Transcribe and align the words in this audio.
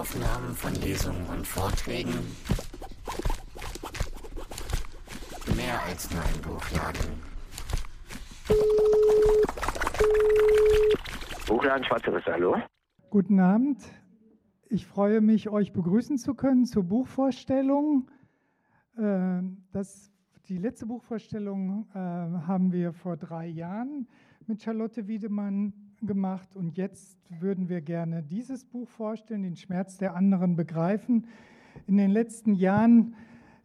Audioaufnahmen 0.00 0.54
von 0.54 0.74
Lesungen 0.76 1.26
und 1.26 1.46
Vorträgen. 1.46 2.14
Mehr 5.54 5.82
als 5.86 6.10
nur 6.10 6.22
ein 6.22 6.40
Buchladen. 6.40 7.22
Buchladen 11.46 11.84
Schwarzeres, 11.84 12.24
hallo? 12.24 12.56
Guten 13.10 13.40
Abend. 13.40 13.82
Ich 14.70 14.86
freue 14.86 15.20
mich, 15.20 15.50
euch 15.50 15.72
begrüßen 15.74 16.16
zu 16.16 16.34
können 16.34 16.64
zur 16.64 16.84
Buchvorstellung. 16.84 18.10
Äh, 18.96 19.42
das, 19.72 20.10
die 20.48 20.56
letzte 20.56 20.86
Buchvorstellung 20.86 21.86
äh, 21.92 21.98
haben 21.98 22.72
wir 22.72 22.94
vor 22.94 23.18
drei 23.18 23.48
Jahren 23.48 24.08
mit 24.46 24.62
Charlotte 24.62 25.06
Wiedemann 25.06 25.74
gemacht 26.06 26.56
und 26.56 26.76
jetzt 26.76 27.18
würden 27.28 27.68
wir 27.68 27.80
gerne 27.80 28.22
dieses 28.22 28.64
Buch 28.64 28.88
vorstellen, 28.88 29.42
den 29.42 29.56
Schmerz 29.56 29.98
der 29.98 30.14
anderen 30.14 30.56
begreifen. 30.56 31.26
In 31.86 31.96
den 31.96 32.10
letzten 32.10 32.54
Jahren, 32.54 33.14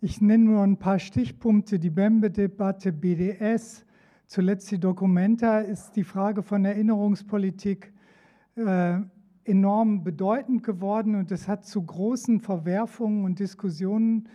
ich 0.02 0.22
nenne 0.22 0.46
nur 0.46 0.64
ein 0.64 0.78
paar 0.78 1.00
Stichpunkte, 1.00 1.80
die 1.80 1.90
Bembe-Debatte, 1.90 2.92
BDS, 2.92 3.86
zuletzt 4.28 4.70
die 4.72 4.80
Documenta, 4.80 5.60
ist 5.60 5.96
die 5.96 6.04
Frage 6.04 6.44
von 6.44 6.66
Erinnerungspolitik 6.66 7.94
äh, 8.56 9.00
enorm 9.46 10.04
bedeutend 10.04 10.64
geworden 10.64 11.16
und 11.16 11.32
es 11.32 11.48
hat 11.48 11.66
zu 11.66 11.84
großen 11.84 12.40
Verwerfungen 12.40 13.26
und 13.26 13.40
Diskussionen 13.40 14.28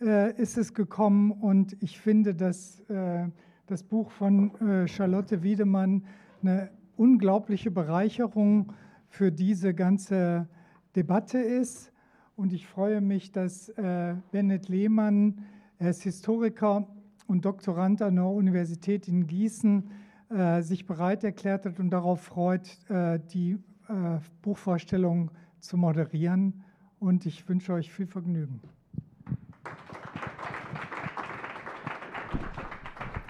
äh, 0.00 0.34
ist 0.40 0.58
es 0.58 0.74
gekommen 0.74 1.30
und 1.30 1.76
ich 1.80 1.98
finde, 2.00 2.34
dass 2.34 2.80
äh, 2.90 3.28
das 3.66 3.82
Buch 3.82 4.10
von 4.10 4.54
äh, 4.60 4.88
Charlotte 4.88 5.42
Wiedemann 5.42 6.04
eine 6.42 6.70
unglaubliche 6.96 7.70
Bereicherung 7.70 8.72
für 9.08 9.32
diese 9.32 9.74
ganze 9.74 10.48
Debatte 10.94 11.38
ist. 11.38 11.92
Und 12.36 12.52
ich 12.52 12.66
freue 12.66 13.00
mich, 13.00 13.32
dass 13.32 13.68
äh, 13.70 14.14
Bennett 14.30 14.68
Lehmann, 14.68 15.42
er 15.78 15.90
ist 15.90 16.02
Historiker 16.02 16.86
und 17.26 17.44
Doktorand 17.44 18.02
an 18.02 18.16
der 18.16 18.26
Universität 18.26 19.08
in 19.08 19.26
Gießen, 19.26 19.90
äh, 20.28 20.62
sich 20.62 20.86
bereit 20.86 21.24
erklärt 21.24 21.66
hat 21.66 21.78
und 21.78 21.90
darauf 21.90 22.20
freut, 22.20 22.78
äh, 22.90 23.20
die 23.32 23.58
äh, 23.88 24.18
Buchvorstellung 24.42 25.30
zu 25.60 25.76
moderieren. 25.76 26.64
Und 26.98 27.26
ich 27.26 27.48
wünsche 27.48 27.72
euch 27.72 27.92
viel 27.92 28.06
Vergnügen. 28.06 28.60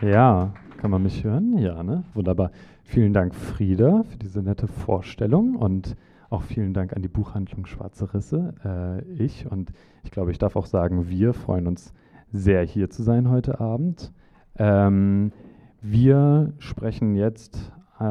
Ja, 0.00 0.53
kann 0.77 0.91
man 0.91 1.02
mich 1.02 1.24
hören? 1.24 1.58
Ja, 1.58 1.82
ne? 1.82 2.05
Wunderbar. 2.14 2.50
Vielen 2.84 3.12
Dank, 3.12 3.34
Frieda, 3.34 4.02
für 4.05 4.19
diese 4.19 4.42
nette 4.42 4.69
Vorstellung 4.69 5.56
und 5.56 5.96
auch 6.28 6.42
vielen 6.42 6.74
Dank 6.74 6.94
an 6.94 7.02
die 7.02 7.08
Buchhandlung 7.08 7.66
Schwarze 7.66 8.12
Risse. 8.12 8.55
Äh, 8.64 9.12
ich 9.12 9.50
und 9.50 9.72
ich 10.04 10.10
glaube, 10.10 10.30
ich 10.30 10.38
darf 10.38 10.56
auch 10.56 10.66
sagen, 10.66 11.08
wir 11.08 11.32
freuen 11.32 11.66
uns 11.66 11.92
sehr, 12.32 12.62
hier 12.62 12.91
zu 12.91 13.02
sein 13.02 13.30
heute 13.30 13.60
Abend. 13.60 14.12
Ähm, 14.56 15.32
wir 15.80 16.52
sprechen 16.58 17.14
jetzt 17.14 17.72
äh, 17.98 18.04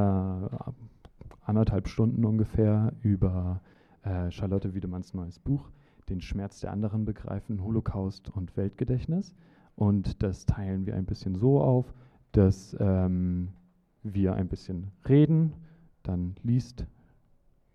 anderthalb 1.46 1.88
Stunden 1.88 2.26
ungefähr 2.26 2.94
über 3.02 3.62
äh, 4.04 4.32
Charlotte 4.32 4.74
Wiedemanns 4.74 5.14
neues 5.14 5.40
Buch, 5.40 5.70
Den 6.10 6.22
Schmerz 6.22 6.60
der 6.60 6.72
anderen 6.72 7.06
begreifen, 7.06 7.64
Holocaust 7.64 8.30
und 8.30 8.56
Weltgedächtnis. 8.58 9.36
Und 9.76 10.24
das 10.24 10.46
teilen 10.46 10.86
wir 10.86 10.96
ein 10.96 11.06
bisschen 11.06 11.36
so 11.36 11.62
auf, 11.62 11.94
dass 12.36 12.76
ähm, 12.80 13.50
wir 14.04 14.36
ein 14.36 14.48
bisschen 14.48 14.92
reden, 15.08 15.54
dann 16.04 16.36
liest 16.44 16.86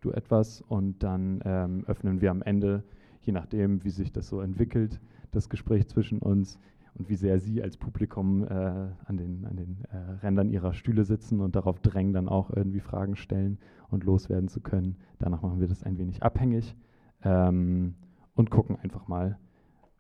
du 0.01 0.13
etwas 0.13 0.61
und 0.61 1.03
dann 1.03 1.41
ähm, 1.45 1.85
öffnen 1.87 2.21
wir 2.21 2.31
am 2.31 2.43
Ende, 2.43 2.85
je 3.23 3.33
nachdem, 3.33 3.83
wie 3.85 3.91
sich 3.91 4.13
das 4.13 4.29
so 4.29 4.41
entwickelt, 4.41 5.01
das 5.31 5.49
Gespräch 5.49 5.89
zwischen 5.89 6.19
uns 6.19 6.59
und 6.95 7.09
wie 7.09 7.15
sehr 7.15 7.39
Sie 7.39 7.63
als 7.63 7.77
Publikum 7.77 8.45
äh, 8.45 8.49
an 8.51 9.17
den, 9.17 9.47
an 9.47 9.57
den 9.57 9.85
äh, 9.91 9.97
Rändern 10.23 10.51
Ihrer 10.51 10.75
Stühle 10.75 11.05
sitzen 11.05 11.41
und 11.41 11.57
darauf 11.57 11.81
drängen, 11.81 12.13
dann 12.13 12.29
auch 12.29 12.51
irgendwie 12.51 12.81
Fragen 12.81 13.17
stellen 13.17 13.59
und 13.89 14.05
loswerden 14.05 14.49
zu 14.49 14.61
können. 14.61 14.97
Danach 15.19 15.43
machen 15.43 15.61
wir 15.61 15.69
das 15.69 15.85
ein 15.85 15.97
wenig 15.97 16.23
abhängig 16.23 16.77
ähm, 17.23 17.95
und 18.35 18.51
gucken 18.51 18.77
einfach 18.77 19.09
mal, 19.09 19.39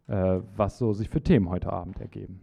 äh, 0.08 0.40
was 0.54 0.76
so 0.76 0.92
sich 0.92 1.08
für 1.08 1.22
Themen 1.22 1.48
heute 1.48 1.72
Abend 1.72 2.00
ergeben. 2.00 2.40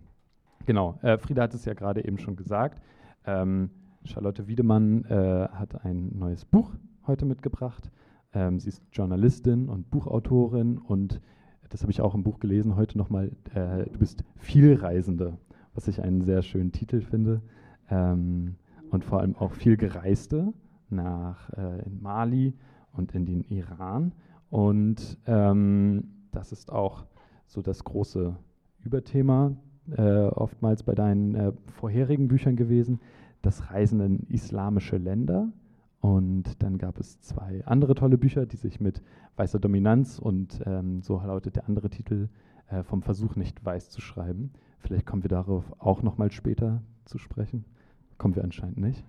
Genau, 0.67 1.00
äh, 1.01 1.17
Frieda 1.17 1.44
hat 1.44 1.53
es 1.53 1.63
ja 1.63 1.73
gerade 1.73 2.03
eben 2.03 2.17
schon 2.17 2.35
gesagt. 2.35 2.81
Ähm, 3.25 3.69
Charlotte 4.03 4.50
Wiedemann 4.50 5.05
äh, 5.05 5.47
hat 5.53 5.85
ein 5.85 6.11
neues 6.13 6.44
Buch 6.44 6.73
heute 7.07 7.25
mitgebracht. 7.25 7.89
Ähm, 8.33 8.59
sie 8.59 8.67
ist 8.67 8.83
Journalistin 8.91 9.69
und 9.69 9.89
Buchautorin 9.89 10.78
und 10.78 11.22
das 11.69 11.83
habe 11.83 11.91
ich 11.94 12.01
auch 12.01 12.13
im 12.16 12.23
Buch 12.23 12.41
gelesen 12.41 12.75
heute 12.75 12.97
nochmal. 12.97 13.31
Äh, 13.53 13.85
du 13.85 13.97
bist 13.97 14.25
Vielreisende, 14.35 15.38
was 15.73 15.88
ich 15.88 16.01
einen 16.03 16.19
sehr 16.19 16.41
schönen 16.41 16.73
Titel 16.73 16.99
finde. 16.99 17.41
Ähm, 17.89 18.57
und 18.91 19.05
vor 19.05 19.22
allem 19.22 19.38
auch 19.38 19.53
viel 19.53 19.78
Gereiste 19.78 20.51
nach 20.89 21.49
äh, 21.53 21.85
in 21.85 22.01
Mali 22.01 22.55
und 22.91 23.16
in 23.16 23.25
den 23.25 23.39
Iran. 23.44 24.11
Und 24.49 25.17
ähm, 25.28 26.25
das 26.34 26.51
ist 26.51 26.73
auch 26.73 27.05
so 27.45 27.61
das 27.61 27.85
große 27.85 28.35
Überthema 28.84 29.55
äh, 29.96 30.28
oftmals 30.28 30.84
bei 30.84 30.96
deinen 30.96 31.36
äh, 31.36 31.52
vorherigen 31.74 32.28
Büchern 32.28 32.56
gewesen, 32.56 33.00
das 33.42 33.72
Reisen 33.72 34.00
in 34.02 34.20
islamische 34.30 34.98
Länder. 34.98 35.50
Und 36.00 36.62
dann 36.62 36.78
gab 36.78 37.00
es 37.00 37.22
zwei 37.22 37.64
andere 37.66 37.96
tolle 37.96 38.18
Bücher, 38.18 38.46
die 38.46 38.58
sich 38.58 38.80
mit 38.80 39.02
weißer 39.36 39.59
Dominanz 39.59 40.20
und 40.20 40.62
ähm, 40.66 41.02
so 41.02 41.20
lautet 41.20 41.56
der 41.56 41.68
andere 41.68 41.90
Titel 41.90 42.30
äh, 42.70 42.84
vom 42.84 43.02
Versuch 43.02 43.36
nicht 43.36 43.64
weiß 43.64 43.90
zu 43.90 44.02
schreiben. 44.02 44.52
Vielleicht 44.80 45.06
kommen 45.06 45.24
wir 45.24 45.30
darauf 45.30 45.66
auch 45.80 46.03
noch 46.03 46.18
mal 46.18 46.31
später 46.31 46.81
zu 47.06 47.18
sprechen. 47.18 47.66
Kommen 48.18 48.36
wir 48.36 48.44
anscheinend 48.44 48.78
nicht. 48.78 49.03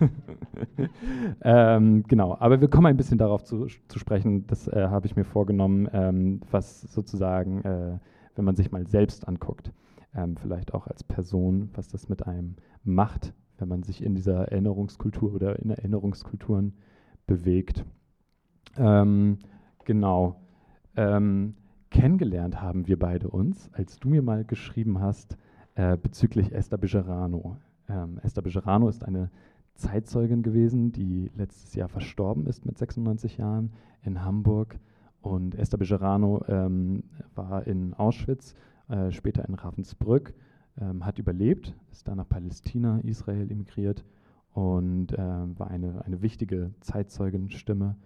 ähm, 1.42 2.04
genau, 2.08 2.36
aber 2.38 2.60
wir 2.60 2.68
kommen 2.68 2.86
ein 2.86 2.96
bisschen 2.96 3.18
darauf 3.18 3.44
zu, 3.44 3.66
zu 3.88 3.98
sprechen, 3.98 4.46
das 4.46 4.68
äh, 4.68 4.88
habe 4.88 5.06
ich 5.06 5.16
mir 5.16 5.24
vorgenommen, 5.24 5.88
ähm, 5.92 6.40
was 6.50 6.80
sozusagen, 6.82 7.62
äh, 7.62 7.98
wenn 8.36 8.44
man 8.44 8.56
sich 8.56 8.72
mal 8.72 8.86
selbst 8.86 9.28
anguckt, 9.28 9.70
ähm, 10.14 10.36
vielleicht 10.36 10.74
auch 10.74 10.86
als 10.86 11.04
Person, 11.04 11.70
was 11.74 11.88
das 11.88 12.08
mit 12.08 12.26
einem 12.26 12.56
macht, 12.82 13.34
wenn 13.58 13.68
man 13.68 13.82
sich 13.82 14.02
in 14.02 14.14
dieser 14.14 14.48
Erinnerungskultur 14.48 15.34
oder 15.34 15.58
in 15.58 15.70
Erinnerungskulturen 15.70 16.74
bewegt. 17.26 17.84
Ähm, 18.76 19.38
genau. 19.84 20.40
Ähm, 20.96 21.54
kennengelernt 21.90 22.60
haben 22.60 22.86
wir 22.86 22.98
beide 22.98 23.28
uns, 23.28 23.70
als 23.72 23.98
du 23.98 24.08
mir 24.08 24.22
mal 24.22 24.44
geschrieben 24.44 25.00
hast 25.00 25.36
äh, 25.74 25.96
bezüglich 25.96 26.52
Esther 26.52 26.78
Bejerano. 26.78 27.56
Ähm, 27.88 28.18
Esther 28.22 28.42
Bejerano 28.42 28.88
ist 28.88 29.04
eine 29.04 29.30
Zeitzeugin 29.74 30.42
gewesen, 30.42 30.92
die 30.92 31.30
letztes 31.34 31.74
Jahr 31.74 31.88
verstorben 31.88 32.46
ist 32.46 32.64
mit 32.64 32.78
96 32.78 33.38
Jahren 33.38 33.72
in 34.02 34.24
Hamburg. 34.24 34.78
Und 35.20 35.54
Esther 35.54 35.78
Bejerano 35.78 36.44
ähm, 36.48 37.04
war 37.34 37.66
in 37.66 37.94
Auschwitz 37.94 38.54
äh, 38.88 39.10
später 39.10 39.48
in 39.48 39.54
Ravensbrück, 39.54 40.34
ähm, 40.80 41.04
hat 41.04 41.18
überlebt, 41.18 41.74
ist 41.92 42.08
dann 42.08 42.16
nach 42.16 42.28
Palästina, 42.28 42.98
Israel 43.00 43.50
emigriert 43.50 44.04
und 44.52 45.12
äh, 45.12 45.18
war 45.18 45.68
eine, 45.68 46.04
eine 46.04 46.22
wichtige 46.22 46.72
Zeitzeugenstimme 46.80 47.96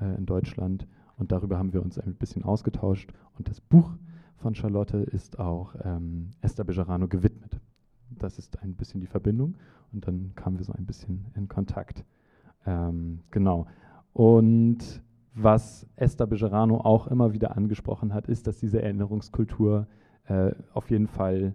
äh, 0.00 0.16
in 0.16 0.26
Deutschland. 0.26 0.86
Und 1.16 1.32
darüber 1.32 1.58
haben 1.58 1.72
wir 1.72 1.82
uns 1.82 1.98
ein 1.98 2.14
bisschen 2.14 2.44
ausgetauscht. 2.44 3.12
Und 3.38 3.48
das 3.48 3.60
Buch 3.60 3.90
von 4.36 4.54
Charlotte 4.54 4.98
ist 4.98 5.38
auch 5.38 5.74
ähm, 5.84 6.30
Esther 6.40 6.64
Bejarano 6.64 7.06
gewidmet. 7.06 7.60
Das 8.10 8.38
ist 8.38 8.60
ein 8.62 8.74
bisschen 8.74 9.00
die 9.00 9.06
Verbindung. 9.06 9.54
Und 9.92 10.06
dann 10.06 10.32
kamen 10.34 10.58
wir 10.58 10.64
so 10.64 10.72
ein 10.72 10.86
bisschen 10.86 11.26
in 11.34 11.48
Kontakt. 11.48 12.04
Ähm, 12.66 13.20
genau. 13.30 13.66
Und 14.12 15.02
was 15.34 15.86
Esther 15.96 16.26
Bejarano 16.26 16.78
auch 16.78 17.06
immer 17.06 17.32
wieder 17.32 17.56
angesprochen 17.56 18.12
hat, 18.12 18.26
ist, 18.28 18.46
dass 18.46 18.58
diese 18.58 18.82
Erinnerungskultur 18.82 19.86
äh, 20.32 20.54
auf 20.72 20.90
jeden 20.90 21.08
Fall 21.08 21.54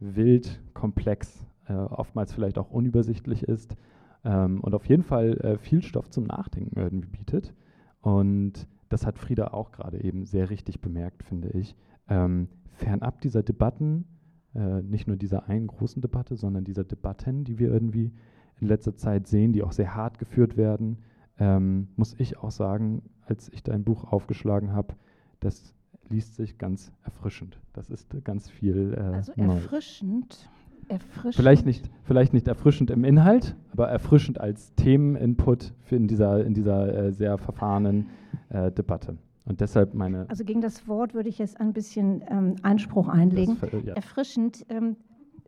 wild, 0.00 0.60
komplex, 0.74 1.46
äh, 1.66 1.74
oftmals 1.74 2.32
vielleicht 2.32 2.58
auch 2.58 2.70
unübersichtlich 2.70 3.44
ist 3.44 3.76
ähm, 4.24 4.60
und 4.60 4.74
auf 4.74 4.86
jeden 4.86 5.02
Fall 5.02 5.36
äh, 5.38 5.58
viel 5.58 5.82
Stoff 5.82 6.10
zum 6.10 6.24
Nachdenken 6.24 6.78
irgendwie 6.78 7.08
bietet. 7.08 7.54
Und 8.00 8.66
das 8.88 9.06
hat 9.06 9.18
Frieda 9.18 9.48
auch 9.48 9.70
gerade 9.70 10.02
eben 10.02 10.24
sehr 10.24 10.50
richtig 10.50 10.80
bemerkt, 10.80 11.22
finde 11.22 11.50
ich. 11.50 11.76
Ähm, 12.08 12.48
fernab 12.72 13.20
dieser 13.20 13.42
Debatten, 13.42 14.06
äh, 14.54 14.82
nicht 14.82 15.06
nur 15.06 15.16
dieser 15.16 15.48
einen 15.48 15.68
großen 15.68 16.02
Debatte, 16.02 16.36
sondern 16.36 16.64
dieser 16.64 16.84
Debatten, 16.84 17.44
die 17.44 17.58
wir 17.58 17.68
irgendwie 17.70 18.12
in 18.60 18.66
letzter 18.66 18.96
Zeit 18.96 19.28
sehen, 19.28 19.52
die 19.52 19.62
auch 19.62 19.72
sehr 19.72 19.94
hart 19.94 20.18
geführt 20.18 20.56
werden, 20.56 20.98
ähm, 21.38 21.88
muss 21.96 22.14
ich 22.18 22.38
auch 22.38 22.50
sagen, 22.50 23.02
als 23.24 23.48
ich 23.52 23.62
dein 23.62 23.84
Buch 23.84 24.04
aufgeschlagen 24.04 24.72
habe, 24.72 24.94
dass 25.38 25.74
liest 26.10 26.36
sich 26.36 26.58
ganz 26.58 26.92
erfrischend. 27.04 27.58
Das 27.72 27.90
ist 27.90 28.08
ganz 28.24 28.50
viel. 28.50 28.94
Äh, 28.94 29.00
also 29.16 29.32
erfrischend. 29.36 30.48
Erfrischend. 30.88 31.36
Vielleicht 31.36 31.66
nicht, 31.66 31.88
vielleicht 32.02 32.32
nicht 32.32 32.48
erfrischend 32.48 32.90
im 32.90 33.04
Inhalt, 33.04 33.54
aber 33.72 33.88
erfrischend 33.88 34.40
als 34.40 34.74
Themeninput 34.74 35.72
in 35.88 36.08
dieser, 36.08 36.44
in 36.44 36.52
dieser 36.52 36.92
äh, 36.92 37.12
sehr 37.12 37.38
verfahrenen 37.38 38.08
äh, 38.48 38.72
Debatte. 38.72 39.16
Und 39.44 39.60
deshalb 39.60 39.94
meine. 39.94 40.28
Also 40.28 40.44
gegen 40.44 40.60
das 40.60 40.86
Wort 40.88 41.14
würde 41.14 41.28
ich 41.28 41.38
jetzt 41.38 41.60
ein 41.60 41.72
bisschen 41.72 42.22
ähm, 42.28 42.56
Einspruch 42.62 43.08
einlegen. 43.08 43.56
Das, 43.60 43.70
ja. 43.84 43.94
Erfrischend 43.94 44.66
ähm, 44.68 44.96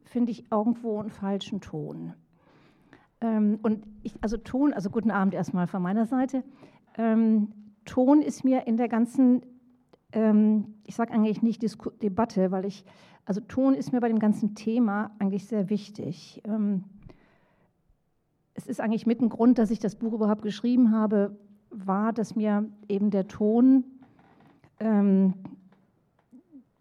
finde 0.05 0.33
ich 0.33 0.51
irgendwo 0.51 1.01
einen 1.01 1.11
falschen 1.11 1.61
Ton. 1.61 2.15
Ähm, 3.21 3.59
und 3.63 3.85
ich, 4.03 4.15
also 4.21 4.37
Ton, 4.37 4.73
also 4.73 4.91
guten 4.91 5.11
Abend 5.11 5.35
erstmal 5.35 5.67
von 5.67 5.83
meiner 5.83 6.07
Seite. 6.07 6.43
Ähm, 6.97 7.49
Ton 7.85 8.23
ist 8.23 8.45
mir 8.45 8.67
in 8.67 8.77
der 8.77 8.89
ganzen, 8.89 9.43
ähm, 10.13 10.75
ich 10.85 10.95
sage 10.95 11.13
eigentlich 11.13 11.43
nicht 11.43 11.63
Disku 11.63 11.91
Debatte, 11.91 12.51
weil 12.51 12.65
ich, 12.65 12.85
also 13.25 13.41
Ton 13.41 13.75
ist 13.75 13.93
mir 13.93 14.01
bei 14.01 14.09
dem 14.09 14.19
ganzen 14.19 14.55
Thema 14.55 15.13
eigentlich 15.19 15.47
sehr 15.47 15.71
wichtig. 15.71 16.43
Ähm, 16.47 16.85
es 18.55 18.67
ist 18.67 18.81
eigentlich 18.81 19.07
mit 19.07 19.21
ein 19.21 19.29
Grund, 19.29 19.59
dass 19.59 19.71
ich 19.71 19.79
das 19.79 19.97
Buch 19.97 20.13
überhaupt 20.13 20.43
geschrieben 20.43 20.93
habe, 20.93 21.37
war, 21.71 22.13
dass 22.13 22.37
mir 22.37 22.69
eben 22.89 23.11
der 23.11 23.29
Ton, 23.29 23.85
ähm, 24.81 25.35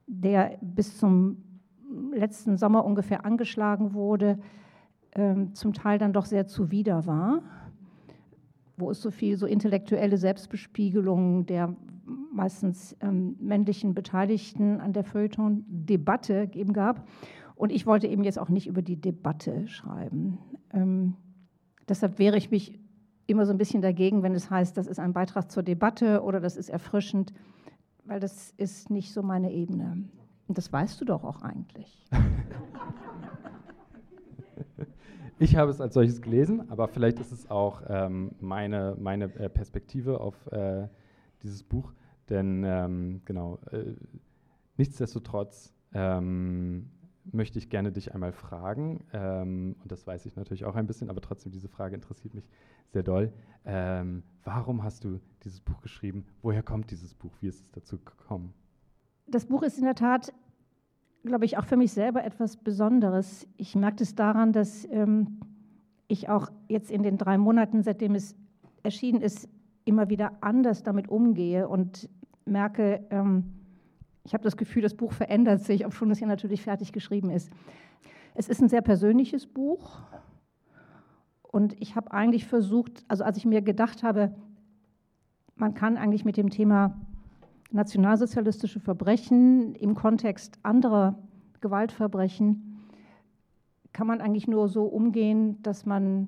der 0.08 0.58
bis 0.62 0.98
zum 0.98 1.38
letzten 2.14 2.58
Sommer 2.58 2.86
ungefähr 2.86 3.26
angeschlagen 3.26 3.94
wurde, 3.94 4.40
ähm, 5.16 5.54
zum 5.56 5.74
Teil 5.74 5.98
dann 5.98 6.14
doch 6.14 6.26
sehr 6.26 6.48
zuwider 6.48 7.06
war, 7.06 7.42
wo 8.78 8.92
es 8.92 9.02
so 9.02 9.12
viel 9.12 9.38
so 9.38 9.46
intellektuelle 9.46 10.18
Selbstbespiegelung 10.18 11.46
der 11.46 11.76
meistens 12.32 12.96
ähm, 13.02 13.36
männlichen 13.40 13.94
Beteiligten 13.94 14.80
an 14.80 14.94
der 14.94 15.04
Feuilleton-Debatte 15.04 16.52
eben 16.54 16.74
gab. 16.74 17.08
Und 17.56 17.72
ich 17.72 17.86
wollte 17.86 18.08
eben 18.08 18.24
jetzt 18.24 18.40
auch 18.40 18.50
nicht 18.50 18.68
über 18.68 18.82
die 18.82 19.00
Debatte 19.00 19.68
schreiben. 19.68 20.40
Ähm, 20.74 21.16
deshalb 21.88 22.18
wehre 22.18 22.38
ich 22.38 22.50
mich 22.50 22.80
immer 23.28 23.46
so 23.46 23.52
ein 23.52 23.58
bisschen 23.58 23.82
dagegen, 23.82 24.24
wenn 24.24 24.34
es 24.34 24.50
heißt, 24.50 24.76
das 24.78 24.88
ist 24.88 25.00
ein 25.00 25.14
Beitrag 25.14 25.52
zur 25.52 25.64
Debatte 25.64 26.24
oder 26.24 26.40
das 26.40 26.58
ist 26.58 26.70
erfrischend, 26.70 27.34
weil 28.06 28.20
das 28.20 28.52
ist 28.58 28.90
nicht 28.90 29.14
so 29.14 29.22
meine 29.22 29.52
Ebene. 29.52 30.04
Und 30.48 30.58
das 30.58 30.72
weißt 30.72 31.00
du 31.00 31.06
doch 31.06 31.24
auch 31.24 31.42
eigentlich. 31.42 32.06
Ich 35.42 35.56
habe 35.56 35.72
es 35.72 35.82
als 35.82 35.96
solches 35.96 36.22
gelesen, 36.22 36.70
aber 36.70 36.88
vielleicht 36.88 37.20
ist 37.20 37.32
es 37.32 37.50
auch 37.50 37.82
ähm, 37.88 38.30
meine, 38.40 38.96
meine 39.00 39.26
äh, 39.40 39.50
Perspektive 39.50 40.22
auf 40.22 40.36
äh, 40.52 40.88
dieses 41.42 41.64
Buch. 41.64 41.94
Denn 42.32 42.64
ähm, 42.66 43.22
genau, 43.26 43.60
äh, 43.72 43.94
nichtsdestotrotz 44.78 45.72
ähm, 45.94 46.90
möchte 47.32 47.60
ich 47.60 47.70
gerne 47.70 47.92
dich 47.92 48.16
einmal 48.16 48.32
fragen, 48.32 49.06
ähm, 49.14 49.76
und 49.84 49.92
das 49.92 50.08
weiß 50.08 50.26
ich 50.26 50.36
natürlich 50.36 50.66
auch 50.66 50.76
ein 50.76 50.88
bisschen, 50.88 51.12
aber 51.12 51.22
trotzdem, 51.22 51.52
diese 51.52 51.68
Frage 51.68 51.94
interessiert 51.94 52.34
mich 52.34 52.50
sehr 52.88 53.04
doll. 53.04 53.32
Ähm, 53.66 54.24
warum 54.44 54.82
hast 54.84 55.04
du 55.04 55.20
dieses 55.44 55.62
Buch 55.62 55.82
geschrieben? 55.82 56.26
Woher 56.42 56.64
kommt 56.64 56.90
dieses 56.90 57.14
Buch? 57.14 57.34
Wie 57.42 57.48
ist 57.48 57.60
es 57.60 57.72
dazu 57.72 58.00
gekommen? 58.00 58.56
Das 59.28 59.46
Buch 59.46 59.62
ist 59.62 59.78
in 59.78 59.84
der 59.84 59.96
Tat 59.96 60.34
glaube 61.24 61.46
ich, 61.46 61.58
auch 61.58 61.66
für 61.66 61.78
mich 61.78 61.92
selber 61.92 62.24
etwas 62.24 62.58
Besonderes. 62.58 63.48
Ich 63.58 63.76
merke 63.76 64.04
es 64.04 64.16
daran, 64.16 64.54
dass 64.54 64.88
ähm, 64.92 65.40
ich 66.08 66.30
auch 66.30 66.50
jetzt 66.68 66.92
in 66.92 67.04
den 67.04 67.18
drei 67.18 67.38
Monaten, 67.38 67.84
seitdem 67.84 68.16
es 68.16 68.36
erschienen 68.84 69.22
ist, 69.22 69.48
immer 69.86 70.10
wieder 70.10 70.38
anders 70.42 70.84
damit 70.84 71.10
umgehe 71.10 71.68
und 71.68 72.10
merke, 72.46 73.06
ähm, 73.10 73.44
ich 74.24 74.34
habe 74.34 74.44
das 74.44 74.58
Gefühl, 74.58 74.82
das 74.82 74.94
Buch 74.94 75.14
verändert 75.14 75.64
sich, 75.64 75.86
obwohl 75.86 76.12
es 76.12 76.20
ja 76.20 76.28
natürlich 76.28 76.62
fertig 76.62 76.92
geschrieben 76.92 77.30
ist. 77.30 77.50
Es 78.36 78.48
ist 78.48 78.62
ein 78.62 78.70
sehr 78.70 78.82
persönliches 78.82 79.48
Buch 79.48 80.02
und 81.42 81.80
ich 81.82 81.96
habe 81.96 82.12
eigentlich 82.12 82.46
versucht, 82.46 83.04
also 83.08 83.24
als 83.24 83.38
ich 83.38 83.46
mir 83.46 83.62
gedacht 83.62 84.04
habe, 84.04 84.34
man 85.56 85.74
kann 85.74 85.98
eigentlich 85.98 86.26
mit 86.26 86.38
dem 86.38 86.50
Thema 86.50 87.00
nationalsozialistische 87.72 88.80
Verbrechen 88.80 89.76
im 89.76 89.96
Kontext 89.96 90.60
anderer 90.64 91.18
Gewaltverbrechen 91.62 92.72
kann 93.94 94.08
man 94.08 94.22
eigentlich 94.22 94.48
nur 94.48 94.68
so 94.68 94.86
umgehen, 94.86 95.62
dass 95.64 95.86
man 95.86 96.28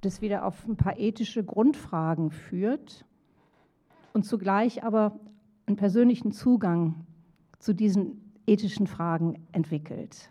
das 0.00 0.20
wieder 0.20 0.44
auf 0.44 0.66
ein 0.66 0.76
paar 0.76 0.98
ethische 0.98 1.42
Grundfragen 1.44 2.30
führt 2.30 3.04
und 4.12 4.24
zugleich 4.24 4.84
aber 4.84 5.18
einen 5.66 5.76
persönlichen 5.76 6.32
Zugang 6.32 7.06
zu 7.58 7.72
diesen 7.72 8.32
ethischen 8.46 8.86
Fragen 8.86 9.46
entwickelt. 9.52 10.30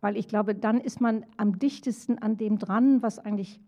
Weil 0.00 0.16
ich 0.16 0.28
glaube, 0.28 0.54
dann 0.54 0.80
ist 0.80 1.00
man 1.00 1.24
am 1.36 1.58
dichtesten 1.58 2.18
an 2.18 2.36
dem 2.36 2.58
dran, 2.58 3.02
was 3.02 3.18
eigentlich 3.18 3.60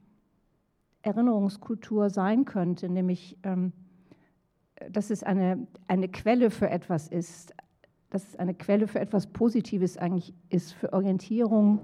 Erinnerungskultur 1.03 2.11
sein 2.11 2.45
könnte, 2.45 2.89
nämlich 2.89 3.39
ähm, 3.43 3.73
dass 4.91 5.11
es 5.11 5.23
eine, 5.23 5.67
eine 5.87 6.09
Quelle 6.09 6.51
für 6.51 6.69
etwas 6.69 7.09
ist, 7.09 7.55
dass 8.11 8.29
es 8.29 8.37
eine 8.37 8.55
Quelle 8.55 8.87
für 8.89 9.01
etwas 9.01 9.27
Positives 9.27 9.97
eigentlich 9.97 10.35
ist, 10.49 10.73
für 10.73 10.93
Orientierung 10.93 11.81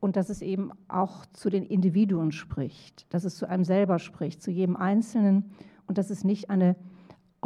und 0.00 0.16
dass 0.16 0.28
es 0.28 0.42
eben 0.42 0.70
auch 0.88 1.26
zu 1.26 1.50
den 1.50 1.64
Individuen 1.64 2.32
spricht, 2.32 3.12
dass 3.12 3.24
es 3.24 3.36
zu 3.36 3.48
einem 3.48 3.64
selber 3.64 3.98
spricht, 3.98 4.42
zu 4.42 4.50
jedem 4.50 4.76
Einzelnen 4.76 5.50
und 5.86 5.98
dass 5.98 6.10
es 6.10 6.24
nicht 6.24 6.50
eine 6.50 6.76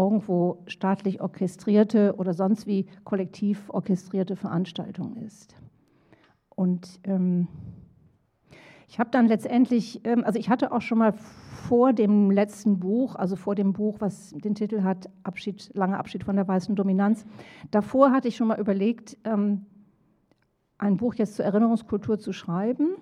irgendwo 0.00 0.62
staatlich 0.67 1.20
orchestrierte 1.20 2.14
oder 2.17 2.35
sonst 2.35 2.67
wie 2.67 2.87
kollektiv 3.05 3.69
orchestrierte 3.70 4.37
Veranstaltung 4.37 5.17
ist. 5.17 5.55
Und 6.49 7.00
ähm, 7.05 7.49
ich 8.88 8.99
habe 8.99 9.11
dann 9.11 9.29
letztendlich, 9.29 10.00
ähm, 10.05 10.25
also 10.25 10.38
ich 10.38 10.49
hatte 10.50 10.73
auch 10.73 10.82
schon 10.82 10.99
mal 10.99 11.12
vor 11.12 11.93
dem 11.93 12.31
letzten 12.31 12.81
Buch, 12.81 13.14
also 13.14 13.37
vor 13.37 13.55
dem 13.55 13.73
Buch, 13.73 14.00
was 14.00 14.31
den 14.31 14.55
Titel 14.55 14.82
hat, 14.82 15.08
Abschied, 15.23 15.70
Langer 15.75 15.99
Abschied 15.99 16.25
von 16.25 16.35
der 16.35 16.49
weißen 16.49 16.75
Dominanz, 16.75 17.25
davor 17.70 18.11
hatte 18.11 18.29
ich 18.29 18.37
schon 18.37 18.49
mal 18.49 18.58
überlegt, 18.58 19.17
ähm, 19.25 19.67
ein 20.76 20.96
Buch 20.96 21.14
jetzt 21.14 21.37
zur 21.37 21.44
Erinnerungskultur 21.44 22.19
zu 22.19 22.32
schreiben. 22.32 22.96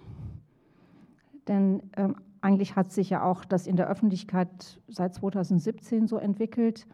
Denn 1.47 1.83
ähm, 1.97 2.17
eigentlich 2.41 2.77
hat 2.77 2.93
sich 2.93 3.11
ja 3.11 3.23
auch 3.23 3.45
das 3.45 3.67
in 3.67 3.77
der 3.77 3.89
Öffentlichkeit 3.89 4.81
seit 4.89 5.15
2017 5.15 6.07
so 6.07 6.17
entwickelt. 6.17 6.87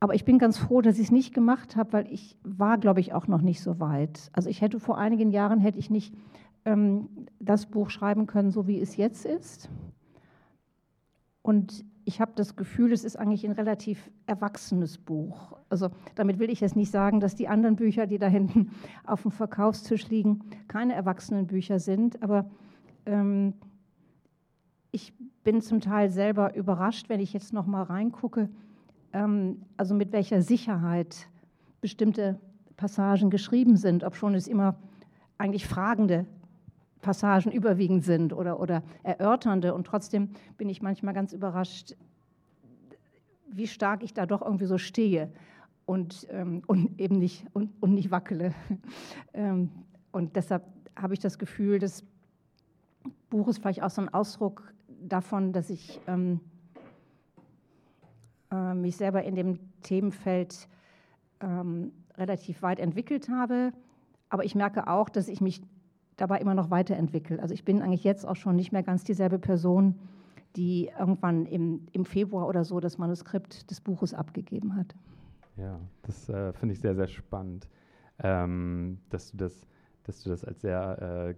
Aber 0.00 0.14
ich 0.14 0.24
bin 0.24 0.38
ganz 0.38 0.58
froh, 0.58 0.82
dass 0.82 0.98
ich 0.98 1.06
es 1.06 1.12
nicht 1.12 1.34
gemacht 1.34 1.76
habe, 1.76 1.92
weil 1.92 2.12
ich 2.12 2.36
war, 2.42 2.78
glaube 2.78 3.00
ich, 3.00 3.14
auch 3.14 3.26
noch 3.26 3.40
nicht 3.40 3.62
so 3.62 3.80
weit. 3.80 4.30
Also 4.32 4.50
ich 4.50 4.60
hätte 4.60 4.78
vor 4.80 4.98
einigen 4.98 5.30
Jahren 5.30 5.60
hätte 5.60 5.78
ich 5.78 5.88
nicht 5.88 6.14
ähm, 6.64 7.08
das 7.40 7.66
Buch 7.66 7.90
schreiben 7.90 8.26
können, 8.26 8.50
so 8.50 8.66
wie 8.66 8.80
es 8.80 8.96
jetzt 8.96 9.24
ist. 9.24 9.70
Und 11.42 11.84
ich 12.04 12.20
habe 12.20 12.32
das 12.34 12.56
Gefühl, 12.56 12.92
es 12.92 13.04
ist 13.04 13.18
eigentlich 13.18 13.44
ein 13.46 13.52
relativ 13.52 14.10
erwachsenes 14.26 14.98
Buch. 14.98 15.56
Also 15.68 15.90
damit 16.14 16.38
will 16.38 16.50
ich 16.50 16.60
jetzt 16.60 16.76
nicht 16.76 16.90
sagen, 16.90 17.20
dass 17.20 17.34
die 17.34 17.48
anderen 17.48 17.76
Bücher, 17.76 18.06
die 18.06 18.18
da 18.18 18.26
hinten 18.26 18.70
auf 19.06 19.22
dem 19.22 19.30
Verkaufstisch 19.30 20.08
liegen, 20.08 20.40
keine 20.68 20.94
erwachsenen 20.94 21.46
Bücher 21.46 21.78
sind. 21.78 22.22
Aber 22.22 22.50
ähm, 23.06 23.54
ich 24.94 25.12
bin 25.42 25.60
zum 25.60 25.80
Teil 25.80 26.08
selber 26.08 26.54
überrascht, 26.54 27.08
wenn 27.08 27.18
ich 27.18 27.32
jetzt 27.32 27.52
noch 27.52 27.66
mal 27.66 27.82
reingucke, 27.82 28.48
ähm, 29.12 29.62
also 29.76 29.92
mit 29.92 30.12
welcher 30.12 30.40
Sicherheit 30.40 31.28
bestimmte 31.80 32.38
Passagen 32.76 33.28
geschrieben 33.28 33.76
sind, 33.76 34.04
ob 34.04 34.14
schon 34.14 34.34
es 34.34 34.46
immer 34.46 34.76
eigentlich 35.36 35.66
fragende 35.66 36.26
Passagen 37.02 37.50
überwiegend 37.50 38.04
sind 38.04 38.32
oder, 38.32 38.60
oder 38.60 38.84
erörternde. 39.02 39.74
Und 39.74 39.84
trotzdem 39.88 40.30
bin 40.58 40.68
ich 40.68 40.80
manchmal 40.80 41.12
ganz 41.12 41.32
überrascht, 41.32 41.96
wie 43.50 43.66
stark 43.66 44.04
ich 44.04 44.14
da 44.14 44.26
doch 44.26 44.42
irgendwie 44.42 44.66
so 44.66 44.78
stehe 44.78 45.28
und, 45.86 46.28
ähm, 46.30 46.62
und 46.68 47.00
eben 47.00 47.18
nicht, 47.18 47.44
und, 47.52 47.72
und 47.80 47.94
nicht 47.94 48.12
wackele. 48.12 48.54
ähm, 49.34 49.70
und 50.12 50.36
deshalb 50.36 50.62
habe 50.94 51.14
ich 51.14 51.20
das 51.20 51.40
Gefühl, 51.40 51.80
das 51.80 52.04
Buch 53.28 53.48
ist 53.48 53.58
vielleicht 53.58 53.82
auch 53.82 53.90
so 53.90 54.00
ein 54.00 54.14
Ausdruck 54.14 54.73
davon, 55.08 55.52
dass 55.52 55.70
ich 55.70 56.00
ähm, 56.06 56.40
äh, 58.50 58.74
mich 58.74 58.96
selber 58.96 59.22
in 59.24 59.34
dem 59.34 59.58
Themenfeld 59.82 60.68
ähm, 61.40 61.92
relativ 62.16 62.62
weit 62.62 62.78
entwickelt 62.78 63.28
habe. 63.28 63.72
Aber 64.28 64.44
ich 64.44 64.54
merke 64.54 64.88
auch, 64.88 65.08
dass 65.08 65.28
ich 65.28 65.40
mich 65.40 65.62
dabei 66.16 66.38
immer 66.38 66.54
noch 66.54 66.70
weiterentwickelt. 66.70 67.40
Also 67.40 67.54
ich 67.54 67.64
bin 67.64 67.82
eigentlich 67.82 68.04
jetzt 68.04 68.26
auch 68.26 68.36
schon 68.36 68.56
nicht 68.56 68.72
mehr 68.72 68.82
ganz 68.82 69.04
dieselbe 69.04 69.38
Person, 69.38 69.98
die 70.56 70.90
irgendwann 70.98 71.46
im, 71.46 71.86
im 71.92 72.04
Februar 72.04 72.46
oder 72.46 72.64
so 72.64 72.80
das 72.80 72.98
Manuskript 72.98 73.70
des 73.70 73.80
Buches 73.80 74.14
abgegeben 74.14 74.76
hat. 74.76 74.94
Ja, 75.56 75.80
das 76.02 76.28
äh, 76.28 76.52
finde 76.52 76.74
ich 76.74 76.80
sehr, 76.80 76.94
sehr 76.94 77.08
spannend, 77.08 77.68
ähm, 78.18 78.98
dass, 79.10 79.32
du 79.32 79.36
das, 79.38 79.66
dass 80.04 80.22
du 80.22 80.30
das 80.30 80.44
als 80.44 80.60
sehr 80.60 81.28
äh, 81.28 81.34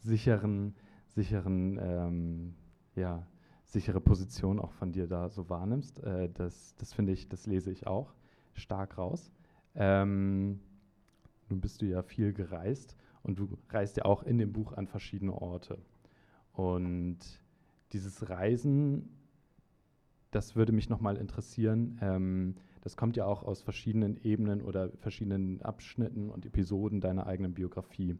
sicheren, 0.00 0.74
sicheren, 1.08 1.78
ähm, 1.80 2.54
ja, 2.96 3.26
sichere 3.64 4.00
Position 4.00 4.58
auch 4.58 4.72
von 4.72 4.92
dir 4.92 5.06
da 5.06 5.28
so 5.28 5.48
wahrnimmst. 5.48 6.02
Äh, 6.02 6.30
das 6.32 6.74
das 6.76 6.92
finde 6.92 7.12
ich, 7.12 7.28
das 7.28 7.46
lese 7.46 7.70
ich 7.70 7.86
auch 7.86 8.14
stark 8.54 8.98
raus. 8.98 9.32
Ähm, 9.74 10.60
nun 11.48 11.60
bist 11.60 11.82
du 11.82 11.86
ja 11.86 12.02
viel 12.02 12.32
gereist 12.32 12.96
und 13.22 13.38
du 13.38 13.48
reist 13.68 13.96
ja 13.98 14.04
auch 14.04 14.22
in 14.22 14.38
dem 14.38 14.52
Buch 14.52 14.72
an 14.72 14.86
verschiedene 14.86 15.32
Orte. 15.32 15.78
Und 16.52 17.18
dieses 17.92 18.28
Reisen 18.28 19.16
das 20.36 20.54
würde 20.54 20.72
mich 20.72 20.88
nochmal 20.88 21.16
interessieren. 21.16 21.98
Ähm, 22.02 22.56
das 22.82 22.96
kommt 22.96 23.16
ja 23.16 23.24
auch 23.24 23.42
aus 23.42 23.62
verschiedenen 23.62 24.16
Ebenen 24.22 24.62
oder 24.62 24.90
verschiedenen 24.98 25.62
Abschnitten 25.62 26.30
und 26.30 26.46
Episoden 26.46 27.00
deiner 27.00 27.26
eigenen 27.26 27.54
Biografie. 27.54 28.18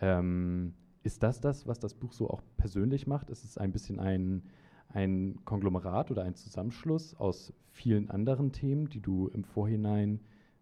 Ähm, 0.00 0.74
ist 1.06 1.22
das 1.22 1.40
das, 1.40 1.66
was 1.66 1.78
das 1.78 1.94
Buch 1.94 2.12
so 2.12 2.28
auch 2.28 2.42
persönlich 2.56 3.06
macht? 3.06 3.30
Ist 3.30 3.44
es 3.44 3.56
ein 3.56 3.72
bisschen 3.72 4.00
ein, 4.00 4.42
ein 4.88 5.38
Konglomerat 5.44 6.10
oder 6.10 6.24
ein 6.24 6.34
Zusammenschluss 6.34 7.14
aus 7.18 7.52
vielen 7.70 8.10
anderen 8.10 8.52
Themen, 8.52 8.90
die 8.90 9.00
du 9.00 9.28
im 9.28 9.44
Vorhinein 9.44 10.20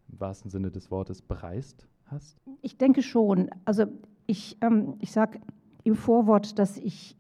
im 0.08 0.20
wahrsten 0.20 0.50
Sinne 0.50 0.70
des 0.70 0.90
Wortes 0.90 1.22
bereist 1.22 1.88
hast? 2.06 2.36
Ich 2.60 2.76
denke 2.76 3.02
schon. 3.02 3.50
Also 3.64 3.86
ich, 4.26 4.58
ähm, 4.60 4.94
ich 5.00 5.12
sage 5.12 5.40
im 5.82 5.94
Vorwort, 5.94 6.58
dass 6.58 6.76
ich, 6.76 7.16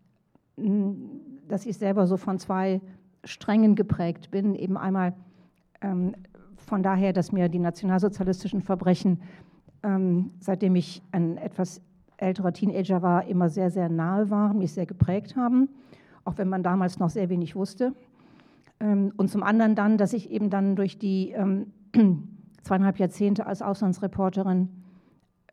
dass 1.48 1.66
ich 1.66 1.76
selber 1.76 2.06
so 2.06 2.16
von 2.16 2.38
zwei 2.38 2.80
Strängen 3.24 3.74
geprägt 3.74 4.30
bin. 4.30 4.54
Eben 4.54 4.76
einmal 4.76 5.14
ähm, 5.80 6.14
von 6.56 6.82
daher, 6.82 7.12
dass 7.12 7.32
mir 7.32 7.48
die 7.48 7.58
nationalsozialistischen 7.58 8.62
Verbrechen, 8.62 9.20
ähm, 9.82 10.30
seitdem 10.40 10.76
ich 10.76 11.02
ein 11.12 11.36
etwas 11.36 11.80
älterer 12.16 12.52
Teenager 12.52 13.02
war, 13.02 13.26
immer 13.26 13.48
sehr, 13.48 13.70
sehr 13.70 13.88
nahe 13.88 14.30
waren, 14.30 14.58
mich 14.58 14.72
sehr 14.72 14.86
geprägt 14.86 15.36
haben, 15.36 15.68
auch 16.24 16.38
wenn 16.38 16.48
man 16.48 16.62
damals 16.62 16.98
noch 16.98 17.10
sehr 17.10 17.28
wenig 17.28 17.56
wusste. 17.56 17.94
Ähm, 18.80 19.12
und 19.16 19.28
zum 19.28 19.42
anderen 19.42 19.74
dann, 19.74 19.98
dass 19.98 20.12
ich 20.12 20.30
eben 20.30 20.50
dann 20.50 20.76
durch 20.76 20.98
die 20.98 21.30
ähm, 21.30 21.72
zweieinhalb 22.62 22.98
Jahrzehnte 22.98 23.46
als 23.46 23.62
Auslandsreporterin 23.62 24.68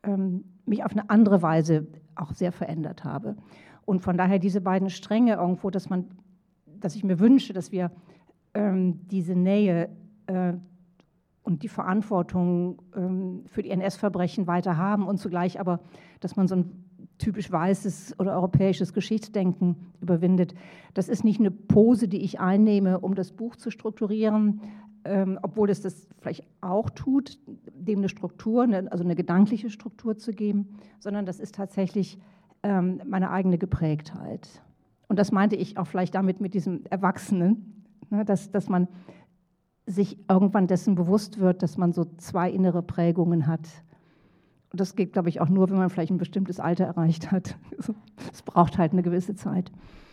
ähm, 0.02 0.44
mich 0.66 0.84
auf 0.84 0.92
eine 0.92 1.10
andere 1.10 1.42
Weise 1.42 1.86
auch 2.14 2.32
sehr 2.32 2.52
verändert 2.52 3.04
habe. 3.04 3.36
Und 3.84 4.00
von 4.00 4.16
daher 4.16 4.38
diese 4.38 4.60
beiden 4.60 4.90
Stränge 4.90 5.34
irgendwo, 5.34 5.70
dass 5.70 5.90
man, 5.90 6.06
dass 6.78 6.94
ich 6.94 7.04
mir 7.04 7.18
wünsche, 7.18 7.52
dass 7.52 7.72
wir 7.72 7.90
diese 8.54 9.34
Nähe 9.34 9.88
äh, 10.26 10.52
und 11.42 11.62
die 11.62 11.68
Verantwortung 11.68 12.82
ähm, 12.96 13.44
für 13.46 13.62
die 13.62 13.70
NS-Verbrechen 13.70 14.46
weiter 14.46 14.76
haben 14.76 15.06
und 15.06 15.18
zugleich 15.18 15.58
aber, 15.58 15.80
dass 16.20 16.36
man 16.36 16.48
so 16.48 16.56
ein 16.56 16.84
typisch 17.18 17.50
weißes 17.50 18.18
oder 18.18 18.34
europäisches 18.34 18.92
Geschichtsdenken 18.92 19.76
überwindet. 20.00 20.54
Das 20.94 21.08
ist 21.08 21.24
nicht 21.24 21.40
eine 21.40 21.50
Pose, 21.50 22.08
die 22.08 22.22
ich 22.22 22.40
einnehme, 22.40 23.00
um 23.00 23.14
das 23.14 23.32
Buch 23.32 23.56
zu 23.56 23.70
strukturieren, 23.70 24.60
ähm, 25.04 25.38
obwohl 25.42 25.70
es 25.70 25.80
das 25.80 26.08
vielleicht 26.20 26.44
auch 26.60 26.90
tut, 26.90 27.38
dem 27.46 27.98
eine 27.98 28.08
Struktur, 28.08 28.62
eine, 28.62 28.90
also 28.90 29.04
eine 29.04 29.16
gedankliche 29.16 29.70
Struktur 29.70 30.16
zu 30.16 30.32
geben, 30.32 30.78
sondern 31.00 31.26
das 31.26 31.40
ist 31.40 31.54
tatsächlich 31.54 32.18
ähm, 32.62 33.00
meine 33.06 33.30
eigene 33.30 33.58
Geprägtheit. 33.58 34.48
Und 35.08 35.18
das 35.18 35.32
meinte 35.32 35.56
ich 35.56 35.76
auch 35.76 35.86
vielleicht 35.86 36.14
damit 36.14 36.40
mit 36.40 36.54
diesem 36.54 36.84
Erwachsenen, 36.88 37.84
ne, 38.10 38.24
dass, 38.24 38.50
dass 38.50 38.68
man 38.68 38.88
sich 39.86 40.18
irgendwann 40.28 40.66
dessen 40.66 40.94
bewusst 40.94 41.40
wird, 41.40 41.62
dass 41.62 41.76
man 41.76 41.92
so 41.92 42.04
zwei 42.16 42.50
innere 42.50 42.82
Prägungen 42.82 43.46
hat. 43.46 43.68
Und 44.70 44.80
das 44.80 44.96
geht, 44.96 45.12
glaube 45.12 45.28
ich, 45.28 45.40
auch 45.40 45.48
nur, 45.48 45.68
wenn 45.70 45.76
man 45.76 45.90
vielleicht 45.90 46.12
ein 46.12 46.18
bestimmtes 46.18 46.60
Alter 46.60 46.84
erreicht 46.84 47.30
hat. 47.30 47.56
Es 48.32 48.42
braucht 48.42 48.78
halt 48.78 48.92
eine 48.92 49.02
gewisse 49.02 49.34
Zeit. 49.34 49.72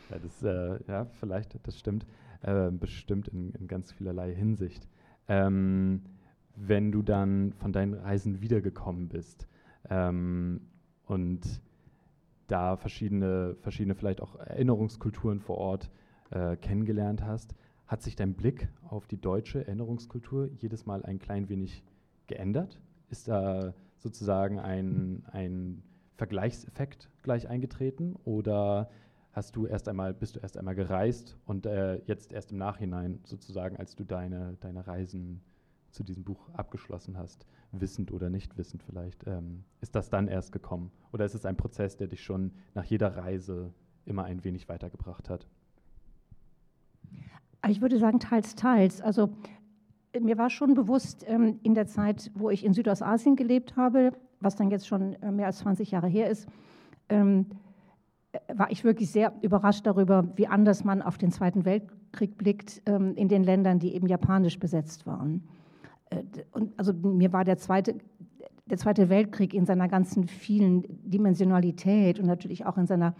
Ja, 0.10 0.18
das, 0.18 0.44
äh, 0.44 0.80
ja 0.88 1.06
vielleicht, 1.20 1.56
das 1.64 1.78
stimmt. 1.78 2.06
Äh, 2.42 2.72
bestimmt 2.72 3.28
in, 3.28 3.52
in, 3.52 3.68
ganz 3.68 3.92
vielerlei 3.92 4.34
Hinsicht. 4.34 4.88
Ähm, 5.28 6.02
wenn 6.56 6.92
du 6.92 7.02
dann 7.02 7.54
von 7.54 7.72
deinen 7.72 7.94
Reisen 7.94 8.42
wiedergekommen 8.42 9.10
bist 9.10 9.48
ähm, 9.90 10.62
und 11.06 11.62
da 12.48 12.78
verschiedene, 12.78 13.56
verschiedene 13.62 13.96
vielleicht 13.96 14.22
auch 14.22 14.36
Erinnerungskulturen 14.36 15.40
vor 15.40 15.58
Ort 15.58 15.90
äh, 16.32 16.56
kennengelernt 16.58 17.24
hast, 17.24 17.54
hat 17.90 18.04
sich 18.04 18.16
dein 18.16 18.36
Blick 18.36 18.70
auf 18.88 19.08
die 19.08 19.20
deutsche 19.20 19.66
Erinnerungskultur 19.66 20.52
jedes 20.60 20.86
Mal 20.86 21.04
ein 21.04 21.18
klein 21.18 21.50
wenig 21.50 21.84
geändert? 22.28 22.80
Ist 23.10 23.28
da 23.28 23.74
sozusagen 23.98 24.60
ein, 24.60 25.26
ein 25.32 25.82
Vergleichseffekt 26.16 27.10
gleich 27.24 27.50
eingetreten 27.50 28.16
oder 28.26 28.92
hast 29.32 29.56
du 29.56 29.66
erst 29.66 29.90
einmal, 29.90 30.14
bist 30.14 30.36
du 30.36 30.40
erst 30.40 30.56
einmal 30.56 30.76
gereist 30.76 31.36
und 31.46 31.66
äh, 31.66 31.96
jetzt 32.06 32.32
erst 32.32 32.52
im 32.52 32.60
Nachhinein 32.60 33.22
sozusagen, 33.24 33.76
als 33.78 33.96
du 33.96 34.04
deine, 34.04 34.56
deine 34.60 34.86
Reisen 34.86 35.42
zu 35.90 36.04
diesem 36.04 36.24
Buch 36.24 36.48
abgeschlossen 36.54 37.18
hast, 37.18 37.48
wissend 37.72 38.12
oder 38.12 38.30
nicht 38.30 38.56
wissend 38.56 38.84
vielleicht, 38.84 39.26
ähm, 39.26 39.64
ist 39.82 39.96
das 39.96 40.12
dann 40.12 40.28
erst 40.28 40.52
gekommen? 40.52 40.92
Oder 41.12 41.26
ist 41.26 41.34
es 41.34 41.46
ein 41.46 41.58
Prozess, 41.58 41.98
der 41.98 42.08
dich 42.08 42.22
schon 42.22 42.52
nach 42.76 42.86
jeder 42.86 43.18
Reise 43.18 43.74
immer 44.06 44.26
ein 44.26 44.44
wenig 44.44 44.70
weitergebracht 44.70 45.28
hat? 45.28 45.48
Ich 47.68 47.82
würde 47.82 48.00
sagen, 48.00 48.20
teils, 48.20 48.56
teils. 48.56 49.02
Also 49.02 49.30
mir 50.20 50.38
war 50.38 50.50
schon 50.50 50.74
bewusst 50.74 51.26
ähm, 51.28 51.60
in 51.64 51.76
der 51.76 51.88
Zeit, 51.88 52.32
wo 52.34 52.50
ich 52.50 52.66
in 52.66 52.74
Südostasien 52.74 53.36
gelebt 53.36 53.76
habe, 53.76 54.14
was 54.40 54.56
dann 54.56 54.72
jetzt 54.72 54.88
schon 54.88 55.14
äh, 55.22 55.32
mehr 55.32 55.48
als 55.48 55.60
20 55.60 55.92
Jahre 55.92 56.08
her 56.08 56.30
ist, 56.30 56.48
ähm, 57.10 57.48
war 58.54 58.72
ich 58.72 58.84
wirklich 58.84 59.12
sehr 59.12 59.34
überrascht 59.42 59.86
darüber, 59.86 60.28
wie 60.36 60.48
anders 60.48 60.84
man 60.84 61.02
auf 61.02 61.18
den 61.18 61.32
Zweiten 61.32 61.66
Weltkrieg 61.66 62.38
blickt 62.38 62.82
ähm, 62.86 63.16
in 63.16 63.28
den 63.28 63.44
Ländern, 63.44 63.80
die 63.80 63.94
eben 63.94 64.08
japanisch 64.08 64.60
besetzt 64.60 65.06
waren. 65.06 65.44
Äh, 66.10 66.24
und 66.52 66.78
also 66.78 66.94
mir 66.94 67.34
war 67.34 67.44
der 67.44 67.58
zweite, 67.58 67.96
der 68.66 68.78
Zweite 68.78 69.10
Weltkrieg 69.10 69.54
in 69.54 69.66
seiner 69.66 69.88
ganzen 69.88 70.28
vielen 70.28 70.84
Dimensionalität 70.88 72.20
und 72.20 72.28
natürlich 72.28 72.66
auch 72.66 72.78
in 72.78 72.86
seiner 72.86 73.16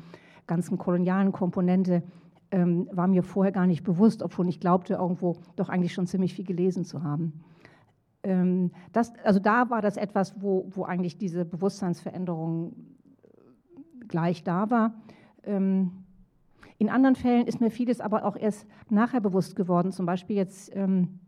ganzen 0.46 0.78
kolonialen 0.78 1.32
Komponente 1.32 2.04
ähm, 2.52 2.88
war 2.92 3.08
mir 3.08 3.24
vorher 3.24 3.52
gar 3.52 3.68
nicht 3.68 3.84
bewusst, 3.84 4.24
obwohl 4.24 4.48
ich 4.48 4.60
glaubte, 4.60 4.96
irgendwo 4.96 5.38
doch 5.56 5.70
eigentlich 5.70 5.94
schon 5.94 6.08
ziemlich 6.08 6.34
viel 6.34 6.46
gelesen 6.46 6.84
zu 6.84 7.04
haben. 7.04 7.44
Ähm, 8.24 8.72
das, 8.92 9.14
also 9.24 9.40
da 9.40 9.70
war 9.70 9.82
das 9.82 9.98
etwas, 9.98 10.42
wo, 10.42 10.68
wo 10.72 10.84
eigentlich 10.84 11.18
diese 11.18 11.46
Bewusstseinsveränderung 11.46 12.74
gleich 14.08 14.44
da 14.44 14.70
war. 14.70 14.94
Ähm, 15.44 15.92
in 16.78 16.90
anderen 16.90 17.16
Fällen 17.16 17.46
ist 17.46 17.62
mir 17.62 17.72
vieles 17.72 18.02
aber 18.02 18.26
auch 18.26 18.36
erst 18.36 18.66
nachher 18.90 19.22
bewusst 19.22 19.56
geworden, 19.56 19.92
zum 19.92 20.06
Beispiel 20.06 20.36
jetzt, 20.36 20.76
ähm, 20.76 21.20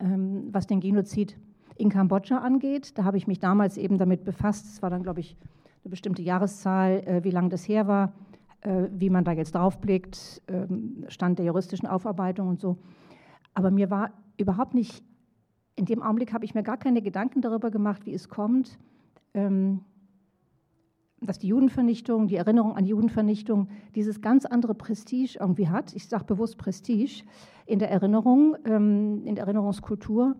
ähm, 0.00 0.48
was 0.50 0.66
den 0.66 0.80
Genozid 0.80 1.36
in 1.76 1.88
Kambodscha 1.88 2.38
angeht. 2.38 2.98
Da 2.98 3.04
habe 3.04 3.16
ich 3.16 3.26
mich 3.26 3.38
damals 3.38 3.76
eben 3.76 3.98
damit 3.98 4.24
befasst. 4.24 4.66
Es 4.66 4.82
war 4.82 4.90
dann, 4.90 5.02
glaube 5.02 5.20
ich, 5.20 5.36
eine 5.84 5.90
bestimmte 5.90 6.22
Jahreszahl, 6.22 7.02
äh, 7.06 7.24
wie 7.24 7.30
lange 7.30 7.50
das 7.50 7.68
her 7.68 7.86
war 7.86 8.08
äh, 8.08 8.33
wie 8.64 9.10
man 9.10 9.24
da 9.24 9.32
jetzt 9.32 9.54
draufblickt, 9.54 10.42
ähm, 10.48 11.04
Stand 11.08 11.38
der 11.38 11.46
juristischen 11.46 11.86
Aufarbeitung 11.86 12.48
und 12.48 12.60
so. 12.60 12.78
Aber 13.52 13.70
mir 13.70 13.90
war 13.90 14.12
überhaupt 14.38 14.74
nicht, 14.74 15.04
in 15.76 15.84
dem 15.84 16.02
Augenblick 16.02 16.32
habe 16.32 16.44
ich 16.44 16.54
mir 16.54 16.62
gar 16.62 16.78
keine 16.78 17.02
Gedanken 17.02 17.42
darüber 17.42 17.70
gemacht, 17.70 18.06
wie 18.06 18.14
es 18.14 18.28
kommt, 18.28 18.78
ähm, 19.34 19.84
dass 21.20 21.38
die 21.38 21.48
Judenvernichtung, 21.48 22.26
die 22.26 22.36
Erinnerung 22.36 22.76
an 22.76 22.84
die 22.84 22.90
Judenvernichtung 22.90 23.68
dieses 23.94 24.20
ganz 24.20 24.44
andere 24.46 24.74
Prestige 24.74 25.38
irgendwie 25.40 25.68
hat. 25.68 25.94
Ich 25.94 26.08
sage 26.08 26.24
bewusst 26.24 26.58
Prestige 26.58 27.24
in 27.66 27.78
der 27.78 27.90
Erinnerung, 27.90 28.56
ähm, 28.64 29.22
in 29.24 29.34
der 29.34 29.44
Erinnerungskultur, 29.44 30.36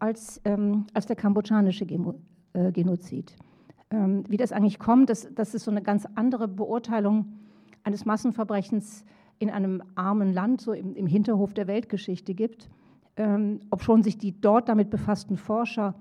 als, 0.00 0.42
als 0.92 1.06
der 1.06 1.16
kambodschanische 1.16 1.86
äh, 1.86 2.72
Genozid. 2.72 3.36
Wie 3.90 4.36
das 4.36 4.52
eigentlich 4.52 4.78
kommt, 4.78 5.08
das, 5.08 5.32
das 5.34 5.54
ist 5.54 5.64
so 5.64 5.70
eine 5.70 5.80
ganz 5.80 6.06
andere 6.14 6.46
Beurteilung 6.46 7.32
eines 7.84 8.04
Massenverbrechens 8.04 9.04
in 9.38 9.50
einem 9.50 9.82
armen 9.94 10.32
Land, 10.32 10.60
so 10.60 10.72
im, 10.72 10.94
im 10.94 11.06
Hinterhof 11.06 11.54
der 11.54 11.66
Weltgeschichte 11.66 12.34
gibt, 12.34 12.68
ähm, 13.16 13.60
obschon 13.70 14.02
sich 14.02 14.18
die 14.18 14.40
dort 14.40 14.68
damit 14.68 14.90
befassten 14.90 15.36
Forscher 15.36 15.94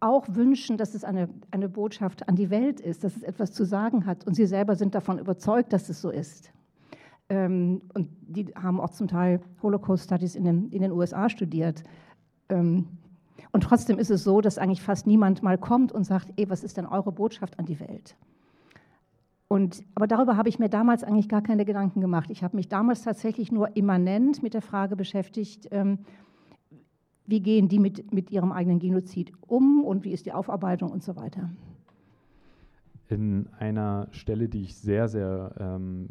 auch 0.00 0.26
wünschen, 0.28 0.76
dass 0.76 0.94
es 0.94 1.04
eine, 1.04 1.28
eine 1.50 1.68
Botschaft 1.68 2.28
an 2.28 2.36
die 2.36 2.50
Welt 2.50 2.80
ist, 2.80 3.04
dass 3.04 3.16
es 3.16 3.22
etwas 3.22 3.52
zu 3.52 3.64
sagen 3.64 4.06
hat. 4.06 4.26
Und 4.26 4.34
sie 4.34 4.46
selber 4.46 4.76
sind 4.76 4.94
davon 4.94 5.18
überzeugt, 5.18 5.72
dass 5.72 5.88
es 5.88 6.00
so 6.00 6.10
ist. 6.10 6.52
Ähm, 7.28 7.82
und 7.94 8.08
die 8.22 8.46
haben 8.54 8.80
auch 8.80 8.90
zum 8.90 9.08
Teil 9.08 9.40
Holocaust-Studies 9.62 10.34
in 10.34 10.44
den, 10.44 10.70
in 10.70 10.82
den 10.82 10.92
USA 10.92 11.28
studiert. 11.28 11.82
Ähm, 12.48 12.86
und 13.52 13.62
trotzdem 13.62 13.98
ist 13.98 14.10
es 14.10 14.24
so, 14.24 14.40
dass 14.40 14.58
eigentlich 14.58 14.82
fast 14.82 15.06
niemand 15.06 15.42
mal 15.42 15.58
kommt 15.58 15.92
und 15.92 16.04
sagt, 16.04 16.32
ey, 16.36 16.48
was 16.48 16.64
ist 16.64 16.76
denn 16.76 16.86
eure 16.86 17.12
Botschaft 17.12 17.58
an 17.58 17.66
die 17.66 17.80
Welt? 17.80 18.16
Und, 19.48 19.82
aber 19.94 20.06
darüber 20.06 20.36
habe 20.36 20.50
ich 20.50 20.58
mir 20.58 20.68
damals 20.68 21.02
eigentlich 21.02 21.28
gar 21.28 21.42
keine 21.42 21.64
Gedanken 21.64 22.02
gemacht. 22.02 22.30
Ich 22.30 22.44
habe 22.44 22.54
mich 22.54 22.68
damals 22.68 23.02
tatsächlich 23.02 23.50
nur 23.50 23.76
immanent 23.76 24.42
mit 24.42 24.52
der 24.52 24.60
Frage 24.60 24.94
beschäftigt, 24.94 25.68
ähm, 25.70 26.00
wie 27.26 27.40
gehen 27.40 27.68
die 27.68 27.78
mit, 27.78 28.12
mit 28.12 28.30
ihrem 28.30 28.52
eigenen 28.52 28.78
Genozid 28.78 29.32
um 29.40 29.84
und 29.84 30.04
wie 30.04 30.12
ist 30.12 30.26
die 30.26 30.32
Aufarbeitung 30.32 30.90
und 30.90 31.02
so 31.02 31.16
weiter. 31.16 31.50
In 33.08 33.48
einer 33.58 34.08
Stelle, 34.10 34.50
die 34.50 34.62
ich 34.62 34.76
sehr, 34.76 35.08
sehr, 35.08 35.54
ähm, 35.58 36.10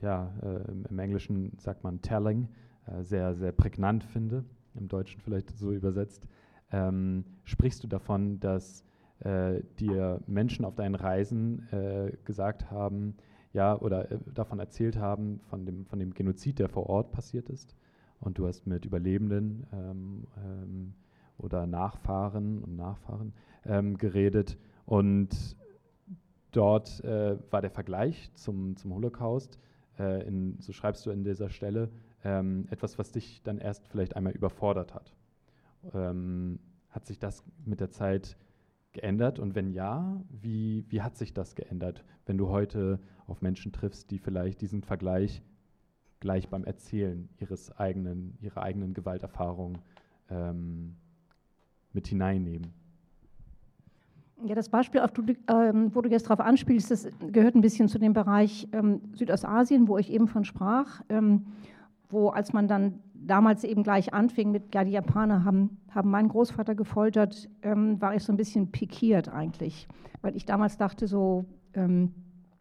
ja, 0.00 0.32
äh, 0.42 0.88
im 0.90 0.98
Englischen 0.98 1.52
sagt 1.58 1.84
man 1.84 2.02
telling, 2.02 2.48
äh, 2.86 3.02
sehr, 3.02 3.36
sehr 3.36 3.52
prägnant 3.52 4.02
finde, 4.02 4.44
im 4.74 4.88
Deutschen 4.88 5.20
vielleicht 5.20 5.56
so 5.56 5.72
übersetzt, 5.72 6.26
ähm, 6.72 7.24
sprichst 7.44 7.82
du 7.84 7.86
davon, 7.86 8.40
dass 8.40 8.84
äh, 9.20 9.62
dir 9.78 10.20
Menschen 10.26 10.64
auf 10.64 10.74
deinen 10.74 10.94
Reisen 10.94 11.68
äh, 11.72 12.12
gesagt 12.24 12.70
haben, 12.70 13.16
ja, 13.52 13.78
oder 13.80 14.10
äh, 14.12 14.18
davon 14.34 14.58
erzählt 14.58 14.98
haben, 14.98 15.40
von 15.48 15.64
dem, 15.64 15.86
von 15.86 15.98
dem 15.98 16.12
Genozid, 16.12 16.58
der 16.58 16.68
vor 16.68 16.88
Ort 16.88 17.12
passiert 17.12 17.48
ist. 17.48 17.74
und 18.20 18.38
du 18.38 18.46
hast 18.46 18.66
mit 18.66 18.84
Überlebenden 18.84 19.66
ähm, 19.72 20.26
ähm, 20.36 20.94
oder 21.38 21.66
Nachfahren 21.66 22.62
und 22.62 22.76
Nachfahren 22.76 23.32
ähm, 23.64 23.98
geredet. 23.98 24.58
Und 24.86 25.56
dort 26.52 27.02
äh, 27.04 27.36
war 27.50 27.60
der 27.60 27.70
Vergleich 27.70 28.30
zum, 28.34 28.76
zum 28.76 28.94
Holocaust, 28.94 29.58
äh, 29.98 30.26
in, 30.26 30.56
so 30.60 30.72
schreibst 30.72 31.04
du 31.06 31.10
an 31.10 31.24
dieser 31.24 31.50
Stelle, 31.50 31.90
ähm, 32.24 32.66
etwas, 32.70 32.98
was 32.98 33.12
dich 33.12 33.42
dann 33.42 33.58
erst 33.58 33.86
vielleicht 33.88 34.16
einmal 34.16 34.32
überfordert 34.32 34.94
hat. 34.94 35.14
Ähm, 35.94 36.58
hat 36.90 37.06
sich 37.06 37.18
das 37.18 37.44
mit 37.64 37.80
der 37.80 37.90
Zeit 37.90 38.36
geändert? 38.96 39.38
Und 39.38 39.54
wenn 39.54 39.70
ja, 39.70 40.20
wie, 40.30 40.84
wie 40.88 41.02
hat 41.02 41.16
sich 41.16 41.32
das 41.32 41.54
geändert, 41.54 42.04
wenn 42.26 42.38
du 42.38 42.48
heute 42.48 42.98
auf 43.26 43.42
Menschen 43.42 43.72
triffst, 43.72 44.10
die 44.10 44.18
vielleicht 44.18 44.60
diesen 44.60 44.82
Vergleich 44.82 45.42
gleich 46.20 46.48
beim 46.48 46.64
Erzählen 46.64 47.28
ihres 47.38 47.70
eigenen, 47.78 48.36
ihrer 48.40 48.62
eigenen 48.62 48.94
Gewalterfahrung 48.94 49.78
ähm, 50.30 50.96
mit 51.92 52.08
hineinnehmen? 52.08 52.72
Ja, 54.44 54.54
das 54.54 54.68
Beispiel, 54.68 55.02
du, 55.14 55.22
ähm, 55.48 55.94
wo 55.94 56.02
du 56.02 56.10
jetzt 56.10 56.26
darauf 56.26 56.40
anspielst, 56.40 56.90
das 56.90 57.08
gehört 57.32 57.54
ein 57.54 57.62
bisschen 57.62 57.88
zu 57.88 57.98
dem 57.98 58.12
Bereich 58.12 58.68
ähm, 58.72 59.00
Südostasien, 59.14 59.88
wo 59.88 59.96
ich 59.98 60.12
eben 60.12 60.28
von 60.28 60.44
sprach, 60.44 61.02
ähm, 61.08 61.46
wo 62.08 62.28
als 62.28 62.52
man 62.52 62.68
dann 62.68 63.00
damals 63.26 63.64
eben 63.64 63.82
gleich 63.82 64.14
anfing 64.14 64.50
mit, 64.50 64.74
ja, 64.74 64.84
die 64.84 64.92
Japaner 64.92 65.44
haben, 65.44 65.78
haben 65.90 66.10
meinen 66.10 66.28
Großvater 66.28 66.74
gefoltert, 66.74 67.48
ähm, 67.62 68.00
war 68.00 68.14
ich 68.14 68.22
so 68.22 68.32
ein 68.32 68.36
bisschen 68.36 68.70
pikiert 68.70 69.28
eigentlich, 69.28 69.88
weil 70.22 70.36
ich 70.36 70.46
damals 70.46 70.76
dachte 70.78 71.06
so, 71.06 71.44
ähm, 71.74 72.12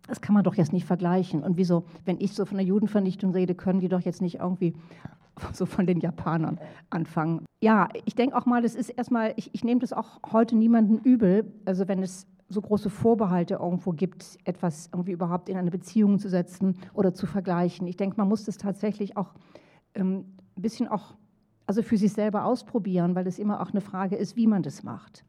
das 0.08 0.22
kann 0.22 0.34
man 0.34 0.44
doch 0.44 0.56
jetzt 0.56 0.74
nicht 0.74 0.86
vergleichen. 0.86 1.44
Und 1.44 1.58
wieso, 1.58 1.86
wenn 2.06 2.20
ich 2.20 2.34
so 2.34 2.46
von 2.46 2.58
der 2.58 2.66
Judenvernichtung 2.66 3.32
rede, 3.32 3.56
können 3.56 3.80
die 3.80 3.88
doch 3.88 4.02
jetzt 4.02 4.22
nicht 4.22 4.40
irgendwie 4.40 4.76
so 5.54 5.66
von 5.66 5.86
den 5.86 6.00
Japanern 6.00 6.60
anfangen. 6.90 7.46
Ja, 7.62 7.90
ich 8.06 8.16
denke 8.16 8.38
auch 8.38 8.46
mal, 8.46 8.62
das 8.62 8.76
ist 8.76 8.90
erstmal, 8.90 9.34
ich, 9.36 9.50
ich 9.54 9.64
nehme 9.64 9.82
das 9.82 9.94
auch 9.94 10.20
heute 10.32 10.56
niemanden 10.56 11.00
übel, 11.00 11.52
also 11.66 11.88
wenn 11.88 12.04
es 12.04 12.28
so 12.48 12.62
große 12.62 12.92
Vorbehalte 12.92 13.56
irgendwo 13.56 13.92
gibt, 13.92 14.38
etwas 14.44 14.90
irgendwie 14.94 15.14
überhaupt 15.14 15.50
in 15.50 15.58
eine 15.58 15.72
Beziehung 15.72 16.20
zu 16.20 16.30
setzen 16.30 16.78
oder 16.94 17.14
zu 17.14 17.26
vergleichen. 17.26 17.88
Ich 17.88 17.98
denke, 17.98 18.18
man 18.18 18.28
muss 18.28 18.44
das 18.44 18.58
tatsächlich 18.58 19.18
auch 19.18 19.34
ähm, 19.96 20.26
ein 20.58 20.62
bisschen 20.62 20.88
auch 20.88 21.16
also 21.68 21.82
für 21.82 21.98
sich 21.98 22.14
selber 22.14 22.46
ausprobieren, 22.46 23.16
weil 23.16 23.28
es 23.28 23.40
immer 23.40 23.62
auch 23.62 23.72
eine 23.72 23.82
Frage 23.82 24.16
ist, 24.16 24.36
wie 24.36 24.48
man 24.48 24.62
das 24.62 24.84
macht. 24.84 25.26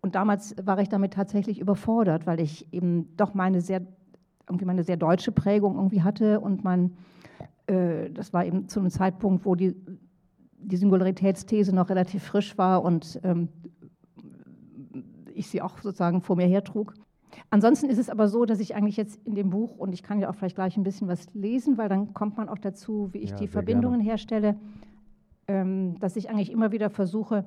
Und 0.00 0.14
damals 0.14 0.54
war 0.64 0.78
ich 0.78 0.88
damit 0.88 1.14
tatsächlich 1.14 1.58
überfordert, 1.58 2.26
weil 2.26 2.40
ich 2.40 2.72
eben 2.72 3.16
doch 3.16 3.34
meine 3.34 3.60
sehr, 3.60 3.82
irgendwie 4.48 4.64
meine 4.64 4.84
sehr 4.84 4.96
deutsche 4.96 5.32
Prägung 5.32 5.74
irgendwie 5.74 6.02
hatte 6.02 6.40
und 6.40 6.62
mein, 6.62 6.96
äh, 7.66 8.10
das 8.10 8.32
war 8.32 8.44
eben 8.44 8.68
zu 8.68 8.78
einem 8.78 8.90
Zeitpunkt, 8.90 9.44
wo 9.44 9.56
die, 9.56 9.74
die 10.58 10.76
Singularitätsthese 10.76 11.74
noch 11.74 11.88
relativ 11.88 12.22
frisch 12.22 12.56
war 12.56 12.84
und 12.84 13.18
ähm, 13.24 13.48
ich 15.34 15.48
sie 15.48 15.60
auch 15.60 15.78
sozusagen 15.78 16.22
vor 16.22 16.36
mir 16.36 16.46
hertrug. 16.46 16.94
Ansonsten 17.50 17.88
ist 17.88 17.98
es 17.98 18.10
aber 18.10 18.28
so, 18.28 18.44
dass 18.44 18.60
ich 18.60 18.74
eigentlich 18.74 18.96
jetzt 18.96 19.20
in 19.26 19.34
dem 19.34 19.50
Buch, 19.50 19.76
und 19.76 19.92
ich 19.92 20.02
kann 20.02 20.20
ja 20.20 20.30
auch 20.30 20.34
vielleicht 20.34 20.56
gleich 20.56 20.76
ein 20.76 20.82
bisschen 20.82 21.08
was 21.08 21.26
lesen, 21.34 21.78
weil 21.78 21.88
dann 21.88 22.14
kommt 22.14 22.36
man 22.36 22.48
auch 22.48 22.58
dazu, 22.58 23.08
wie 23.12 23.18
ich 23.18 23.30
ja, 23.30 23.36
die 23.36 23.46
Verbindungen 23.48 24.00
gerne. 24.00 24.10
herstelle, 24.10 24.56
ähm, 25.48 25.98
dass 26.00 26.16
ich 26.16 26.30
eigentlich 26.30 26.50
immer 26.50 26.72
wieder 26.72 26.90
versuche, 26.90 27.44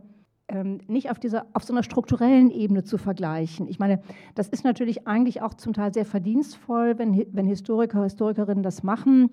ähm, 0.47 0.79
nicht 0.87 1.11
auf, 1.11 1.19
dieser, 1.19 1.45
auf 1.53 1.63
so 1.63 1.73
einer 1.73 1.83
strukturellen 1.83 2.49
Ebene 2.49 2.83
zu 2.83 2.97
vergleichen. 2.97 3.67
Ich 3.67 3.79
meine, 3.79 4.01
das 4.35 4.49
ist 4.49 4.63
natürlich 4.63 5.07
eigentlich 5.07 5.41
auch 5.41 5.53
zum 5.53 5.73
Teil 5.73 5.93
sehr 5.93 6.05
verdienstvoll, 6.05 6.97
wenn, 6.97 7.25
wenn 7.31 7.45
Historiker, 7.45 8.03
Historikerinnen 8.03 8.63
das 8.63 8.83
machen. 8.83 9.29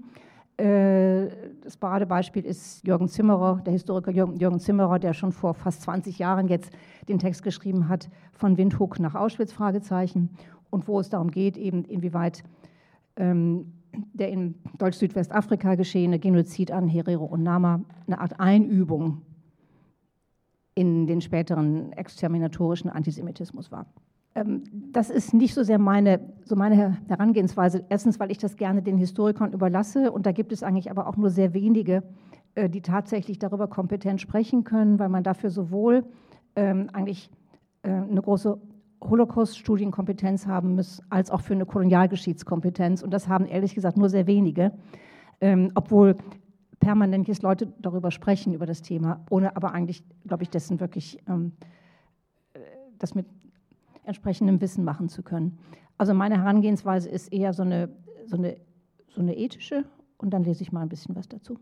Äh, 0.57 1.29
das 1.63 1.77
Paradebeispiel 1.77 2.45
ist 2.45 2.87
Jürgen 2.87 3.09
Zimmerer, 3.09 3.61
der 3.65 3.73
Historiker 3.73 4.11
Jürgen 4.11 4.61
Zimmerer, 4.61 4.99
der 4.99 5.13
schon 5.13 5.33
vor 5.33 5.55
fast 5.55 5.83
20 5.83 6.19
Jahren 6.19 6.49
jetzt 6.49 6.73
den 7.09 7.19
Text 7.19 7.43
geschrieben 7.43 7.89
hat, 7.89 8.09
von 8.33 8.57
Windhoek 8.57 8.99
nach 8.99 9.15
Auschwitz, 9.15 9.53
Fragezeichen, 9.53 10.31
und 10.71 10.89
wo 10.89 10.99
es 10.99 11.11
darum 11.11 11.31
geht, 11.31 11.57
eben 11.57 11.85
inwieweit 11.85 12.43
ähm, 13.17 13.73
der 14.13 14.31
in 14.31 14.57
Deutsch-Südwestafrika 14.79 15.75
geschehene 15.75 16.19
Genozid 16.19 16.71
an 16.71 16.89
Herero 16.89 17.25
und 17.25 17.43
Nama 17.43 17.81
eine 18.07 18.21
Art 18.21 18.41
Einübung 18.41 19.23
in 20.75 21.07
den 21.07 21.21
späteren 21.21 21.93
exterminatorischen 21.93 22.91
Antisemitismus 22.91 23.73
war. 23.73 23.87
Ähm, 24.37 24.63
das 24.93 25.11
ist 25.11 25.33
nicht 25.33 25.55
so 25.55 25.63
sehr 25.63 25.79
meine, 25.79 26.21
so 26.45 26.55
meine 26.55 26.99
Herangehensweise. 27.09 27.85
Erstens, 27.89 28.21
weil 28.21 28.31
ich 28.31 28.39
das 28.39 28.57
gerne 28.57 28.83
den 28.83 28.99
Historikern 28.99 29.53
überlasse 29.53 30.13
und 30.13 30.27
da 30.27 30.33
gibt 30.33 30.53
es 30.53 30.63
eigentlich 30.63 30.91
aber 30.91 31.09
auch 31.09 31.17
nur 31.17 31.31
sehr 31.31 31.55
wenige, 31.55 32.03
äh, 32.55 32.69
die 32.69 32.83
tatsächlich 32.83 33.39
darüber 33.39 33.67
kompetent 33.67 34.21
sprechen 34.21 34.63
können, 34.63 34.99
weil 34.99 35.09
man 35.09 35.25
dafür 35.25 35.51
sowohl 35.51 36.05
ähm, 36.55 36.89
eigentlich 36.93 37.31
äh, 37.83 37.89
eine 37.89 38.21
große 38.21 38.61
Holocaust-Studienkompetenz 39.03 40.47
haben 40.47 40.75
muss, 40.75 41.03
als 41.09 41.31
auch 41.31 41.41
für 41.41 41.55
eine 41.55 41.65
Kolonialgeschichtskompetenz. 41.65 43.03
Und 43.03 43.13
das 43.13 43.29
haben 43.29 43.47
ehrlich 43.47 43.75
gesagt 43.75 43.97
nur 43.97 44.11
sehr 44.11 44.27
wenige, 44.27 44.73
ähm, 45.41 45.73
obwohl 45.75 46.17
permanent 46.79 47.27
jetzt 47.27 47.43
Leute 47.43 47.73
darüber 47.81 48.11
sprechen, 48.11 48.53
über 48.53 48.67
das 48.67 48.83
Thema, 48.83 49.25
ohne 49.31 49.57
aber 49.57 49.73
eigentlich, 49.73 50.05
glaube 50.27 50.43
ich, 50.43 50.51
dessen 50.51 50.79
wirklich 50.79 51.19
äh, 51.27 51.51
das 52.99 53.15
mit 53.15 53.27
entsprechendem 54.07 54.61
Wissen 54.61 54.85
machen 54.85 55.09
zu 55.09 55.23
können. 55.23 55.59
Also 55.99 56.15
meine 56.15 56.39
Herangehensweise 56.39 57.09
ist 57.09 57.33
eher 57.33 57.53
so 57.53 57.63
eine, 57.63 57.89
so 58.27 58.37
eine, 58.37 58.57
so 59.09 59.21
eine 59.21 59.37
ethische 59.37 59.85
und 60.19 60.31
dann 60.31 60.45
lese 60.45 60.63
ich 60.63 60.73
mal 60.73 60.83
ein 60.83 60.89
bisschen 60.89 61.17
was 61.17 61.29
dazu. 61.29 61.59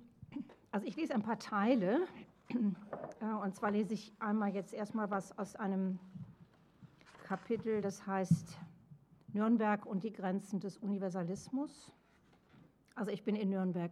Also 0.70 0.86
ich 0.86 0.96
lese 0.96 1.14
ein 1.14 1.22
paar 1.22 1.38
Teile 1.38 2.00
äh, 2.50 3.44
und 3.44 3.54
zwar 3.54 3.70
lese 3.70 3.94
ich 3.94 4.12
einmal 4.18 4.54
jetzt 4.54 4.74
erstmal 4.74 5.10
was 5.10 5.36
aus 5.38 5.56
einem 5.56 5.98
Kapitel, 7.24 7.80
das 7.80 8.06
heißt 8.06 8.58
Nürnberg 9.32 9.86
und 9.86 10.04
die 10.04 10.12
Grenzen 10.12 10.60
des 10.60 10.76
Universalismus. 10.78 11.92
Also 12.94 13.10
ich 13.10 13.24
bin 13.24 13.34
in 13.34 13.50
Nürnberg. 13.50 13.90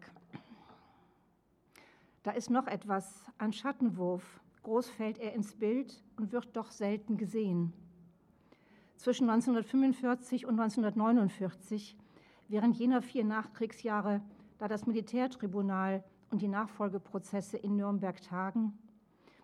Da 2.23 2.31
ist 2.31 2.51
noch 2.51 2.67
etwas, 2.67 3.25
ein 3.39 3.53
Schattenwurf. 3.53 4.41
Groß 4.63 4.89
fällt 4.91 5.19
er 5.19 5.33
ins 5.33 5.57
Bild 5.57 6.05
und 6.17 6.31
wird 6.31 6.55
doch 6.55 6.71
selten 6.71 7.17
gesehen. 7.17 7.73
Zwischen 9.03 9.29
1945 9.29 10.47
und 10.47 10.61
1949, 10.61 11.97
während 12.47 12.77
jener 12.77 13.03
vier 13.03 13.25
Nachkriegsjahre, 13.25 14.21
da 14.59 14.69
das 14.69 14.87
Militärtribunal 14.87 16.05
und 16.31 16.41
die 16.41 16.47
Nachfolgeprozesse 16.47 17.57
in 17.57 17.75
Nürnberg 17.75 18.23
tagen, 18.23 18.79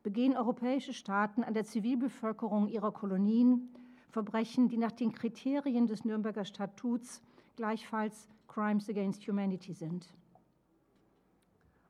begehen 0.04 0.36
europäische 0.36 0.92
Staaten 0.92 1.42
an 1.42 1.54
der 1.54 1.64
Zivilbevölkerung 1.64 2.68
ihrer 2.68 2.92
Kolonien 2.92 3.74
Verbrechen, 4.10 4.68
die 4.68 4.78
nach 4.78 4.92
den 4.92 5.10
Kriterien 5.10 5.88
des 5.88 6.04
Nürnberger 6.04 6.44
Statuts 6.44 7.20
gleichfalls 7.56 8.28
Crimes 8.46 8.88
against 8.88 9.26
Humanity 9.26 9.72
sind. 9.72 10.14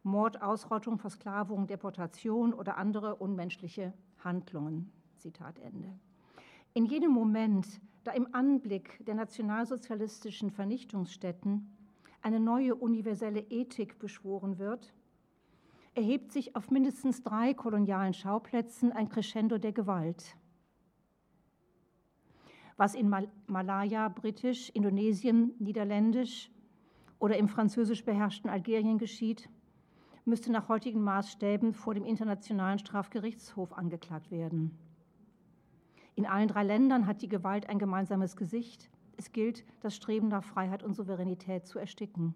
Mord, 0.02 0.40
Ausrottung, 0.40 0.96
Versklavung, 0.96 1.66
Deportation 1.66 2.54
oder 2.54 2.78
andere 2.78 3.16
unmenschliche 3.16 3.92
Handlungen. 4.24 4.90
Zitat 5.18 5.58
Ende. 5.58 5.98
In 6.78 6.86
jedem 6.86 7.10
Moment, 7.10 7.80
da 8.04 8.12
im 8.12 8.32
Anblick 8.32 9.04
der 9.04 9.16
nationalsozialistischen 9.16 10.52
Vernichtungsstätten 10.52 11.76
eine 12.22 12.38
neue 12.38 12.76
universelle 12.76 13.40
Ethik 13.50 13.98
beschworen 13.98 14.60
wird, 14.60 14.94
erhebt 15.96 16.30
sich 16.30 16.54
auf 16.54 16.70
mindestens 16.70 17.24
drei 17.24 17.52
kolonialen 17.52 18.14
Schauplätzen 18.14 18.92
ein 18.92 19.08
Crescendo 19.08 19.58
der 19.58 19.72
Gewalt. 19.72 20.36
Was 22.76 22.94
in 22.94 23.08
Mal 23.08 23.28
Malaya, 23.48 24.08
Britisch, 24.08 24.70
Indonesien, 24.70 25.54
Niederländisch 25.58 26.48
oder 27.18 27.38
im 27.38 27.48
französisch 27.48 28.04
beherrschten 28.04 28.48
Algerien 28.50 28.98
geschieht, 28.98 29.48
müsste 30.24 30.52
nach 30.52 30.68
heutigen 30.68 31.02
Maßstäben 31.02 31.72
vor 31.72 31.94
dem 31.94 32.04
Internationalen 32.04 32.78
Strafgerichtshof 32.78 33.72
angeklagt 33.72 34.30
werden. 34.30 34.78
In 36.18 36.26
allen 36.26 36.48
drei 36.48 36.64
Ländern 36.64 37.06
hat 37.06 37.22
die 37.22 37.28
Gewalt 37.28 37.68
ein 37.68 37.78
gemeinsames 37.78 38.36
Gesicht. 38.36 38.90
Es 39.16 39.30
gilt, 39.30 39.64
das 39.82 39.94
Streben 39.94 40.26
nach 40.26 40.42
Freiheit 40.42 40.82
und 40.82 40.96
Souveränität 40.96 41.64
zu 41.68 41.78
ersticken. 41.78 42.34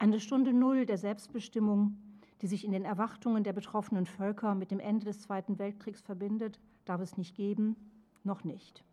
Eine 0.00 0.18
Stunde 0.18 0.52
Null 0.52 0.84
der 0.84 0.98
Selbstbestimmung, 0.98 1.96
die 2.40 2.48
sich 2.48 2.64
in 2.64 2.72
den 2.72 2.84
Erwartungen 2.84 3.44
der 3.44 3.52
betroffenen 3.52 4.04
Völker 4.04 4.56
mit 4.56 4.72
dem 4.72 4.80
Ende 4.80 5.04
des 5.04 5.20
Zweiten 5.20 5.60
Weltkriegs 5.60 6.00
verbindet, 6.00 6.58
darf 6.84 7.00
es 7.00 7.16
nicht 7.16 7.36
geben, 7.36 7.76
noch 8.24 8.42
nicht. 8.42 8.84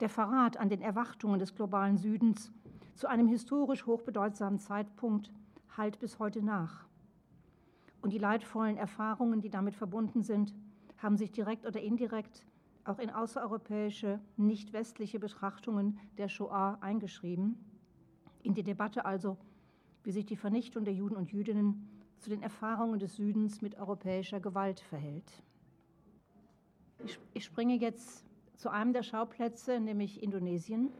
Der 0.00 0.10
Verrat 0.10 0.58
an 0.58 0.68
den 0.68 0.82
Erwartungen 0.82 1.38
des 1.38 1.54
globalen 1.54 1.96
Südens 1.96 2.52
zu 2.96 3.06
einem 3.06 3.28
historisch 3.28 3.86
hochbedeutsamen 3.86 4.58
Zeitpunkt 4.58 5.32
halt 5.74 6.00
bis 6.00 6.18
heute 6.18 6.42
nach. 6.42 6.84
Und 8.04 8.12
die 8.12 8.18
leidvollen 8.18 8.76
Erfahrungen, 8.76 9.40
die 9.40 9.48
damit 9.48 9.74
verbunden 9.74 10.20
sind, 10.20 10.54
haben 10.98 11.16
sich 11.16 11.32
direkt 11.32 11.64
oder 11.64 11.80
indirekt 11.80 12.44
auch 12.84 12.98
in 12.98 13.08
außereuropäische, 13.08 14.20
nicht 14.36 14.74
westliche 14.74 15.18
Betrachtungen 15.18 15.98
der 16.18 16.28
Shoah 16.28 16.76
eingeschrieben. 16.82 17.56
In 18.42 18.52
die 18.52 18.62
Debatte 18.62 19.06
also, 19.06 19.38
wie 20.02 20.10
sich 20.10 20.26
die 20.26 20.36
Vernichtung 20.36 20.84
der 20.84 20.92
Juden 20.92 21.16
und 21.16 21.32
Jüdinnen 21.32 21.88
zu 22.18 22.28
den 22.28 22.42
Erfahrungen 22.42 22.98
des 22.98 23.16
Südens 23.16 23.62
mit 23.62 23.78
europäischer 23.78 24.38
Gewalt 24.38 24.80
verhält. 24.80 25.42
Ich, 27.06 27.18
ich 27.32 27.44
springe 27.44 27.76
jetzt 27.76 28.26
zu 28.56 28.68
einem 28.68 28.92
der 28.92 29.02
Schauplätze, 29.02 29.80
nämlich 29.80 30.22
Indonesien. 30.22 30.90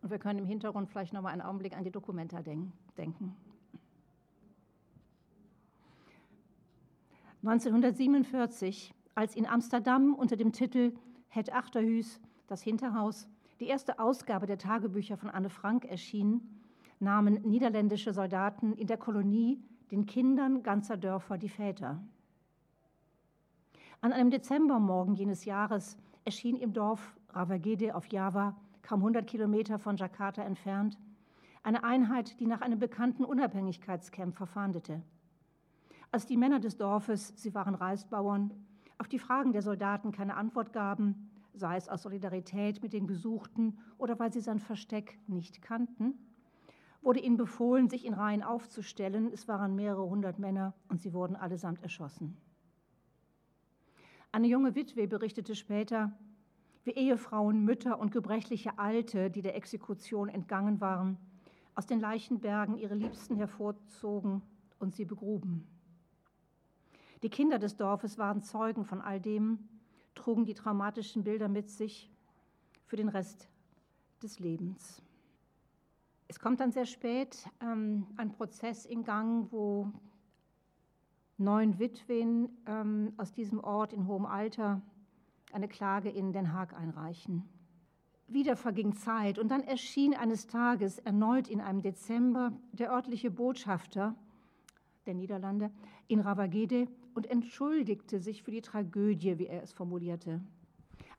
Und 0.00 0.10
wir 0.10 0.18
können 0.18 0.38
im 0.38 0.46
Hintergrund 0.46 0.88
vielleicht 0.88 1.12
noch 1.12 1.20
mal 1.20 1.32
einen 1.32 1.42
Augenblick 1.42 1.76
an 1.76 1.84
die 1.84 1.90
Dokumenta 1.90 2.40
denk 2.40 2.72
denken. 2.96 3.36
1947, 7.42 8.92
als 9.14 9.34
in 9.34 9.46
Amsterdam 9.46 10.14
unter 10.14 10.36
dem 10.36 10.52
Titel 10.52 10.92
Het 11.28 11.50
Achterhuis, 11.52 12.20
das 12.46 12.62
Hinterhaus, 12.62 13.28
die 13.60 13.66
erste 13.66 13.98
Ausgabe 13.98 14.46
der 14.46 14.58
Tagebücher 14.58 15.16
von 15.16 15.30
Anne 15.30 15.48
Frank 15.48 15.86
erschien, 15.86 16.42
nahmen 16.98 17.40
niederländische 17.42 18.12
Soldaten 18.12 18.74
in 18.74 18.86
der 18.86 18.98
Kolonie 18.98 19.58
den 19.90 20.04
Kindern 20.04 20.62
ganzer 20.62 20.98
Dörfer 20.98 21.38
die 21.38 21.48
Väter. 21.48 22.02
An 24.02 24.12
einem 24.12 24.30
Dezembermorgen 24.30 25.14
jenes 25.14 25.46
Jahres 25.46 25.96
erschien 26.24 26.56
im 26.56 26.74
Dorf 26.74 27.16
Ravagede 27.30 27.94
auf 27.94 28.06
Java, 28.12 28.54
kaum 28.82 29.00
100 29.00 29.26
Kilometer 29.26 29.78
von 29.78 29.96
Jakarta 29.96 30.42
entfernt, 30.42 30.98
eine 31.62 31.84
Einheit, 31.84 32.38
die 32.38 32.46
nach 32.46 32.60
einem 32.60 32.78
bekannten 32.78 33.24
Unabhängigkeitskämpfer 33.24 34.46
fahndete. 34.46 35.02
Als 36.12 36.26
die 36.26 36.36
Männer 36.36 36.58
des 36.58 36.76
Dorfes, 36.76 37.32
sie 37.36 37.54
waren 37.54 37.74
Reisbauern, 37.74 38.52
auf 38.98 39.06
die 39.06 39.20
Fragen 39.20 39.52
der 39.52 39.62
Soldaten 39.62 40.10
keine 40.10 40.34
Antwort 40.36 40.72
gaben, 40.72 41.30
sei 41.54 41.76
es 41.76 41.88
aus 41.88 42.02
Solidarität 42.02 42.82
mit 42.82 42.92
den 42.92 43.06
Gesuchten 43.06 43.78
oder 43.96 44.18
weil 44.18 44.32
sie 44.32 44.40
sein 44.40 44.58
Versteck 44.58 45.18
nicht 45.28 45.62
kannten, 45.62 46.14
wurde 47.00 47.20
ihnen 47.20 47.36
befohlen, 47.36 47.88
sich 47.88 48.04
in 48.04 48.14
Reihen 48.14 48.42
aufzustellen. 48.42 49.30
Es 49.32 49.46
waren 49.46 49.76
mehrere 49.76 50.08
hundert 50.08 50.38
Männer 50.38 50.74
und 50.88 51.00
sie 51.00 51.14
wurden 51.14 51.36
allesamt 51.36 51.82
erschossen. 51.82 52.36
Eine 54.32 54.48
junge 54.48 54.74
Witwe 54.74 55.06
berichtete 55.06 55.54
später, 55.54 56.12
wie 56.84 56.92
Ehefrauen, 56.92 57.64
Mütter 57.64 58.00
und 58.00 58.10
gebrechliche 58.10 58.78
Alte, 58.78 59.30
die 59.30 59.42
der 59.42 59.54
Exekution 59.54 60.28
entgangen 60.28 60.80
waren, 60.80 61.18
aus 61.74 61.86
den 61.86 62.00
Leichenbergen 62.00 62.76
ihre 62.76 62.94
Liebsten 62.94 63.36
hervorzogen 63.36 64.42
und 64.78 64.94
sie 64.94 65.04
begruben. 65.04 65.66
Die 67.22 67.28
Kinder 67.28 67.58
des 67.58 67.76
Dorfes 67.76 68.16
waren 68.18 68.42
Zeugen 68.42 68.84
von 68.84 69.00
all 69.00 69.20
dem, 69.20 69.58
trugen 70.14 70.44
die 70.44 70.54
traumatischen 70.54 71.22
Bilder 71.22 71.48
mit 71.48 71.68
sich 71.68 72.10
für 72.86 72.96
den 72.96 73.08
Rest 73.08 73.48
des 74.22 74.38
Lebens. 74.38 75.02
Es 76.28 76.38
kommt 76.38 76.60
dann 76.60 76.72
sehr 76.72 76.86
spät 76.86 77.48
ähm, 77.60 78.06
ein 78.16 78.30
Prozess 78.32 78.86
in 78.86 79.04
Gang, 79.04 79.50
wo 79.50 79.92
neun 81.36 81.78
Witwen 81.78 82.48
ähm, 82.66 83.12
aus 83.16 83.32
diesem 83.32 83.58
Ort 83.60 83.92
in 83.92 84.06
hohem 84.06 84.26
Alter 84.26 84.80
eine 85.52 85.68
Klage 85.68 86.08
in 86.08 86.32
Den 86.32 86.52
Haag 86.52 86.72
einreichen. 86.74 87.48
Wieder 88.28 88.56
verging 88.56 88.94
Zeit 88.94 89.38
und 89.38 89.48
dann 89.48 89.62
erschien 89.62 90.14
eines 90.14 90.46
Tages 90.46 90.98
erneut 90.98 91.48
in 91.48 91.60
einem 91.60 91.82
Dezember 91.82 92.52
der 92.72 92.92
örtliche 92.92 93.30
Botschafter 93.30 94.14
der 95.06 95.14
Niederlande 95.14 95.72
in 96.06 96.20
Ravagede 96.20 96.86
und 97.14 97.26
entschuldigte 97.26 98.20
sich 98.20 98.42
für 98.42 98.50
die 98.50 98.62
Tragödie, 98.62 99.38
wie 99.38 99.46
er 99.46 99.62
es 99.62 99.72
formulierte. 99.72 100.40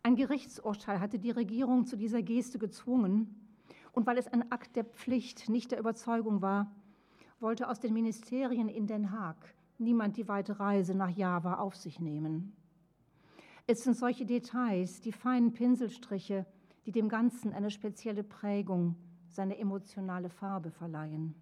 Ein 0.03 0.15
Gerichtsurteil 0.15 0.99
hatte 0.99 1.19
die 1.19 1.31
Regierung 1.31 1.85
zu 1.85 1.95
dieser 1.95 2.21
Geste 2.21 2.57
gezwungen 2.57 3.35
und 3.91 4.07
weil 4.07 4.17
es 4.17 4.27
ein 4.27 4.51
Akt 4.51 4.75
der 4.75 4.85
Pflicht, 4.85 5.49
nicht 5.49 5.71
der 5.71 5.79
Überzeugung 5.79 6.41
war, 6.41 6.71
wollte 7.39 7.69
aus 7.69 7.79
den 7.79 7.93
Ministerien 7.93 8.69
in 8.69 8.87
Den 8.87 9.11
Haag 9.11 9.53
niemand 9.77 10.17
die 10.17 10.27
weite 10.27 10.59
Reise 10.59 10.95
nach 10.95 11.09
Java 11.09 11.55
auf 11.55 11.75
sich 11.75 11.99
nehmen. 11.99 12.53
Es 13.67 13.83
sind 13.83 13.95
solche 13.95 14.25
Details, 14.25 15.01
die 15.01 15.11
feinen 15.11 15.53
Pinselstriche, 15.53 16.45
die 16.85 16.91
dem 16.91 17.09
Ganzen 17.09 17.53
eine 17.53 17.71
spezielle 17.71 18.23
Prägung, 18.23 18.95
seine 19.29 19.57
emotionale 19.57 20.29
Farbe 20.29 20.71
verleihen. 20.71 21.35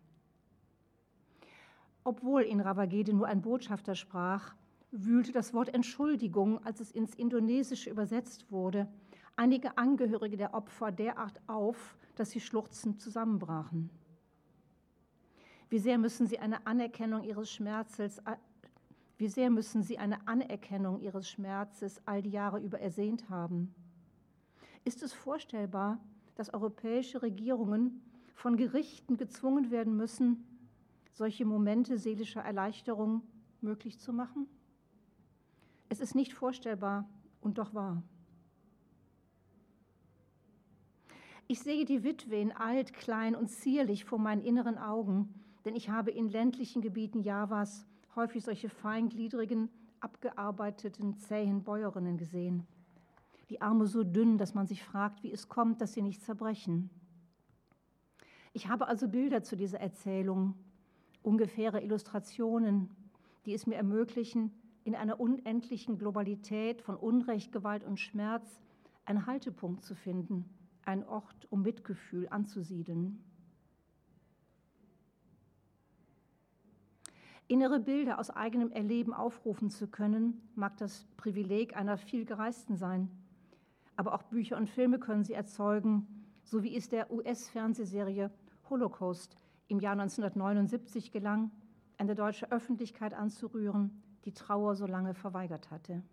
Obwohl 2.04 2.42
in 2.42 2.62
Ravagede 2.62 3.14
nur 3.14 3.28
ein 3.28 3.42
Botschafter 3.42 3.96
sprach, 3.96 4.56
wühlte 4.92 5.32
das 5.32 5.54
Wort 5.54 5.74
Entschuldigung, 5.74 6.64
als 6.66 6.80
es 6.80 6.92
ins 6.92 7.14
Indonesische 7.16 7.90
übersetzt 7.90 8.52
wurde, 8.52 8.88
einige 9.36 9.78
Angehörige 9.78 10.38
der 10.38 10.54
Opfer 10.54 10.92
derart 10.92 11.40
auf, 11.48 11.96
dass 12.16 12.32
sie 12.32 12.42
schluchzend 12.42 13.00
zusammenbrachen. 13.00 13.90
Wie 15.70 15.80
sehr 15.80 15.98
müssen 15.98 16.26
sie 16.26 16.40
eine 16.40 16.66
Anerkennung 16.66 17.24
ihres 17.24 17.52
Schmerzes, 17.52 18.22
wie 19.18 19.28
sehr 19.28 19.50
müssen 19.50 19.84
sie 19.84 20.00
eine 20.00 20.28
Anerkennung 20.28 21.00
ihres 21.02 21.30
Schmerzes 21.30 22.02
all 22.06 22.22
die 22.24 22.32
Jahre 22.32 22.60
über 22.60 22.80
ersehnt 22.80 23.30
haben? 23.30 23.76
Ist 24.84 25.04
es 25.04 25.14
vorstellbar, 25.14 26.00
dass 26.36 26.54
europäische 26.54 27.22
Regierungen 27.22 28.02
von 28.34 28.58
Gerichten 28.58 29.18
gezwungen 29.18 29.70
werden 29.70 29.96
müssen, 29.96 30.46
solche 31.20 31.44
Momente 31.44 31.98
seelischer 31.98 32.42
Erleichterung 32.42 33.22
möglich 33.60 34.00
zu 34.00 34.14
machen? 34.14 34.48
Es 35.90 36.00
ist 36.00 36.16
nicht 36.16 36.34
vorstellbar 36.34 37.10
und 37.42 37.58
doch 37.58 37.74
wahr. 37.74 38.02
Ich 41.48 41.60
sehe 41.60 41.84
die 41.84 42.06
Witwen 42.06 42.54
alt, 42.54 42.94
klein 42.94 43.36
und 43.36 43.50
zierlich 43.50 44.06
vor 44.06 44.18
meinen 44.18 44.42
inneren 44.42 44.78
Augen, 44.78 45.34
denn 45.66 45.76
ich 45.76 45.90
habe 45.90 46.10
in 46.10 46.30
ländlichen 46.30 46.82
Gebieten 46.82 47.20
Javas 47.20 47.86
häufig 48.16 48.46
solche 48.46 48.70
feingliedrigen, 48.70 49.70
abgearbeiteten, 50.00 51.18
zähen 51.18 51.64
Bäuerinnen 51.64 52.18
gesehen. 52.18 52.66
Die 53.50 53.62
Arme 53.62 53.88
so 53.88 54.04
dünn, 54.04 54.38
dass 54.38 54.54
man 54.54 54.68
sich 54.68 54.84
fragt, 54.84 55.22
wie 55.24 55.34
es 55.34 55.50
kommt, 55.50 55.82
dass 55.82 55.94
sie 55.94 56.02
nicht 56.02 56.24
zerbrechen. 56.24 56.90
Ich 58.54 58.70
habe 58.70 58.88
also 58.88 59.10
Bilder 59.10 59.44
zu 59.44 59.58
dieser 59.58 59.82
Erzählung, 59.82 60.54
ungefähre 61.22 61.82
Illustrationen, 61.82 62.90
die 63.46 63.54
es 63.54 63.68
mir 63.68 63.76
ermöglichen, 63.76 64.52
in 64.84 64.96
einer 64.96 65.20
unendlichen 65.20 65.98
Globalität 65.98 66.82
von 66.82 66.96
Unrecht, 66.96 67.52
Gewalt 67.52 67.84
und 67.84 68.00
Schmerz 68.00 68.60
einen 69.06 69.26
Haltepunkt 69.26 69.84
zu 69.84 69.96
finden, 69.96 70.46
einen 70.86 71.04
Ort, 71.04 71.48
um 71.50 71.62
Mitgefühl 71.62 72.28
anzusiedeln. 72.30 73.24
Innere 77.48 77.80
Bilder 77.80 78.20
aus 78.20 78.30
eigenem 78.30 78.72
Erleben 78.72 79.12
aufrufen 79.12 79.72
zu 79.72 79.88
können, 79.88 80.40
mag 80.54 80.78
das 80.78 81.08
Privileg 81.18 81.76
einer 81.76 81.98
vielgereisten 81.98 82.78
sein. 82.78 83.10
Aber 83.96 84.14
auch 84.14 84.22
Bücher 84.24 84.56
und 84.56 84.70
Filme 84.70 85.00
können 85.00 85.24
sie 85.24 85.34
erzeugen, 85.34 86.08
so 86.44 86.62
wie 86.62 86.76
es 86.76 86.90
der 86.90 87.12
US-Fernsehserie 87.12 88.32
Holocaust 88.70 89.36
im 89.70 89.80
Jahr 89.80 89.94
1979 89.94 91.12
gelang, 91.12 91.52
eine 91.98 92.16
deutsche 92.16 92.52
Öffentlichkeit 92.52 93.14
anzurühren, 93.14 94.04
die 94.26 94.34
Trauer 94.34 94.76
so 94.76 94.86
lange 94.86 95.14
verweigert 95.14 95.72
hatte. 95.72 96.04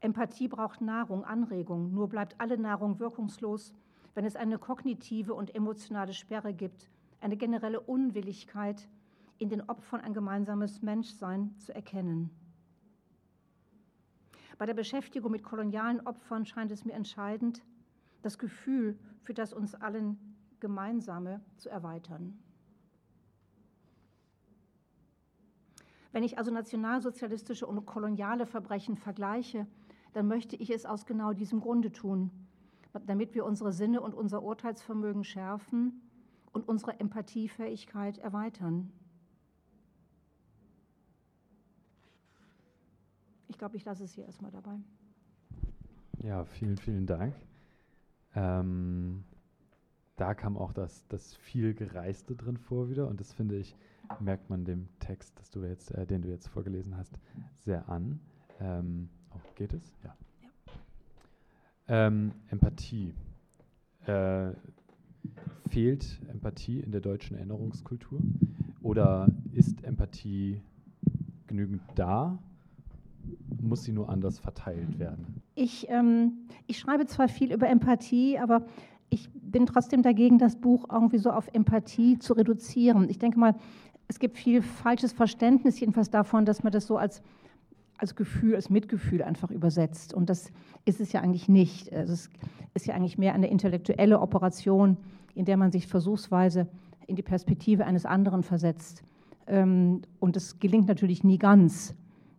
Empathie 0.00 0.46
braucht 0.46 0.82
Nahrung, 0.82 1.24
Anregung, 1.24 1.92
nur 1.92 2.08
bleibt 2.08 2.38
alle 2.38 2.58
Nahrung 2.58 3.00
wirkungslos, 3.00 3.74
wenn 4.14 4.24
es 4.24 4.36
eine 4.36 4.58
kognitive 4.58 5.34
und 5.34 5.54
emotionale 5.54 6.12
Sperre 6.12 6.54
gibt, 6.54 6.90
eine 7.20 7.36
generelle 7.36 7.80
Unwilligkeit, 7.80 8.88
in 9.38 9.48
den 9.48 9.62
Opfern 9.68 10.00
ein 10.00 10.14
gemeinsames 10.14 10.82
Menschsein 10.82 11.56
zu 11.58 11.74
erkennen. 11.74 12.30
Bei 14.58 14.66
der 14.66 14.74
Beschäftigung 14.74 15.32
mit 15.32 15.42
kolonialen 15.42 16.06
Opfern 16.06 16.46
scheint 16.46 16.70
es 16.70 16.84
mir 16.84 16.94
entscheidend, 16.94 17.62
das 18.26 18.38
Gefühl 18.38 18.98
für 19.22 19.34
das 19.34 19.52
uns 19.52 19.74
allen 19.76 20.18
Gemeinsame 20.58 21.40
zu 21.56 21.70
erweitern. 21.70 22.36
Wenn 26.10 26.24
ich 26.24 26.36
also 26.36 26.50
nationalsozialistische 26.50 27.66
und 27.66 27.86
koloniale 27.86 28.46
Verbrechen 28.46 28.96
vergleiche, 28.96 29.66
dann 30.12 30.26
möchte 30.26 30.56
ich 30.56 30.70
es 30.70 30.86
aus 30.86 31.06
genau 31.06 31.34
diesem 31.34 31.60
Grunde 31.60 31.92
tun, 31.92 32.30
damit 33.06 33.34
wir 33.34 33.44
unsere 33.44 33.72
Sinne 33.72 34.00
und 34.00 34.14
unser 34.14 34.42
Urteilsvermögen 34.42 35.22
schärfen 35.22 36.00
und 36.52 36.68
unsere 36.68 36.98
Empathiefähigkeit 36.98 38.18
erweitern. 38.18 38.90
Ich 43.48 43.58
glaube, 43.58 43.76
ich 43.76 43.84
lasse 43.84 44.04
es 44.04 44.14
hier 44.14 44.24
erstmal 44.24 44.50
dabei. 44.50 44.80
Ja, 46.24 46.44
vielen, 46.44 46.76
vielen 46.76 47.06
Dank. 47.06 47.34
Ähm, 48.36 49.24
da 50.16 50.34
kam 50.34 50.56
auch 50.56 50.72
das, 50.72 51.06
das 51.08 51.34
viel 51.34 51.74
Gereiste 51.74 52.36
drin 52.36 52.58
vor 52.58 52.88
wieder 52.88 53.08
und 53.08 53.18
das 53.18 53.32
finde 53.32 53.56
ich, 53.56 53.74
merkt 54.20 54.50
man 54.50 54.64
dem 54.64 54.88
Text, 55.00 55.38
dass 55.38 55.50
du 55.50 55.64
jetzt, 55.64 55.90
äh, 55.92 56.06
den 56.06 56.22
du 56.22 56.28
jetzt 56.28 56.46
vorgelesen 56.48 56.96
hast, 56.96 57.18
sehr 57.58 57.88
an. 57.88 58.20
Ähm, 58.60 59.08
oh, 59.34 59.40
geht 59.54 59.72
es? 59.72 59.92
Ja. 60.04 60.16
ja. 60.42 62.06
Ähm, 62.06 62.32
Empathie. 62.50 63.14
Äh, 64.06 64.52
fehlt 65.70 66.20
Empathie 66.28 66.80
in 66.80 66.92
der 66.92 67.00
deutschen 67.00 67.36
Erinnerungskultur? 67.36 68.20
Oder 68.82 69.28
ist 69.52 69.82
Empathie 69.82 70.62
genügend 71.46 71.82
da? 71.94 72.38
Muss 73.60 73.82
sie 73.84 73.92
nur 73.92 74.08
anders 74.08 74.38
verteilt 74.38 74.98
werden? 74.98 75.42
Ich, 75.56 75.88
ähm, 75.88 76.46
ich 76.66 76.78
schreibe 76.78 77.06
zwar 77.06 77.28
viel 77.28 77.50
über 77.50 77.66
Empathie, 77.68 78.38
aber 78.38 78.66
ich 79.08 79.30
bin 79.32 79.64
trotzdem 79.64 80.02
dagegen, 80.02 80.38
das 80.38 80.56
Buch 80.56 80.84
irgendwie 80.92 81.16
so 81.16 81.30
auf 81.30 81.48
Empathie 81.54 82.18
zu 82.18 82.34
reduzieren. 82.34 83.08
Ich 83.08 83.18
denke 83.18 83.38
mal, 83.38 83.54
es 84.06 84.18
gibt 84.18 84.36
viel 84.36 84.60
falsches 84.60 85.14
Verständnis, 85.14 85.80
jedenfalls 85.80 86.10
davon, 86.10 86.44
dass 86.44 86.62
man 86.62 86.72
das 86.72 86.86
so 86.86 86.98
als, 86.98 87.22
als 87.96 88.14
Gefühl, 88.14 88.54
als 88.54 88.68
Mitgefühl 88.68 89.22
einfach 89.22 89.50
übersetzt. 89.50 90.12
Und 90.12 90.28
das 90.28 90.52
ist 90.84 91.00
es 91.00 91.12
ja 91.12 91.22
eigentlich 91.22 91.48
nicht. 91.48 91.90
Also 91.90 92.12
es 92.12 92.30
ist 92.74 92.86
ja 92.86 92.94
eigentlich 92.94 93.16
mehr 93.16 93.32
eine 93.32 93.48
intellektuelle 93.48 94.20
Operation, 94.20 94.98
in 95.34 95.46
der 95.46 95.56
man 95.56 95.72
sich 95.72 95.86
versuchsweise 95.86 96.68
in 97.06 97.16
die 97.16 97.22
Perspektive 97.22 97.86
eines 97.86 98.04
anderen 98.04 98.42
versetzt. 98.42 99.02
Ähm, 99.46 100.02
und 100.20 100.36
das 100.36 100.58
gelingt 100.58 100.86
natürlich 100.86 101.24
nie 101.24 101.38
ganz. 101.38 101.94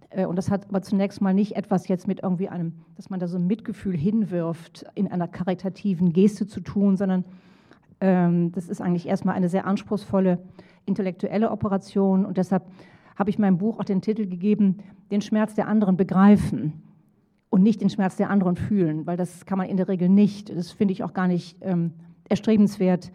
Äh, 0.10 0.26
und 0.26 0.36
das 0.36 0.50
hat 0.50 0.68
aber 0.70 0.82
zunächst 0.82 1.22
mal 1.22 1.34
nicht 1.34 1.56
etwas 1.56 1.88
jetzt 1.88 2.08
mit 2.08 2.24
irgendwie 2.24 2.50
einem, 2.50 2.74
dass 2.96 3.10
man 3.10 3.20
da 3.20 3.28
so 3.28 3.38
ein 3.38 3.48
Mitgefühl 3.48 3.96
hinwirft, 3.96 4.86
in 4.96 5.08
einer 5.08 5.28
karitativen 5.28 6.14
Geste 6.14 6.48
zu 6.48 6.62
tun, 6.62 6.98
sondern 6.98 7.26
ähm, 8.00 8.52
das 8.52 8.70
ist 8.70 8.82
eigentlich 8.82 9.08
erstmal 9.08 9.36
eine 9.36 9.50
sehr 9.50 9.66
anspruchsvolle 9.66 10.40
intellektuelle 10.88 11.52
Operation. 11.52 12.26
Und 12.26 12.38
deshalb 12.38 12.64
habe 13.16 13.30
ich 13.30 13.38
meinem 13.38 13.58
Buch 13.58 13.80
auch 13.80 13.84
den 13.84 14.02
Titel 14.02 14.26
gegeben, 14.28 14.78
den 15.12 15.22
Schmerz 15.22 15.54
der 15.54 15.68
anderen 15.68 15.98
begreifen 15.98 16.82
und 17.50 17.64
nicht 17.64 17.82
den 17.82 17.90
Schmerz 17.90 18.16
der 18.16 18.30
anderen 18.30 18.56
fühlen, 18.56 19.06
weil 19.06 19.18
das 19.18 19.46
kann 19.46 19.58
man 19.58 19.68
in 19.68 19.78
der 19.78 19.88
Regel 19.88 20.10
nicht. 20.10 20.56
Das 20.56 20.72
finde 20.72 20.94
ich 20.94 21.04
auch 21.04 21.14
gar 21.14 21.28
nicht 21.28 21.58
ähm, 21.62 21.92
erstrebenswert, 22.30 23.12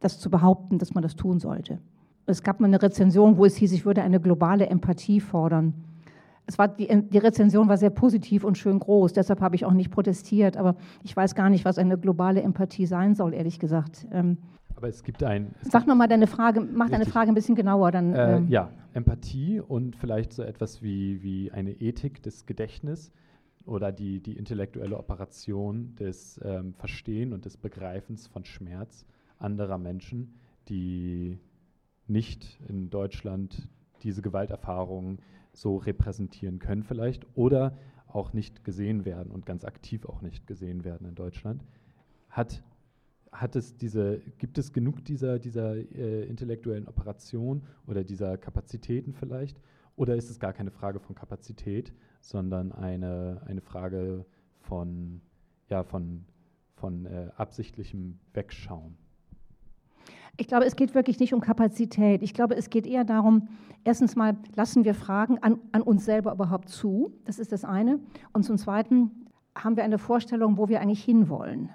das 0.00 0.20
zu 0.20 0.30
behaupten, 0.30 0.78
dass 0.78 0.94
man 0.94 1.02
das 1.02 1.16
tun 1.16 1.40
sollte. 1.40 1.78
Es 2.26 2.42
gab 2.42 2.60
mal 2.60 2.66
eine 2.66 2.80
Rezension, 2.80 3.36
wo 3.36 3.44
es 3.44 3.56
hieß, 3.56 3.72
ich 3.72 3.84
würde 3.84 4.02
eine 4.02 4.20
globale 4.20 4.66
Empathie 4.66 5.20
fordern. 5.20 5.74
Es 6.46 6.58
war 6.58 6.68
die, 6.68 6.88
die, 7.08 7.18
Rezension 7.18 7.68
war 7.68 7.78
sehr 7.78 7.90
positiv 7.90 8.44
und 8.44 8.58
schön 8.58 8.78
groß, 8.78 9.14
deshalb 9.14 9.40
habe 9.40 9.56
ich 9.56 9.64
auch 9.64 9.72
nicht 9.72 9.90
protestiert, 9.90 10.56
aber 10.56 10.76
ich 11.02 11.16
weiß 11.16 11.34
gar 11.34 11.48
nicht, 11.48 11.64
was 11.64 11.78
eine 11.78 11.96
globale 11.96 12.42
Empathie 12.42 12.86
sein 12.86 13.14
soll, 13.14 13.32
ehrlich 13.32 13.58
gesagt. 13.58 14.06
Ähm, 14.12 14.38
aber 14.76 14.88
es 14.88 15.02
gibt 15.02 15.22
ein. 15.22 15.54
Es 15.62 15.70
Sag 15.70 15.86
nochmal 15.86 16.08
deine 16.08 16.26
Frage, 16.26 16.60
mach 16.60 16.86
richtig. 16.86 16.90
deine 16.90 17.06
Frage 17.06 17.30
ein 17.30 17.34
bisschen 17.34 17.54
genauer. 17.54 17.90
Dann, 17.92 18.12
äh, 18.12 18.36
ähm. 18.36 18.48
Ja, 18.48 18.70
Empathie 18.92 19.60
und 19.60 19.96
vielleicht 19.96 20.32
so 20.32 20.42
etwas 20.42 20.82
wie, 20.82 21.22
wie 21.22 21.50
eine 21.52 21.72
Ethik 21.72 22.22
des 22.22 22.44
Gedächtnisses 22.46 23.12
oder 23.66 23.92
die, 23.92 24.20
die 24.20 24.36
intellektuelle 24.36 24.98
Operation 24.98 25.94
des 25.96 26.38
ähm, 26.44 26.74
Verstehen 26.74 27.32
und 27.32 27.44
des 27.44 27.56
Begreifens 27.56 28.26
von 28.26 28.44
Schmerz 28.44 29.06
anderer 29.38 29.78
Menschen, 29.78 30.34
die 30.68 31.38
nicht 32.06 32.58
in 32.68 32.90
Deutschland 32.90 33.68
diese 34.02 34.22
Gewalterfahrungen 34.22 35.18
so 35.54 35.76
repräsentieren 35.76 36.58
können 36.58 36.82
vielleicht 36.82 37.26
oder 37.36 37.76
auch 38.08 38.32
nicht 38.32 38.64
gesehen 38.64 39.04
werden 39.04 39.32
und 39.32 39.46
ganz 39.46 39.64
aktiv 39.64 40.06
auch 40.06 40.22
nicht 40.22 40.46
gesehen 40.46 40.84
werden 40.84 41.08
in 41.08 41.14
Deutschland. 41.14 41.64
Hat, 42.30 42.62
hat 43.32 43.56
es 43.56 43.76
diese, 43.76 44.20
gibt 44.38 44.58
es 44.58 44.72
genug 44.72 45.04
dieser, 45.04 45.38
dieser 45.38 45.74
äh, 45.76 46.24
intellektuellen 46.24 46.86
Operation 46.86 47.62
oder 47.86 48.04
dieser 48.04 48.38
Kapazitäten 48.38 49.12
vielleicht? 49.12 49.60
Oder 49.96 50.16
ist 50.16 50.30
es 50.30 50.40
gar 50.40 50.52
keine 50.52 50.70
Frage 50.70 50.98
von 50.98 51.14
Kapazität, 51.14 51.92
sondern 52.20 52.72
eine, 52.72 53.42
eine 53.46 53.60
Frage 53.60 54.26
von, 54.60 55.20
ja, 55.68 55.84
von, 55.84 56.24
von 56.74 57.06
äh, 57.06 57.30
absichtlichem 57.36 58.18
Wegschauen? 58.32 58.96
Ich 60.36 60.48
glaube, 60.48 60.64
es 60.64 60.74
geht 60.74 60.94
wirklich 60.94 61.20
nicht 61.20 61.32
um 61.32 61.40
Kapazität. 61.40 62.22
Ich 62.22 62.34
glaube, 62.34 62.56
es 62.56 62.70
geht 62.70 62.86
eher 62.86 63.04
darum, 63.04 63.48
erstens 63.84 64.16
mal 64.16 64.36
lassen 64.56 64.84
wir 64.84 64.94
Fragen 64.94 65.38
an, 65.38 65.58
an 65.72 65.82
uns 65.82 66.04
selber 66.04 66.32
überhaupt 66.32 66.68
zu. 66.68 67.12
Das 67.24 67.38
ist 67.38 67.52
das 67.52 67.64
eine. 67.64 68.00
Und 68.32 68.44
zum 68.44 68.58
Zweiten 68.58 69.10
haben 69.56 69.76
wir 69.76 69.84
eine 69.84 69.98
Vorstellung, 69.98 70.58
wo 70.58 70.68
wir 70.68 70.80
eigentlich 70.80 71.04
hinwollen. 71.04 71.70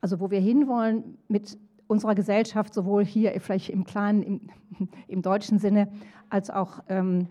Also 0.00 0.18
wo 0.18 0.30
wir 0.30 0.40
hinwollen 0.40 1.16
mit 1.28 1.58
unserer 1.86 2.16
Gesellschaft, 2.16 2.74
sowohl 2.74 3.04
hier 3.04 3.32
vielleicht 3.40 3.70
im 3.70 3.84
kleinen, 3.84 4.22
im, 4.22 4.40
im 5.06 5.22
deutschen 5.22 5.58
Sinne, 5.58 5.88
als 6.28 6.50
auch 6.50 6.82
ähm, 6.88 7.28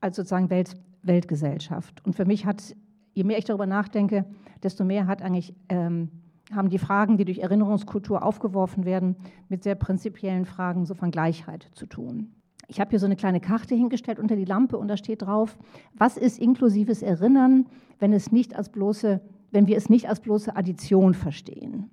als 0.00 0.16
sozusagen 0.16 0.48
Welt, 0.48 0.74
Weltgesellschaft. 1.02 2.04
Und 2.04 2.16
für 2.16 2.24
mich 2.24 2.46
hat, 2.46 2.74
je 3.12 3.24
mehr 3.24 3.38
ich 3.38 3.44
darüber 3.44 3.66
nachdenke, 3.66 4.24
desto 4.62 4.84
mehr 4.84 5.06
hat 5.06 5.20
eigentlich 5.20 5.54
ähm, 5.68 6.10
haben 6.54 6.70
die 6.70 6.78
Fragen, 6.78 7.16
die 7.16 7.24
durch 7.24 7.38
Erinnerungskultur 7.38 8.22
aufgeworfen 8.22 8.84
werden, 8.84 9.16
mit 9.48 9.62
sehr 9.62 9.74
prinzipiellen 9.74 10.44
Fragen 10.44 10.86
so 10.86 10.94
von 10.94 11.10
Gleichheit 11.10 11.68
zu 11.74 11.86
tun. 11.86 12.34
Ich 12.68 12.80
habe 12.80 12.90
hier 12.90 12.98
so 12.98 13.06
eine 13.06 13.16
kleine 13.16 13.40
Karte 13.40 13.74
hingestellt 13.74 14.18
unter 14.18 14.36
die 14.36 14.44
Lampe 14.44 14.78
und 14.78 14.88
da 14.88 14.96
steht 14.96 15.22
drauf, 15.22 15.58
was 15.94 16.16
ist 16.16 16.38
inklusives 16.38 17.02
Erinnern, 17.02 17.66
wenn, 17.98 18.12
es 18.12 18.32
nicht 18.32 18.56
als 18.56 18.70
bloße, 18.70 19.20
wenn 19.50 19.66
wir 19.66 19.76
es 19.76 19.90
nicht 19.90 20.08
als 20.08 20.20
bloße 20.20 20.56
Addition 20.56 21.14
verstehen. 21.14 21.90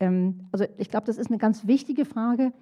Ähm, 0.00 0.48
also 0.52 0.64
ich 0.78 0.90
glaube, 0.90 1.06
das 1.06 1.18
ist 1.18 1.28
eine 1.28 1.38
ganz 1.38 1.66
wichtige 1.66 2.04
Frage, 2.04 2.52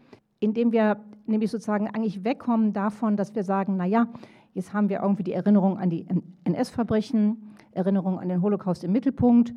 indem 0.41 0.73
wir 0.73 0.99
nämlich 1.27 1.51
sozusagen 1.51 1.89
eigentlich 1.89 2.25
wegkommen 2.25 2.73
davon, 2.73 3.17
dass 3.17 3.35
wir 3.35 3.45
sagen, 3.45 3.77
naja, 3.77 4.09
jetzt 4.55 4.73
haben 4.73 4.89
wir 4.89 5.01
irgendwie 5.01 5.23
die 5.23 5.33
Erinnerung 5.33 5.79
an 5.79 5.91
die 5.91 6.07
NS-Verbrechen, 6.45 7.55
Erinnerung 7.71 8.19
an 8.19 8.29
den 8.29 8.43
Holocaust 8.43 8.85
im 8.85 8.93
Mittelpunkt 8.93 9.55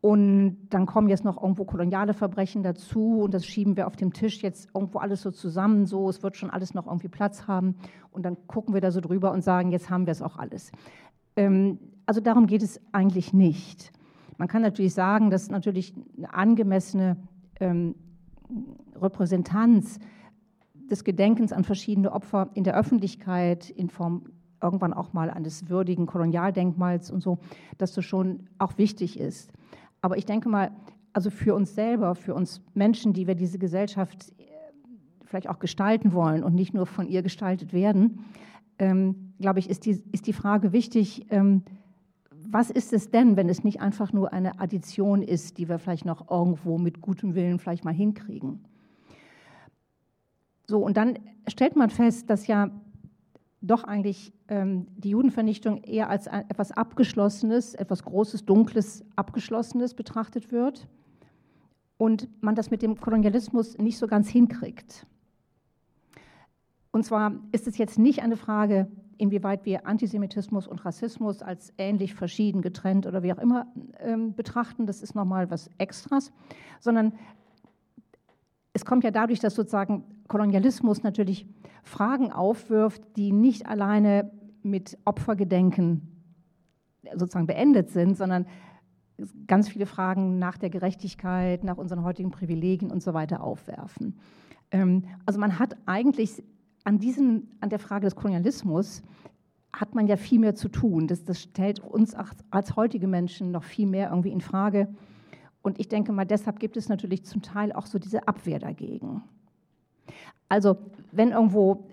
und 0.00 0.68
dann 0.70 0.86
kommen 0.86 1.08
jetzt 1.08 1.24
noch 1.24 1.42
irgendwo 1.42 1.64
koloniale 1.64 2.14
Verbrechen 2.14 2.62
dazu 2.62 3.20
und 3.22 3.34
das 3.34 3.44
schieben 3.44 3.76
wir 3.76 3.86
auf 3.86 3.96
dem 3.96 4.12
Tisch 4.12 4.42
jetzt 4.42 4.68
irgendwo 4.74 4.98
alles 4.98 5.22
so 5.22 5.30
zusammen, 5.30 5.86
so 5.86 6.08
es 6.08 6.22
wird 6.22 6.36
schon 6.36 6.50
alles 6.50 6.74
noch 6.74 6.86
irgendwie 6.86 7.08
Platz 7.08 7.48
haben 7.48 7.74
und 8.12 8.22
dann 8.22 8.36
gucken 8.46 8.74
wir 8.74 8.80
da 8.80 8.90
so 8.90 9.00
drüber 9.00 9.32
und 9.32 9.42
sagen, 9.42 9.72
jetzt 9.72 9.90
haben 9.90 10.06
wir 10.06 10.12
es 10.12 10.22
auch 10.22 10.36
alles. 10.36 10.70
Ähm, 11.36 11.78
also 12.06 12.20
darum 12.20 12.46
geht 12.46 12.62
es 12.62 12.80
eigentlich 12.92 13.32
nicht. 13.32 13.92
Man 14.38 14.46
kann 14.46 14.62
natürlich 14.62 14.94
sagen, 14.94 15.30
dass 15.30 15.50
natürlich 15.50 15.94
eine 16.16 16.32
angemessene 16.32 17.16
ähm, 17.58 17.96
Repräsentanz 18.94 19.98
des 20.74 21.02
Gedenkens 21.02 21.52
an 21.52 21.64
verschiedene 21.64 22.12
Opfer 22.12 22.50
in 22.54 22.62
der 22.62 22.76
Öffentlichkeit 22.76 23.68
in 23.68 23.90
Form 23.90 24.22
irgendwann 24.62 24.92
auch 24.92 25.12
mal 25.12 25.30
eines 25.30 25.68
würdigen 25.68 26.06
Kolonialdenkmals 26.06 27.10
und 27.10 27.20
so, 27.20 27.38
dass 27.78 27.92
das 27.92 28.04
schon 28.04 28.48
auch 28.58 28.78
wichtig 28.78 29.18
ist. 29.18 29.52
Aber 30.00 30.16
ich 30.16 30.26
denke 30.26 30.48
mal, 30.48 30.70
also 31.12 31.30
für 31.30 31.54
uns 31.54 31.74
selber, 31.74 32.14
für 32.14 32.34
uns 32.34 32.62
Menschen, 32.74 33.12
die 33.12 33.26
wir 33.26 33.34
diese 33.34 33.58
Gesellschaft 33.58 34.32
äh, 34.38 34.44
vielleicht 35.24 35.48
auch 35.48 35.58
gestalten 35.58 36.12
wollen 36.12 36.44
und 36.44 36.54
nicht 36.54 36.74
nur 36.74 36.86
von 36.86 37.08
ihr 37.08 37.22
gestaltet 37.22 37.72
werden, 37.72 38.24
ähm, 38.78 39.32
glaube 39.40 39.58
ich, 39.58 39.68
ist 39.68 39.86
die, 39.86 40.02
ist 40.12 40.26
die 40.26 40.32
Frage 40.32 40.72
wichtig, 40.72 41.26
ähm, 41.30 41.62
was 42.50 42.70
ist 42.70 42.92
es 42.92 43.10
denn, 43.10 43.36
wenn 43.36 43.48
es 43.48 43.62
nicht 43.62 43.80
einfach 43.80 44.12
nur 44.12 44.32
eine 44.32 44.58
Addition 44.58 45.22
ist, 45.22 45.58
die 45.58 45.68
wir 45.68 45.78
vielleicht 45.78 46.06
noch 46.06 46.30
irgendwo 46.30 46.78
mit 46.78 47.00
gutem 47.00 47.34
Willen 47.34 47.58
vielleicht 47.58 47.84
mal 47.84 47.92
hinkriegen? 47.92 48.64
So, 50.66 50.78
und 50.78 50.96
dann 50.96 51.18
stellt 51.46 51.76
man 51.76 51.90
fest, 51.90 52.30
dass 52.30 52.46
ja 52.46 52.70
doch 53.60 53.84
eigentlich 53.84 54.32
ähm, 54.48 54.86
die 54.96 55.10
Judenvernichtung 55.10 55.82
eher 55.82 56.08
als 56.08 56.28
ein, 56.28 56.48
etwas 56.48 56.72
Abgeschlossenes, 56.72 57.74
etwas 57.74 58.04
Großes, 58.04 58.44
Dunkles, 58.44 59.04
Abgeschlossenes 59.16 59.94
betrachtet 59.94 60.52
wird 60.52 60.88
und 61.96 62.28
man 62.40 62.54
das 62.54 62.70
mit 62.70 62.82
dem 62.82 63.00
Kolonialismus 63.00 63.76
nicht 63.78 63.98
so 63.98 64.06
ganz 64.06 64.28
hinkriegt. 64.28 65.06
Und 66.92 67.04
zwar 67.04 67.32
ist 67.52 67.66
es 67.66 67.78
jetzt 67.78 67.98
nicht 67.98 68.22
eine 68.22 68.36
Frage, 68.36 68.88
inwieweit 69.18 69.66
wir 69.66 69.86
Antisemitismus 69.86 70.66
und 70.66 70.84
Rassismus 70.84 71.42
als 71.42 71.72
ähnlich 71.76 72.14
verschieden, 72.14 72.62
getrennt 72.62 73.06
oder 73.06 73.22
wie 73.22 73.32
auch 73.32 73.38
immer 73.38 73.66
ähm, 73.98 74.34
betrachten, 74.34 74.86
das 74.86 75.02
ist 75.02 75.14
nochmal 75.14 75.50
was 75.50 75.68
Extras, 75.78 76.32
sondern 76.80 77.12
es 78.72 78.84
kommt 78.84 79.02
ja 79.02 79.10
dadurch, 79.10 79.40
dass 79.40 79.56
sozusagen 79.56 80.04
Kolonialismus 80.28 81.02
natürlich 81.02 81.46
Fragen 81.88 82.30
aufwirft, 82.32 83.02
die 83.16 83.32
nicht 83.32 83.66
alleine 83.66 84.30
mit 84.62 84.98
Opfergedenken 85.04 86.08
sozusagen 87.14 87.46
beendet 87.46 87.90
sind, 87.90 88.16
sondern 88.16 88.46
ganz 89.46 89.68
viele 89.68 89.86
Fragen 89.86 90.38
nach 90.38 90.58
der 90.58 90.70
Gerechtigkeit, 90.70 91.64
nach 91.64 91.78
unseren 91.78 92.04
heutigen 92.04 92.30
Privilegien 92.30 92.92
und 92.92 93.02
so 93.02 93.14
weiter 93.14 93.42
aufwerfen. 93.42 94.18
Ähm, 94.70 95.04
also 95.26 95.40
man 95.40 95.58
hat 95.58 95.76
eigentlich 95.86 96.42
an, 96.84 96.98
diesem, 96.98 97.48
an 97.60 97.70
der 97.70 97.78
Frage 97.78 98.04
des 98.04 98.14
Kolonialismus 98.14 99.02
hat 99.72 99.94
man 99.94 100.06
ja 100.06 100.16
viel 100.16 100.38
mehr 100.38 100.54
zu 100.54 100.68
tun. 100.68 101.06
Das, 101.06 101.24
das 101.24 101.42
stellt 101.42 101.80
uns 101.80 102.14
als 102.50 102.76
heutige 102.76 103.06
Menschen 103.06 103.50
noch 103.50 103.64
viel 103.64 103.86
mehr 103.86 104.10
irgendwie 104.10 104.30
in 104.30 104.40
Frage. 104.40 104.88
Und 105.62 105.78
ich 105.78 105.88
denke 105.88 106.12
mal, 106.12 106.24
deshalb 106.24 106.60
gibt 106.60 106.76
es 106.76 106.88
natürlich 106.88 107.24
zum 107.24 107.42
Teil 107.42 107.72
auch 107.72 107.86
so 107.86 107.98
diese 107.98 108.26
Abwehr 108.28 108.58
dagegen. 108.58 109.22
Also 110.48 110.76
wenn 111.12 111.30
irgendwo 111.32 111.88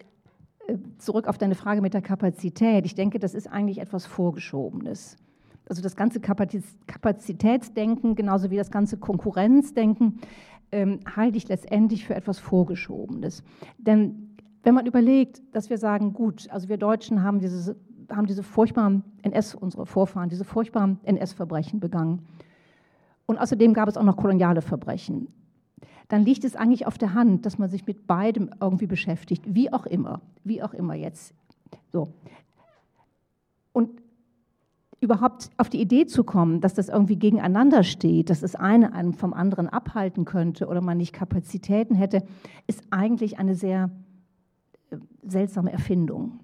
äh, 0.68 0.78
zurück 0.98 1.28
auf 1.28 1.38
deine 1.38 1.56
Frage 1.56 1.82
mit 1.82 1.94
der 1.94 2.02
Kapazität, 2.02 2.86
ich 2.86 2.96
denke, 2.96 3.20
das 3.20 3.34
ist 3.34 3.48
eigentlich 3.48 3.80
etwas 3.80 4.06
Vorgeschobenes. 4.06 5.18
also 5.68 5.82
das 5.82 5.96
ganze 5.96 6.20
Kapazitätsdenken, 6.20 8.16
genauso 8.16 8.52
wie 8.52 8.58
das 8.58 8.72
ganze 8.72 8.98
Konkurrenzdenken, 8.98 10.20
ähm, 10.72 11.00
halte 11.16 11.38
ich 11.38 11.48
letztendlich 11.48 12.06
für 12.06 12.16
etwas 12.16 12.40
Vorgeschobenes. 12.40 13.44
Denn 13.78 14.36
wenn 14.64 14.74
man 14.74 14.86
überlegt, 14.88 15.42
dass 15.54 15.70
wir 15.70 15.78
sagen, 15.78 16.14
gut, 16.14 16.50
also 16.50 16.70
wir 16.70 16.78
Deutschen 16.78 17.24
haben, 17.24 17.40
dieses, 17.40 17.76
haben 18.12 18.26
diese 18.26 18.44
furchtbaren 18.44 19.04
NS, 19.22 19.56
unsere 19.56 19.86
Vorfahren, 19.86 20.30
diese 20.30 20.44
furchtbaren 20.44 21.00
NS-Verbrechen 21.04 21.80
begangen. 21.80 22.26
Und 23.28 23.38
außerdem 23.38 23.74
gab 23.74 23.88
es 23.88 23.98
auch 23.98 24.04
noch 24.04 24.18
koloniale 24.18 24.62
Verbrechen. 24.62 25.28
Dann 26.08 26.24
liegt 26.24 26.44
es 26.44 26.56
eigentlich 26.56 26.86
auf 26.86 26.98
der 26.98 27.14
Hand, 27.14 27.46
dass 27.46 27.58
man 27.58 27.70
sich 27.70 27.86
mit 27.88 28.08
beidem 28.08 28.50
irgendwie 28.60 28.88
beschäftigt, 28.88 29.44
wie 29.48 29.72
auch 29.74 29.86
immer, 29.86 30.22
wie 30.44 30.62
auch 30.62 30.74
immer 30.74 30.94
jetzt. 30.94 31.34
So. 31.92 32.10
Und 33.74 33.90
überhaupt 35.02 35.50
auf 35.58 35.70
die 35.70 35.82
Idee 35.82 36.06
zu 36.06 36.24
kommen, 36.24 36.62
dass 36.62 36.74
das 36.74 36.90
irgendwie 36.90 37.18
gegeneinander 37.18 37.84
steht, 37.84 38.30
dass 38.30 38.42
das 38.42 38.56
eine 38.56 38.94
einen 38.94 39.14
vom 39.14 39.34
anderen 39.34 39.70
abhalten 39.70 40.26
könnte 40.26 40.68
oder 40.68 40.82
man 40.82 40.98
nicht 40.98 41.14
Kapazitäten 41.14 41.96
hätte, 41.96 42.24
ist 42.68 42.84
eigentlich 42.90 43.38
eine 43.38 43.56
sehr 43.56 43.92
äh, 44.90 44.98
seltsame 45.24 45.72
Erfindung. 45.72 46.40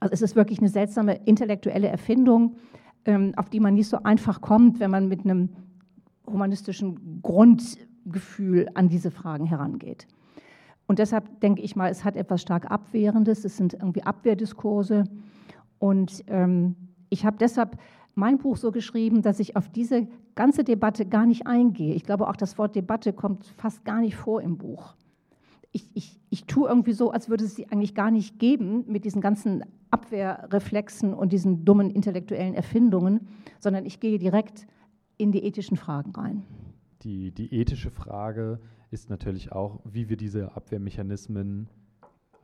Also 0.00 0.12
es 0.12 0.22
ist 0.22 0.36
wirklich 0.36 0.58
eine 0.58 0.68
seltsame 0.68 1.14
intellektuelle 1.24 1.88
Erfindung, 1.88 2.56
ähm, 3.04 3.32
auf 3.36 3.48
die 3.48 3.60
man 3.60 3.74
nicht 3.74 3.88
so 3.88 4.02
einfach 4.02 4.40
kommt, 4.40 4.80
wenn 4.80 4.90
man 4.90 5.08
mit 5.08 5.24
einem 5.24 5.50
humanistischen 6.26 7.20
Grundgefühl 8.04 8.68
an 8.74 8.88
diese 8.88 9.10
Fragen 9.10 9.46
herangeht. 9.46 10.06
Und 10.86 10.98
deshalb 10.98 11.40
denke 11.40 11.62
ich 11.62 11.76
mal, 11.76 11.90
es 11.90 12.04
hat 12.04 12.16
etwas 12.16 12.42
stark 12.42 12.70
Abwehrendes, 12.70 13.44
es 13.44 13.56
sind 13.56 13.74
irgendwie 13.74 14.02
Abwehrdiskurse. 14.02 15.04
Und 15.78 16.24
ähm, 16.26 16.76
ich 17.08 17.24
habe 17.24 17.38
deshalb 17.38 17.78
mein 18.14 18.38
Buch 18.38 18.56
so 18.56 18.70
geschrieben, 18.70 19.22
dass 19.22 19.40
ich 19.40 19.56
auf 19.56 19.68
diese 19.68 20.06
ganze 20.34 20.62
Debatte 20.62 21.06
gar 21.06 21.26
nicht 21.26 21.46
eingehe. 21.46 21.94
Ich 21.94 22.04
glaube, 22.04 22.28
auch 22.28 22.36
das 22.36 22.58
Wort 22.58 22.76
Debatte 22.76 23.12
kommt 23.12 23.46
fast 23.56 23.84
gar 23.84 24.00
nicht 24.00 24.14
vor 24.14 24.42
im 24.42 24.58
Buch. 24.58 24.94
Ich, 25.72 25.90
ich, 25.94 26.20
ich 26.30 26.44
tue 26.44 26.68
irgendwie 26.68 26.92
so, 26.92 27.10
als 27.10 27.28
würde 27.28 27.44
es 27.44 27.56
sie 27.56 27.68
eigentlich 27.72 27.94
gar 27.94 28.10
nicht 28.10 28.38
geben 28.38 28.84
mit 28.86 29.04
diesen 29.04 29.20
ganzen 29.20 29.64
Abwehrreflexen 29.90 31.14
und 31.14 31.32
diesen 31.32 31.64
dummen 31.64 31.90
intellektuellen 31.90 32.54
Erfindungen, 32.54 33.26
sondern 33.58 33.86
ich 33.86 33.98
gehe 34.00 34.18
direkt 34.18 34.66
in 35.16 35.32
die 35.32 35.44
ethischen 35.44 35.76
Fragen 35.76 36.12
rein. 36.12 36.42
Die, 37.04 37.32
die 37.32 37.52
ethische 37.54 37.90
Frage 37.90 38.58
ist 38.90 39.10
natürlich 39.10 39.52
auch, 39.52 39.80
wie 39.84 40.08
wir 40.08 40.16
diese 40.16 40.56
Abwehrmechanismen 40.56 41.68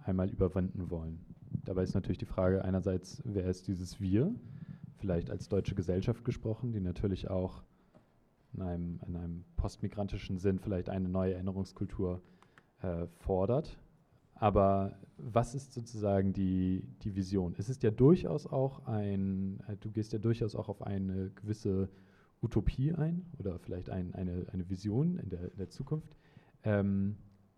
einmal 0.05 0.29
überwinden 0.29 0.91
wollen. 0.91 1.25
Dabei 1.65 1.83
ist 1.83 1.95
natürlich 1.95 2.19
die 2.19 2.27
Frage 2.27 2.63
einerseits, 2.65 3.23
wer 3.25 3.47
ist 3.47 3.69
dieses 3.69 4.01
Wir? 4.01 4.35
Vielleicht 4.99 5.31
als 5.31 5.49
deutsche 5.49 5.75
Gesellschaft 5.75 6.25
gesprochen, 6.27 6.73
die 6.73 6.81
natürlich 6.81 7.31
auch 7.31 7.63
in 8.53 8.61
einem, 8.61 9.01
in 9.07 9.17
einem 9.17 9.45
postmigrantischen 9.57 10.37
Sinn 10.37 10.59
vielleicht 10.59 10.91
eine 10.91 11.09
neue 11.09 11.35
Erinnerungskultur 11.35 12.21
äh, 12.83 13.07
fordert. 13.19 13.79
Aber 14.35 14.99
was 15.17 15.55
ist 15.55 15.73
sozusagen 15.73 16.35
die, 16.35 16.85
die 17.03 17.17
Vision? 17.17 17.55
Es 17.57 17.71
ist 17.71 17.83
ja 17.83 17.91
durchaus 17.91 18.47
auch 18.47 18.87
ein, 18.87 19.61
äh, 19.69 19.77
du 19.77 19.91
gehst 19.91 20.13
ja 20.13 20.19
durchaus 20.19 20.55
auch 20.55 20.69
auf 20.69 20.83
eine 20.83 21.31
gewisse 21.31 21.89
Utopie 22.43 22.93
ein 22.93 23.27
oder 23.39 23.59
vielleicht 23.59 23.91
ein, 23.91 24.15
eine, 24.15 24.47
eine 24.53 24.69
Vision 24.69 25.19
in 25.19 25.29
der, 25.29 25.53
in 25.53 25.59
der 25.59 25.69
Zukunft. 25.69 26.17
Ähm, 26.63 27.17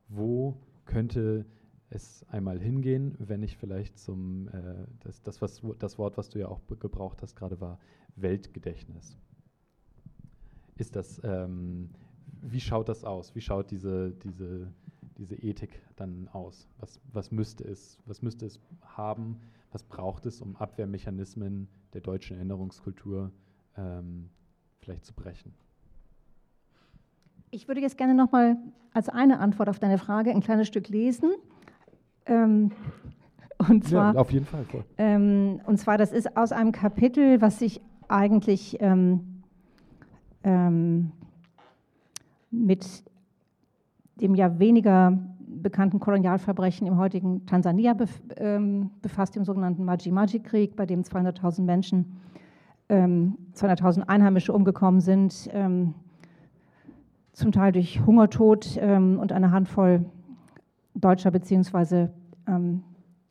wo 0.08 0.60
könnte 0.84 1.46
es 1.90 2.24
einmal 2.28 2.58
hingehen, 2.58 3.14
wenn 3.18 3.42
ich 3.42 3.56
vielleicht 3.56 3.98
zum, 3.98 4.48
äh, 4.48 4.86
das, 5.00 5.22
das, 5.22 5.42
was, 5.42 5.62
das 5.78 5.98
Wort, 5.98 6.16
was 6.16 6.30
du 6.30 6.38
ja 6.38 6.48
auch 6.48 6.60
gebraucht 6.66 7.22
hast, 7.22 7.36
gerade 7.36 7.60
war 7.60 7.78
Weltgedächtnis. 8.16 9.18
Ist 10.76 10.96
das, 10.96 11.20
ähm, 11.22 11.90
wie 12.40 12.60
schaut 12.60 12.88
das 12.88 13.04
aus? 13.04 13.34
Wie 13.34 13.40
schaut 13.40 13.70
diese, 13.70 14.12
diese, 14.12 14.72
diese 15.18 15.36
Ethik 15.36 15.82
dann 15.96 16.28
aus? 16.28 16.68
Was, 16.78 17.00
was, 17.12 17.30
müsste 17.30 17.64
es, 17.64 17.98
was 18.06 18.22
müsste 18.22 18.46
es 18.46 18.58
haben? 18.82 19.38
Was 19.70 19.82
braucht 19.84 20.26
es, 20.26 20.40
um 20.40 20.56
Abwehrmechanismen 20.56 21.68
der 21.92 22.00
deutschen 22.00 22.36
Erinnerungskultur 22.36 23.32
ähm, 23.76 24.30
vielleicht 24.82 25.04
zu 25.04 25.14
brechen? 25.14 25.54
Ich 27.50 27.68
würde 27.68 27.80
jetzt 27.80 27.96
gerne 27.96 28.14
noch 28.14 28.32
mal 28.32 28.56
als 28.92 29.08
eine 29.08 29.38
Antwort 29.38 29.68
auf 29.68 29.78
deine 29.78 29.98
Frage 29.98 30.30
ein 30.30 30.40
kleines 30.40 30.68
Stück 30.68 30.88
lesen. 30.88 31.30
Ähm, 32.26 32.72
und 33.58 33.84
zwar, 33.84 34.14
ja, 34.14 34.20
auf 34.20 34.32
jeden 34.32 34.46
Fall. 34.46 34.64
Ähm, 34.98 35.60
und 35.66 35.78
zwar, 35.78 35.98
das 35.98 36.12
ist 36.12 36.36
aus 36.36 36.52
einem 36.52 36.72
Kapitel, 36.72 37.40
was 37.40 37.58
sich 37.58 37.80
eigentlich 38.08 38.78
ähm, 38.80 39.42
ähm, 40.42 41.12
mit 42.50 43.04
dem 44.16 44.34
ja 44.34 44.58
weniger 44.58 45.18
bekannten 45.46 46.00
Kolonialverbrechen 46.00 46.86
im 46.86 46.96
heutigen 46.96 47.46
Tansania 47.46 47.94
bef 47.94 48.22
ähm, 48.36 48.90
befasst, 49.00 49.36
dem 49.36 49.44
sogenannten 49.44 49.84
Maji-Maji-Krieg, 49.84 50.74
bei 50.76 50.86
dem 50.86 51.02
200.000 51.02 51.62
Menschen, 51.62 52.20
200.000 52.92 53.96
ähm, 53.98 54.04
Einheimische 54.06 54.52
umgekommen 54.52 55.00
sind, 55.00 55.32
zum 57.32 57.52
Teil 57.52 57.72
durch 57.72 58.04
Hungertod 58.04 58.76
und 58.76 59.32
eine 59.32 59.50
Handvoll 59.50 60.04
deutscher 60.94 61.30
bzw. 61.30 62.08
Ähm, 62.46 62.82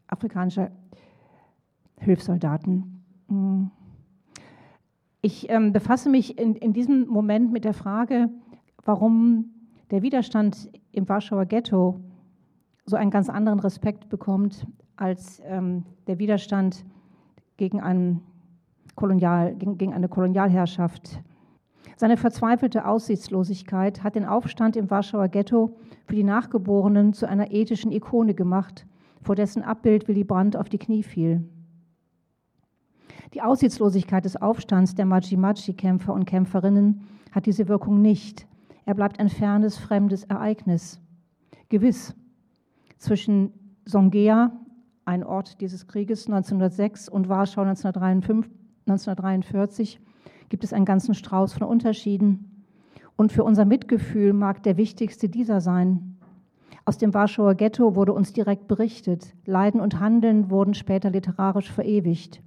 afrikanischer 0.07 0.71
Hilfssoldaten. 1.97 3.03
Mm. 3.27 3.65
Ich 5.21 5.49
ähm, 5.49 5.71
befasse 5.71 6.09
mich 6.09 6.39
in, 6.39 6.55
in 6.55 6.73
diesem 6.73 7.07
Moment 7.07 7.51
mit 7.51 7.63
der 7.63 7.75
Frage, 7.75 8.29
warum 8.83 9.51
der 9.91 10.01
Widerstand 10.01 10.71
im 10.91 11.07
Warschauer 11.07 11.45
Ghetto 11.45 11.99
so 12.85 12.95
einen 12.95 13.11
ganz 13.11 13.29
anderen 13.29 13.59
Respekt 13.59 14.09
bekommt 14.09 14.65
als 14.95 15.41
ähm, 15.45 15.85
der 16.07 16.17
Widerstand 16.17 16.83
gegen, 17.57 17.79
einen 17.79 18.21
Kolonial, 18.95 19.55
gegen, 19.55 19.93
eine 19.93 20.09
Kolonialherrschaft 20.09 21.21
seine 22.01 22.17
verzweifelte 22.17 22.87
Aussichtslosigkeit 22.87 24.03
hat 24.03 24.15
den 24.15 24.25
Aufstand 24.25 24.75
im 24.75 24.89
Warschauer 24.89 25.27
Ghetto 25.27 25.77
für 26.07 26.15
die 26.15 26.23
Nachgeborenen 26.23 27.13
zu 27.13 27.27
einer 27.27 27.51
ethischen 27.51 27.91
Ikone 27.91 28.33
gemacht, 28.33 28.87
vor 29.21 29.35
dessen 29.35 29.61
Abbild 29.61 30.07
Willy 30.07 30.23
Brandt 30.23 30.57
auf 30.57 30.67
die 30.67 30.79
Knie 30.79 31.03
fiel. 31.03 31.47
Die 33.35 33.43
Aussichtslosigkeit 33.43 34.25
des 34.25 34.35
Aufstands 34.35 34.95
der 34.95 35.05
Maji-Maji-Kämpfer 35.05 36.11
und 36.11 36.25
Kämpferinnen 36.25 37.07
hat 37.31 37.45
diese 37.45 37.67
Wirkung 37.67 38.01
nicht. 38.01 38.47
Er 38.85 38.95
bleibt 38.95 39.19
ein 39.19 39.29
fernes, 39.29 39.77
fremdes 39.77 40.23
Ereignis. 40.23 40.99
Gewiss, 41.69 42.15
zwischen 42.97 43.53
Songea, 43.87 44.51
ein 45.05 45.23
Ort 45.23 45.61
dieses 45.61 45.85
Krieges 45.85 46.25
1906, 46.25 47.09
und 47.09 47.29
Warschau 47.29 47.63
1943 48.87 49.99
gibt 50.49 50.63
es 50.63 50.73
einen 50.73 50.85
ganzen 50.85 51.13
Strauß 51.13 51.53
von 51.53 51.63
Unterschieden. 51.63 52.65
Und 53.15 53.31
für 53.31 53.43
unser 53.43 53.65
Mitgefühl 53.65 54.33
mag 54.33 54.63
der 54.63 54.77
wichtigste 54.77 55.29
dieser 55.29 55.61
sein. 55.61 56.17
Aus 56.85 56.97
dem 56.97 57.13
Warschauer 57.13 57.55
Ghetto 57.55 57.95
wurde 57.95 58.13
uns 58.13 58.33
direkt 58.33 58.67
berichtet. 58.67 59.35
Leiden 59.45 59.79
und 59.79 59.99
Handeln 59.99 60.49
wurden 60.49 60.73
später 60.73 61.09
literarisch 61.11 61.71
verewigt. 61.71 62.41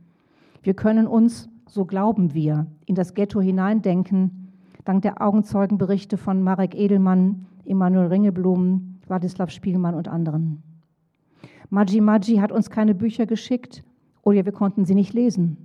Wir 0.63 0.75
können 0.75 1.07
uns, 1.07 1.49
so 1.67 1.85
glauben 1.85 2.35
wir, 2.35 2.67
in 2.87 2.95
das 2.95 3.15
Ghetto 3.15 3.41
hineindenken, 3.41 4.53
dank 4.85 5.03
der 5.03 5.23
Augenzeugenberichte 5.23 6.17
von 6.17 6.43
Marek 6.43 6.75
Edelmann, 6.75 7.47
Emanuel 7.65 8.09
Ringelblum, 8.09 8.97
Wladislav 9.07 9.51
Spielmann 9.51 9.95
und 9.95 10.09
anderen. 10.09 10.63
Maji 11.71 12.01
Maji 12.01 12.37
hat 12.37 12.53
uns 12.53 12.71
keine 12.71 12.95
Bücher 12.95 13.27
geschickt 13.27 13.85
oder 14.23 14.45
wir 14.45 14.53
konnten 14.53 14.85
sie 14.85 14.95
nicht 14.95 15.13
lesen. 15.13 15.64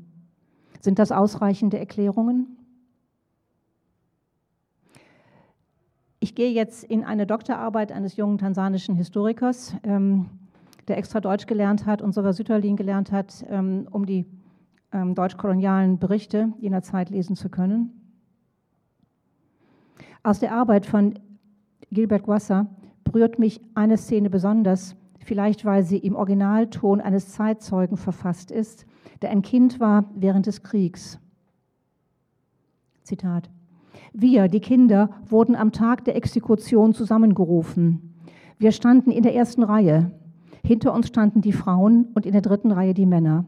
Sind 0.80 1.00
das 1.00 1.12
ausreichende 1.12 1.78
Erklärungen? 1.78 2.58
Ich 6.22 6.36
gehe 6.36 6.52
jetzt 6.52 6.84
in 6.84 7.04
eine 7.04 7.26
Doktorarbeit 7.26 7.92
eines 7.92 8.18
jungen 8.18 8.38
tansanischen 8.38 8.96
Historikers, 8.96 9.76
ähm, 9.84 10.30
der 10.88 10.98
extra 10.98 11.22
Deutsch 11.22 11.48
gelernt 11.48 11.86
hat 11.86 12.02
und 12.02 12.14
sogar 12.14 12.34
Sütterlin 12.34 12.76
gelernt 12.76 13.12
hat, 13.12 13.46
ähm, 13.50 13.88
um 13.92 14.06
die 14.06 14.26
ähm, 14.92 15.16
deutsch-kolonialen 15.16 16.00
Berichte 16.00 16.52
jener 16.60 16.82
Zeit 16.82 17.10
lesen 17.10 17.36
zu 17.36 17.50
können. 17.50 17.94
Aus 20.24 20.40
der 20.40 20.54
Arbeit 20.54 20.86
von 20.86 21.14
Gilbert 21.92 22.24
Guassa 22.24 22.68
berührt 23.04 23.40
mich 23.40 23.62
eine 23.74 23.98
Szene 23.98 24.30
besonders, 24.30 24.96
vielleicht 25.30 25.64
weil 25.64 25.84
sie 25.84 26.00
im 26.00 26.16
Originalton 26.16 27.02
eines 27.02 27.30
Zeitzeugen 27.30 27.98
verfasst 27.98 28.50
ist, 28.50 28.88
der 29.22 29.30
ein 29.30 29.44
Kind 29.44 29.80
war 29.80 30.10
während 30.16 30.48
des 30.48 30.64
Kriegs. 30.64 31.20
Zitat. 33.04 33.52
Wir, 34.12 34.48
die 34.48 34.60
Kinder, 34.60 35.12
wurden 35.28 35.56
am 35.56 35.72
Tag 35.72 36.04
der 36.06 36.16
Exekution 36.16 36.96
zusammengerufen. 36.96 38.16
Wir 38.58 38.72
standen 38.72 39.12
in 39.12 39.22
der 39.22 39.36
ersten 39.36 39.62
Reihe. 39.62 40.10
Hinter 40.66 40.96
uns 40.96 41.08
standen 41.08 41.42
die 41.42 41.54
Frauen 41.54 42.08
und 42.16 42.26
in 42.26 42.32
der 42.32 42.42
dritten 42.42 42.72
Reihe 42.72 42.96
die 42.96 43.06
Männer. 43.06 43.46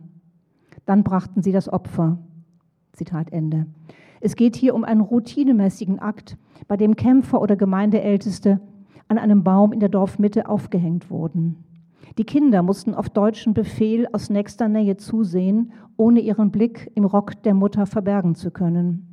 Dann 0.86 1.04
brachten 1.04 1.42
sie 1.42 1.52
das 1.52 1.68
Opfer. 1.68 2.20
Zitat 2.94 3.34
Ende. 3.34 3.66
Es 4.20 4.36
geht 4.36 4.56
hier 4.56 4.76
um 4.76 4.84
einen 4.84 5.02
routinemäßigen 5.02 5.98
Akt, 5.98 6.38
bei 6.68 6.78
dem 6.78 6.96
Kämpfer 6.96 7.42
oder 7.42 7.56
Gemeindeälteste 7.56 8.62
an 9.08 9.18
einem 9.18 9.44
Baum 9.44 9.74
in 9.74 9.80
der 9.80 9.90
Dorfmitte 9.90 10.48
aufgehängt 10.48 11.10
wurden. 11.10 11.64
Die 12.18 12.26
Kinder 12.26 12.62
mussten 12.62 12.94
auf 12.94 13.10
deutschen 13.10 13.54
Befehl 13.54 14.08
aus 14.12 14.30
nächster 14.30 14.68
Nähe 14.68 14.98
zusehen, 14.98 15.72
ohne 15.96 16.20
ihren 16.20 16.52
Blick 16.52 16.92
im 16.96 17.06
Rock 17.06 17.42
der 17.44 17.54
Mutter 17.54 17.86
verbergen 17.86 18.36
zu 18.36 18.52
können. 18.52 19.08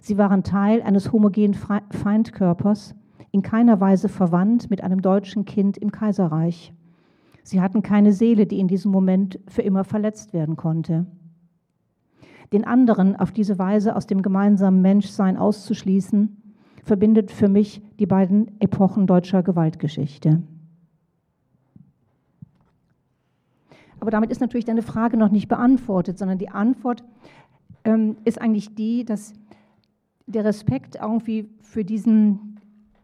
Sie 0.00 0.18
waren 0.18 0.42
Teil 0.42 0.82
eines 0.82 1.12
homogenen 1.12 1.54
Feindkörpers, 1.54 2.94
in 3.30 3.42
keiner 3.42 3.80
Weise 3.80 4.08
verwandt 4.08 4.70
mit 4.70 4.82
einem 4.84 5.00
deutschen 5.00 5.44
Kind 5.44 5.78
im 5.78 5.90
Kaiserreich. 5.90 6.74
Sie 7.42 7.60
hatten 7.60 7.82
keine 7.82 8.12
Seele, 8.12 8.46
die 8.46 8.60
in 8.60 8.68
diesem 8.68 8.92
Moment 8.92 9.40
für 9.48 9.62
immer 9.62 9.84
verletzt 9.84 10.32
werden 10.32 10.56
konnte. 10.56 11.06
Den 12.52 12.64
anderen 12.66 13.16
auf 13.16 13.32
diese 13.32 13.58
Weise 13.58 13.96
aus 13.96 14.06
dem 14.06 14.22
gemeinsamen 14.22 14.82
Menschsein 14.82 15.36
auszuschließen, 15.36 16.36
verbindet 16.84 17.32
für 17.32 17.48
mich 17.48 17.82
die 17.98 18.06
beiden 18.06 18.60
Epochen 18.60 19.06
deutscher 19.06 19.42
Gewaltgeschichte. 19.42 20.42
Aber 24.04 24.10
damit 24.10 24.30
ist 24.30 24.42
natürlich 24.42 24.66
deine 24.66 24.82
Frage 24.82 25.16
noch 25.16 25.30
nicht 25.30 25.48
beantwortet, 25.48 26.18
sondern 26.18 26.36
die 26.36 26.50
Antwort 26.50 27.02
ähm, 27.84 28.18
ist 28.26 28.38
eigentlich 28.38 28.74
die, 28.74 29.06
dass 29.06 29.32
der 30.26 30.44
Respekt 30.44 30.96
irgendwie 30.96 31.48
für 31.62 31.86
diesen 31.86 32.60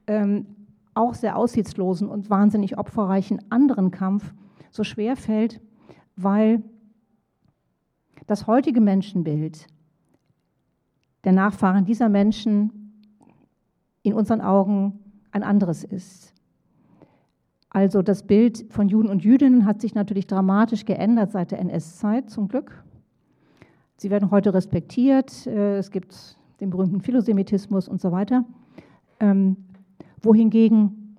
ähm, 0.07 0.45
auch 0.93 1.15
sehr 1.15 1.39
aussichtslosen 1.39 2.07
und 2.07 2.29
wahnsinnig 2.29 2.77
opferreichen 2.77 3.41
anderen 3.49 3.91
Kampf 3.91 4.35
so 4.71 4.85
schwer 4.85 5.17
fällt, 5.17 5.63
weil 6.17 6.63
das 8.27 8.47
heutige 8.47 8.83
Menschenbild 8.83 9.69
der 11.25 11.33
Nachfahren 11.33 11.87
dieser 11.87 12.11
Menschen 12.11 12.93
in 14.03 14.13
unseren 14.13 14.43
Augen 14.43 14.99
ein 15.31 15.45
anderes 15.45 15.83
ist. 15.83 16.30
Also 17.71 18.03
das 18.03 18.25
Bild 18.25 18.67
von 18.71 18.89
Juden 18.89 19.09
und 19.09 19.25
Jüdinnen 19.25 19.65
hat 19.65 19.81
sich 19.81 19.95
natürlich 19.95 20.27
dramatisch 20.27 20.85
geändert 20.85 21.31
seit 21.31 21.53
der 21.53 21.61
NS-Zeit, 21.61 22.29
zum 22.29 22.49
Glück. 22.49 22.85
Sie 23.97 24.11
werden 24.11 24.31
heute 24.31 24.53
respektiert, 24.53 25.47
äh, 25.47 25.79
es 25.79 25.91
gibt 25.91 26.37
den 26.61 26.71
berühmten 26.71 27.01
Philosemitismus 27.01 27.89
und 27.89 28.01
so 28.01 28.13
weiter. 28.13 28.45
Ähm, 29.21 29.57
wohingegen 30.21 31.17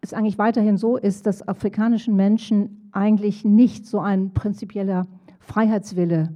es 0.00 0.12
eigentlich 0.12 0.38
weiterhin 0.38 0.76
so 0.76 0.96
ist, 0.96 1.26
dass 1.26 1.46
afrikanischen 1.46 2.16
Menschen 2.16 2.88
eigentlich 2.92 3.44
nicht 3.44 3.86
so 3.86 4.00
ein 4.00 4.34
prinzipieller 4.34 5.06
Freiheitswille 5.38 6.34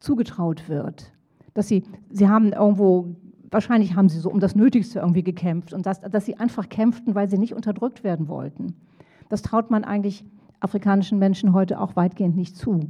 zugetraut 0.00 0.68
wird. 0.68 1.12
Dass 1.54 1.68
sie, 1.68 1.84
sie 2.10 2.28
haben 2.28 2.52
irgendwo, 2.52 3.14
wahrscheinlich 3.50 3.94
haben 3.94 4.08
sie 4.08 4.18
so 4.18 4.30
um 4.30 4.40
das 4.40 4.54
Nötigste 4.54 5.00
irgendwie 5.00 5.22
gekämpft 5.22 5.72
und 5.72 5.86
dass, 5.86 6.00
dass 6.00 6.24
sie 6.24 6.36
einfach 6.36 6.68
kämpften, 6.68 7.14
weil 7.14 7.28
sie 7.28 7.38
nicht 7.38 7.54
unterdrückt 7.54 8.04
werden 8.04 8.28
wollten. 8.28 8.74
Das 9.28 9.42
traut 9.42 9.70
man 9.70 9.84
eigentlich 9.84 10.24
afrikanischen 10.60 11.18
Menschen 11.18 11.52
heute 11.52 11.80
auch 11.80 11.96
weitgehend 11.96 12.36
nicht 12.36 12.56
zu. 12.56 12.80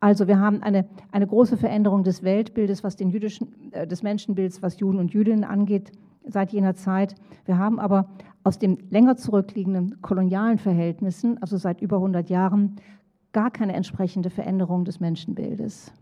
Also 0.00 0.28
wir 0.28 0.38
haben 0.38 0.62
eine, 0.62 0.86
eine 1.12 1.26
große 1.26 1.56
Veränderung 1.56 2.04
des 2.04 2.22
Weltbildes, 2.22 2.84
was 2.84 2.96
den 2.96 3.10
jüdischen, 3.10 3.72
äh, 3.72 3.86
des 3.86 4.02
Menschenbilds, 4.02 4.62
was 4.62 4.78
Juden 4.78 4.98
und 4.98 5.12
Jüdinnen 5.14 5.44
angeht, 5.44 5.92
seit 6.26 6.52
jener 6.52 6.74
Zeit. 6.74 7.14
Wir 7.46 7.58
haben 7.58 7.78
aber 7.78 8.08
aus 8.42 8.58
den 8.58 8.78
länger 8.90 9.16
zurückliegenden 9.16 10.02
kolonialen 10.02 10.58
Verhältnissen, 10.58 11.40
also 11.40 11.56
seit 11.56 11.80
über 11.80 11.96
100 11.96 12.28
Jahren, 12.28 12.76
gar 13.32 13.50
keine 13.50 13.72
entsprechende 13.72 14.30
Veränderung 14.30 14.84
des 14.84 15.00
Menschenbildes. 15.00 15.92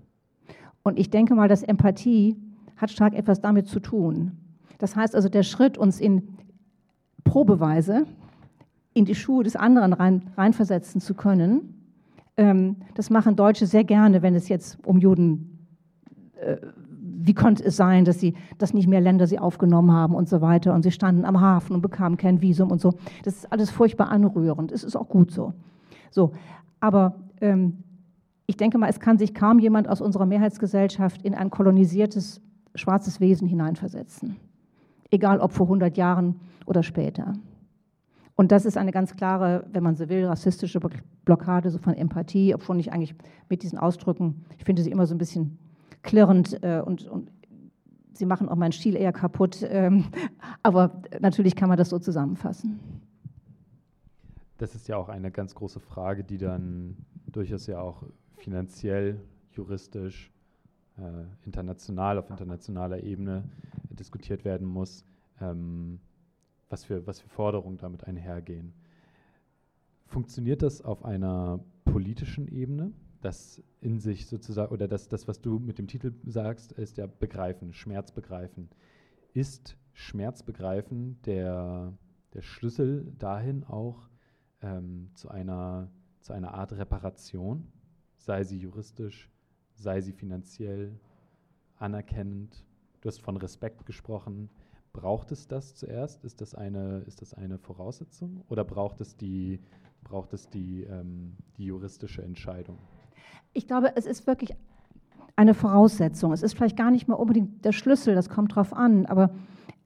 Und 0.83 0.99
ich 0.99 1.11
denke 1.11 1.35
mal, 1.35 1.49
dass 1.49 1.63
Empathie 1.63 2.37
hat 2.83 2.91
stark 2.91 3.15
etwas 3.15 3.41
damit 3.41 3.69
zu 3.69 3.81
tun. 3.81 4.33
Das 4.79 4.97
heißt 4.97 5.15
also, 5.15 5.29
der 5.29 5.45
Schritt, 5.45 5.79
uns 5.79 6.01
in 6.01 6.37
Probeweise 7.25 8.05
in 8.93 9.05
die 9.05 9.15
Schuhe 9.15 9.45
des 9.45 9.57
anderen 9.57 9.93
rein, 9.93 10.31
reinversetzen 10.37 11.01
zu 11.01 11.15
können, 11.15 11.87
ähm, 12.37 12.77
das 12.95 13.09
machen 13.09 13.37
Deutsche 13.37 13.67
sehr 13.67 13.85
gerne, 13.85 14.23
wenn 14.23 14.35
es 14.35 14.49
jetzt 14.49 14.85
um 14.85 14.99
Juden, 14.99 15.67
äh, 16.35 16.57
wie 17.25 17.35
konnte 17.35 17.65
es 17.65 17.77
sein, 17.77 18.05
dass, 18.05 18.19
sie, 18.19 18.35
dass 18.59 18.75
nicht 18.75 18.89
mehr 18.89 19.01
Länder 19.01 19.27
sie 19.27 19.39
aufgenommen 19.39 19.93
haben 19.93 20.15
und 20.15 20.29
so 20.29 20.41
weiter 20.41 20.75
und 20.75 20.83
sie 20.83 20.91
standen 20.91 21.25
am 21.25 21.41
Hafen 21.41 21.75
und 21.75 21.83
bekamen 21.83 22.17
kein 22.17 22.43
Visum 22.43 22.71
und 22.71 22.81
so. 22.81 22.95
Das 23.23 23.37
ist 23.37 23.53
alles 23.53 23.71
furchtbar 23.71 24.09
anrührend. 24.09 24.73
Es 24.73 24.83
ist 24.83 24.97
auch 24.97 25.09
gut 25.09 25.31
so. 25.31 25.55
So, 26.11 26.33
aber 26.81 27.15
ähm, 27.41 27.85
ich 28.47 28.57
denke 28.57 28.77
mal, 28.77 28.89
es 28.89 28.99
kann 28.99 29.19
sich 29.19 29.35
kaum 29.35 29.61
jemand 29.61 29.89
aus 29.89 30.01
unserer 30.01 30.27
Mehrheitsgesellschaft 30.27 31.23
in 31.23 31.35
ein 31.35 31.51
kolonisiertes 31.51 32.43
schwarzes 32.75 33.21
Wesen 33.21 33.49
hineinversetzen. 33.49 34.37
Egal 35.11 35.41
ob 35.41 35.53
vor 35.53 35.67
100 35.67 35.97
Jahren 35.97 36.41
oder 36.67 36.83
später. 36.83 37.35
Und 38.35 38.51
das 38.51 38.65
ist 38.65 38.79
eine 38.79 38.93
ganz 38.93 39.15
klare, 39.15 39.67
wenn 39.73 39.83
man 39.83 39.95
so 39.95 40.09
will, 40.09 40.25
rassistische 40.25 40.81
Blockade 41.25 41.71
so 41.71 41.79
von 41.79 41.95
Empathie, 41.95 42.55
obwohl 42.55 42.81
ich 42.81 42.93
eigentlich 42.93 43.15
mit 43.49 43.63
diesen 43.63 43.79
Ausdrücken, 43.79 44.45
ich 44.59 44.65
finde 44.65 44.83
sie 44.83 44.91
immer 44.91 45.07
so 45.07 45.15
ein 45.15 45.19
bisschen 45.19 45.59
klirrend 46.03 46.63
äh, 46.63 46.83
und, 46.85 47.07
und, 47.09 47.31
sie 48.15 48.27
machen 48.27 48.49
auch 48.49 48.57
meinen 48.57 48.73
Stil 48.73 48.97
eher 48.97 49.13
kaputt. 49.13 49.65
Ähm, 49.69 50.05
aber 50.63 51.03
natürlich 51.21 51.57
kann 51.57 51.69
man 51.69 51.79
das 51.79 51.91
so 51.91 51.99
zusammenfassen. 51.99 52.81
Das 54.59 54.75
ist 54.75 54.87
ja 54.87 54.97
auch 54.97 55.09
eine 55.09 55.31
ganz 55.31 55.55
große 55.55 55.81
Frage, 55.81 56.23
die 56.23 56.39
dann 56.39 56.97
durchaus 57.27 57.67
ja 57.67 57.81
auch 57.81 58.03
finanziell, 58.37 59.21
juristisch, 59.53 60.31
äh, 60.99 61.25
international, 61.45 62.19
auf 62.19 62.31
internationaler 62.31 63.03
Ebene 63.03 63.45
diskutiert 63.91 64.45
werden 64.45 64.67
muss, 64.67 65.05
ähm, 65.41 66.01
was, 66.69 66.85
für, 66.85 67.07
was 67.07 67.21
für 67.21 67.29
Forderungen 67.29 67.79
damit 67.79 68.05
einhergehen. 68.05 68.73
Funktioniert 70.07 70.63
das 70.63 70.83
auf 70.83 71.05
einer 71.05 71.65
politischen 71.85 72.49
Ebene? 72.49 72.93
Das 73.21 73.63
in 73.81 74.01
sich 74.01 74.27
sozusagen, 74.27 74.73
oder 74.73 74.89
das, 74.89 75.09
das, 75.09 75.29
was 75.29 75.41
du 75.41 75.59
mit 75.59 75.79
dem 75.79 75.87
Titel 75.87 76.13
sagst, 76.25 76.73
ist 76.73 76.99
ja 76.99 77.07
Begreifen, 77.07 77.73
Schmerz 77.73 78.11
begreifen. 78.11 78.69
Ist 79.33 79.77
Schmerz 79.93 80.43
begreifen 80.43 81.21
der, 81.25 81.93
der 82.35 82.43
Schlüssel 82.43 83.13
dahin 83.19 83.65
auch, 83.65 84.09
ähm, 84.61 85.11
zu, 85.15 85.29
einer, 85.29 85.91
zu 86.21 86.33
einer 86.33 86.55
Art 86.55 86.73
Reparation, 86.73 87.67
sei 88.17 88.45
sie 88.45 88.59
juristisch, 88.59 89.32
sei 89.83 90.01
sie 90.01 90.13
finanziell, 90.13 90.93
anerkennend. 91.79 92.65
Du 93.01 93.09
hast 93.09 93.21
von 93.21 93.37
Respekt 93.37 93.85
gesprochen. 93.85 94.49
Braucht 94.93 95.33
es 95.33 95.49
das 95.49 95.75
zuerst? 95.75 96.25
Ist 96.25 96.41
das 96.41 96.55
eine, 96.55 97.03
ist 97.07 97.21
das 97.21 97.35
eine 97.35 97.59
Voraussetzung 97.59 98.43
oder 98.49 98.65
braucht 98.65 99.01
es 99.01 99.17
die, 99.17 99.59
braucht 100.05 100.33
es 100.33 100.49
die, 100.49 100.85
ähm, 100.85 101.35
die 101.57 101.65
juristische 101.65 102.23
Entscheidung? 102.23 102.79
Ich 103.53 103.67
glaube, 103.67 103.93
es 103.97 104.07
ist 104.07 104.27
wirklich 104.27 104.55
eine 105.35 105.55
Voraussetzung. 105.55 106.33
Es 106.33 106.43
ist 106.43 106.55
vielleicht 106.55 106.77
gar 106.77 106.91
nicht 106.91 107.09
mal 107.09 107.15
unbedingt 107.15 107.65
der 107.65 107.73
Schlüssel, 107.73 108.15
das 108.15 108.29
kommt 108.29 108.55
drauf 108.55 108.73
an, 108.73 109.07
aber 109.07 109.31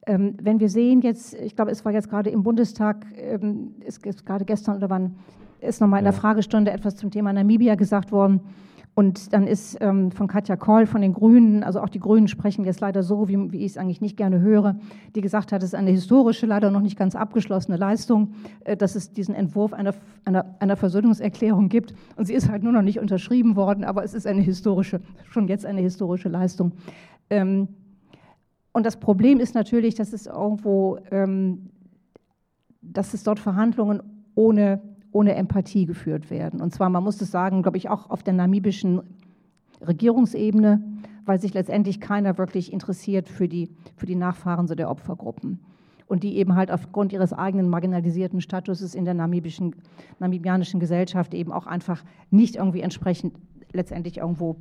ähm, 0.05 0.35
wenn 0.41 0.59
wir 0.59 0.69
sehen 0.69 1.01
jetzt, 1.01 1.33
ich 1.33 1.55
glaube, 1.55 1.71
es 1.71 1.83
war 1.83 1.91
jetzt 1.91 2.09
gerade 2.09 2.29
im 2.29 2.43
Bundestag, 2.43 3.05
ähm, 3.15 3.75
ist, 3.85 4.05
ist 4.05 4.25
gerade 4.25 4.45
gestern 4.45 4.77
oder 4.77 4.89
wann, 4.89 5.15
ist 5.59 5.81
nochmal 5.81 5.99
in 5.99 6.05
der 6.05 6.13
Fragestunde 6.13 6.71
etwas 6.71 6.95
zum 6.95 7.11
Thema 7.11 7.33
Namibia 7.33 7.75
gesagt 7.75 8.11
worden. 8.11 8.41
Und 8.97 9.31
dann 9.31 9.45
ist 9.45 9.77
ähm, 9.79 10.09
von 10.09 10.25
Katja 10.25 10.55
Koll 10.55 10.87
von 10.87 11.01
den 11.01 11.13
Grünen, 11.13 11.63
also 11.63 11.81
auch 11.81 11.89
die 11.89 11.99
Grünen 11.99 12.27
sprechen 12.27 12.65
jetzt 12.65 12.79
leider 12.79 13.03
so, 13.03 13.27
wie, 13.27 13.51
wie 13.51 13.59
ich 13.59 13.73
es 13.73 13.77
eigentlich 13.77 14.01
nicht 14.01 14.17
gerne 14.17 14.39
höre, 14.39 14.75
die 15.13 15.21
gesagt 15.21 15.51
hat, 15.51 15.61
es 15.61 15.69
ist 15.69 15.75
eine 15.75 15.91
historische, 15.91 16.47
leider 16.47 16.71
noch 16.71 16.81
nicht 16.81 16.97
ganz 16.97 17.15
abgeschlossene 17.15 17.77
Leistung, 17.77 18.33
äh, 18.63 18.75
dass 18.75 18.95
es 18.95 19.13
diesen 19.13 19.35
Entwurf 19.35 19.71
einer, 19.73 19.93
einer, 20.25 20.55
einer 20.57 20.75
Versöhnungserklärung 20.75 21.69
gibt. 21.69 21.93
Und 22.15 22.25
sie 22.25 22.33
ist 22.33 22.49
halt 22.49 22.63
nur 22.63 22.73
noch 22.73 22.81
nicht 22.81 22.97
unterschrieben 22.97 23.55
worden, 23.55 23.83
aber 23.83 24.03
es 24.03 24.15
ist 24.15 24.25
eine 24.25 24.41
historische, 24.41 24.99
schon 25.29 25.47
jetzt 25.47 25.67
eine 25.67 25.81
historische 25.81 26.29
Leistung. 26.29 26.71
Ähm, 27.29 27.67
und 28.71 28.83
das 28.83 28.97
Problem 28.97 29.39
ist 29.39 29.53
natürlich, 29.53 29.93
dass 29.93 30.11
es 30.11 30.25
irgendwo, 30.25 30.97
ähm, 31.11 31.69
dass 32.81 33.13
es 33.13 33.21
dort 33.21 33.37
Verhandlungen 33.37 34.01
ohne, 34.33 34.81
ohne 35.11 35.35
Empathie 35.35 35.85
geführt 35.85 36.29
werden. 36.29 36.61
Und 36.61 36.73
zwar, 36.73 36.89
man 36.89 37.03
muss 37.03 37.21
es 37.21 37.31
sagen, 37.31 37.61
glaube 37.61 37.77
ich, 37.77 37.89
auch 37.89 38.09
auf 38.09 38.23
der 38.23 38.33
namibischen 38.33 39.01
Regierungsebene, 39.85 40.81
weil 41.25 41.39
sich 41.39 41.53
letztendlich 41.53 41.99
keiner 41.99 42.37
wirklich 42.37 42.71
interessiert 42.71 43.29
für 43.29 43.47
die, 43.47 43.69
für 43.95 44.05
die 44.05 44.15
Nachfahren 44.15 44.67
so 44.67 44.75
der 44.75 44.89
Opfergruppen. 44.89 45.59
Und 46.07 46.23
die 46.23 46.37
eben 46.37 46.55
halt 46.55 46.71
aufgrund 46.71 47.11
ihres 47.11 47.33
eigenen 47.33 47.69
marginalisierten 47.69 48.39
Statuses 48.39 48.95
in 48.95 49.03
der 49.03 49.13
namibischen, 49.13 49.75
namibianischen 50.19 50.79
Gesellschaft 50.79 51.33
eben 51.33 51.51
auch 51.51 51.67
einfach 51.67 52.03
nicht 52.31 52.55
irgendwie 52.55 52.81
entsprechend 52.81 53.33
letztendlich 53.73 54.17
irgendwo 54.17 54.55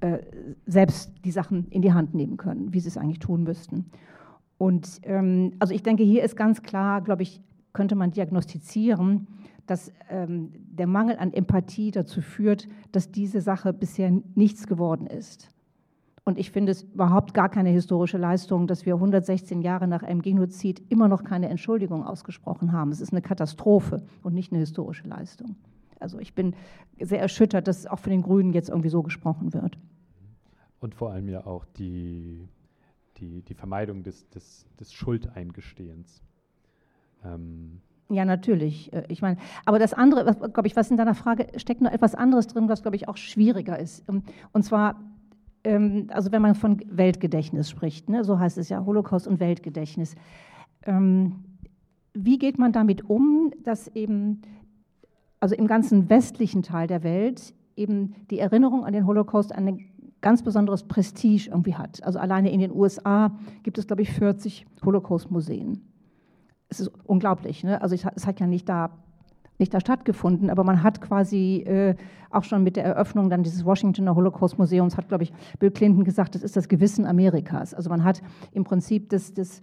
äh, 0.00 0.18
selbst 0.66 1.12
die 1.24 1.30
Sachen 1.30 1.68
in 1.68 1.82
die 1.82 1.92
Hand 1.92 2.14
nehmen 2.14 2.36
können, 2.36 2.74
wie 2.74 2.80
sie 2.80 2.88
es 2.88 2.98
eigentlich 2.98 3.20
tun 3.20 3.44
müssten. 3.44 3.86
Und 4.58 5.00
ähm, 5.04 5.52
also 5.58 5.72
ich 5.72 5.82
denke, 5.82 6.02
hier 6.02 6.24
ist 6.24 6.36
ganz 6.36 6.62
klar, 6.62 7.00
glaube 7.00 7.22
ich, 7.22 7.40
könnte 7.72 7.94
man 7.94 8.10
diagnostizieren, 8.10 9.28
dass 9.66 9.92
ähm, 10.08 10.52
der 10.54 10.86
Mangel 10.86 11.16
an 11.18 11.32
Empathie 11.32 11.90
dazu 11.90 12.20
führt, 12.22 12.68
dass 12.92 13.10
diese 13.10 13.40
Sache 13.40 13.72
bisher 13.72 14.10
nichts 14.34 14.66
geworden 14.66 15.06
ist. 15.06 15.48
Und 16.24 16.38
ich 16.38 16.50
finde 16.50 16.72
es 16.72 16.82
überhaupt 16.82 17.34
gar 17.34 17.48
keine 17.48 17.68
historische 17.68 18.18
Leistung, 18.18 18.66
dass 18.66 18.84
wir 18.84 18.94
116 18.94 19.62
Jahre 19.62 19.86
nach 19.86 20.02
einem 20.02 20.22
Genozid 20.22 20.82
immer 20.88 21.06
noch 21.06 21.22
keine 21.22 21.48
Entschuldigung 21.48 22.04
ausgesprochen 22.04 22.72
haben. 22.72 22.90
Es 22.90 23.00
ist 23.00 23.12
eine 23.12 23.22
Katastrophe 23.22 24.02
und 24.24 24.34
nicht 24.34 24.50
eine 24.50 24.58
historische 24.58 25.06
Leistung. 25.06 25.54
Also 26.00 26.18
ich 26.18 26.34
bin 26.34 26.54
sehr 27.00 27.20
erschüttert, 27.20 27.68
dass 27.68 27.86
auch 27.86 28.00
von 28.00 28.10
den 28.10 28.22
Grünen 28.22 28.52
jetzt 28.52 28.68
irgendwie 28.68 28.88
so 28.88 29.04
gesprochen 29.04 29.54
wird. 29.54 29.78
Und 30.80 30.96
vor 30.96 31.12
allem 31.12 31.28
ja 31.28 31.46
auch 31.46 31.64
die, 31.64 32.48
die, 33.18 33.42
die 33.42 33.54
Vermeidung 33.54 34.02
des, 34.02 34.28
des, 34.30 34.66
des 34.80 34.92
Schuldeingestehens. 34.92 36.22
Ähm 37.24 37.80
ja, 38.08 38.24
natürlich. 38.24 38.92
Äh, 38.92 39.04
ich 39.08 39.22
meine, 39.22 39.36
aber 39.64 39.78
das 39.78 39.92
andere, 39.92 40.34
glaube 40.52 40.66
ich, 40.66 40.76
was 40.76 40.90
in 40.90 40.96
deiner 40.96 41.14
Frage 41.14 41.46
steckt, 41.56 41.80
noch 41.80 41.92
etwas 41.92 42.14
anderes 42.14 42.46
drin, 42.46 42.68
was, 42.68 42.82
glaube 42.82 42.96
ich, 42.96 43.08
auch 43.08 43.16
schwieriger 43.16 43.78
ist. 43.78 44.08
Ähm, 44.08 44.22
und 44.52 44.62
zwar 44.62 44.96
ähm, 45.66 46.06
also 46.10 46.32
wenn 46.32 46.42
man 46.42 46.54
von 46.54 46.80
Weltgedächtnis 46.88 47.68
spricht, 47.68 48.08
ne, 48.08 48.24
so 48.24 48.38
heißt 48.38 48.56
es 48.56 48.68
ja, 48.68 48.84
Holocaust 48.86 49.26
und 49.26 49.40
Weltgedächtnis. 49.40 50.14
Ähm, 50.84 51.44
wie 52.14 52.38
geht 52.38 52.58
man 52.58 52.72
damit 52.72 53.10
um, 53.10 53.52
dass 53.62 53.88
eben, 53.88 54.42
also 55.40 55.54
im 55.54 55.66
ganzen 55.66 56.08
westlichen 56.08 56.62
Teil 56.62 56.86
der 56.86 57.02
Welt, 57.02 57.52
eben 57.74 58.14
die 58.30 58.38
Erinnerung 58.38 58.84
an 58.84 58.92
den 58.92 59.06
Holocaust 59.06 59.52
ein 59.52 59.80
ganz 60.22 60.42
besonderes 60.42 60.84
Prestige 60.84 61.50
irgendwie 61.50 61.74
hat. 61.74 62.02
Also 62.04 62.18
alleine 62.18 62.50
in 62.50 62.60
den 62.60 62.72
USA 62.72 63.36
gibt 63.64 63.76
es, 63.76 63.86
glaube 63.86 64.02
ich, 64.02 64.12
40 64.12 64.66
Holocaust-Museen. 64.84 65.82
Es 66.68 66.80
ist 66.80 66.90
unglaublich. 67.04 67.64
Ne? 67.64 67.80
Also 67.80 67.94
es 67.94 68.26
hat 68.26 68.40
ja 68.40 68.46
nicht 68.46 68.68
da 68.68 68.90
nicht 69.58 69.72
da 69.72 69.80
stattgefunden, 69.80 70.50
aber 70.50 70.64
man 70.64 70.82
hat 70.82 71.00
quasi 71.00 71.64
äh, 71.66 71.94
auch 72.30 72.44
schon 72.44 72.62
mit 72.62 72.76
der 72.76 72.84
Eröffnung 72.84 73.30
dann 73.30 73.42
dieses 73.42 73.64
Washingtoner 73.64 74.14
Holocaust 74.14 74.58
Museums, 74.58 74.96
hat, 74.96 75.08
glaube 75.08 75.24
ich, 75.24 75.32
Bill 75.58 75.70
Clinton 75.70 76.04
gesagt, 76.04 76.34
das 76.34 76.42
ist 76.42 76.56
das 76.56 76.68
Gewissen 76.68 77.06
Amerikas. 77.06 77.72
Also 77.72 77.88
man 77.88 78.04
hat 78.04 78.22
im 78.52 78.64
Prinzip 78.64 79.08
das, 79.10 79.32
das 79.32 79.62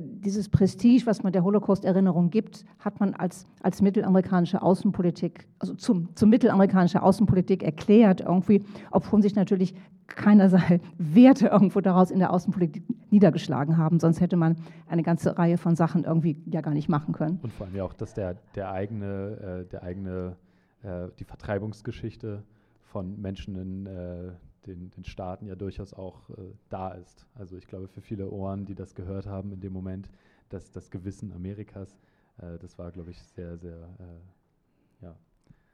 dieses 0.00 0.48
Prestige, 0.48 1.06
was 1.06 1.22
man 1.22 1.32
der 1.32 1.42
Holocaust-Erinnerung 1.42 2.30
gibt, 2.30 2.64
hat 2.78 3.00
man 3.00 3.14
als, 3.14 3.46
als 3.62 3.80
mittelamerikanische 3.80 4.60
Außenpolitik, 4.60 5.46
also 5.58 5.74
zum, 5.74 6.14
zum 6.16 6.28
mittelamerikanische 6.30 7.02
Außenpolitik 7.02 7.62
erklärt 7.62 8.20
irgendwie, 8.20 8.62
obwohl 8.90 9.22
sich 9.22 9.34
natürlich 9.34 9.74
keinerlei 10.06 10.80
Werte 10.98 11.48
irgendwo 11.48 11.80
daraus 11.80 12.10
in 12.10 12.18
der 12.18 12.32
Außenpolitik 12.32 12.82
niedergeschlagen 13.10 13.78
haben. 13.78 14.00
Sonst 14.00 14.20
hätte 14.20 14.36
man 14.36 14.56
eine 14.88 15.02
ganze 15.02 15.38
Reihe 15.38 15.56
von 15.56 15.76
Sachen 15.76 16.04
irgendwie 16.04 16.36
ja 16.46 16.60
gar 16.60 16.74
nicht 16.74 16.88
machen 16.88 17.14
können. 17.14 17.38
Und 17.42 17.52
vor 17.52 17.66
allem 17.66 17.76
ja 17.76 17.84
auch, 17.84 17.94
dass 17.94 18.14
der, 18.14 18.36
der 18.54 18.72
eigene, 18.72 19.64
äh, 19.66 19.70
der 19.70 19.82
eigene, 19.82 20.36
äh, 20.82 21.08
die 21.18 21.24
Vertreibungsgeschichte 21.24 22.42
von 22.82 23.20
Menschen 23.20 23.56
in 23.56 23.86
äh, 23.86 24.32
den, 24.66 24.90
den 24.90 25.04
Staaten 25.04 25.46
ja 25.46 25.54
durchaus 25.54 25.94
auch 25.94 26.30
äh, 26.30 26.52
da 26.68 26.92
ist. 26.92 27.26
Also 27.34 27.56
ich 27.56 27.66
glaube, 27.66 27.88
für 27.88 28.00
viele 28.00 28.30
Ohren, 28.30 28.66
die 28.66 28.74
das 28.74 28.94
gehört 28.94 29.26
haben 29.26 29.52
in 29.52 29.60
dem 29.60 29.72
Moment, 29.72 30.10
dass 30.48 30.70
das 30.70 30.90
Gewissen 30.90 31.32
Amerikas, 31.32 31.98
äh, 32.38 32.58
das 32.58 32.78
war, 32.78 32.90
glaube 32.90 33.10
ich, 33.10 33.22
sehr, 33.22 33.56
sehr, 33.56 33.76
äh, 33.76 35.04
ja. 35.04 35.14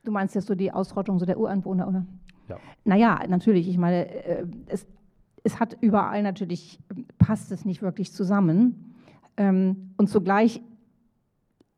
Du 0.04 0.12
meinst 0.12 0.34
jetzt 0.34 0.46
so 0.46 0.54
die 0.54 0.72
Ausrottung 0.72 1.18
so 1.18 1.26
der 1.26 1.38
Ureinwohner, 1.38 1.88
oder? 1.88 2.06
Ja. 2.48 2.58
Naja, 2.84 3.20
natürlich. 3.28 3.68
Ich 3.68 3.78
meine, 3.78 4.06
äh, 4.24 4.46
es, 4.66 4.86
es 5.42 5.58
hat 5.58 5.76
überall 5.80 6.22
natürlich, 6.22 6.78
passt 7.18 7.50
es 7.50 7.64
nicht 7.64 7.82
wirklich 7.82 8.12
zusammen. 8.12 8.94
Ähm, 9.36 9.90
und 9.96 10.08
zugleich 10.08 10.60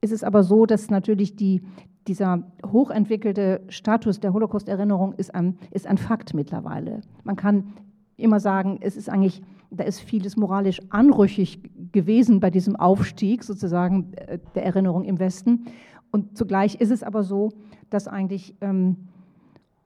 ist 0.00 0.12
es 0.12 0.22
aber 0.22 0.42
so, 0.42 0.66
dass 0.66 0.90
natürlich 0.90 1.36
die, 1.36 1.62
dieser 2.08 2.42
hochentwickelte 2.66 3.60
Status 3.68 4.18
der 4.18 4.32
Holocaust-Erinnerung 4.32 5.12
ist 5.12 5.34
ein, 5.34 5.58
ist 5.70 5.86
ein 5.86 5.98
Fakt 5.98 6.34
mittlerweile. 6.34 7.02
Man 7.24 7.36
kann 7.36 7.74
immer 8.16 8.40
sagen, 8.40 8.78
es 8.80 8.96
ist 8.96 9.08
eigentlich, 9.08 9.42
da 9.70 9.84
ist 9.84 10.00
vieles 10.00 10.36
moralisch 10.36 10.80
anrüchig 10.88 11.60
gewesen 11.92 12.40
bei 12.40 12.50
diesem 12.50 12.76
Aufstieg 12.76 13.44
sozusagen 13.44 14.12
äh, 14.14 14.38
der 14.54 14.64
Erinnerung 14.64 15.04
im 15.04 15.18
Westen. 15.18 15.66
Und 16.10 16.36
zugleich 16.36 16.76
ist 16.76 16.90
es 16.90 17.02
aber 17.02 17.22
so, 17.22 17.50
dass 17.90 18.08
eigentlich 18.08 18.56
ähm, 18.60 18.96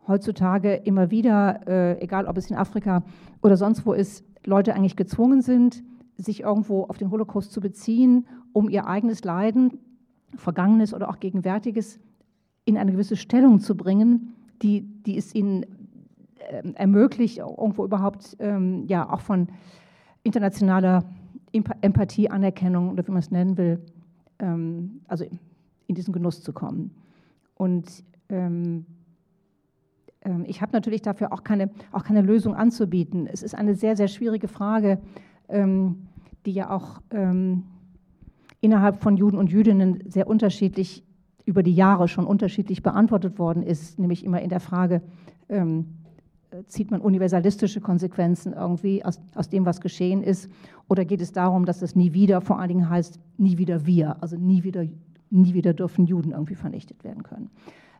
heutzutage 0.06 0.74
immer 0.74 1.10
wieder, 1.10 1.66
äh, 1.66 2.00
egal 2.00 2.26
ob 2.26 2.36
es 2.36 2.50
in 2.50 2.56
Afrika 2.56 3.02
oder 3.42 3.56
sonst 3.56 3.84
wo 3.84 3.92
ist, 3.92 4.24
Leute 4.44 4.74
eigentlich 4.74 4.96
gezwungen 4.96 5.42
sind, 5.42 5.82
sich 6.16 6.42
irgendwo 6.42 6.84
auf 6.84 6.98
den 6.98 7.10
Holocaust 7.10 7.52
zu 7.52 7.60
beziehen, 7.60 8.26
um 8.52 8.68
ihr 8.68 8.86
eigenes 8.86 9.24
Leiden, 9.24 9.78
Vergangenes 10.36 10.94
oder 10.94 11.10
auch 11.10 11.20
Gegenwärtiges 11.20 12.00
in 12.64 12.76
eine 12.76 12.92
gewisse 12.92 13.16
Stellung 13.16 13.60
zu 13.60 13.76
bringen, 13.76 14.34
die, 14.62 14.82
die 14.82 15.16
es 15.16 15.34
ihnen 15.34 15.64
äh, 16.38 16.72
ermöglicht, 16.74 17.38
irgendwo 17.38 17.84
überhaupt 17.84 18.36
ähm, 18.38 18.86
ja 18.86 19.08
auch 19.10 19.20
von 19.20 19.48
internationaler 20.22 21.04
Empathie, 21.52 22.30
Anerkennung 22.30 22.90
oder 22.90 23.06
wie 23.06 23.10
man 23.10 23.20
es 23.20 23.30
nennen 23.30 23.56
will, 23.56 23.80
ähm, 24.38 25.00
also 25.08 25.24
in 25.86 25.94
diesen 25.94 26.12
Genuss 26.12 26.42
zu 26.42 26.52
kommen. 26.52 26.94
Und 27.56 28.04
ähm, 28.28 28.86
ähm 30.22 30.44
ich 30.46 30.62
habe 30.62 30.72
natürlich 30.72 31.02
dafür 31.02 31.32
auch 31.32 31.42
keine, 31.42 31.70
auch 31.90 32.04
keine 32.04 32.22
Lösung 32.22 32.54
anzubieten. 32.54 33.26
Es 33.26 33.42
ist 33.42 33.54
eine 33.54 33.74
sehr, 33.74 33.96
sehr 33.96 34.08
schwierige 34.08 34.48
Frage, 34.48 34.98
ähm, 35.48 36.06
die 36.46 36.52
ja 36.52 36.70
auch 36.70 37.02
ähm, 37.10 37.64
innerhalb 38.60 39.02
von 39.02 39.16
Juden 39.16 39.36
und 39.36 39.50
Jüdinnen 39.50 40.02
sehr 40.06 40.26
unterschiedlich 40.26 41.04
über 41.44 41.62
die 41.62 41.74
Jahre 41.74 42.08
schon 42.08 42.26
unterschiedlich 42.26 42.82
beantwortet 42.82 43.38
worden 43.38 43.62
ist, 43.62 43.98
nämlich 43.98 44.24
immer 44.24 44.40
in 44.40 44.48
der 44.48 44.60
Frage, 44.60 45.02
ähm, 45.48 45.86
zieht 46.66 46.90
man 46.90 47.00
universalistische 47.00 47.80
Konsequenzen 47.80 48.52
irgendwie 48.52 49.04
aus, 49.04 49.20
aus 49.34 49.48
dem, 49.48 49.64
was 49.64 49.80
geschehen 49.80 50.22
ist, 50.22 50.50
oder 50.88 51.04
geht 51.04 51.20
es 51.20 51.32
darum, 51.32 51.64
dass 51.64 51.82
es 51.82 51.96
nie 51.96 52.12
wieder 52.12 52.40
vor 52.40 52.58
allen 52.58 52.68
Dingen 52.68 52.90
heißt, 52.90 53.18
nie 53.38 53.58
wieder 53.58 53.86
wir, 53.86 54.22
also 54.22 54.36
nie 54.36 54.62
wieder, 54.62 54.86
nie 55.30 55.54
wieder 55.54 55.72
dürfen 55.72 56.04
Juden 56.04 56.32
irgendwie 56.32 56.54
vernichtet 56.54 57.04
werden 57.04 57.22
können. 57.22 57.50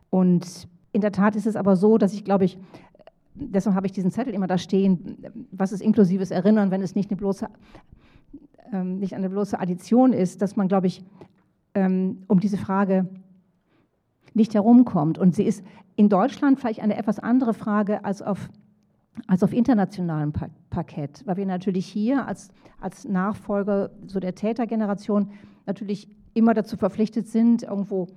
Und 0.09 0.67
in 0.91 1.01
der 1.01 1.11
Tat 1.11 1.35
ist 1.35 1.47
es 1.47 1.55
aber 1.55 1.75
so, 1.75 1.97
dass 1.97 2.13
ich 2.13 2.23
glaube 2.23 2.45
ich, 2.45 2.59
deshalb 3.33 3.75
habe 3.75 3.87
ich 3.87 3.91
diesen 3.91 4.11
Zettel 4.11 4.33
immer 4.33 4.47
da 4.47 4.57
stehen, 4.57 5.17
was 5.51 5.71
ist 5.71 5.81
inklusives 5.81 6.31
Erinnern, 6.31 6.71
wenn 6.71 6.81
es 6.81 6.95
nicht 6.95 7.09
eine 7.09 7.17
bloße, 7.17 7.47
ähm, 8.71 8.99
nicht 8.99 9.15
eine 9.15 9.29
bloße 9.29 9.59
Addition 9.59 10.13
ist, 10.13 10.41
dass 10.41 10.55
man, 10.55 10.67
glaube 10.67 10.87
ich, 10.87 11.03
ähm, 11.73 12.23
um 12.27 12.39
diese 12.39 12.57
Frage 12.57 13.07
nicht 14.33 14.53
herumkommt. 14.53 15.17
Und 15.17 15.35
sie 15.35 15.43
ist 15.43 15.63
in 15.95 16.09
Deutschland 16.09 16.59
vielleicht 16.59 16.81
eine 16.81 16.97
etwas 16.97 17.19
andere 17.19 17.53
Frage 17.53 18.03
als 18.03 18.21
auf, 18.21 18.49
als 19.27 19.43
auf 19.43 19.53
internationalem 19.53 20.33
Parkett, 20.69 21.21
weil 21.25 21.37
wir 21.37 21.45
natürlich 21.45 21.85
hier 21.85 22.27
als, 22.27 22.49
als 22.79 23.05
Nachfolger 23.05 23.91
so 24.07 24.19
der 24.19 24.35
Tätergeneration 24.35 25.29
natürlich 25.65 26.09
immer 26.33 26.53
dazu 26.53 26.77
verpflichtet 26.77 27.27
sind, 27.27 27.63
irgendwo 27.63 28.07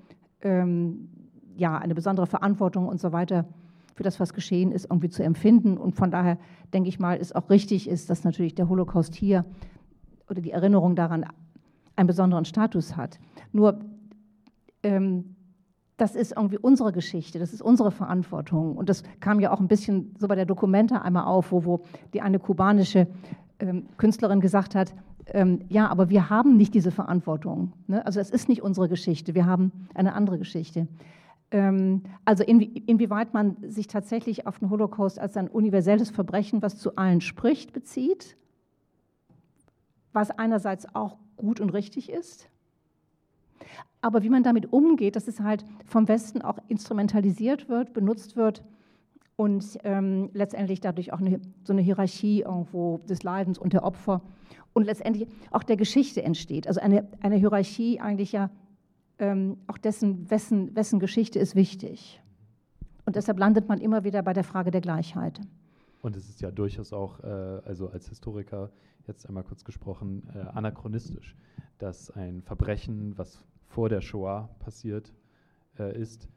ähm, 0.40 1.08
ja, 1.56 1.78
eine 1.78 1.94
besondere 1.94 2.26
Verantwortung 2.26 2.88
und 2.88 3.00
so 3.00 3.12
weiter 3.12 3.46
für 3.94 4.02
das, 4.02 4.20
was 4.20 4.34
geschehen 4.34 4.72
ist, 4.72 4.86
irgendwie 4.90 5.08
zu 5.08 5.22
empfinden. 5.22 5.78
Und 5.78 5.96
von 5.96 6.10
daher 6.10 6.38
denke 6.72 6.88
ich 6.88 6.98
mal, 6.98 7.18
es 7.18 7.34
auch 7.34 7.48
richtig 7.50 7.88
ist, 7.88 8.10
dass 8.10 8.24
natürlich 8.24 8.54
der 8.54 8.68
Holocaust 8.68 9.14
hier 9.14 9.44
oder 10.28 10.40
die 10.40 10.50
Erinnerung 10.50 10.96
daran 10.96 11.24
einen 11.94 12.06
besonderen 12.06 12.44
Status 12.44 12.96
hat. 12.96 13.18
Nur 13.52 13.80
ähm, 14.82 15.35
das 15.96 16.14
ist 16.14 16.32
irgendwie 16.36 16.58
unsere 16.58 16.92
Geschichte, 16.92 17.38
das 17.38 17.52
ist 17.52 17.62
unsere 17.62 17.90
Verantwortung. 17.90 18.76
Und 18.76 18.88
das 18.88 19.02
kam 19.20 19.40
ja 19.40 19.52
auch 19.52 19.60
ein 19.60 19.68
bisschen 19.68 20.14
so 20.18 20.28
bei 20.28 20.34
der 20.34 20.44
Dokumenta 20.44 20.98
einmal 20.98 21.24
auf, 21.24 21.52
wo, 21.52 21.64
wo 21.64 21.80
die 22.12 22.20
eine 22.20 22.38
kubanische 22.38 23.06
ähm, 23.58 23.86
Künstlerin 23.96 24.40
gesagt 24.40 24.74
hat, 24.74 24.94
ähm, 25.28 25.60
ja, 25.68 25.88
aber 25.88 26.08
wir 26.08 26.30
haben 26.30 26.56
nicht 26.56 26.74
diese 26.74 26.90
Verantwortung. 26.90 27.72
Ne? 27.86 28.04
Also 28.04 28.20
es 28.20 28.30
ist 28.30 28.48
nicht 28.48 28.62
unsere 28.62 28.88
Geschichte, 28.88 29.34
wir 29.34 29.46
haben 29.46 29.72
eine 29.94 30.14
andere 30.14 30.38
Geschichte. 30.38 30.86
Ähm, 31.50 32.02
also 32.24 32.44
inwie 32.44 32.82
inwieweit 32.86 33.34
man 33.34 33.56
sich 33.62 33.86
tatsächlich 33.86 34.46
auf 34.46 34.58
den 34.58 34.70
Holocaust 34.70 35.18
als 35.18 35.36
ein 35.36 35.48
universelles 35.48 36.10
Verbrechen, 36.10 36.62
was 36.62 36.78
zu 36.78 36.96
allen 36.96 37.20
spricht, 37.20 37.72
bezieht, 37.72 38.36
was 40.12 40.30
einerseits 40.30 40.94
auch 40.94 41.16
gut 41.36 41.60
und 41.60 41.70
richtig 41.70 42.10
ist, 42.10 42.48
aber 44.00 44.22
wie 44.22 44.30
man 44.30 44.42
damit 44.42 44.72
umgeht, 44.72 45.16
dass 45.16 45.28
es 45.28 45.40
halt 45.40 45.64
vom 45.84 46.08
Westen 46.08 46.42
auch 46.42 46.58
instrumentalisiert 46.68 47.68
wird, 47.68 47.92
benutzt 47.92 48.36
wird 48.36 48.62
und 49.36 49.78
ähm, 49.84 50.30
letztendlich 50.32 50.80
dadurch 50.80 51.12
auch 51.12 51.20
eine, 51.20 51.40
so 51.64 51.72
eine 51.72 51.82
Hierarchie 51.82 52.42
irgendwo 52.42 52.98
des 53.08 53.22
Leidens 53.22 53.58
und 53.58 53.72
der 53.72 53.84
Opfer 53.84 54.22
und 54.72 54.84
letztendlich 54.84 55.28
auch 55.50 55.62
der 55.62 55.76
Geschichte 55.76 56.22
entsteht. 56.22 56.66
Also 56.66 56.80
eine, 56.80 57.08
eine 57.20 57.36
Hierarchie 57.36 58.00
eigentlich 58.00 58.32
ja 58.32 58.50
ähm, 59.18 59.58
auch 59.66 59.78
dessen, 59.78 60.30
wessen, 60.30 60.74
wessen 60.74 61.00
Geschichte 61.00 61.38
ist 61.38 61.54
wichtig. 61.54 62.20
Und 63.04 63.16
deshalb 63.16 63.38
landet 63.38 63.68
man 63.68 63.80
immer 63.80 64.04
wieder 64.04 64.22
bei 64.22 64.32
der 64.32 64.44
Frage 64.44 64.70
der 64.70 64.80
Gleichheit. 64.80 65.40
Und 66.06 66.14
es 66.14 66.28
ist 66.28 66.40
ja 66.40 66.52
durchaus 66.52 66.92
auch, 66.92 67.18
äh, 67.24 67.26
also 67.26 67.88
als 67.88 68.08
Historiker 68.08 68.70
jetzt 69.08 69.26
einmal 69.26 69.42
kurz 69.42 69.64
gesprochen, 69.64 70.22
äh, 70.32 70.38
anachronistisch, 70.38 71.34
dass 71.78 72.12
ein 72.12 72.42
Verbrechen, 72.42 73.18
was 73.18 73.42
vor 73.66 73.88
der 73.88 74.00
Shoah 74.00 74.48
passiert, 74.60 75.12
äh, 75.80 76.00
ist, 76.00 76.28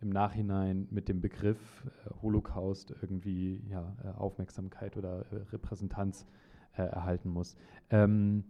im 0.00 0.10
Nachhinein 0.10 0.86
mit 0.92 1.08
dem 1.08 1.20
Begriff 1.20 1.58
äh, 1.84 2.10
Holocaust 2.22 2.94
irgendwie 3.02 3.60
ja, 3.68 3.92
äh, 4.04 4.10
Aufmerksamkeit 4.10 4.96
oder 4.96 5.24
äh, 5.32 5.50
Repräsentanz 5.50 6.24
erhalten 6.74 7.28
muss. 7.28 7.56
Ähm, 7.90 8.44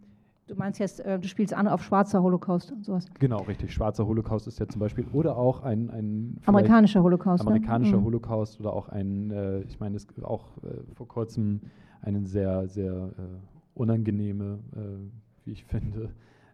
du 0.49 0.55
meinst 0.55 0.79
jetzt, 0.79 0.99
äh, 0.99 1.19
du 1.19 1.27
spielst 1.27 1.53
an 1.53 1.67
auf 1.67 1.83
schwarzer 1.83 2.21
Holocaust 2.21 2.71
und 2.71 2.83
sowas. 2.83 3.05
Genau, 3.19 3.41
richtig. 3.43 3.73
Schwarzer 3.73 4.05
Holocaust 4.05 4.47
ist 4.47 4.59
ja 4.59 4.67
zum 4.67 4.79
Beispiel, 4.79 5.05
oder 5.13 5.37
auch 5.37 5.63
ein, 5.63 5.89
ein 5.89 6.41
amerikanischer 6.45 7.03
Holocaust. 7.03 7.45
Amerikanischer 7.45 7.97
ne? 7.97 8.03
Holocaust 8.03 8.59
oder 8.59 8.73
auch 8.73 8.89
ein, 8.89 9.31
äh, 9.31 9.59
ich 9.61 9.79
meine, 9.79 9.95
es 9.95 10.07
auch 10.23 10.47
vor 10.95 11.07
kurzem 11.07 11.61
einen 12.01 12.25
sehr, 12.25 12.67
sehr 12.67 13.11
unangenehme, 13.73 14.59
wie 15.45 15.51
ich 15.51 15.65
finde, 15.65 16.09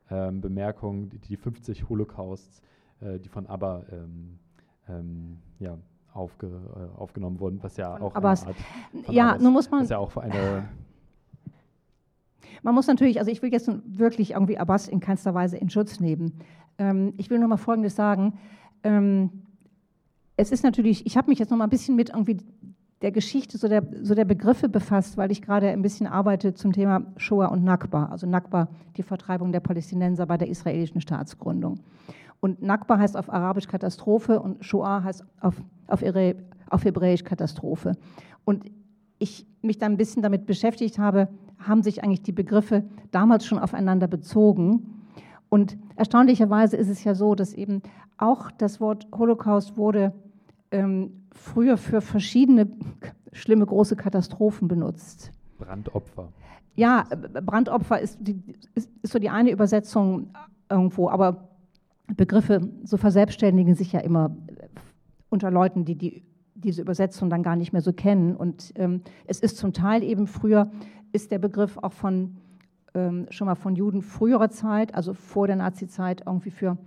ähm, 0.10 0.42
Bemerkung, 0.42 1.10
die, 1.10 1.20
die 1.20 1.38
50 1.38 1.90
Holocausts, 1.90 2.62
die 3.02 3.30
von 3.30 3.46
ABBA 3.46 3.84
ähm, 3.92 4.40
ähm, 4.88 5.38
ja, 5.60 5.78
aufge, 6.16 6.48
äh, 6.48 7.00
aufgenommen 7.00 7.40
wurden, 7.40 7.62
was 7.62 7.78
ja 7.78 8.00
auch 8.00 8.16
Aber 8.16 8.34
ja, 9.10 9.30
Abbas, 9.30 9.42
nun 9.42 9.54
muss 9.54 9.70
man 9.70 9.86
ja 9.86 9.98
auch 9.98 10.16
eine 10.18 10.70
man 12.64 12.76
muss 12.76 12.88
natürlich, 12.88 13.20
also 13.20 13.32
ich 13.32 13.42
will 13.42 13.52
jetzt 13.52 13.70
wirklich 13.86 14.32
irgendwie 14.32 14.58
Abbas 14.58 14.88
in 14.88 15.00
keinster 15.00 15.34
Weise 15.34 15.58
in 15.58 15.70
Schutz 15.70 16.00
nehmen. 16.00 16.34
Ähm, 16.78 17.14
ich 17.18 17.30
will 17.30 17.40
noch 17.40 17.48
mal 17.48 17.58
Folgendes 17.58 17.96
sagen. 17.96 18.34
Ähm, 18.84 19.30
es 20.38 20.52
ist 20.52 20.64
natürlich, 20.64 21.06
ich 21.06 21.18
habe 21.18 21.30
mich 21.30 21.40
jetzt 21.40 21.50
noch 21.50 21.58
mal 21.58 21.66
ein 21.66 21.70
bisschen 21.70 21.96
mit 21.96 22.10
irgendwie 22.10 22.38
der 23.02 23.12
Geschichte, 23.12 23.58
so 23.58 23.68
der, 23.68 23.84
so 24.02 24.16
der 24.16 24.26
Begriffe 24.26 24.70
befasst, 24.70 25.18
weil 25.18 25.32
ich 25.32 25.42
gerade 25.42 25.70
ein 25.70 25.82
bisschen 25.82 26.08
arbeite 26.08 26.54
zum 26.54 26.74
Thema 26.74 27.04
Shoah 27.18 27.52
und 27.52 27.64
Nakba, 27.64 28.06
also 28.06 28.26
Nakba, 28.26 28.70
die 28.98 29.04
Vertreibung 29.04 29.52
der 29.52 29.60
Palästinenser 29.60 30.26
bei 30.26 30.38
der 30.38 30.50
israelischen 30.50 31.02
Staatsgründung. 31.02 31.80
Und 32.40 32.62
Nakba 32.62 32.98
heißt 32.98 33.18
auf 33.18 33.32
Arabisch 33.32 33.68
Katastrophe 33.68 34.40
und 34.40 34.64
Shoah 34.64 35.04
heißt 35.04 35.24
auf, 35.42 35.56
auf, 35.88 36.04
auf 36.70 36.86
Hebräisch 36.86 37.24
Katastrophe. 37.24 37.94
Und 38.44 38.66
ich 39.20 39.46
mich 39.62 39.78
dann 39.78 39.94
ein 39.94 39.98
bisschen 39.98 40.22
damit 40.22 40.46
beschäftigt 40.46 41.00
habe, 41.00 41.28
haben 41.60 41.84
sich 41.84 42.04
eigentlich 42.04 42.22
die 42.22 42.32
Begriffe 42.32 42.84
damals 43.12 43.46
schon 43.46 43.60
aufeinander 43.60 44.08
bezogen. 44.08 45.06
Und 45.50 45.78
erstaunlicherweise 45.96 46.78
ist 46.78 46.90
es 46.90 47.04
ja 47.04 47.16
so, 47.16 47.36
dass 47.36 47.54
eben 47.54 47.82
auch 48.18 48.52
das 48.52 48.80
Wort 48.80 49.08
Holocaust 49.16 49.78
wurde 49.78 50.14
ähm, 50.72 51.24
früher 51.32 51.78
für 51.78 52.02
verschiedene 52.02 52.68
schlimme 53.32 53.66
große 53.66 53.96
Katastrophen 53.96 54.68
benutzt. 54.68 55.32
Brandopfer. 55.58 56.30
Ja, 56.76 57.06
Brandopfer 57.46 58.00
ist, 58.00 58.18
die, 58.20 58.42
ist, 58.74 58.90
ist 59.02 59.14
so 59.14 59.20
die 59.20 59.30
eine 59.30 59.52
Übersetzung 59.52 60.32
irgendwo, 60.70 61.10
aber 61.10 61.50
Begriffe 62.16 62.70
so 62.84 62.98
verselbstständigen 62.98 63.76
sich 63.76 63.92
ja 63.92 64.02
immer 64.02 64.36
unter 65.30 65.52
Leuten, 65.52 65.86
die, 65.86 65.96
die 65.96 66.24
diese 66.56 66.82
Übersetzung 66.82 67.30
dann 67.30 67.44
gar 67.44 67.56
nicht 67.56 67.74
mehr 67.74 67.82
so 67.82 67.94
kennen. 67.94 68.36
Und 68.36 68.74
ähm, 68.76 69.02
es 69.26 69.40
ist 69.40 69.58
zum 69.58 69.74
Teil 69.74 70.04
eben 70.04 70.26
früher, 70.26 70.72
ist 71.16 71.32
der 71.32 71.40
Begriff 71.40 71.78
auch 71.78 71.94
von 71.94 72.36
ähm, 72.94 73.28
schon 73.30 73.48
mal 73.48 73.56
von 73.56 73.76
Juden 73.76 74.02
früherer 74.02 74.50
Zeit, 74.50 74.94
also 74.94 75.14
vor 75.14 75.48
der 75.48 75.56
Nazizeit, 75.56 76.24
irgendwie 76.26 76.52
für, 76.52 76.78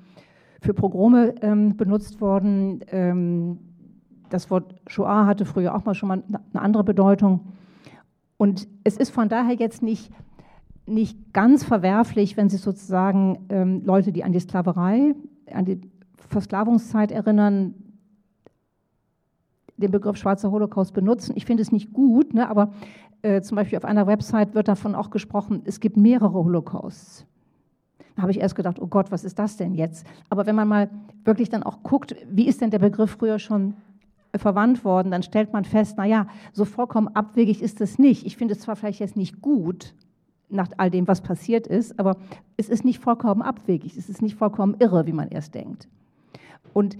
für 0.60 0.74
Pogrome 0.74 1.34
ähm, 1.42 1.76
benutzt 1.76 2.20
worden. 2.20 2.80
Ähm, 2.90 3.58
das 4.28 4.50
Wort 4.50 4.74
Shoah 4.86 5.26
hatte 5.26 5.44
früher 5.44 5.74
auch 5.74 5.84
mal 5.84 5.94
schon 5.94 6.08
mal 6.08 6.22
eine 6.28 6.62
andere 6.62 6.84
Bedeutung. 6.84 7.40
Und 8.36 8.68
es 8.84 8.96
ist 8.96 9.10
von 9.10 9.28
daher 9.28 9.54
jetzt 9.54 9.82
nicht 9.82 10.12
nicht 10.88 11.34
ganz 11.34 11.64
verwerflich, 11.64 12.36
wenn 12.36 12.48
Sie 12.48 12.56
sozusagen 12.56 13.40
ähm, 13.50 13.82
Leute, 13.84 14.10
die 14.10 14.24
an 14.24 14.32
die 14.32 14.40
Sklaverei, 14.40 15.14
an 15.52 15.66
die 15.66 15.80
Versklavungszeit 16.28 17.12
erinnern, 17.12 17.74
den 19.76 19.90
Begriff 19.90 20.16
schwarzer 20.16 20.50
Holocaust 20.50 20.94
benutzen. 20.94 21.34
Ich 21.36 21.44
finde 21.44 21.62
es 21.62 21.72
nicht 21.72 21.92
gut, 21.92 22.34
ne, 22.34 22.48
aber 22.48 22.72
äh, 23.22 23.40
zum 23.42 23.56
Beispiel 23.56 23.78
auf 23.78 23.84
einer 23.84 24.06
Website 24.06 24.54
wird 24.54 24.68
davon 24.68 24.94
auch 24.94 25.10
gesprochen, 25.10 25.62
es 25.64 25.80
gibt 25.80 25.96
mehrere 25.96 26.32
Holocausts. 26.32 27.26
Da 28.16 28.22
habe 28.22 28.32
ich 28.32 28.40
erst 28.40 28.56
gedacht, 28.56 28.80
oh 28.80 28.86
Gott, 28.86 29.10
was 29.10 29.24
ist 29.24 29.38
das 29.38 29.56
denn 29.56 29.74
jetzt? 29.74 30.06
Aber 30.28 30.46
wenn 30.46 30.56
man 30.56 30.68
mal 30.68 30.90
wirklich 31.24 31.48
dann 31.48 31.62
auch 31.62 31.82
guckt, 31.82 32.16
wie 32.30 32.48
ist 32.48 32.60
denn 32.60 32.70
der 32.70 32.80
Begriff 32.80 33.12
früher 33.12 33.38
schon 33.38 33.74
verwandt 34.34 34.84
worden, 34.84 35.10
dann 35.10 35.22
stellt 35.22 35.52
man 35.52 35.64
fest, 35.64 35.96
naja, 35.96 36.26
so 36.52 36.64
vollkommen 36.64 37.08
abwegig 37.08 37.62
ist 37.62 37.80
es 37.80 37.98
nicht. 37.98 38.26
Ich 38.26 38.36
finde 38.36 38.54
es 38.54 38.60
zwar 38.60 38.76
vielleicht 38.76 39.00
jetzt 39.00 39.16
nicht 39.16 39.40
gut, 39.40 39.94
nach 40.50 40.68
all 40.76 40.90
dem, 40.90 41.06
was 41.08 41.20
passiert 41.20 41.66
ist. 41.66 41.98
Aber 41.98 42.16
es 42.56 42.68
ist 42.68 42.84
nicht 42.84 42.98
vollkommen 42.98 43.42
abwegig, 43.42 43.96
es 43.96 44.08
ist 44.08 44.22
nicht 44.22 44.36
vollkommen 44.36 44.76
irre, 44.78 45.06
wie 45.06 45.12
man 45.12 45.28
erst 45.28 45.54
denkt. 45.54 45.88
Und 46.72 46.96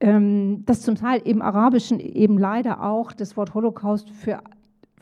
ähm, 0.00 0.64
dass 0.66 0.82
zum 0.82 0.96
Teil 0.96 1.20
im 1.24 1.40
Arabischen 1.40 2.00
eben 2.00 2.38
leider 2.38 2.82
auch 2.82 3.12
das 3.12 3.36
Wort 3.36 3.54
Holocaust 3.54 4.10
für, 4.10 4.42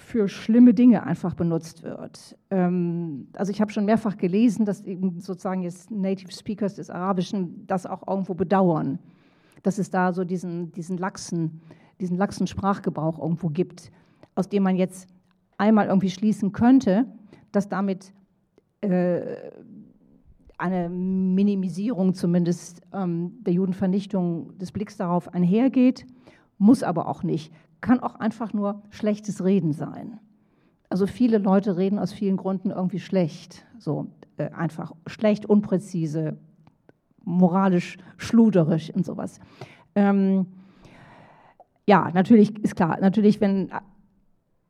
für 0.02 0.28
schlimme 0.28 0.74
Dinge 0.74 1.04
einfach 1.04 1.34
benutzt 1.34 1.82
wird. 1.82 2.36
Ähm, 2.50 3.28
also 3.34 3.50
ich 3.50 3.60
habe 3.60 3.72
schon 3.72 3.84
mehrfach 3.84 4.16
gelesen, 4.16 4.64
dass 4.64 4.82
eben 4.82 5.20
sozusagen 5.20 5.62
jetzt 5.62 5.90
Native 5.90 6.32
Speakers 6.32 6.74
des 6.74 6.90
Arabischen 6.90 7.66
das 7.66 7.86
auch 7.86 8.06
irgendwo 8.06 8.34
bedauern, 8.34 8.98
dass 9.62 9.78
es 9.78 9.90
da 9.90 10.12
so 10.12 10.24
diesen, 10.24 10.72
diesen 10.72 10.98
laxen, 10.98 11.60
diesen 12.00 12.16
laxen 12.16 12.46
Sprachgebrauch 12.46 13.18
irgendwo 13.18 13.48
gibt, 13.48 13.90
aus 14.34 14.48
dem 14.48 14.64
man 14.64 14.76
jetzt 14.76 15.08
einmal 15.56 15.86
irgendwie 15.86 16.10
schließen 16.10 16.52
könnte, 16.52 17.06
dass 17.52 17.68
damit 17.68 18.12
äh, 18.80 19.36
eine 20.58 20.88
Minimisierung 20.88 22.14
zumindest 22.14 22.82
ähm, 22.92 23.32
der 23.42 23.52
Judenvernichtung 23.52 24.58
des 24.58 24.72
Blicks 24.72 24.96
darauf 24.96 25.32
einhergeht, 25.32 26.06
muss 26.58 26.82
aber 26.82 27.08
auch 27.08 27.22
nicht. 27.22 27.52
Kann 27.82 28.00
auch 28.00 28.14
einfach 28.14 28.54
nur 28.54 28.82
schlechtes 28.88 29.44
Reden 29.44 29.74
sein. 29.74 30.18
Also 30.88 31.06
viele 31.06 31.36
Leute 31.38 31.76
reden 31.76 31.98
aus 31.98 32.12
vielen 32.12 32.38
Gründen 32.38 32.70
irgendwie 32.70 33.00
schlecht, 33.00 33.66
so 33.78 34.06
äh, 34.38 34.50
einfach 34.50 34.92
schlecht, 35.06 35.44
unpräzise, 35.44 36.38
moralisch 37.24 37.98
schluderisch 38.16 38.90
und 38.90 39.04
sowas. 39.04 39.40
Ähm, 39.94 40.46
ja, 41.86 42.10
natürlich 42.14 42.58
ist 42.62 42.76
klar, 42.76 42.98
natürlich, 43.00 43.40
wenn 43.40 43.70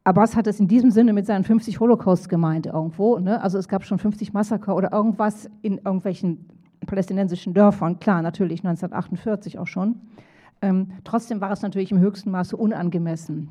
Abbas 0.04 0.34
hat 0.34 0.48
es 0.48 0.58
in 0.58 0.66
diesem 0.66 0.90
Sinne 0.90 1.12
mit 1.12 1.26
seinen 1.26 1.44
50 1.44 1.78
Holocausts 1.78 2.28
gemeint 2.28 2.66
irgendwo. 2.66 3.18
Ne? 3.18 3.40
Also 3.40 3.58
es 3.58 3.68
gab 3.68 3.84
schon 3.84 3.98
50 3.98 4.32
Massaker 4.32 4.74
oder 4.74 4.92
irgendwas 4.92 5.48
in 5.62 5.78
irgendwelchen 5.78 6.48
palästinensischen 6.86 7.54
Dörfern. 7.54 8.00
Klar, 8.00 8.22
natürlich 8.22 8.60
1948 8.60 9.58
auch 9.58 9.68
schon. 9.68 10.00
Ähm, 10.62 10.92
trotzdem 11.04 11.40
war 11.40 11.50
es 11.50 11.62
natürlich 11.62 11.90
im 11.90 11.98
höchsten 11.98 12.30
Maße 12.30 12.56
unangemessen, 12.56 13.50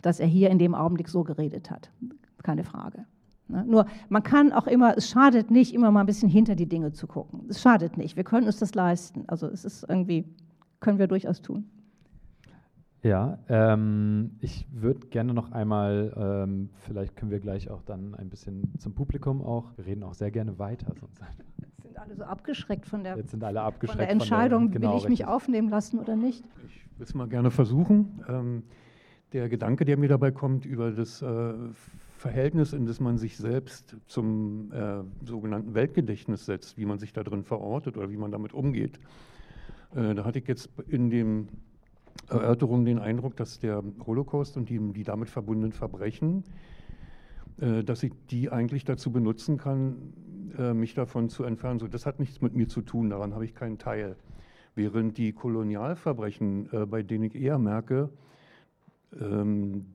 dass 0.00 0.20
er 0.20 0.26
hier 0.26 0.50
in 0.50 0.58
dem 0.58 0.74
Augenblick 0.74 1.08
so 1.08 1.24
geredet 1.24 1.70
hat. 1.70 1.90
Keine 2.42 2.64
Frage. 2.64 3.04
Ne? 3.48 3.64
Nur 3.66 3.86
man 4.08 4.22
kann 4.22 4.52
auch 4.52 4.66
immer, 4.66 4.96
es 4.96 5.08
schadet 5.08 5.50
nicht, 5.50 5.74
immer 5.74 5.90
mal 5.90 6.00
ein 6.00 6.06
bisschen 6.06 6.28
hinter 6.28 6.54
die 6.54 6.68
Dinge 6.68 6.92
zu 6.92 7.06
gucken. 7.06 7.46
Es 7.48 7.60
schadet 7.60 7.96
nicht. 7.96 8.16
Wir 8.16 8.24
können 8.24 8.46
uns 8.46 8.58
das 8.58 8.74
leisten. 8.74 9.24
Also 9.26 9.48
es 9.48 9.64
ist 9.64 9.84
irgendwie, 9.88 10.24
können 10.80 10.98
wir 10.98 11.08
durchaus 11.08 11.42
tun. 11.42 11.68
Ja, 13.02 13.38
ähm, 13.48 14.32
ich 14.40 14.66
würde 14.72 15.06
gerne 15.08 15.32
noch 15.32 15.52
einmal, 15.52 16.12
ähm, 16.16 16.70
vielleicht 16.86 17.14
können 17.14 17.30
wir 17.30 17.38
gleich 17.38 17.70
auch 17.70 17.82
dann 17.82 18.14
ein 18.14 18.28
bisschen 18.28 18.72
zum 18.78 18.94
Publikum 18.94 19.42
auch, 19.42 19.70
wir 19.76 19.86
reden 19.86 20.02
auch 20.02 20.14
sehr 20.14 20.32
gerne 20.32 20.58
weiter. 20.58 20.92
Sonst 20.98 21.20
sind 21.96 22.02
alle 22.02 22.16
so 22.16 22.24
abgeschreckt 22.24 22.86
von 22.86 23.04
der, 23.04 23.16
Jetzt 23.16 23.30
sind 23.30 23.42
alle 23.42 23.62
abgeschreckt 23.62 23.98
von 23.98 23.98
der 23.98 24.10
Entscheidung, 24.10 24.62
von 24.64 24.72
der, 24.72 24.80
genau, 24.80 24.92
will 24.92 25.00
ich 25.00 25.08
mich 25.08 25.24
aufnehmen 25.24 25.68
lassen 25.68 25.98
oder 25.98 26.16
nicht? 26.16 26.44
Ich 26.66 26.98
will 26.98 27.06
es 27.06 27.14
mal 27.14 27.28
gerne 27.28 27.50
versuchen. 27.50 28.24
Ähm, 28.28 28.62
der 29.32 29.48
Gedanke, 29.48 29.84
der 29.84 29.96
mir 29.96 30.08
dabei 30.08 30.30
kommt, 30.30 30.66
über 30.66 30.90
das 30.92 31.22
äh, 31.22 31.54
Verhältnis, 32.16 32.72
in 32.72 32.86
das 32.86 33.00
man 33.00 33.18
sich 33.18 33.36
selbst 33.36 33.96
zum 34.06 34.72
äh, 34.72 35.02
sogenannten 35.24 35.74
Weltgedächtnis 35.74 36.46
setzt, 36.46 36.78
wie 36.78 36.86
man 36.86 36.98
sich 36.98 37.12
da 37.12 37.22
drin 37.22 37.44
verortet 37.44 37.96
oder 37.96 38.10
wie 38.10 38.16
man 38.16 38.30
damit 38.30 38.52
umgeht. 38.52 38.98
Äh, 39.94 40.14
da 40.14 40.24
hatte 40.24 40.38
ich 40.38 40.46
jetzt 40.46 40.70
in 40.88 41.10
dem 41.10 41.48
Erörterung 42.28 42.84
den 42.84 42.98
Eindruck, 42.98 43.36
dass 43.36 43.58
der 43.58 43.82
Holocaust 44.06 44.56
und 44.56 44.68
die, 44.68 44.78
die 44.92 45.02
damit 45.02 45.28
verbundenen 45.28 45.72
Verbrechen, 45.72 46.44
äh, 47.58 47.82
dass 47.82 48.02
ich 48.02 48.12
die 48.30 48.50
eigentlich 48.50 48.84
dazu 48.84 49.10
benutzen 49.10 49.58
kann, 49.58 50.12
mich 50.74 50.94
davon 50.94 51.28
zu 51.28 51.44
entfernen. 51.44 51.78
So, 51.78 51.88
das 51.88 52.06
hat 52.06 52.20
nichts 52.20 52.40
mit 52.40 52.54
mir 52.54 52.68
zu 52.68 52.82
tun, 52.82 53.10
daran 53.10 53.34
habe 53.34 53.44
ich 53.44 53.54
keinen 53.54 53.78
Teil. 53.78 54.16
Während 54.74 55.16
die 55.16 55.32
Kolonialverbrechen, 55.32 56.68
äh, 56.72 56.86
bei 56.86 57.02
denen 57.02 57.24
ich 57.24 57.34
eher 57.34 57.58
merke, 57.58 58.10
ähm, 59.18 59.86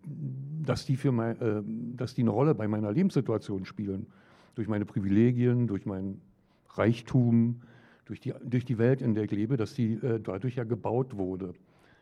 dass, 0.63 0.85
die 0.85 0.95
für 0.95 1.11
mein, 1.11 1.39
äh, 1.39 1.61
dass 1.95 2.15
die 2.15 2.21
eine 2.21 2.31
Rolle 2.31 2.55
bei 2.55 2.67
meiner 2.67 2.91
Lebenssituation 2.91 3.65
spielen, 3.65 4.07
durch 4.55 4.67
meine 4.67 4.85
Privilegien, 4.85 5.67
durch 5.67 5.85
mein 5.85 6.19
Reichtum, 6.69 7.61
durch 8.05 8.19
die, 8.19 8.33
durch 8.43 8.65
die 8.65 8.77
Welt, 8.77 9.01
in 9.01 9.13
der 9.13 9.25
ich 9.25 9.31
lebe, 9.31 9.57
dass 9.57 9.73
die 9.73 9.93
äh, 9.93 10.19
dadurch 10.19 10.55
ja 10.55 10.63
gebaut 10.63 11.15
wurde 11.17 11.53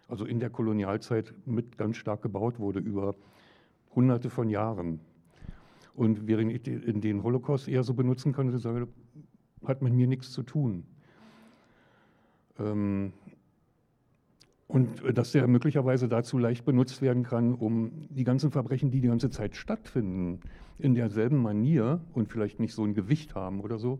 also 0.10 0.26
in 0.26 0.39
der 0.39 0.50
Kolonialzeit 0.50 1.34
mit 1.45 1.78
ganz 1.78 1.97
stark 1.97 2.22
gebaut 2.22 2.60
wurde 2.60 2.80
über 2.80 3.16
hunderte 3.95 4.30
von 4.30 4.50
Jahren. 4.50 5.00
Und 6.00 6.28
während 6.28 6.50
ich 6.54 6.62
den 6.64 7.24
Holocaust 7.24 7.68
eher 7.68 7.84
so 7.84 7.93
benutzen 7.93 8.32
könnte, 8.32 8.58
sage, 8.58 8.88
hat 9.66 9.82
mit 9.82 9.91
mir 9.91 10.08
nichts 10.08 10.32
zu 10.32 10.43
tun. 10.43 10.86
Ähm, 12.58 13.12
und 14.70 15.04
dass 15.14 15.34
der 15.34 15.45
möglicherweise 15.47 16.08
dazu 16.08 16.38
leicht 16.38 16.64
benutzt 16.64 17.02
werden 17.02 17.24
kann, 17.24 17.54
um 17.54 18.08
die 18.08 18.24
ganzen 18.24 18.50
Verbrechen, 18.50 18.91
die 18.91 19.02
die 19.02 19.10
ganze 19.10 19.30
Zeit 19.30 19.58
stattfinden, 19.58 20.39
in 20.78 20.95
derselben 20.95 21.41
Manier 21.41 22.00
und 22.14 22.30
vielleicht 22.30 22.62
nicht 22.62 22.74
so 22.74 22.86
ein 22.86 22.93
Gewicht 22.93 23.36
haben 23.36 23.60
oder 23.60 23.78
so, 23.78 24.00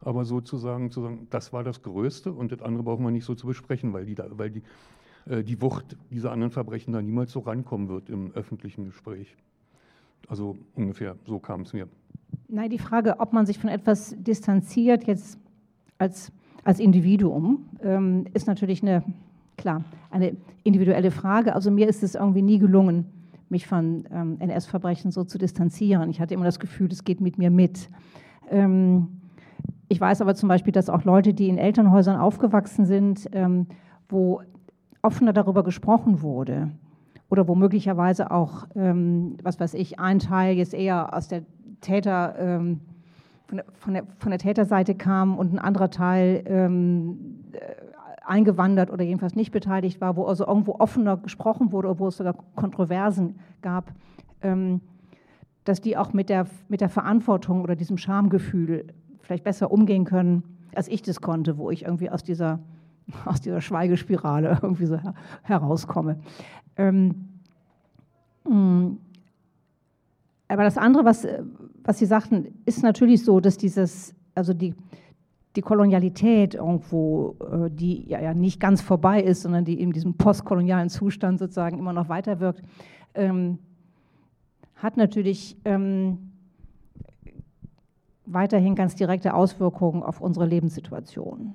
aber 0.00 0.24
sozusagen 0.24 0.92
zu 0.92 1.02
sagen, 1.02 1.26
das 1.30 1.52
war 1.52 1.64
das 1.64 1.82
Größte 1.82 2.30
und 2.30 2.52
das 2.52 2.62
andere 2.62 2.84
brauchen 2.84 3.04
wir 3.04 3.10
nicht 3.10 3.24
so 3.24 3.34
zu 3.34 3.48
besprechen, 3.48 3.92
weil 3.92 4.06
die, 4.06 4.16
weil 4.16 4.50
die, 4.50 4.62
äh, 5.26 5.42
die 5.42 5.60
Wucht 5.60 5.96
dieser 6.10 6.30
anderen 6.30 6.52
Verbrechen 6.52 6.92
da 6.92 7.02
niemals 7.02 7.32
so 7.32 7.40
rankommen 7.40 7.88
wird 7.88 8.08
im 8.08 8.30
öffentlichen 8.34 8.84
Gespräch. 8.84 9.36
Also 10.28 10.56
ungefähr 10.74 11.16
so 11.26 11.38
kam 11.38 11.62
es 11.62 11.72
mir. 11.72 11.88
Nein, 12.48 12.70
die 12.70 12.78
Frage, 12.78 13.20
ob 13.20 13.32
man 13.32 13.46
sich 13.46 13.58
von 13.58 13.70
etwas 13.70 14.14
distanziert, 14.18 15.04
jetzt 15.04 15.38
als, 15.98 16.32
als 16.64 16.80
Individuum, 16.80 17.66
ähm, 17.82 18.26
ist 18.32 18.46
natürlich 18.46 18.82
eine 18.82 19.04
klar, 19.56 19.84
eine 20.10 20.36
individuelle 20.64 21.10
Frage. 21.10 21.54
Also 21.54 21.70
mir 21.70 21.88
ist 21.88 22.02
es 22.02 22.14
irgendwie 22.14 22.42
nie 22.42 22.58
gelungen, 22.58 23.06
mich 23.48 23.66
von 23.66 24.04
ähm, 24.12 24.36
NS-Verbrechen 24.38 25.10
so 25.10 25.24
zu 25.24 25.38
distanzieren. 25.38 26.10
Ich 26.10 26.20
hatte 26.20 26.34
immer 26.34 26.44
das 26.44 26.58
Gefühl, 26.58 26.90
es 26.90 27.04
geht 27.04 27.20
mit 27.20 27.38
mir 27.38 27.50
mit. 27.50 27.90
Ähm, 28.48 29.20
ich 29.88 30.00
weiß 30.00 30.22
aber 30.22 30.34
zum 30.34 30.48
Beispiel, 30.48 30.72
dass 30.72 30.88
auch 30.88 31.04
Leute, 31.04 31.34
die 31.34 31.48
in 31.48 31.58
Elternhäusern 31.58 32.16
aufgewachsen 32.16 32.86
sind, 32.86 33.28
ähm, 33.32 33.66
wo 34.08 34.42
offener 35.02 35.32
darüber 35.32 35.62
gesprochen 35.62 36.22
wurde 36.22 36.70
oder 37.30 37.48
wo 37.48 37.54
möglicherweise 37.54 38.30
auch, 38.30 38.66
ähm, 38.76 39.36
was 39.42 39.58
weiß 39.58 39.74
ich, 39.74 39.98
ein 39.98 40.18
Teil 40.18 40.56
jetzt 40.56 40.74
eher 40.74 41.14
aus 41.14 41.28
der 41.28 41.42
Täter, 41.80 42.34
ähm, 42.38 42.80
von 43.46 43.56
der, 43.56 43.66
von, 43.72 43.94
der, 43.94 44.04
von, 44.18 44.30
der, 44.30 44.38
Täterseite 44.38 44.94
kam 44.94 45.38
und 45.38 45.54
ein 45.54 45.58
anderer 45.58 45.90
Teil 45.90 46.44
ähm, 46.46 47.40
eingewandert 48.30 48.90
oder 48.90 49.04
jedenfalls 49.04 49.34
nicht 49.34 49.50
beteiligt 49.50 50.00
war, 50.00 50.16
wo 50.16 50.24
also 50.24 50.46
irgendwo 50.46 50.76
offener 50.78 51.16
gesprochen 51.16 51.72
wurde, 51.72 51.88
obwohl 51.88 52.08
es 52.08 52.16
sogar 52.16 52.34
Kontroversen 52.54 53.40
gab, 53.62 53.92
ähm, 54.42 54.80
dass 55.64 55.80
die 55.80 55.96
auch 55.96 56.12
mit 56.12 56.28
der, 56.28 56.46
mit 56.68 56.80
der 56.80 56.88
Verantwortung 56.88 57.62
oder 57.62 57.76
diesem 57.76 57.98
Schamgefühl 57.98 58.86
vielleicht 59.20 59.44
besser 59.44 59.70
umgehen 59.70 60.04
können, 60.04 60.42
als 60.74 60.88
ich 60.88 61.02
das 61.02 61.20
konnte, 61.20 61.58
wo 61.58 61.70
ich 61.70 61.84
irgendwie 61.84 62.10
aus 62.10 62.22
dieser, 62.22 62.60
aus 63.24 63.40
dieser 63.40 63.60
Schweigespirale 63.60 64.58
irgendwie 64.62 64.86
so 64.86 64.98
herauskomme. 65.42 66.20
Ähm, 66.76 67.28
mm, 68.44 68.96
aber 70.48 70.64
das 70.64 70.78
andere, 70.78 71.04
was, 71.04 71.26
was 71.84 71.98
Sie 71.98 72.06
sagten, 72.06 72.60
ist 72.64 72.82
natürlich 72.82 73.24
so, 73.24 73.38
dass 73.40 73.56
dieses, 73.56 74.14
also 74.34 74.52
die, 74.52 74.74
die 75.56 75.60
Kolonialität 75.60 76.54
irgendwo, 76.54 77.36
äh, 77.40 77.70
die 77.70 78.08
ja, 78.08 78.34
nicht 78.34 78.60
ganz 78.60 78.80
vorbei 78.80 79.22
ist, 79.22 79.42
sondern 79.42 79.64
die 79.64 79.80
in 79.80 79.92
diesem 79.92 80.14
postkolonialen 80.14 80.88
Zustand 80.88 81.38
sozusagen 81.38 81.78
immer 81.78 81.92
noch 81.92 82.08
weiterwirkt, 82.08 82.62
ähm, 83.14 83.58
hat 84.76 84.96
natürlich 84.96 85.56
ähm, 85.64 86.30
weiterhin 88.26 88.74
ganz 88.74 88.94
direkte 88.94 89.34
Auswirkungen 89.34 90.02
auf 90.02 90.20
unsere 90.20 90.46
Lebenssituation. 90.46 91.54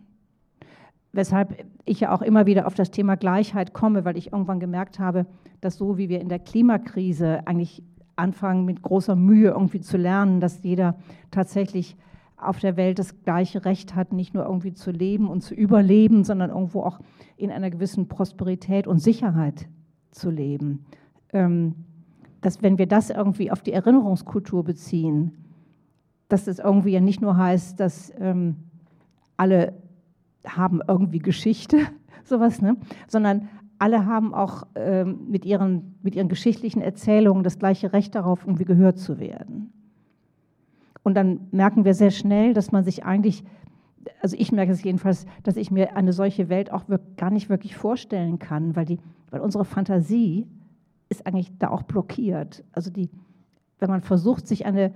Weshalb 1.15 1.65
ich 1.85 2.01
ja 2.01 2.13
auch 2.13 2.21
immer 2.21 2.45
wieder 2.45 2.67
auf 2.67 2.73
das 2.73 2.91
Thema 2.91 3.15
Gleichheit 3.15 3.73
komme, 3.73 4.03
weil 4.03 4.17
ich 4.17 4.33
irgendwann 4.33 4.59
gemerkt 4.59 4.99
habe, 4.99 5.25
dass 5.61 5.77
so 5.77 5.97
wie 5.97 6.09
wir 6.09 6.19
in 6.19 6.27
der 6.27 6.39
Klimakrise 6.39 7.47
eigentlich 7.47 7.83
anfangen, 8.17 8.65
mit 8.65 8.81
großer 8.81 9.15
Mühe 9.15 9.51
irgendwie 9.51 9.79
zu 9.79 9.97
lernen, 9.97 10.41
dass 10.41 10.61
jeder 10.63 10.95
tatsächlich 11.31 11.95
auf 12.37 12.59
der 12.59 12.75
Welt 12.75 12.99
das 12.99 13.23
gleiche 13.23 13.63
Recht 13.63 13.95
hat, 13.95 14.11
nicht 14.11 14.33
nur 14.33 14.45
irgendwie 14.45 14.73
zu 14.73 14.91
leben 14.91 15.29
und 15.29 15.41
zu 15.41 15.53
überleben, 15.53 16.25
sondern 16.25 16.49
irgendwo 16.49 16.81
auch 16.81 16.99
in 17.37 17.49
einer 17.49 17.69
gewissen 17.69 18.07
Prosperität 18.07 18.85
und 18.85 18.99
Sicherheit 18.99 19.67
zu 20.11 20.29
leben. 20.29 20.85
Ähm, 21.31 21.75
dass 22.41 22.61
wenn 22.61 22.77
wir 22.77 22.87
das 22.87 23.09
irgendwie 23.09 23.51
auf 23.51 23.61
die 23.61 23.71
Erinnerungskultur 23.71 24.63
beziehen, 24.63 25.31
dass 26.27 26.45
das 26.45 26.59
irgendwie 26.59 26.91
ja 26.91 26.99
nicht 26.99 27.21
nur 27.21 27.37
heißt, 27.37 27.79
dass 27.79 28.13
ähm, 28.19 28.57
alle 29.37 29.73
haben 30.47 30.81
irgendwie 30.87 31.19
Geschichte, 31.19 31.79
sowas, 32.23 32.61
ne? 32.61 32.77
sondern 33.07 33.49
alle 33.77 34.05
haben 34.05 34.33
auch 34.33 34.63
ähm, 34.75 35.27
mit, 35.27 35.45
ihren, 35.45 35.95
mit 36.01 36.15
ihren 36.15 36.29
geschichtlichen 36.29 36.81
Erzählungen 36.81 37.43
das 37.43 37.59
gleiche 37.59 37.93
Recht 37.93 38.15
darauf, 38.15 38.45
irgendwie 38.45 38.65
gehört 38.65 38.97
zu 38.97 39.19
werden. 39.19 39.73
Und 41.03 41.15
dann 41.15 41.47
merken 41.51 41.85
wir 41.85 41.93
sehr 41.93 42.11
schnell, 42.11 42.53
dass 42.53 42.71
man 42.71 42.83
sich 42.83 43.05
eigentlich, 43.05 43.43
also 44.21 44.35
ich 44.39 44.51
merke 44.51 44.71
es 44.71 44.83
jedenfalls, 44.83 45.25
dass 45.43 45.55
ich 45.55 45.71
mir 45.71 45.95
eine 45.95 46.13
solche 46.13 46.49
Welt 46.49 46.71
auch 46.71 46.85
gar 47.17 47.29
nicht 47.29 47.49
wirklich 47.49 47.75
vorstellen 47.75 48.39
kann, 48.39 48.75
weil, 48.75 48.85
die, 48.85 48.97
weil 49.29 49.41
unsere 49.41 49.65
Fantasie 49.65 50.47
ist 51.09 51.27
eigentlich 51.27 51.51
da 51.59 51.69
auch 51.69 51.83
blockiert. 51.83 52.63
Also 52.71 52.89
die, 52.89 53.09
wenn 53.79 53.89
man 53.89 54.01
versucht, 54.01 54.47
sich 54.47 54.65
eine 54.65 54.93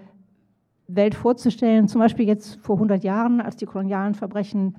Welt 0.88 1.14
vorzustellen, 1.14 1.88
zum 1.88 2.00
Beispiel 2.00 2.26
jetzt 2.26 2.56
vor 2.62 2.78
100 2.78 3.04
Jahren, 3.04 3.42
als 3.42 3.56
die 3.56 3.66
kolonialen 3.66 4.16
Verbrechen 4.16 4.76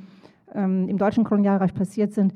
ähm, 0.54 0.88
im 0.88 0.98
deutschen 0.98 1.24
Kolonialreich 1.24 1.74
passiert 1.74 2.12
sind, 2.12 2.34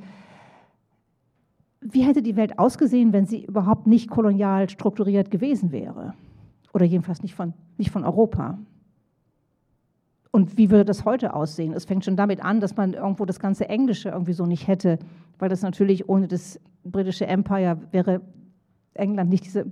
wie 1.80 2.02
hätte 2.02 2.22
die 2.22 2.36
Welt 2.36 2.58
ausgesehen, 2.58 3.12
wenn 3.12 3.26
sie 3.26 3.44
überhaupt 3.44 3.86
nicht 3.86 4.08
kolonial 4.08 4.70
strukturiert 4.70 5.30
gewesen 5.30 5.70
wäre? 5.70 6.14
Oder 6.72 6.86
jedenfalls 6.86 7.22
nicht 7.22 7.34
von, 7.34 7.52
nicht 7.76 7.90
von 7.90 8.04
Europa. 8.04 8.58
Und 10.30 10.56
wie 10.56 10.70
würde 10.70 10.84
das 10.84 11.04
heute 11.04 11.34
aussehen? 11.34 11.74
Es 11.74 11.84
fängt 11.84 12.04
schon 12.04 12.16
damit 12.16 12.42
an, 12.42 12.60
dass 12.60 12.76
man 12.76 12.94
irgendwo 12.94 13.24
das 13.26 13.38
ganze 13.38 13.68
Englische 13.68 14.08
irgendwie 14.08 14.32
so 14.32 14.46
nicht 14.46 14.66
hätte, 14.66 14.98
weil 15.38 15.48
das 15.48 15.62
natürlich 15.62 16.08
ohne 16.08 16.26
das 16.26 16.58
britische 16.84 17.26
Empire 17.26 17.78
wäre 17.92 18.20
England 18.94 19.30
nicht 19.30 19.44
diese, 19.44 19.66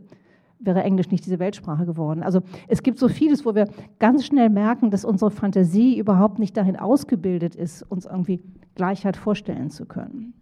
wäre 0.65 0.83
Englisch 0.83 1.11
nicht 1.11 1.27
diese 1.27 1.39
Weltsprache 1.39 1.87
geworden. 1.87 2.23
Also 2.23 2.41
es 2.69 2.83
gibt 2.83 2.99
so 2.99 3.09
vieles, 3.09 3.45
wo 3.45 3.55
wir 3.55 3.69
ganz 3.99 4.25
schnell 4.25 4.49
merken, 4.49 4.91
dass 4.91 5.05
unsere 5.05 5.31
Fantasie 5.31 5.99
überhaupt 5.99 6.39
nicht 6.39 6.57
dahin 6.57 6.77
ausgebildet 6.77 7.55
ist, 7.55 7.83
uns 7.83 8.07
irgendwie 8.07 8.43
Gleichheit 8.75 9.17
vorstellen 9.17 9.71
zu 9.71 9.87
können. 9.87 10.35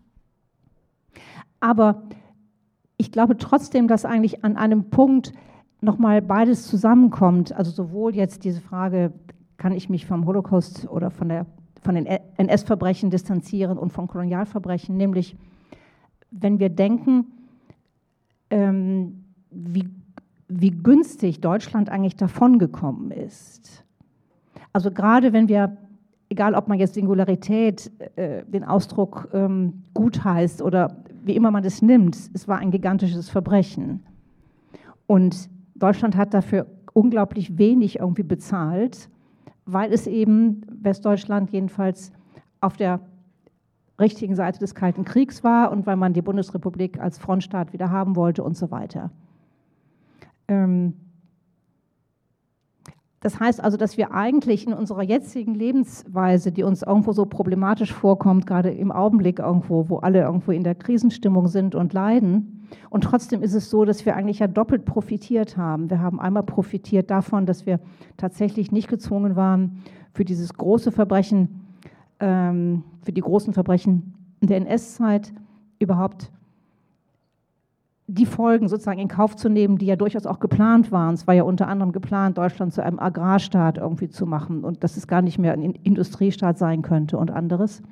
Aber 1.58 2.02
ich 2.96 3.12
glaube 3.12 3.36
trotzdem, 3.36 3.88
dass 3.88 4.04
eigentlich 4.04 4.44
an 4.44 4.56
einem 4.56 4.90
Punkt 4.90 5.32
nochmal 5.80 6.22
beides 6.22 6.66
zusammenkommt. 6.66 7.52
Also 7.52 7.70
sowohl 7.70 8.14
jetzt 8.14 8.44
diese 8.44 8.60
Frage 8.60 9.12
kann 9.56 9.72
ich 9.72 9.88
mich 9.88 10.06
vom 10.06 10.26
Holocaust 10.26 10.88
oder 10.88 11.10
von, 11.10 11.28
der, 11.28 11.46
von 11.82 11.94
den 11.94 12.06
NS-Verbrechen 12.06 13.10
distanzieren 13.10 13.78
und 13.78 13.90
von 13.90 14.06
Kolonialverbrechen, 14.06 14.96
nämlich 14.96 15.36
wenn 16.30 16.58
wir 16.58 16.68
denken, 16.68 17.26
ähm, 18.50 19.24
wie, 19.50 19.88
wie 20.50 20.70
günstig 20.70 21.40
Deutschland 21.40 21.88
eigentlich 21.88 22.16
davongekommen 22.16 23.10
ist. 23.10 23.84
Also 24.72 24.90
gerade 24.90 25.32
wenn 25.32 25.48
wir, 25.48 25.76
egal 26.28 26.54
ob 26.54 26.68
man 26.68 26.78
jetzt 26.78 26.94
Singularität, 26.94 27.90
äh, 28.16 28.44
den 28.44 28.64
Ausdruck 28.64 29.28
ähm, 29.32 29.84
gut 29.94 30.24
heißt 30.24 30.62
oder 30.62 30.96
wie 31.22 31.36
immer 31.36 31.50
man 31.50 31.64
es 31.64 31.82
nimmt, 31.82 32.16
es 32.34 32.48
war 32.48 32.58
ein 32.58 32.70
gigantisches 32.70 33.28
Verbrechen. 33.28 34.02
Und 35.06 35.48
Deutschland 35.74 36.16
hat 36.16 36.34
dafür 36.34 36.66
unglaublich 36.92 37.58
wenig 37.58 37.98
irgendwie 37.98 38.22
bezahlt 38.22 39.08
weil 39.72 39.92
es 39.92 40.06
eben 40.06 40.62
Westdeutschland 40.68 41.50
jedenfalls 41.50 42.12
auf 42.60 42.76
der 42.76 43.00
richtigen 43.98 44.34
Seite 44.34 44.58
des 44.58 44.74
Kalten 44.74 45.04
Kriegs 45.04 45.44
war 45.44 45.70
und 45.70 45.86
weil 45.86 45.96
man 45.96 46.12
die 46.12 46.22
Bundesrepublik 46.22 46.98
als 47.00 47.18
Frontstaat 47.18 47.72
wieder 47.72 47.90
haben 47.90 48.16
wollte 48.16 48.42
und 48.42 48.56
so 48.56 48.70
weiter. 48.70 49.10
Ähm, 50.50 50.94
das 53.20 53.38
heißt 53.38 53.62
also, 53.62 53.76
dass 53.76 53.96
wir 53.98 54.12
eigentlich 54.12 54.66
in 54.66 54.72
unserer 54.72 55.02
jetzigen 55.02 55.54
Lebensweise, 55.54 56.52
die 56.52 56.62
uns 56.62 56.82
irgendwo 56.82 57.12
so 57.12 57.26
problematisch 57.26 57.92
vorkommt, 57.92 58.46
gerade 58.46 58.70
im 58.70 58.90
Augenblick 58.90 59.38
irgendwo, 59.38 59.90
wo 59.90 59.98
alle 59.98 60.20
irgendwo 60.20 60.52
in 60.52 60.64
der 60.64 60.74
Krisenstimmung 60.74 61.46
sind 61.48 61.74
und 61.74 61.92
leiden, 61.92 62.60
und 62.88 63.04
trotzdem 63.04 63.42
ist 63.42 63.54
es 63.54 63.68
so, 63.70 63.84
dass 63.84 64.06
wir 64.06 64.16
eigentlich 64.16 64.38
ja 64.38 64.46
doppelt 64.46 64.84
profitiert 64.84 65.56
haben. 65.56 65.90
Wir 65.90 66.00
haben 66.00 66.20
einmal 66.20 66.44
profitiert 66.44 67.10
davon, 67.10 67.46
dass 67.46 67.66
wir 67.66 67.80
tatsächlich 68.16 68.70
nicht 68.72 68.88
gezwungen 68.88 69.36
waren, 69.36 69.82
für 70.12 70.24
dieses 70.24 70.54
große 70.54 70.92
Verbrechen, 70.92 71.66
ähm, 72.20 72.84
für 73.02 73.12
die 73.12 73.20
großen 73.20 73.52
Verbrechen 73.52 74.14
der 74.40 74.58
NS-Zeit 74.58 75.32
überhaupt 75.78 76.30
die 78.12 78.26
Folgen 78.26 78.68
sozusagen 78.68 78.98
in 78.98 79.08
Kauf 79.08 79.36
zu 79.36 79.48
nehmen, 79.48 79.78
die 79.78 79.86
ja 79.86 79.94
durchaus 79.94 80.26
auch 80.26 80.40
geplant 80.40 80.90
waren. 80.90 81.14
Es 81.14 81.26
war 81.26 81.34
ja 81.34 81.44
unter 81.44 81.68
anderem 81.68 81.92
geplant, 81.92 82.38
Deutschland 82.38 82.72
zu 82.72 82.82
einem 82.82 82.98
Agrarstaat 82.98 83.78
irgendwie 83.78 84.08
zu 84.08 84.26
machen 84.26 84.64
und 84.64 84.82
dass 84.82 84.96
es 84.96 85.06
gar 85.06 85.22
nicht 85.22 85.38
mehr 85.38 85.52
ein 85.52 85.62
Industriestaat 85.62 86.58
sein 86.58 86.82
könnte 86.82 87.18
und 87.18 87.30
anderes. 87.30 87.82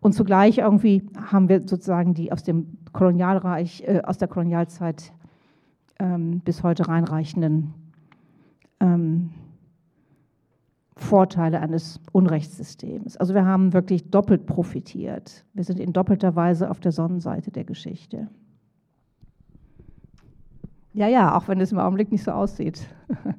Und 0.00 0.12
zugleich 0.12 0.58
irgendwie 0.58 1.02
haben 1.30 1.48
wir 1.48 1.66
sozusagen 1.66 2.14
die 2.14 2.30
aus 2.30 2.44
dem 2.44 2.78
Kolonialreich, 2.92 3.82
äh, 3.86 4.02
aus 4.04 4.18
der 4.18 4.28
Kolonialzeit 4.28 5.12
ähm, 5.98 6.40
bis 6.44 6.62
heute 6.62 6.86
reinreichenden 6.86 7.74
ähm, 8.80 9.30
Vorteile 10.96 11.60
eines 11.60 12.00
Unrechtssystems. 12.12 13.16
Also 13.16 13.34
wir 13.34 13.44
haben 13.44 13.72
wirklich 13.72 14.10
doppelt 14.10 14.46
profitiert. 14.46 15.44
Wir 15.54 15.64
sind 15.64 15.80
in 15.80 15.92
doppelter 15.92 16.36
Weise 16.36 16.70
auf 16.70 16.78
der 16.78 16.92
Sonnenseite 16.92 17.50
der 17.50 17.64
Geschichte. 17.64 18.28
Ja, 20.94 21.08
ja, 21.08 21.36
auch 21.36 21.48
wenn 21.48 21.60
es 21.60 21.72
im 21.72 21.78
Augenblick 21.78 22.12
nicht 22.12 22.22
so 22.22 22.30
aussieht. 22.30 22.86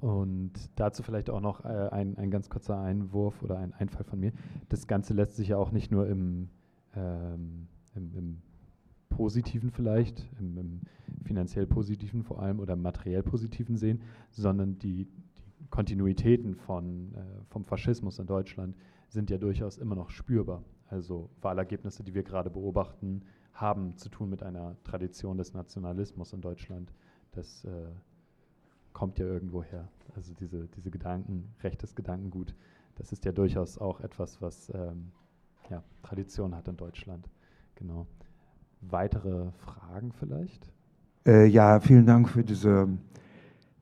Und 0.00 0.52
dazu 0.74 1.02
vielleicht 1.02 1.28
auch 1.28 1.42
noch 1.42 1.64
äh, 1.64 1.90
ein, 1.92 2.16
ein 2.16 2.30
ganz 2.30 2.48
kurzer 2.48 2.80
Einwurf 2.80 3.42
oder 3.42 3.58
ein 3.58 3.74
Einfall 3.74 4.04
von 4.04 4.18
mir. 4.18 4.32
Das 4.70 4.86
Ganze 4.86 5.12
lässt 5.12 5.36
sich 5.36 5.48
ja 5.48 5.58
auch 5.58 5.70
nicht 5.70 5.92
nur 5.92 6.08
im, 6.08 6.48
ähm, 6.96 7.68
im, 7.94 8.14
im 8.14 8.42
Positiven 9.10 9.70
vielleicht, 9.70 10.28
im, 10.40 10.56
im, 10.56 10.80
finanziell 11.24 11.66
Positiven 11.66 12.22
vor 12.22 12.40
allem 12.40 12.58
oder 12.58 12.74
materiell 12.74 13.22
Positiven 13.22 13.76
sehen, 13.76 14.00
sondern 14.30 14.78
die, 14.78 15.04
die 15.04 15.68
Kontinuitäten 15.68 16.54
von, 16.56 17.14
äh, 17.14 17.44
vom 17.50 17.64
Faschismus 17.64 18.18
in 18.18 18.26
Deutschland 18.26 18.74
sind 19.08 19.30
ja 19.30 19.36
durchaus 19.36 19.76
immer 19.76 19.94
noch 19.94 20.08
spürbar. 20.08 20.64
Also 20.88 21.28
Wahlergebnisse, 21.42 22.02
die 22.02 22.14
wir 22.14 22.22
gerade 22.22 22.48
beobachten, 22.48 23.22
haben 23.52 23.96
zu 23.96 24.08
tun 24.08 24.30
mit 24.30 24.42
einer 24.42 24.76
Tradition 24.84 25.36
des 25.36 25.54
Nationalismus 25.54 26.32
in 26.32 26.40
Deutschland. 26.40 26.92
Das 27.32 27.64
äh, 27.64 27.88
kommt 28.92 29.18
ja 29.18 29.26
irgendwo 29.26 29.62
her. 29.62 29.88
Also 30.14 30.34
diese, 30.34 30.68
diese 30.76 30.90
Gedanken, 30.90 31.54
rechtes 31.62 31.94
Gedankengut, 31.94 32.54
das 32.96 33.12
ist 33.12 33.24
ja 33.24 33.32
durchaus 33.32 33.78
auch 33.78 34.00
etwas, 34.00 34.40
was 34.42 34.70
ähm, 34.74 35.12
ja, 35.70 35.82
Tradition 36.02 36.54
hat 36.54 36.68
in 36.68 36.76
Deutschland. 36.76 37.28
Genau. 37.76 38.06
Weitere 38.80 39.50
Fragen 39.52 40.12
vielleicht? 40.12 40.70
Äh, 41.26 41.46
ja, 41.46 41.80
vielen 41.80 42.04
Dank 42.04 42.28
für 42.28 42.44
dieses 42.44 42.88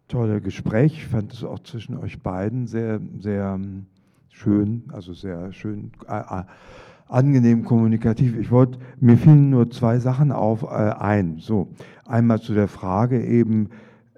tolle 0.09 0.41
Gespräch. 0.41 0.93
Ich 0.93 1.07
fand 1.07 1.33
es 1.33 1.43
auch 1.43 1.61
zwischen 1.61 1.97
euch 1.97 2.23
beiden 2.23 2.66
sehr, 2.66 3.01
sehr 3.18 3.55
ähm, 3.55 3.87
schön, 4.29 4.85
also 4.93 5.14
sehr 5.14 5.53
schön, 5.53 5.93
äh, 6.07 6.43
angenehm 7.11 7.65
kommunikativ. 7.65 8.39
Ich 8.39 8.51
wollte, 8.51 8.79
mir 9.01 9.17
fielen 9.17 9.51
nur 9.51 9.71
zwei 9.71 9.99
Sachen 9.99 10.33
auf 10.33 10.63
äh, 10.63 10.67
ein. 10.67 11.39
So, 11.39 11.69
einmal 12.07 12.41
zu 12.41 12.55
der 12.55 12.69
Frage 12.69 13.25
eben, 13.25 13.69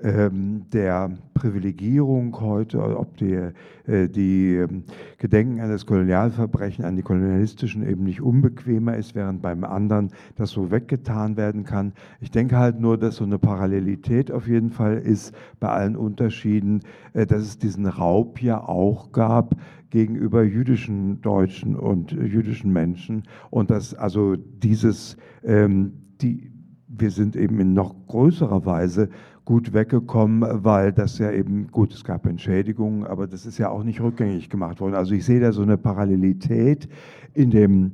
der 0.03 1.11
Privilegierung 1.35 2.41
heute, 2.41 2.99
ob 2.99 3.17
die, 3.19 3.39
äh, 3.87 4.09
die 4.09 4.57
ähm, 4.57 4.85
Gedenken 5.19 5.61
an 5.61 5.71
das 5.71 5.87
Kolonialverbrechen, 5.87 6.85
an 6.85 6.97
die 6.97 7.03
kolonialistischen 7.03 7.87
eben 7.89 8.05
nicht 8.05 8.21
unbequemer 8.21 8.97
ist, 8.97 9.15
während 9.15 9.43
beim 9.43 9.65
anderen 9.65 10.11
das 10.37 10.51
so 10.51 10.71
weggetan 10.71 11.37
werden 11.37 11.65
kann. 11.65 11.93
Ich 12.21 12.31
denke 12.31 12.59
halt 12.59 12.81
nur, 12.81 12.99
dass 12.99 13.17
so 13.17 13.25
eine 13.25 13.39
Parallelität 13.39 14.33
auf 14.33 14.49
jeden 14.49 14.71
Fall 14.71 14.99
ist 14.99 15.35
bei 15.61 15.69
allen 15.69 15.97
Unterschieden, 15.97 16.81
äh, 17.13 17.27
dass 17.27 17.43
es 17.43 17.59
diesen 17.59 17.87
Raub 17.87 18.41
ja 18.43 18.61
auch 18.61 19.13
gab 19.13 19.57
gegenüber 19.91 20.43
jüdischen 20.43 21.21
Deutschen 21.21 21.77
und 21.77 22.13
jüdischen 22.13 22.73
Menschen 22.73 23.25
und 23.51 23.71
dass 23.71 23.95
also 23.95 24.37
dieses, 24.37 25.17
ähm, 25.45 25.93
die, 26.21 26.51
wir 26.89 27.11
sind 27.11 27.37
eben 27.37 27.61
in 27.61 27.75
noch 27.75 27.95
größerer 28.07 28.65
Weise 28.65 29.09
gut 29.45 29.73
weggekommen, 29.73 30.65
weil 30.65 30.93
das 30.93 31.19
ja 31.19 31.31
eben, 31.33 31.69
gut, 31.71 31.93
es 31.93 32.05
gab 32.05 32.27
Entschädigungen, 32.27 33.05
aber 33.05 33.27
das 33.27 33.47
ist 33.47 33.59
ja 33.59 33.71
auch 33.71 33.83
nicht 33.83 34.01
rückgängig 34.01 34.51
gemacht 34.51 34.81
worden. 34.81 34.95
Also 34.95 35.15
ich 35.15 35.25
sehe 35.25 35.41
da 35.41 35.53
so 35.53 35.63
eine 35.63 35.77
Parallelität 35.77 36.89
in 37.35 37.51
dem 37.51 37.93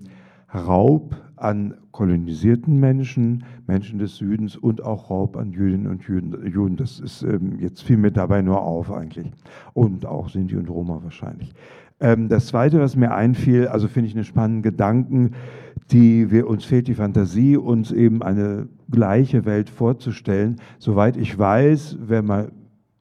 Raub 0.53 1.16
an 1.36 1.74
kolonisierten 1.92 2.78
Menschen, 2.80 3.44
Menschen 3.66 3.99
des 3.99 4.16
Südens 4.16 4.57
und 4.57 4.84
auch 4.84 5.11
Raub 5.11 5.36
an 5.36 5.53
Jüdinnen 5.53 5.86
und 5.86 6.03
Juden. 6.03 6.76
Das 6.76 7.01
ist 7.01 7.22
ähm, 7.22 7.59
jetzt 7.61 7.82
fiel 7.82 7.96
mir 7.96 8.11
dabei 8.11 8.42
nur 8.42 8.61
auf 8.62 8.92
eigentlich. 8.92 9.30
Und 9.74 10.07
auch 10.07 10.28
Sinti 10.28 10.57
und 10.57 10.68
Roma 10.68 11.01
wahrscheinlich. 11.03 11.53
Ähm, 12.01 12.28
das 12.28 12.46
Zweite, 12.46 12.80
was 12.80 12.96
mir 12.96 13.12
einfiel, 13.12 13.68
also 13.68 13.88
finde 13.88 14.09
ich 14.09 14.14
einen 14.14 14.24
spannenden 14.24 14.62
Gedanken, 14.62 15.32
die 15.91 16.30
wir, 16.30 16.47
uns 16.47 16.64
fehlt 16.64 16.89
die 16.89 16.95
Fantasie, 16.95 17.57
uns 17.57 17.93
eben 17.93 18.22
eine 18.22 18.68
gleiche 18.91 19.45
Welt 19.45 19.70
vorzustellen. 19.70 20.57
Soweit 20.78 21.16
ich 21.16 21.39
weiß, 21.39 21.99
wenn 22.01 22.26
man 22.26 22.53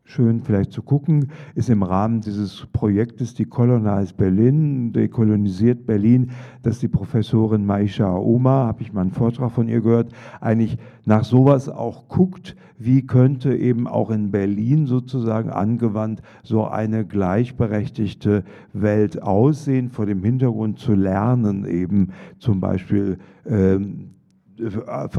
schön 0.08 0.41
vielleicht 0.41 0.72
zu 0.72 0.82
gucken, 0.82 1.28
ist 1.53 1.70
im 1.70 1.84
Rahmen 1.84 2.22
dieses 2.22 2.66
Projektes 2.72 3.34
die 3.34 3.45
Colonize 3.45 4.14
Berlin, 4.14 4.93
dekolonisiert 4.93 5.86
Berlin, 5.86 6.32
dass 6.64 6.80
die 6.80 6.88
Professorin 6.88 7.66
Maisha 7.66 8.16
Oma, 8.16 8.68
habe 8.68 8.82
ich 8.82 8.93
mal 8.93 9.01
einen 9.01 9.12
Vortrag 9.12 9.51
von 9.51 9.68
ihr 9.68 9.82
gehört, 9.82 10.14
eigentlich 10.39 10.78
nach 11.05 11.26
sowas 11.26 11.68
auch 11.68 12.08
guckt, 12.08 12.55
wie 12.80 13.05
könnte 13.05 13.55
eben 13.55 13.86
auch 13.86 14.10
in 14.10 14.32
Berlin 14.32 14.88
sozusagen 14.88 15.49
angewandt 15.49 16.22
so 16.41 16.66
eine 16.66 17.05
gleichberechtigte 17.05 18.45
Welt 18.72 19.22
aussehen, 19.22 19.89
vor 19.89 20.05
dem 20.05 20.24
Hintergrund 20.24 20.80
zu 20.80 20.93
lernen 20.93 21.66
eben 21.66 22.14
zum 22.39 22.62
Beispiel 22.62 23.18
ähm, 23.45 24.12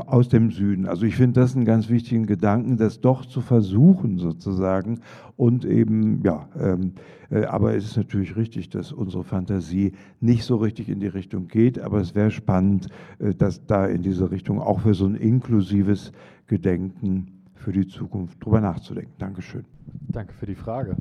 aus 0.07 0.29
dem 0.29 0.51
Süden. 0.51 0.87
Also 0.87 1.07
ich 1.07 1.17
finde 1.17 1.41
das 1.41 1.55
einen 1.55 1.65
ganz 1.65 1.89
wichtigen 1.89 2.27
Gedanken, 2.27 2.77
das 2.77 3.01
doch 3.01 3.25
zu 3.25 3.41
versuchen 3.41 4.19
sozusagen 4.19 5.01
und 5.37 5.65
eben, 5.65 6.23
ja, 6.25 6.49
ähm, 6.59 6.93
äh, 7.31 7.45
aber 7.45 7.75
es 7.75 7.85
ist 7.85 7.97
natürlich 7.97 8.37
richtig, 8.37 8.71
dass 8.71 8.93
unsere 8.93 9.25
Fantasie 9.25 9.93
nicht 10.21 10.45
so 10.45 10.57
richtig 10.57 10.89
in 10.89 11.01
die 11.01 11.07
Richtung 11.07 11.49
geht, 11.49 11.79
aber 11.79 12.01
es 12.01 12.15
wäre 12.15 12.31
spannend, 12.31 12.89
äh, 13.19 13.35
dass 13.35 13.65
da 13.67 13.87
in 13.87 14.03
diese 14.03 14.31
Richtung 14.31 14.61
auch 14.61 14.81
für 14.81 14.95
so 14.95 15.07
ein 15.07 15.15
inklusives 15.15 16.13
Gedenken 16.47 17.43
für 17.55 17.73
die 17.73 17.87
Zukunft 17.87 18.45
drüber 18.45 18.61
nachzudenken. 18.61 19.13
Dankeschön. 19.19 19.65
Danke 20.09 20.33
für 20.33 20.47
die 20.47 20.55
Frage. 20.55 20.97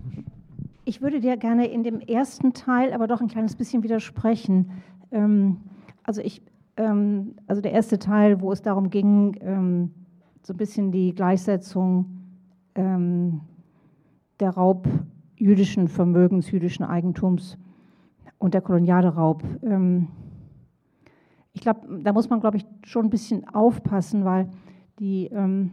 Ich 0.85 1.01
würde 1.01 1.19
dir 1.19 1.37
gerne 1.37 1.67
in 1.67 1.83
dem 1.83 1.99
ersten 1.99 2.53
Teil 2.53 2.93
aber 2.93 3.07
doch 3.07 3.21
ein 3.21 3.27
kleines 3.27 3.55
bisschen 3.55 3.83
widersprechen. 3.83 4.71
Ähm, 5.11 5.57
also 6.03 6.21
ich 6.21 6.41
also 6.77 7.61
der 7.61 7.71
erste 7.71 7.97
Teil, 7.97 8.39
wo 8.39 8.51
es 8.51 8.61
darum 8.61 8.89
ging, 8.89 9.35
ähm, 9.41 9.91
so 10.43 10.53
ein 10.53 10.57
bisschen 10.57 10.91
die 10.91 11.13
Gleichsetzung 11.13 12.05
ähm, 12.75 13.41
der 14.39 14.51
Raub 14.51 14.87
jüdischen 15.35 15.87
Vermögens, 15.87 16.51
jüdischen 16.51 16.85
Eigentums 16.85 17.57
und 18.37 18.53
der 18.53 18.61
koloniale 18.61 19.09
Raub. 19.09 19.43
Ähm, 19.63 20.09
ich 21.53 21.61
glaube, 21.61 22.01
da 22.03 22.13
muss 22.13 22.29
man, 22.29 22.39
glaube 22.39 22.57
ich, 22.57 22.65
schon 22.83 23.05
ein 23.05 23.09
bisschen 23.09 23.47
aufpassen, 23.49 24.25
weil 24.25 24.49
die 24.99 25.25
ähm, 25.27 25.71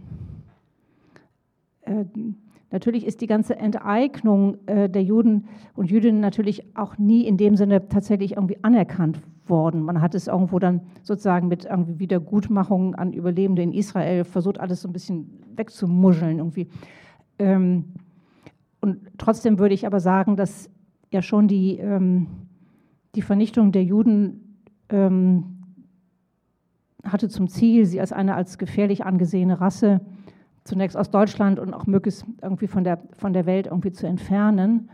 äh, 1.83 2.07
Natürlich 2.75 3.07
ist 3.07 3.21
die 3.21 3.29
ganze 3.29 3.55
Enteignung 3.57 4.57
äh, 4.67 4.91
der 4.91 5.05
Juden 5.05 5.45
und 5.77 5.93
Jüdinnen 5.93 6.19
natürlich 6.19 6.77
auch 6.77 6.99
nie 6.99 7.25
in 7.25 7.37
dem 7.37 7.55
Sinne 7.55 7.89
tatsächlich 7.89 8.33
irgendwie 8.33 8.59
anerkannt 8.63 9.21
worden. 9.47 9.81
Man 9.83 10.01
hat 10.01 10.17
es 10.17 10.27
irgendwo 10.27 10.59
dann 10.59 10.81
sozusagen 11.05 11.47
mit 11.47 11.67
irgendwie 11.67 12.01
Wiedergutmachung 12.01 12.97
an 12.97 13.13
Überlebende 13.13 13.63
in 13.63 13.73
Israel 13.73 14.25
versucht, 14.25 14.59
alles 14.59 14.83
so 14.83 14.89
ein 14.89 14.93
bisschen 14.93 15.41
wegzumuscheln 15.55 16.39
irgendwie. 16.39 16.67
Ähm, 17.39 17.93
und 18.81 18.99
trotzdem 19.19 19.61
würde 19.61 19.75
ich 19.75 19.87
aber 19.87 20.01
sagen, 20.01 20.35
dass 20.35 20.69
ja 21.13 21.23
schon 21.23 21.47
die, 21.47 21.79
ähm, 21.79 22.27
die 23.15 23.23
Vernichtung 23.23 23.71
der 23.71 23.85
Juden 23.85 24.59
ähm, 24.89 25.63
hatte 27.05 27.29
zum 27.29 27.47
Ziel, 27.47 27.87
sie 27.87 28.01
als 28.01 28.11
eine 28.11 28.35
als 28.35 28.59
gefährlich 28.59 29.05
angesehene 29.05 29.61
Rasse 29.61 30.01
zunächst 30.65 30.97
aus 30.97 31.11
Deutschland 31.11 31.59
und 31.59 31.75
auch 31.75 31.87
möglichst 31.87 32.25
irgendwie 32.43 32.67
von 32.67 32.85
der, 32.85 32.99
von 33.17 33.33
der 33.33 33.47
Welt 33.47 33.67
irgendwie 33.67 33.93
zu 33.93 34.07
entfernen. 34.07 34.91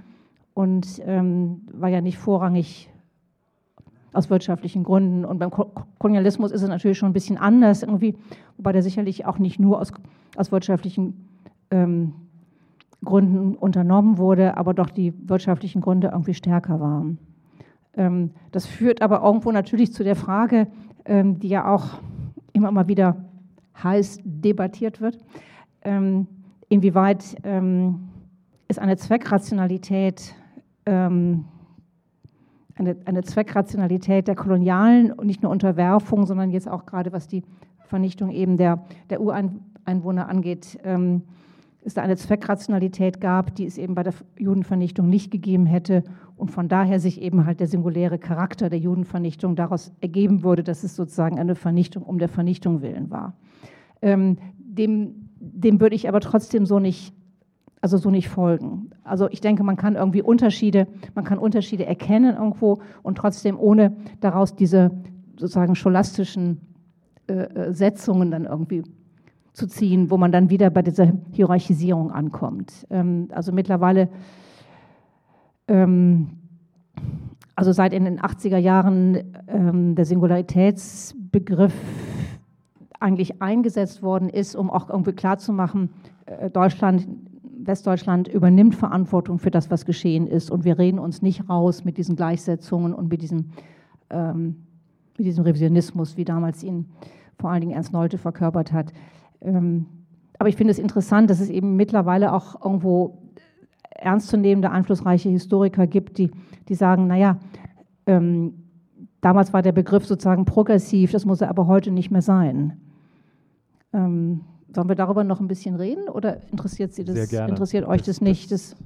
Und 0.52 1.00
ähm, 1.06 1.62
war 1.72 1.88
ja 1.88 2.00
nicht 2.00 2.18
vorrangig 2.18 2.90
aus 4.12 4.30
wirtschaftlichen 4.30 4.82
Gründen. 4.82 5.24
Und 5.24 5.38
beim 5.38 5.50
Kolonialismus 5.50 6.50
ist 6.50 6.62
es 6.62 6.68
natürlich 6.68 6.98
schon 6.98 7.10
ein 7.10 7.14
bisschen 7.14 7.38
anders 7.38 7.82
irgendwie, 7.82 8.16
wobei 8.56 8.72
der 8.72 8.82
sicherlich 8.82 9.26
auch 9.26 9.38
nicht 9.38 9.60
nur 9.60 9.80
aus, 9.80 9.92
aus 10.36 10.50
wirtschaftlichen 10.50 11.28
ähm, 11.70 12.14
Gründen 13.04 13.54
unternommen 13.54 14.18
wurde, 14.18 14.56
aber 14.56 14.74
doch 14.74 14.90
die 14.90 15.14
wirtschaftlichen 15.28 15.80
Gründe 15.80 16.08
irgendwie 16.08 16.34
stärker 16.34 16.80
waren. 16.80 17.18
Ähm, 17.94 18.32
das 18.52 18.66
führt 18.66 19.02
aber 19.02 19.22
irgendwo 19.22 19.52
natürlich 19.52 19.92
zu 19.92 20.04
der 20.04 20.16
Frage, 20.16 20.66
ähm, 21.04 21.38
die 21.38 21.48
ja 21.48 21.72
auch 21.72 21.98
immer 22.52 22.70
mal 22.72 22.88
wieder 22.88 23.24
heiß 23.82 24.18
debattiert 24.24 25.00
wird, 25.00 25.18
inwieweit 26.68 27.36
ähm, 27.44 28.08
ist 28.68 28.78
eine 28.78 28.96
Zweckrationalität 28.96 30.34
ähm, 30.86 31.44
eine, 32.80 32.96
eine 33.04 33.22
Zweckrationalität 33.22 34.26
der 34.26 34.34
kolonialen 34.34 35.12
und 35.12 35.26
nicht 35.26 35.42
nur 35.42 35.52
Unterwerfung, 35.52 36.26
sondern 36.26 36.50
jetzt 36.50 36.68
auch 36.68 36.86
gerade 36.86 37.12
was 37.12 37.28
die 37.28 37.44
Vernichtung 37.84 38.30
eben 38.30 38.56
der, 38.56 38.84
der 39.10 39.20
Ureinwohner 39.20 40.28
angeht, 40.28 40.78
ähm, 40.84 41.22
es 41.82 41.94
da 41.94 42.02
eine 42.02 42.16
Zweckrationalität 42.16 43.20
gab, 43.20 43.54
die 43.54 43.64
es 43.64 43.78
eben 43.78 43.94
bei 43.94 44.02
der 44.02 44.12
Judenvernichtung 44.38 45.08
nicht 45.08 45.30
gegeben 45.30 45.66
hätte 45.66 46.04
und 46.36 46.50
von 46.50 46.68
daher 46.68 47.00
sich 47.00 47.20
eben 47.20 47.46
halt 47.46 47.60
der 47.60 47.68
singuläre 47.68 48.18
Charakter 48.18 48.68
der 48.68 48.78
Judenvernichtung 48.78 49.56
daraus 49.56 49.92
ergeben 50.00 50.42
würde, 50.42 50.62
dass 50.62 50.84
es 50.84 50.94
sozusagen 50.94 51.38
eine 51.38 51.54
Vernichtung 51.54 52.02
um 52.02 52.18
der 52.18 52.28
Vernichtung 52.28 52.82
willen 52.82 53.10
war. 53.10 53.34
Ähm, 54.02 54.36
dem, 54.58 55.19
dem 55.40 55.80
würde 55.80 55.96
ich 55.96 56.08
aber 56.08 56.20
trotzdem 56.20 56.66
so 56.66 56.78
nicht 56.78 57.14
also 57.80 57.96
so 57.96 58.10
nicht 58.10 58.28
folgen. 58.28 58.90
Also 59.04 59.28
ich 59.30 59.40
denke, 59.40 59.62
man 59.62 59.76
kann 59.76 59.96
irgendwie 59.96 60.22
Unterschiede, 60.22 60.86
man 61.14 61.24
kann 61.24 61.38
Unterschiede 61.38 61.86
erkennen 61.86 62.36
irgendwo 62.36 62.80
und 63.02 63.16
trotzdem 63.16 63.58
ohne 63.58 63.96
daraus 64.20 64.54
diese 64.54 64.90
sozusagen 65.38 65.74
scholastischen 65.74 66.60
äh, 67.26 67.32
äh, 67.32 67.72
Setzungen 67.72 68.30
dann 68.30 68.44
irgendwie 68.44 68.82
zu 69.52 69.66
ziehen, 69.66 70.10
wo 70.10 70.16
man 70.16 70.30
dann 70.30 70.50
wieder 70.50 70.70
bei 70.70 70.82
dieser 70.82 71.12
Hierarchisierung 71.32 72.10
ankommt. 72.10 72.86
Ähm, 72.90 73.28
also 73.32 73.50
mittlerweile, 73.52 74.08
ähm, 75.66 76.30
also 77.56 77.72
seit 77.72 77.94
in 77.94 78.04
den 78.04 78.20
80er 78.20 78.58
Jahren 78.58 79.34
ähm, 79.48 79.94
der 79.94 80.04
Singularitätsbegriff 80.04 81.74
eigentlich 83.00 83.42
eingesetzt 83.42 84.02
worden 84.02 84.28
ist, 84.28 84.54
um 84.54 84.70
auch 84.70 84.88
irgendwie 84.88 85.12
klarzumachen, 85.12 85.90
äh, 86.26 86.50
Deutschland, 86.50 87.08
Westdeutschland 87.62 88.28
übernimmt 88.28 88.74
Verantwortung 88.74 89.38
für 89.38 89.50
das, 89.50 89.70
was 89.70 89.84
geschehen 89.84 90.26
ist 90.26 90.50
und 90.50 90.64
wir 90.64 90.78
reden 90.78 90.98
uns 90.98 91.22
nicht 91.22 91.48
raus 91.48 91.84
mit 91.84 91.98
diesen 91.98 92.16
Gleichsetzungen 92.16 92.94
und 92.94 93.10
mit 93.10 93.22
diesem, 93.22 93.50
ähm, 94.10 94.56
mit 95.18 95.26
diesem 95.26 95.44
Revisionismus, 95.44 96.16
wie 96.16 96.24
damals 96.24 96.62
ihn 96.62 96.86
vor 97.38 97.50
allen 97.50 97.60
Dingen 97.60 97.72
Ernst 97.72 97.92
Nolte 97.92 98.18
verkörpert 98.18 98.72
hat. 98.72 98.92
Ähm, 99.40 99.86
aber 100.38 100.48
ich 100.48 100.56
finde 100.56 100.70
es 100.70 100.78
interessant, 100.78 101.28
dass 101.28 101.40
es 101.40 101.50
eben 101.50 101.76
mittlerweile 101.76 102.32
auch 102.32 102.64
irgendwo 102.64 103.18
ernstzunehmende, 103.90 104.70
einflussreiche 104.70 105.28
Historiker 105.28 105.86
gibt, 105.86 106.18
die, 106.18 106.30
die 106.68 106.74
sagen, 106.74 107.06
naja, 107.06 107.38
ähm, 108.06 108.54
damals 109.20 109.52
war 109.52 109.62
der 109.62 109.72
Begriff 109.72 110.06
sozusagen 110.06 110.44
progressiv, 110.44 111.12
das 111.12 111.26
muss 111.26 111.40
er 111.40 111.50
aber 111.50 111.66
heute 111.66 111.90
nicht 111.90 112.10
mehr 112.10 112.22
sein. 112.22 112.80
Ähm, 113.92 114.42
sollen 114.74 114.88
wir 114.88 114.94
darüber 114.94 115.24
noch 115.24 115.40
ein 115.40 115.48
bisschen 115.48 115.74
reden 115.74 116.08
oder 116.08 116.42
interessiert 116.50 116.94
Sie 116.94 117.04
das? 117.04 117.16
Sehr 117.16 117.26
gerne. 117.26 117.50
Interessiert 117.50 117.86
euch 117.86 118.02
das, 118.02 118.16
das 118.16 118.20
nicht? 118.20 118.52
Das 118.52 118.76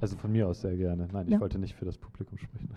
also 0.00 0.16
von 0.16 0.32
mir 0.32 0.48
aus 0.48 0.62
sehr 0.62 0.76
gerne. 0.76 1.08
Nein, 1.12 1.26
ich 1.26 1.32
ja. 1.34 1.40
wollte 1.40 1.58
nicht 1.58 1.74
für 1.74 1.84
das 1.84 1.98
Publikum 1.98 2.38
sprechen. 2.38 2.70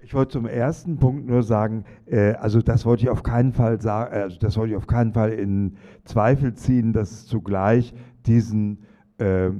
Ich 0.00 0.14
wollte 0.14 0.32
zum 0.32 0.46
ersten 0.46 0.96
Punkt 0.96 1.26
nur 1.26 1.42
sagen, 1.42 1.84
äh, 2.06 2.32
also 2.32 2.62
das 2.62 2.86
wollte 2.86 3.02
ich 3.02 3.10
auf 3.10 3.22
keinen 3.22 3.52
Fall 3.52 3.80
sagen, 3.80 4.14
äh, 4.14 4.20
also 4.20 4.38
das 4.38 4.56
wollte 4.56 4.72
ich 4.72 4.76
auf 4.76 4.86
keinen 4.86 5.12
Fall 5.12 5.32
in 5.32 5.76
Zweifel 6.04 6.54
ziehen, 6.54 6.94
dass 6.94 7.10
es 7.10 7.26
zugleich 7.26 7.92
diesen 8.24 8.78
äh, 9.18 9.50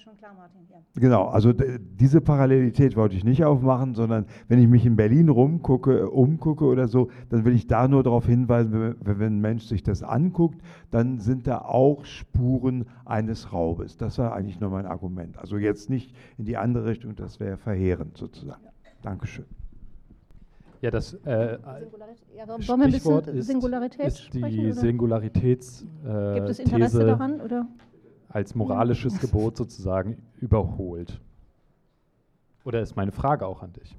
schon 0.00 0.16
klar, 0.16 0.34
Martin. 0.34 0.60
Ja. 0.70 0.78
Genau, 0.94 1.26
also 1.26 1.52
diese 1.52 2.20
Parallelität 2.20 2.96
wollte 2.96 3.16
ich 3.16 3.24
nicht 3.24 3.44
aufmachen, 3.44 3.94
sondern 3.94 4.26
wenn 4.48 4.58
ich 4.58 4.68
mich 4.68 4.86
in 4.86 4.96
Berlin 4.96 5.28
rumgucke, 5.28 6.10
umgucke 6.10 6.64
oder 6.64 6.88
so, 6.88 7.10
dann 7.28 7.44
will 7.44 7.54
ich 7.54 7.66
da 7.66 7.88
nur 7.88 8.02
darauf 8.02 8.26
hinweisen, 8.26 8.72
wenn, 8.72 9.18
wenn 9.18 9.34
ein 9.34 9.40
Mensch 9.40 9.64
sich 9.64 9.82
das 9.82 10.02
anguckt, 10.02 10.60
dann 10.90 11.20
sind 11.20 11.46
da 11.46 11.58
auch 11.58 12.04
Spuren 12.04 12.86
eines 13.04 13.52
Raubes. 13.52 13.96
Das 13.96 14.18
war 14.18 14.32
eigentlich 14.32 14.60
nur 14.60 14.70
mein 14.70 14.86
Argument. 14.86 15.38
Also 15.38 15.56
jetzt 15.56 15.90
nicht 15.90 16.14
in 16.38 16.44
die 16.44 16.56
andere 16.56 16.86
Richtung, 16.86 17.16
das 17.16 17.40
wäre 17.40 17.56
verheerend 17.56 18.16
sozusagen. 18.16 18.64
Ja. 18.64 18.70
Dankeschön. 19.02 19.46
Ja, 20.82 20.90
das 20.90 21.12
äh, 21.26 21.58
ja, 21.58 22.48
wollen 22.48 22.66
wir 22.66 22.86
ein 22.86 22.90
bisschen 22.90 23.42
Singularität 23.42 24.06
ist 24.06 24.24
sprechen, 24.24 24.48
die 24.48 24.72
Singularitäts 24.72 25.86
äh, 26.06 26.34
Gibt 26.34 26.48
es 26.48 26.58
Interesse 26.58 26.98
These 26.98 27.06
daran? 27.06 27.40
Oder? 27.42 27.66
Als 28.30 28.54
moralisches 28.54 29.14
ja. 29.14 29.20
Gebot 29.20 29.56
sozusagen 29.56 30.16
überholt. 30.40 31.20
Oder 32.64 32.80
ist 32.80 32.96
meine 32.96 33.12
Frage 33.12 33.46
auch 33.46 33.62
an 33.62 33.72
dich? 33.72 33.96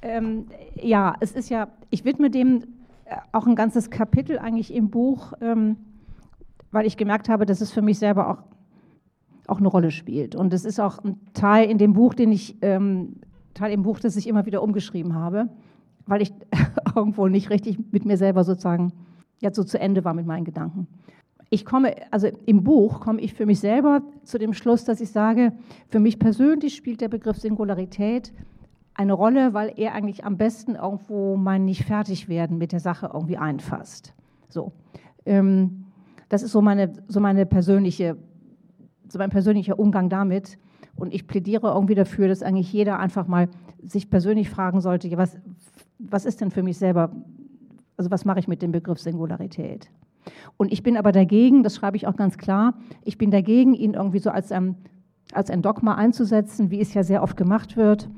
Ähm, 0.00 0.46
ja, 0.74 1.14
es 1.20 1.32
ist 1.32 1.48
ja, 1.48 1.68
ich 1.90 2.04
widme 2.04 2.30
dem 2.30 2.64
äh, 3.04 3.16
auch 3.32 3.46
ein 3.46 3.54
ganzes 3.54 3.90
Kapitel 3.90 4.38
eigentlich 4.38 4.72
im 4.74 4.90
Buch, 4.90 5.32
ähm, 5.40 5.76
weil 6.70 6.86
ich 6.86 6.96
gemerkt 6.96 7.28
habe, 7.28 7.46
dass 7.46 7.60
es 7.60 7.70
für 7.70 7.82
mich 7.82 7.98
selber 7.98 8.30
auch, 8.30 8.42
auch 9.46 9.58
eine 9.58 9.68
Rolle 9.68 9.90
spielt. 9.90 10.34
Und 10.34 10.52
es 10.54 10.64
ist 10.64 10.80
auch 10.80 11.04
ein 11.04 11.20
Teil 11.34 11.70
in 11.70 11.78
dem 11.78 11.92
Buch, 11.92 12.14
den 12.14 12.32
ich 12.32 12.56
ähm, 12.62 13.16
Teil 13.54 13.72
im 13.72 13.82
Buch, 13.82 14.00
das 14.00 14.16
ich 14.16 14.26
immer 14.26 14.46
wieder 14.46 14.62
umgeschrieben 14.62 15.14
habe, 15.14 15.48
weil 16.06 16.22
ich 16.22 16.32
irgendwo 16.96 17.28
nicht 17.28 17.50
richtig 17.50 17.78
mit 17.92 18.04
mir 18.04 18.16
selber 18.16 18.44
sozusagen 18.44 18.92
jetzt 19.40 19.56
so 19.56 19.64
zu 19.64 19.78
Ende 19.78 20.04
war 20.04 20.14
mit 20.14 20.26
meinen 20.26 20.44
Gedanken. 20.44 20.86
Ich 21.52 21.66
komme, 21.66 21.94
also 22.10 22.28
im 22.46 22.64
Buch 22.64 23.00
komme 23.00 23.20
ich 23.20 23.34
für 23.34 23.44
mich 23.44 23.60
selber 23.60 24.00
zu 24.22 24.38
dem 24.38 24.54
Schluss, 24.54 24.86
dass 24.86 25.02
ich 25.02 25.10
sage, 25.10 25.52
für 25.88 26.00
mich 26.00 26.18
persönlich 26.18 26.74
spielt 26.74 27.02
der 27.02 27.08
Begriff 27.08 27.36
Singularität 27.36 28.32
eine 28.94 29.12
Rolle, 29.12 29.52
weil 29.52 29.70
er 29.76 29.92
eigentlich 29.92 30.24
am 30.24 30.38
besten 30.38 30.76
irgendwo 30.76 31.36
mein 31.36 31.66
nicht 31.66 31.84
fertig 31.84 32.26
werden 32.30 32.56
mit 32.56 32.72
der 32.72 32.80
Sache 32.80 33.10
irgendwie 33.12 33.36
einfasst. 33.36 34.14
So, 34.48 34.72
ähm, 35.26 35.84
das 36.30 36.42
ist 36.42 36.52
so 36.52 36.62
meine, 36.62 36.94
so 37.06 37.20
meine 37.20 37.44
persönliche, 37.44 38.16
so 39.10 39.18
mein 39.18 39.28
persönlicher 39.28 39.78
Umgang 39.78 40.08
damit. 40.08 40.56
Und 40.96 41.12
ich 41.12 41.26
plädiere 41.26 41.74
irgendwie 41.74 41.94
dafür, 41.94 42.28
dass 42.28 42.42
eigentlich 42.42 42.72
jeder 42.72 42.98
einfach 42.98 43.26
mal 43.26 43.50
sich 43.82 44.08
persönlich 44.08 44.48
fragen 44.48 44.80
sollte, 44.80 45.14
was, 45.18 45.38
was 45.98 46.24
ist 46.24 46.40
denn 46.40 46.50
für 46.50 46.62
mich 46.62 46.78
selber, 46.78 47.12
also 47.98 48.10
was 48.10 48.24
mache 48.24 48.38
ich 48.38 48.48
mit 48.48 48.62
dem 48.62 48.72
Begriff 48.72 49.00
Singularität? 49.00 49.90
Und 50.56 50.72
ich 50.72 50.82
bin 50.82 50.96
aber 50.96 51.12
dagegen, 51.12 51.62
das 51.62 51.76
schreibe 51.76 51.96
ich 51.96 52.06
auch 52.06 52.16
ganz 52.16 52.38
klar, 52.38 52.74
ich 53.04 53.18
bin 53.18 53.30
dagegen, 53.30 53.74
ihn 53.74 53.94
irgendwie 53.94 54.18
so 54.18 54.30
als 54.30 54.52
ein, 54.52 54.76
als 55.32 55.50
ein 55.50 55.62
Dogma 55.62 55.94
einzusetzen, 55.94 56.70
wie 56.70 56.80
es 56.80 56.94
ja 56.94 57.02
sehr 57.02 57.22
oft 57.22 57.36
gemacht 57.36 57.76
wird, 57.76 58.08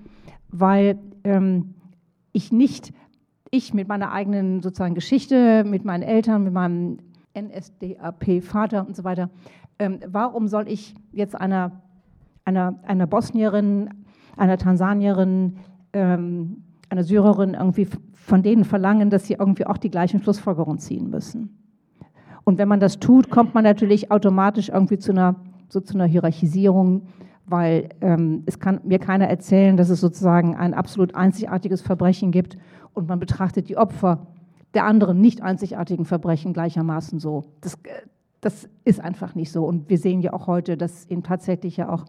weil 0.51 0.99
ähm, 1.25 1.75
ich 2.33 2.53
nicht, 2.53 2.93
ich 3.51 3.75
mit 3.75 3.89
meiner 3.89 4.13
eigenen 4.13 4.63
sozusagen 4.63 4.95
Geschichte, 4.95 5.65
mit 5.65 5.85
meinen 5.85 6.03
Eltern, 6.03 6.45
mit 6.45 6.53
meinem 6.53 6.99
NSDAP-Vater 7.37 8.87
und 8.87 8.97
so 8.97 9.05
weiter, 9.05 9.31
ähm, 9.79 10.01
warum 10.07 10.49
soll 10.49 10.69
ich 10.69 10.95
jetzt 11.13 11.35
einer 11.35 11.83
einer, 12.45 12.79
einer 12.87 13.07
Bosnierin, 13.07 13.91
einer 14.37 14.59
Tansanierin, 14.59 15.57
ähm, 15.93 16.63
einer 16.89 17.05
Syrerin 17.05 17.55
irgendwie 17.55 17.89
von 18.13 18.43
denen 18.43 18.65
verlangen, 18.65 19.11
dass 19.11 19.27
sie 19.27 19.35
irgendwie 19.35 19.67
auch 19.67 19.79
die 19.79 19.91
gleichen 19.91 20.23
Schlussfolgerungen 20.23 20.79
ziehen 20.79 21.11
müssen. 21.11 21.64
Und 22.45 22.59
wenn 22.59 22.69
man 22.69 22.81
das 22.81 23.01
tut, 23.01 23.31
kommt 23.31 23.55
man 23.55 23.65
natürlich 23.65 24.11
automatisch 24.11 24.69
irgendwie 24.69 24.99
zu 24.99 25.13
einer, 25.13 25.37
so 25.69 25.81
zu 25.81 25.95
einer 25.95 26.05
Hierarchisierung, 26.05 27.03
weil 27.47 27.89
ähm, 28.01 28.43
es 28.47 28.59
kann 28.59 28.81
mir 28.85 28.99
keiner 28.99 29.29
erzählen, 29.29 29.77
dass 29.77 29.91
es 29.91 30.01
sozusagen 30.01 30.55
ein 30.57 30.75
absolut 30.75 31.15
einzigartiges 31.15 31.83
Verbrechen 31.83 32.31
gibt 32.31 32.57
und 32.93 33.09
man 33.09 33.19
betrachtet 33.19 33.69
die 33.69 33.77
Opfer 33.77 34.27
der 34.75 34.85
anderen 34.85 35.21
nicht 35.21 35.43
einzigartigen 35.43 36.05
Verbrechen 36.05 36.53
gleichermaßen 36.53 37.19
so. 37.19 37.45
Das, 37.61 37.75
äh, 37.75 38.07
das 38.41 38.69
ist 38.85 39.01
einfach 39.01 39.35
nicht 39.35 39.51
so. 39.51 39.65
Und 39.65 39.89
wir 39.89 39.99
sehen 39.99 40.21
ja 40.21 40.33
auch 40.33 40.47
heute, 40.47 40.77
dass 40.77 41.07
eben 41.07 41.23
tatsächlich 41.23 41.77
ja 41.77 41.89
auch 41.89 42.05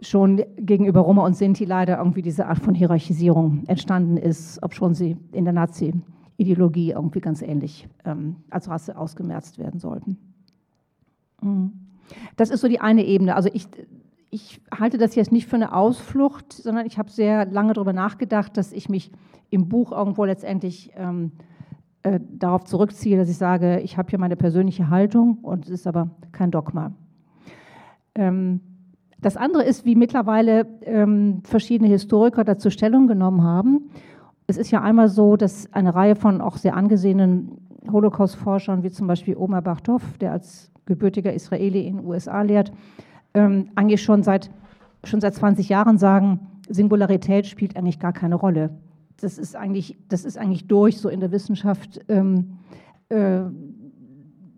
schon 0.00 0.42
gegenüber 0.56 1.00
Roma 1.00 1.24
und 1.24 1.36
Sinti 1.36 1.64
leider 1.64 1.98
irgendwie 1.98 2.22
diese 2.22 2.46
Art 2.46 2.58
von 2.58 2.74
Hierarchisierung 2.74 3.64
entstanden 3.66 4.16
ist, 4.16 4.62
ob 4.62 4.74
schon 4.74 4.94
sie 4.94 5.16
in 5.32 5.44
der 5.44 5.54
Nazi-Ideologie 6.36 6.92
irgendwie 6.92 7.20
ganz 7.20 7.42
ähnlich 7.42 7.88
ähm, 8.04 8.36
als 8.50 8.68
Rasse 8.68 8.96
ausgemerzt 8.96 9.58
werden 9.58 9.80
sollten. 9.80 10.18
Mhm. 11.42 11.72
Das 12.36 12.50
ist 12.50 12.60
so 12.60 12.68
die 12.68 12.80
eine 12.80 13.04
Ebene. 13.04 13.34
Also 13.34 13.48
ich, 13.52 13.66
ich 14.30 14.60
halte 14.72 14.98
das 14.98 15.14
jetzt 15.14 15.32
nicht 15.32 15.46
für 15.46 15.56
eine 15.56 15.74
Ausflucht, 15.74 16.52
sondern 16.52 16.86
ich 16.86 16.98
habe 16.98 17.10
sehr 17.10 17.46
lange 17.46 17.72
darüber 17.72 17.92
nachgedacht, 17.92 18.56
dass 18.56 18.72
ich 18.72 18.88
mich 18.88 19.10
im 19.50 19.68
Buch 19.68 19.92
irgendwo 19.92 20.24
letztendlich 20.24 20.90
ähm, 20.96 21.32
äh, 22.02 22.20
darauf 22.30 22.64
zurückziehe, 22.64 23.16
dass 23.16 23.28
ich 23.28 23.38
sage, 23.38 23.80
ich 23.80 23.98
habe 23.98 24.10
hier 24.10 24.18
meine 24.18 24.36
persönliche 24.36 24.90
Haltung 24.90 25.38
und 25.42 25.64
es 25.64 25.70
ist 25.70 25.86
aber 25.86 26.10
kein 26.32 26.50
Dogma. 26.50 26.92
Ähm, 28.14 28.60
das 29.18 29.36
andere 29.36 29.64
ist, 29.64 29.84
wie 29.84 29.96
mittlerweile 29.96 30.66
ähm, 30.82 31.42
verschiedene 31.42 31.88
Historiker 31.88 32.44
dazu 32.44 32.70
Stellung 32.70 33.08
genommen 33.08 33.42
haben. 33.42 33.90
Es 34.46 34.56
ist 34.56 34.70
ja 34.70 34.82
einmal 34.82 35.08
so, 35.08 35.36
dass 35.36 35.72
eine 35.72 35.94
Reihe 35.94 36.16
von 36.16 36.40
auch 36.40 36.56
sehr 36.56 36.76
angesehenen 36.76 37.58
Holocaust-Forschern, 37.90 38.82
wie 38.82 38.90
zum 38.90 39.06
Beispiel 39.06 39.36
Omar 39.36 39.62
Bartov, 39.62 40.18
der 40.18 40.32
als 40.32 40.70
gebürtiger 40.86 41.32
Israeli 41.32 41.86
in 41.86 41.96
den 41.96 42.06
USA 42.06 42.42
lehrt, 42.42 42.72
ähm, 43.34 43.70
eigentlich 43.74 44.02
schon 44.02 44.22
seit, 44.22 44.50
schon 45.04 45.20
seit 45.20 45.34
20 45.34 45.68
Jahren 45.68 45.98
sagen, 45.98 46.40
Singularität 46.68 47.46
spielt 47.46 47.76
eigentlich 47.76 47.98
gar 47.98 48.12
keine 48.12 48.36
Rolle. 48.36 48.70
Das 49.20 49.38
ist 49.38 49.56
eigentlich, 49.56 49.96
das 50.08 50.24
ist 50.24 50.38
eigentlich 50.38 50.66
durch, 50.66 50.98
so 50.98 51.08
in 51.08 51.20
der 51.20 51.32
Wissenschaft. 51.32 52.00
Ähm, 52.08 52.58
äh, 53.08 53.42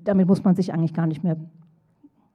damit 0.04 0.26
muss 0.26 0.44
man 0.44 0.54
sich 0.54 0.72
eigentlich 0.72 0.94
gar 0.94 1.06
nicht 1.06 1.22
mehr 1.22 1.36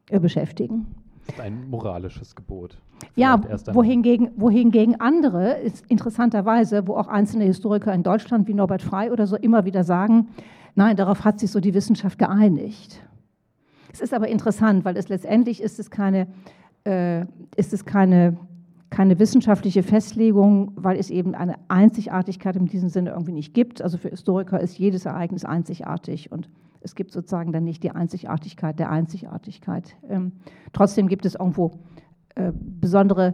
äh, 0.09 0.19
beschäftigen. 0.19 0.87
Das 1.25 1.35
ist 1.35 1.41
ein 1.41 1.69
moralisches 1.69 2.35
Gebot. 2.35 2.77
Ja, 3.15 3.41
wohingegen, 3.73 4.31
wohingegen 4.35 4.99
andere, 4.99 5.53
ist 5.53 5.85
interessanterweise, 5.87 6.87
wo 6.87 6.95
auch 6.95 7.07
einzelne 7.07 7.45
Historiker 7.45 7.93
in 7.93 8.03
Deutschland 8.03 8.47
wie 8.47 8.53
Norbert 8.53 8.81
Frey 8.81 9.09
oder 9.09 9.27
so 9.27 9.35
immer 9.35 9.65
wieder 9.65 9.83
sagen, 9.83 10.29
nein, 10.75 10.95
darauf 10.95 11.23
hat 11.23 11.39
sich 11.39 11.51
so 11.51 11.59
die 11.59 11.73
Wissenschaft 11.73 12.17
geeinigt. 12.17 13.01
Es 13.91 14.01
ist 14.01 14.13
aber 14.13 14.27
interessant, 14.27 14.85
weil 14.85 14.97
es 14.97 15.09
letztendlich 15.09 15.61
ist 15.61 15.79
es 15.79 15.91
keine, 15.91 16.27
äh, 16.83 17.25
ist 17.55 17.73
es 17.73 17.85
keine, 17.85 18.37
keine 18.93 19.17
wissenschaftliche 19.17 19.81
Festlegung, 19.81 20.71
weil 20.75 20.97
es 20.97 21.09
eben 21.09 21.33
eine 21.33 21.55
Einzigartigkeit 21.67 22.55
in 22.55 22.67
diesem 22.67 22.89
Sinne 22.89 23.09
irgendwie 23.09 23.31
nicht 23.31 23.55
gibt. 23.55 23.81
Also 23.81 23.97
für 23.97 24.09
Historiker 24.09 24.59
ist 24.59 24.77
jedes 24.77 25.05
Ereignis 25.05 25.45
einzigartig 25.45 26.31
und 26.31 26.47
es 26.81 26.93
gibt 26.93 27.11
sozusagen 27.11 27.51
dann 27.51 27.63
nicht 27.63 27.81
die 27.81 27.89
Einzigartigkeit 27.89 28.77
der 28.77 28.91
Einzigartigkeit. 28.91 29.95
Ähm, 30.07 30.33
trotzdem 30.73 31.07
gibt 31.07 31.25
es 31.25 31.33
irgendwo 31.33 31.71
äh, 32.35 32.51
besondere, 32.53 33.33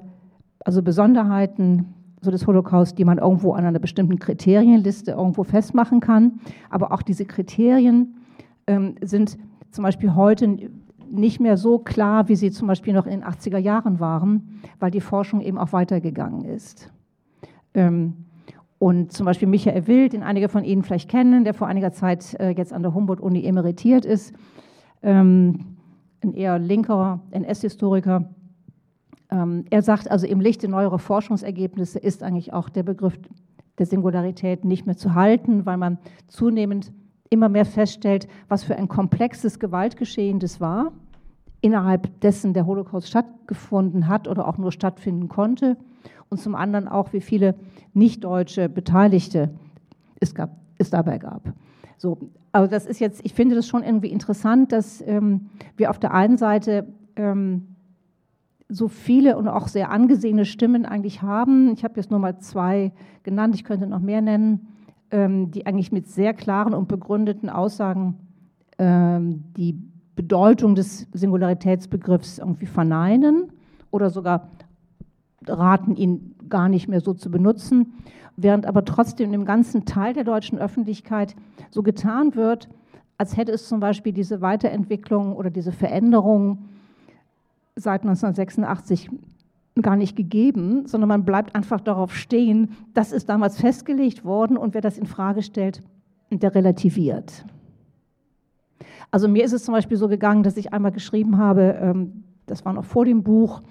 also 0.63 0.81
Besonderheiten 0.81 1.93
so 2.21 2.31
des 2.31 2.47
Holocaust, 2.47 2.97
die 2.97 3.03
man 3.03 3.17
irgendwo 3.17 3.51
an 3.51 3.65
einer 3.65 3.79
bestimmten 3.79 4.17
Kriterienliste 4.17 5.11
irgendwo 5.11 5.43
festmachen 5.43 5.99
kann. 5.99 6.39
Aber 6.69 6.93
auch 6.93 7.01
diese 7.01 7.25
Kriterien 7.25 8.15
ähm, 8.65 8.95
sind 9.01 9.37
zum 9.71 9.83
Beispiel 9.83 10.15
heute 10.15 10.69
nicht 11.11 11.39
mehr 11.39 11.57
so 11.57 11.79
klar, 11.79 12.27
wie 12.27 12.35
sie 12.35 12.51
zum 12.51 12.67
Beispiel 12.67 12.93
noch 12.93 13.05
in 13.05 13.11
den 13.11 13.23
80er 13.23 13.57
Jahren 13.57 13.99
waren, 13.99 14.61
weil 14.79 14.91
die 14.91 15.01
Forschung 15.01 15.41
eben 15.41 15.57
auch 15.57 15.73
weitergegangen 15.73 16.45
ist. 16.45 16.91
Ähm, 17.73 18.25
und 18.79 19.11
zum 19.11 19.25
Beispiel 19.25 19.47
Michael 19.47 19.87
Wild, 19.87 20.13
den 20.13 20.23
einige 20.23 20.47
von 20.47 20.63
Ihnen 20.63 20.83
vielleicht 20.83 21.09
kennen, 21.09 21.43
der 21.43 21.53
vor 21.53 21.67
einiger 21.67 21.91
Zeit 21.91 22.33
äh, 22.39 22.51
jetzt 22.51 22.71
an 22.71 22.81
der 22.81 22.93
Humboldt-Uni 22.93 23.43
emeritiert 23.45 24.05
ist, 24.05 24.33
ähm, 25.03 25.77
ein 26.23 26.33
eher 26.33 26.57
linker 26.59 27.21
NS-Historiker. 27.31 28.29
Ähm, 29.29 29.65
er 29.69 29.81
sagt 29.81 30.09
also, 30.09 30.25
im 30.25 30.39
Lichte 30.39 30.67
neuerer 30.69 30.99
Forschungsergebnisse 30.99 31.99
ist 31.99 32.23
eigentlich 32.23 32.53
auch 32.53 32.69
der 32.69 32.83
Begriff 32.83 33.19
der 33.77 33.85
Singularität 33.85 34.65
nicht 34.65 34.85
mehr 34.85 34.97
zu 34.97 35.13
halten, 35.13 35.65
weil 35.65 35.77
man 35.77 35.97
zunehmend 36.27 36.93
immer 37.29 37.49
mehr 37.49 37.65
feststellt, 37.65 38.27
was 38.47 38.63
für 38.63 38.75
ein 38.75 38.87
komplexes 38.87 39.59
Gewaltgeschehen 39.59 40.39
das 40.39 40.59
war, 40.59 40.91
innerhalb 41.61 42.19
dessen 42.21 42.53
der 42.53 42.65
Holocaust 42.65 43.07
stattgefunden 43.07 44.07
hat 44.07 44.27
oder 44.27 44.47
auch 44.47 44.57
nur 44.57 44.71
stattfinden 44.71 45.27
konnte. 45.27 45.77
Und 46.29 46.39
zum 46.39 46.55
anderen 46.55 46.87
auch, 46.87 47.13
wie 47.13 47.21
viele 47.21 47.55
nicht-deutsche 47.93 48.69
Beteiligte 48.69 49.49
es, 50.19 50.33
gab, 50.33 50.51
es 50.77 50.89
dabei 50.89 51.17
gab. 51.17 51.53
So, 51.97 52.17
aber 52.51 52.67
das 52.67 52.85
ist 52.85 52.99
jetzt, 52.99 53.21
ich 53.23 53.33
finde 53.33 53.55
das 53.55 53.67
schon 53.67 53.83
irgendwie 53.83 54.09
interessant, 54.09 54.71
dass 54.71 55.01
ähm, 55.05 55.49
wir 55.75 55.89
auf 55.89 55.99
der 55.99 56.13
einen 56.13 56.37
Seite 56.37 56.87
ähm, 57.15 57.75
so 58.69 58.87
viele 58.87 59.37
und 59.37 59.47
auch 59.47 59.67
sehr 59.67 59.91
angesehene 59.91 60.45
Stimmen 60.45 60.85
eigentlich 60.85 61.21
haben. 61.21 61.73
Ich 61.73 61.83
habe 61.83 61.95
jetzt 61.97 62.11
nur 62.11 62.19
mal 62.19 62.39
zwei 62.39 62.91
genannt, 63.23 63.55
ich 63.55 63.63
könnte 63.63 63.87
noch 63.87 63.99
mehr 63.99 64.21
nennen 64.21 64.67
die 65.11 65.65
eigentlich 65.65 65.91
mit 65.91 66.07
sehr 66.07 66.33
klaren 66.33 66.73
und 66.73 66.87
begründeten 66.87 67.49
Aussagen 67.49 68.15
ähm, 68.77 69.43
die 69.57 69.77
Bedeutung 70.15 70.75
des 70.75 71.07
Singularitätsbegriffs 71.13 72.39
irgendwie 72.39 72.65
verneinen 72.65 73.51
oder 73.89 74.09
sogar 74.09 74.49
raten, 75.47 75.95
ihn 75.95 76.35
gar 76.49 76.69
nicht 76.69 76.87
mehr 76.87 77.01
so 77.01 77.13
zu 77.13 77.31
benutzen, 77.31 77.93
während 78.35 78.65
aber 78.65 78.85
trotzdem 78.85 79.33
im 79.33 79.45
ganzen 79.45 79.85
Teil 79.85 80.13
der 80.13 80.23
deutschen 80.23 80.59
Öffentlichkeit 80.59 81.35
so 81.71 81.83
getan 81.83 82.35
wird, 82.35 82.69
als 83.17 83.37
hätte 83.37 83.51
es 83.51 83.67
zum 83.67 83.79
Beispiel 83.79 84.13
diese 84.13 84.41
Weiterentwicklung 84.41 85.35
oder 85.35 85.49
diese 85.49 85.71
Veränderung 85.71 86.65
seit 87.75 88.01
1986 88.01 89.09
gar 89.81 89.95
nicht 89.95 90.15
gegeben, 90.15 90.87
sondern 90.87 91.07
man 91.07 91.25
bleibt 91.25 91.55
einfach 91.55 91.81
darauf 91.81 92.15
stehen, 92.15 92.71
das 92.93 93.11
ist 93.11 93.29
damals 93.29 93.59
festgelegt 93.59 94.23
worden 94.25 94.57
und 94.57 94.73
wer 94.73 94.81
das 94.81 94.97
in 94.97 95.05
Frage 95.05 95.41
stellt, 95.41 95.81
der 96.31 96.53
relativiert. 96.53 97.45
Also 99.11 99.27
mir 99.27 99.43
ist 99.43 99.53
es 99.53 99.63
zum 99.63 99.73
Beispiel 99.73 99.97
so 99.97 100.07
gegangen, 100.07 100.43
dass 100.43 100.57
ich 100.57 100.73
einmal 100.73 100.91
geschrieben 100.91 101.37
habe, 101.37 101.77
ähm, 101.81 102.23
das 102.45 102.65
war 102.65 102.73
noch 102.73 102.85
vor 102.85 103.05
dem 103.05 103.23
Buch, 103.23 103.61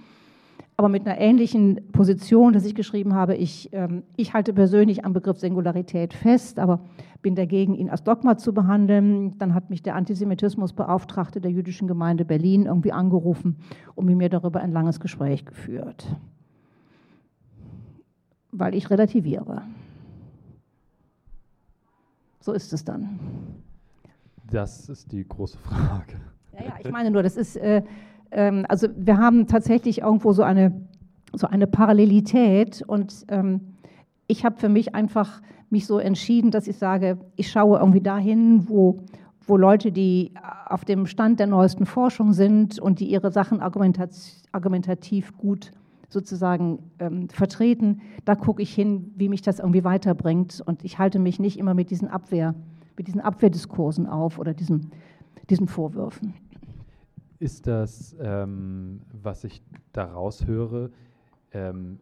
aber 0.76 0.88
mit 0.88 1.06
einer 1.06 1.18
ähnlichen 1.18 1.90
Position, 1.90 2.52
dass 2.52 2.64
ich 2.64 2.74
geschrieben 2.74 3.14
habe, 3.14 3.34
ich, 3.34 3.70
ähm, 3.72 4.04
ich 4.16 4.32
halte 4.32 4.52
persönlich 4.52 5.04
am 5.04 5.12
Begriff 5.12 5.38
Singularität 5.38 6.14
fest, 6.14 6.58
aber 6.58 6.80
bin 7.22 7.34
dagegen, 7.34 7.74
ihn 7.74 7.90
als 7.90 8.04
Dogma 8.04 8.36
zu 8.36 8.52
behandeln. 8.52 9.38
Dann 9.38 9.54
hat 9.54 9.70
mich 9.70 9.82
der 9.82 9.94
Antisemitismusbeauftragte 9.96 11.40
der 11.40 11.50
jüdischen 11.50 11.88
Gemeinde 11.88 12.24
Berlin 12.24 12.66
irgendwie 12.66 12.92
angerufen 12.92 13.56
und 13.94 14.06
mit 14.06 14.16
mir 14.16 14.28
darüber 14.28 14.60
ein 14.60 14.72
langes 14.72 15.00
Gespräch 15.00 15.44
geführt, 15.44 16.06
weil 18.52 18.74
ich 18.74 18.90
relativiere. 18.90 19.62
So 22.40 22.52
ist 22.52 22.72
es 22.72 22.84
dann. 22.84 23.18
Das 24.50 24.88
ist 24.88 25.12
die 25.12 25.26
große 25.26 25.58
Frage. 25.58 26.14
Ja, 26.52 26.64
ja, 26.64 26.72
ich 26.82 26.90
meine 26.90 27.10
nur, 27.10 27.22
das 27.22 27.36
ist, 27.36 27.56
äh, 27.56 27.82
ähm, 28.30 28.64
also 28.68 28.88
wir 28.96 29.18
haben 29.18 29.46
tatsächlich 29.46 30.00
irgendwo 30.00 30.32
so 30.32 30.42
eine, 30.42 30.86
so 31.34 31.46
eine 31.46 31.66
Parallelität 31.66 32.82
und 32.86 33.26
ähm, 33.28 33.74
ich 34.26 34.44
habe 34.44 34.56
für 34.56 34.68
mich 34.68 34.94
einfach 34.94 35.42
mich 35.70 35.86
so 35.86 35.98
entschieden, 35.98 36.50
dass 36.50 36.66
ich 36.66 36.76
sage, 36.76 37.18
ich 37.36 37.50
schaue 37.50 37.78
irgendwie 37.78 38.00
dahin, 38.00 38.68
wo, 38.68 39.00
wo 39.46 39.56
Leute, 39.56 39.92
die 39.92 40.32
auf 40.66 40.84
dem 40.84 41.06
Stand 41.06 41.40
der 41.40 41.46
neuesten 41.46 41.86
Forschung 41.86 42.32
sind 42.32 42.78
und 42.78 43.00
die 43.00 43.10
ihre 43.10 43.30
Sachen 43.30 43.60
argumentativ 43.60 45.36
gut 45.36 45.72
sozusagen 46.08 46.90
ähm, 46.98 47.28
vertreten, 47.28 48.00
da 48.24 48.34
gucke 48.34 48.62
ich 48.62 48.74
hin, 48.74 49.12
wie 49.16 49.28
mich 49.28 49.42
das 49.42 49.58
irgendwie 49.58 49.84
weiterbringt. 49.84 50.62
Und 50.64 50.84
ich 50.84 50.98
halte 50.98 51.18
mich 51.18 51.38
nicht 51.38 51.58
immer 51.58 51.74
mit 51.74 51.90
diesen 51.90 52.08
Abwehr, 52.08 52.54
mit 52.96 53.08
diesen 53.08 53.20
Abwehrdiskursen 53.20 54.06
auf 54.06 54.38
oder 54.38 54.54
diesen, 54.54 54.90
diesen 55.50 55.68
Vorwürfen. 55.68 56.34
Ist 57.38 57.66
das, 57.66 58.16
ähm, 58.20 59.02
was 59.12 59.44
ich 59.44 59.62
daraus 59.92 60.46
höre, 60.46 60.90
ähm, 61.52 62.00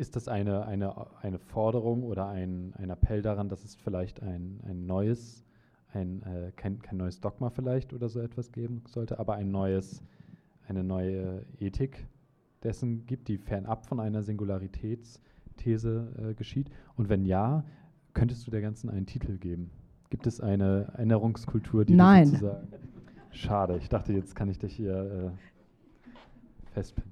ist 0.00 0.16
das 0.16 0.28
eine, 0.28 0.66
eine, 0.66 0.94
eine 1.22 1.38
Forderung 1.38 2.02
oder 2.02 2.28
ein, 2.28 2.72
ein 2.76 2.88
Appell 2.88 3.20
daran, 3.20 3.48
dass 3.48 3.64
es 3.64 3.74
vielleicht 3.74 4.22
ein, 4.22 4.60
ein 4.66 4.86
neues, 4.86 5.44
ein, 5.92 6.22
äh, 6.22 6.52
kein, 6.56 6.80
kein 6.80 6.96
neues 6.96 7.20
Dogma 7.20 7.50
vielleicht 7.50 7.92
oder 7.92 8.08
so 8.08 8.20
etwas 8.20 8.50
geben 8.50 8.82
sollte, 8.88 9.18
aber 9.18 9.34
ein 9.34 9.50
neues, 9.50 10.02
eine 10.66 10.82
neue 10.82 11.44
Ethik 11.58 12.06
dessen 12.62 13.06
gibt, 13.06 13.28
die 13.28 13.36
fernab 13.36 13.86
von 13.86 14.00
einer 14.00 14.22
Singularitätsthese 14.22 16.30
äh, 16.30 16.34
geschieht? 16.34 16.70
Und 16.96 17.10
wenn 17.10 17.26
ja, 17.26 17.64
könntest 18.14 18.46
du 18.46 18.50
der 18.50 18.62
ganzen 18.62 18.88
einen 18.88 19.06
Titel 19.06 19.36
geben? 19.36 19.70
Gibt 20.08 20.26
es 20.26 20.40
eine 20.40 20.92
Erinnerungskultur, 20.94 21.84
die 21.84 21.94
Nein. 21.94 22.26
sozusagen 22.26 22.68
Schade, 23.32 23.76
ich 23.76 23.88
dachte, 23.88 24.12
jetzt 24.12 24.34
kann 24.34 24.48
ich 24.48 24.58
dich 24.58 24.74
hier 24.74 24.94
äh, 24.94 25.30
festpinnen. 26.72 27.09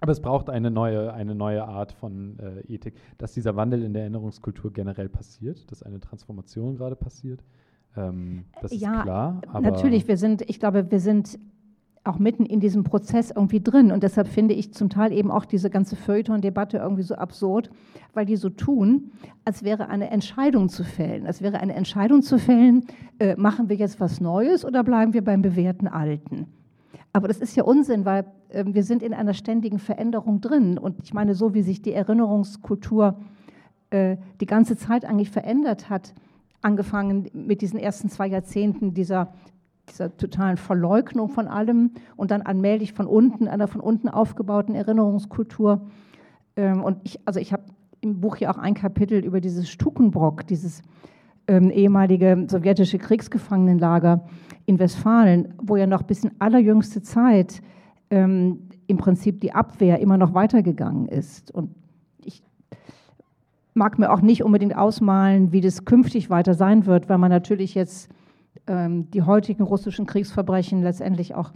Aber 0.00 0.12
es 0.12 0.20
braucht 0.20 0.48
eine 0.48 0.70
neue, 0.70 1.12
eine 1.12 1.34
neue 1.34 1.64
Art 1.64 1.92
von 1.92 2.38
äh, 2.38 2.72
Ethik, 2.72 2.94
dass 3.18 3.32
dieser 3.32 3.56
Wandel 3.56 3.82
in 3.82 3.92
der 3.92 4.02
Erinnerungskultur 4.02 4.72
generell 4.72 5.08
passiert, 5.08 5.70
dass 5.70 5.82
eine 5.82 6.00
Transformation 6.00 6.76
gerade 6.76 6.96
passiert. 6.96 7.44
Ähm, 7.96 8.44
das 8.62 8.72
ja, 8.72 8.98
ist 8.98 9.02
klar. 9.02 9.40
natürlich, 9.60 10.08
wir 10.08 10.16
sind, 10.16 10.42
ich 10.48 10.58
glaube, 10.58 10.90
wir 10.90 11.00
sind 11.00 11.38
auch 12.02 12.18
mitten 12.18 12.46
in 12.46 12.60
diesem 12.60 12.82
Prozess 12.82 13.30
irgendwie 13.30 13.60
drin. 13.60 13.92
Und 13.92 14.02
deshalb 14.02 14.26
finde 14.28 14.54
ich 14.54 14.72
zum 14.72 14.88
Teil 14.88 15.12
eben 15.12 15.30
auch 15.30 15.44
diese 15.44 15.68
ganze 15.68 15.96
Feuilleton-Debatte 15.96 16.78
irgendwie 16.78 17.02
so 17.02 17.14
absurd, 17.14 17.70
weil 18.14 18.24
die 18.24 18.36
so 18.36 18.48
tun, 18.48 19.12
als 19.44 19.62
wäre 19.64 19.88
eine 19.88 20.10
Entscheidung 20.10 20.70
zu 20.70 20.82
fällen. 20.82 21.26
Als 21.26 21.42
wäre 21.42 21.60
eine 21.60 21.74
Entscheidung 21.74 22.22
zu 22.22 22.38
fällen, 22.38 22.86
äh, 23.18 23.36
machen 23.36 23.68
wir 23.68 23.76
jetzt 23.76 24.00
was 24.00 24.20
Neues 24.20 24.64
oder 24.64 24.82
bleiben 24.82 25.12
wir 25.12 25.22
beim 25.22 25.42
bewährten 25.42 25.88
Alten? 25.88 26.46
Aber 27.12 27.28
das 27.28 27.38
ist 27.38 27.56
ja 27.56 27.64
Unsinn, 27.64 28.04
weil 28.04 28.24
äh, 28.48 28.64
wir 28.66 28.84
sind 28.84 29.02
in 29.02 29.14
einer 29.14 29.34
ständigen 29.34 29.78
Veränderung 29.78 30.40
drin. 30.40 30.78
Und 30.78 30.96
ich 31.02 31.12
meine, 31.12 31.34
so 31.34 31.54
wie 31.54 31.62
sich 31.62 31.82
die 31.82 31.92
Erinnerungskultur 31.92 33.18
äh, 33.90 34.16
die 34.40 34.46
ganze 34.46 34.76
Zeit 34.76 35.04
eigentlich 35.04 35.30
verändert 35.30 35.90
hat, 35.90 36.14
angefangen 36.62 37.28
mit 37.32 37.62
diesen 37.62 37.78
ersten 37.78 38.08
zwei 38.10 38.26
Jahrzehnten 38.26 38.94
dieser 38.94 39.32
dieser 39.90 40.16
totalen 40.16 40.56
Verleugnung 40.56 41.28
von 41.28 41.48
allem 41.48 41.92
und 42.16 42.30
dann 42.30 42.42
allmählich 42.42 42.92
von 42.92 43.06
unten, 43.06 43.48
einer 43.48 43.68
von 43.68 43.80
unten 43.80 44.08
aufgebauten 44.08 44.74
Erinnerungskultur. 44.74 45.86
Ähm, 46.56 46.82
und 46.82 46.98
ich, 47.04 47.20
also 47.26 47.40
ich 47.40 47.52
habe 47.52 47.64
im 48.00 48.20
Buch 48.20 48.36
ja 48.38 48.50
auch 48.50 48.58
ein 48.58 48.74
Kapitel 48.74 49.24
über 49.24 49.40
dieses 49.40 49.68
Stukenbrock, 49.68 50.46
dieses 50.46 50.82
ähm, 51.50 51.70
ehemalige 51.70 52.46
sowjetische 52.48 52.98
Kriegsgefangenenlager 52.98 54.24
in 54.66 54.78
Westfalen, 54.78 55.52
wo 55.60 55.74
ja 55.74 55.88
noch 55.88 56.04
bis 56.04 56.22
in 56.22 56.30
allerjüngste 56.38 57.02
Zeit 57.02 57.60
ähm, 58.08 58.68
im 58.86 58.98
Prinzip 58.98 59.40
die 59.40 59.52
Abwehr 59.52 59.98
immer 59.98 60.16
noch 60.16 60.32
weitergegangen 60.32 61.08
ist. 61.08 61.50
Und 61.50 61.74
ich 62.24 62.44
mag 63.74 63.98
mir 63.98 64.12
auch 64.12 64.20
nicht 64.20 64.44
unbedingt 64.44 64.76
ausmalen, 64.76 65.50
wie 65.50 65.60
das 65.60 65.84
künftig 65.84 66.30
weiter 66.30 66.54
sein 66.54 66.86
wird, 66.86 67.08
weil 67.08 67.18
man 67.18 67.30
natürlich 67.30 67.74
jetzt 67.74 68.08
ähm, 68.68 69.10
die 69.10 69.22
heutigen 69.22 69.64
russischen 69.64 70.06
Kriegsverbrechen 70.06 70.82
letztendlich 70.82 71.34
auch 71.34 71.52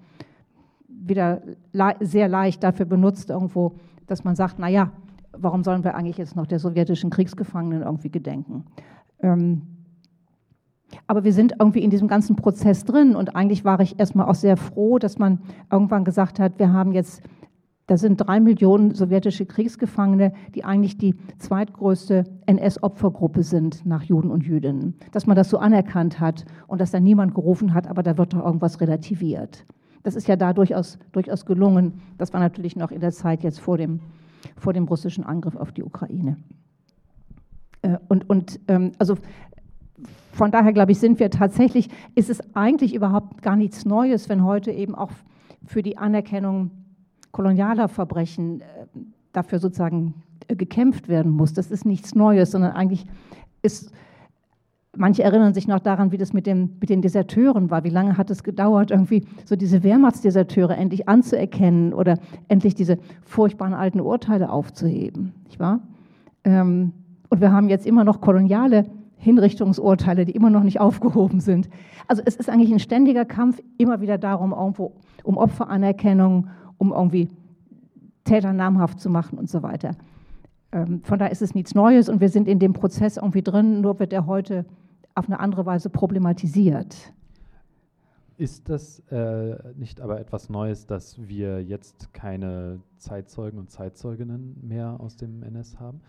wieder 0.89 1.43
le 1.73 1.95
sehr 2.01 2.27
leicht 2.27 2.65
dafür 2.65 2.87
benutzt, 2.87 3.31
irgendwo, 3.31 3.77
dass 4.09 4.25
man 4.25 4.35
sagt, 4.35 4.59
naja, 4.59 4.91
warum 5.31 5.63
sollen 5.63 5.85
wir 5.85 5.95
eigentlich 5.95 6.19
jetzt 6.19 6.35
noch 6.35 6.47
der 6.47 6.59
sowjetischen 6.59 7.11
Kriegsgefangenen 7.11 7.83
irgendwie 7.83 8.11
gedenken? 8.11 8.65
Ähm, 9.21 9.63
aber 11.07 11.25
wir 11.25 11.33
sind 11.33 11.55
irgendwie 11.59 11.83
in 11.83 11.91
diesem 11.91 12.09
ganzen 12.09 12.37
Prozess 12.37 12.85
drin 12.85 13.17
und 13.17 13.37
eigentlich 13.37 13.65
war 13.65 13.81
ich 13.81 13.99
erstmal 13.99 14.27
auch 14.27 14.35
sehr 14.35 14.57
froh, 14.57 14.99
dass 14.99 15.19
man 15.19 15.41
irgendwann 15.71 16.05
gesagt 16.05 16.39
hat, 16.39 16.59
wir 16.59 16.73
haben 16.73 16.93
jetzt 16.93 17.23
Da 17.87 17.99
sind 17.99 18.17
drei 18.17 18.41
Millionen 18.41 18.95
sowjetische 18.95 19.45
Kriegsgefangene, 19.45 20.33
die 20.55 20.65
eigentlich 20.65 20.97
die 20.97 21.15
zweitgrößte 21.39 22.25
NS-Opfergruppe 22.47 23.43
sind 23.43 23.85
nach 23.85 24.03
Juden 24.05 24.31
und 24.31 24.43
Jüdinnen. 24.47 24.95
Dass 25.13 25.27
man 25.27 25.37
das 25.37 25.51
so 25.51 25.59
anerkannt 25.59 26.19
hat 26.19 26.47
und 26.67 26.81
dass 26.81 26.93
da 26.93 27.01
niemand 27.01 27.35
gerufen 27.35 27.75
hat, 27.75 27.87
aber 27.87 28.03
da 28.03 28.17
wird 28.17 28.33
doch 28.33 28.45
irgendwas 28.45 28.81
relativiert. 28.81 29.67
Das 30.03 30.17
ist 30.17 30.29
ja 30.29 30.37
da 30.37 30.55
durchaus, 30.55 30.99
durchaus 31.13 31.45
gelungen. 31.45 32.01
Das 32.17 32.33
war 32.33 32.41
natürlich 32.41 32.75
noch 32.75 32.91
in 32.91 33.01
der 33.01 33.13
Zeit 33.13 33.43
jetzt 33.43 33.61
vor 33.61 33.77
dem, 33.77 34.01
vor 34.57 34.73
dem 34.73 34.85
russischen 34.85 35.25
Angriff 35.25 35.57
auf 35.57 35.73
die 35.73 35.83
Ukraine. 35.83 36.39
Äh, 37.83 37.99
und, 38.09 38.29
und 38.31 38.61
ähm, 38.69 38.93
also 38.99 39.17
von 40.33 40.51
daher 40.51 40.73
glaube 40.73 40.93
ich, 40.93 40.99
sind 40.99 41.21
wir 41.21 41.31
tatsächlich, 41.31 41.89
ist 42.15 42.31
es 42.31 42.41
eigentlich 42.55 42.95
überhaupt 42.95 43.43
gar 43.43 43.57
nichts 43.57 43.85
Neues, 43.85 44.29
wenn 44.29 44.45
heute 44.45 44.73
eben 44.73 44.95
auch 44.95 45.11
für 45.67 45.83
die 45.83 45.97
Anerkennung 45.97 46.71
kolonialer 47.33 47.89
Verbrechen 47.89 48.61
äh, 48.61 48.65
dafür 49.33 49.59
sozusagen 49.59 50.15
äh, 50.49 50.57
gekämpft 50.57 51.09
werden 51.09 51.33
muss. 51.33 51.53
Das 51.53 51.71
ist 51.71 51.85
nichts 51.85 52.15
Neues, 52.15 52.51
sondern 52.51 52.73
eigentlich 52.73 53.07
ist, 53.63 53.93
manche 54.97 55.23
erinnern 55.23 55.55
sich 55.55 55.67
noch 55.67 55.81
daran, 55.81 56.13
wie 56.13 56.19
das 56.19 56.33
mit, 56.33 56.47
dem, 56.47 56.71
mit 56.81 56.91
den 56.91 57.03
Deserteuren 57.03 57.71
war. 57.71 57.85
Wie 57.85 57.91
lange 57.91 58.17
hat 58.17 58.31
es 58.31 58.43
gedauert, 58.43 58.91
irgendwie 58.91 59.27
so 59.45 59.57
diese 59.57 59.83
Wehrmachtsdeserteure 59.83 60.77
endlich 60.77 61.09
anzuerkennen 61.09 61.93
oder 61.93 62.19
endlich 62.49 62.75
diese 62.75 62.99
furchtbaren 63.23 63.75
alten 63.75 64.01
Urteile 64.01 64.51
aufzuheben, 64.51 65.33
nicht 65.45 65.59
wahr? 65.59 65.81
Ähm, 66.45 66.93
und 67.31 67.41
wir 67.41 67.53
haben 67.53 67.69
jetzt 67.69 67.87
immer 67.87 68.05
noch 68.05 68.21
koloniale 68.21 68.87
Hinrichtungsurteile, 69.19 70.25
die 70.25 70.33
immer 70.33 70.51
noch 70.51 70.63
nicht 70.63 70.81
aufgehoben 70.81 71.41
sind. 71.41 71.69
Also 72.09 72.23
es 72.25 72.37
ist 72.37 72.49
eigentlich 72.49 72.73
ein 72.73 72.79
ständiger 72.79 73.25
Kampf 73.25 73.61
immer 73.79 74.01
wieder 74.01 74.19
darum, 74.19 74.53
irgendwo 74.53 74.93
um 75.23 75.37
Opferanerkennung, 75.37 76.49
um 76.79 76.93
irgendwie 76.93 77.29
Täter 78.25 78.53
namhaft 78.53 79.01
zu 79.01 79.11
machen 79.11 79.39
und 79.39 79.49
so 79.49 79.63
weiter. 79.63 79.93
Ähm, 80.73 81.03
von 81.05 81.19
daher 81.19 81.33
ist 81.33 81.43
es 81.43 81.55
nichts 81.55 81.75
Neues 81.75 82.09
und 82.09 82.21
wir 82.21 82.29
sind 82.29 82.49
in 82.49 82.59
dem 82.59 82.73
Prozess 82.73 83.17
irgendwie 83.17 83.43
drin, 83.43 83.81
nur 83.81 83.99
wird 83.99 84.13
er 84.13 84.27
heute 84.27 84.65
auf 85.15 85.27
eine 85.27 85.39
andere 85.39 85.65
Weise 85.67 85.91
problematisiert. 85.91 87.13
Ist 88.37 88.69
das 88.69 88.99
äh, 89.11 89.57
nicht 89.77 90.01
aber 90.01 90.19
etwas 90.19 90.51
Neues, 90.51 90.87
dass 90.87 91.17
wir 91.29 91.63
jetzt 91.63 92.13
keine 92.13 92.81
Zeitzeugen 92.97 93.61
und 93.61 93.71
Zeitzeuginnen 93.71 94.57
mehr 94.61 94.97
aus 94.99 95.17
dem 95.17 95.45
NS 95.45 95.79
haben? 95.79 96.01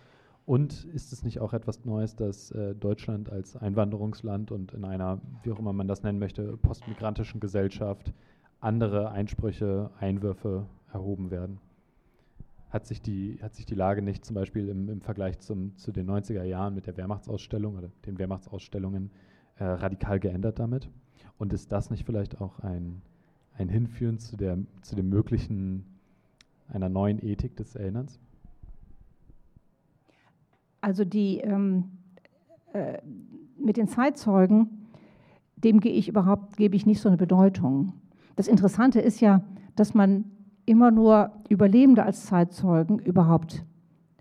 Und 0.46 0.86
ist 0.86 1.12
es 1.12 1.24
nicht 1.24 1.40
auch 1.40 1.54
etwas 1.54 1.86
Neues, 1.86 2.16
dass 2.16 2.52
äh, 2.52 2.76
Deutschland 2.76 3.32
als 3.32 3.56
Einwanderungsland 3.56 4.52
und 4.52 4.74
in 4.74 4.86
einer, 4.86 5.20
wie 5.42 5.52
auch 5.52 5.60
immer 5.60 5.74
man 5.74 5.88
das 5.88 6.04
nennen 6.04 6.20
möchte, 6.20 6.56
postmigrantischen 6.58 7.40
Gesellschaft 7.40 8.14
andere 8.60 9.12
Einsprüche, 9.12 9.90
Einwürfe 10.00 10.68
erhoben 10.92 11.32
werden. 11.32 11.60
Hat 12.70 12.86
sich 12.86 13.02
die, 13.02 13.40
hat 13.42 13.56
sich 13.56 13.66
die 13.66 13.76
Lage 13.76 14.02
nicht 14.02 14.24
zum 14.24 14.36
Beispiel 14.36 14.70
im, 14.70 14.90
im 14.90 15.02
Vergleich 15.02 15.40
zum, 15.40 15.76
zu 15.78 15.92
den 15.92 16.10
90er 16.10 16.44
Jahren 16.44 16.76
mit 16.76 16.86
der 16.86 16.98
Wehrmachtsausstellung 16.98 17.78
oder 17.78 17.90
den 18.06 18.20
Wehrmachtsausstellungen 18.20 19.12
äh, 19.58 19.64
radikal 19.64 20.20
geändert 20.20 20.60
damit? 20.60 20.90
Und 21.38 21.54
ist 21.54 21.72
das 21.72 21.90
nicht 21.90 22.06
vielleicht 22.06 22.40
auch 22.40 22.60
ein, 22.60 23.02
ein 23.58 23.70
Hinführen 23.70 24.20
zu, 24.20 24.38
der, 24.38 24.58
zu 24.82 24.96
dem 24.96 25.10
möglichen 25.10 25.86
einer 26.68 26.90
neuen 26.90 27.24
Ethik 27.24 27.56
des 27.56 27.76
Erinnerns? 27.76 28.20
Also 30.86 31.04
die 31.04 31.40
ähm, 31.40 31.86
äh, 32.74 33.00
mit 33.58 33.76
den 33.76 33.88
Zeitzeugen, 33.88 34.86
dem 35.56 35.80
gehe 35.80 35.92
ich 35.92 36.08
überhaupt, 36.08 36.58
gebe 36.58 36.76
ich 36.76 36.86
nicht 36.86 37.02
so 37.02 37.10
eine 37.10 37.18
Bedeutung. 37.18 37.94
Das 38.36 38.48
Interessante 38.48 39.02
ist 39.02 39.20
ja, 39.20 39.42
dass 39.76 39.96
man 39.96 40.26
immer 40.68 40.92
nur 40.92 41.32
Überlebende 41.50 42.04
als 42.04 42.28
Zeitzeugen 42.28 43.00
überhaupt 43.00 43.66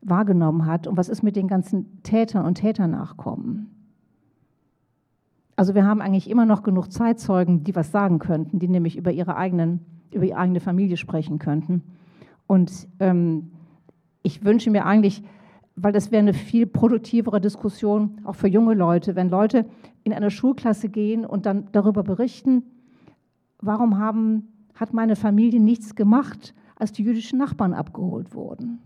wahrgenommen 0.00 0.64
hat. 0.64 0.86
Und 0.86 0.96
was 0.96 1.10
ist 1.10 1.22
mit 1.22 1.36
den 1.36 1.48
ganzen 1.48 2.02
Tätern 2.02 2.46
und 2.46 2.54
Täternachkommen? 2.54 3.68
Also 5.56 5.74
wir 5.74 5.84
haben 5.84 6.00
eigentlich 6.00 6.30
immer 6.30 6.46
noch 6.46 6.62
genug 6.62 6.90
Zeitzeugen, 6.90 7.62
die 7.62 7.76
was 7.76 7.92
sagen 7.92 8.18
könnten, 8.18 8.58
die 8.58 8.68
nämlich 8.68 8.96
über 8.96 9.12
ihre, 9.12 9.36
eigenen, 9.36 9.80
über 10.12 10.24
ihre 10.24 10.38
eigene 10.38 10.60
Familie 10.60 10.96
sprechen 10.96 11.38
könnten. 11.38 11.82
Und 12.46 12.88
ähm, 13.00 13.50
ich 14.22 14.46
wünsche 14.46 14.70
mir 14.70 14.86
eigentlich, 14.86 15.22
weil 15.76 15.92
das 15.92 16.10
wäre 16.10 16.20
eine 16.20 16.34
viel 16.34 16.66
produktivere 16.66 17.40
Diskussion, 17.40 18.20
auch 18.24 18.36
für 18.36 18.48
junge 18.48 18.74
Leute, 18.74 19.16
wenn 19.16 19.28
Leute 19.28 19.66
in 20.05 20.12
eine 20.12 20.30
Schulklasse 20.30 20.88
gehen 20.88 21.24
und 21.24 21.46
dann 21.46 21.68
darüber 21.72 22.02
berichten, 22.02 22.62
warum 23.60 23.98
haben, 23.98 24.48
hat 24.74 24.92
meine 24.92 25.16
Familie 25.16 25.60
nichts 25.60 25.94
gemacht, 25.94 26.55
als 26.76 26.92
die 26.92 27.02
jüdischen 27.02 27.38
Nachbarn 27.38 27.74
abgeholt 27.74 28.34
wurden? 28.34 28.78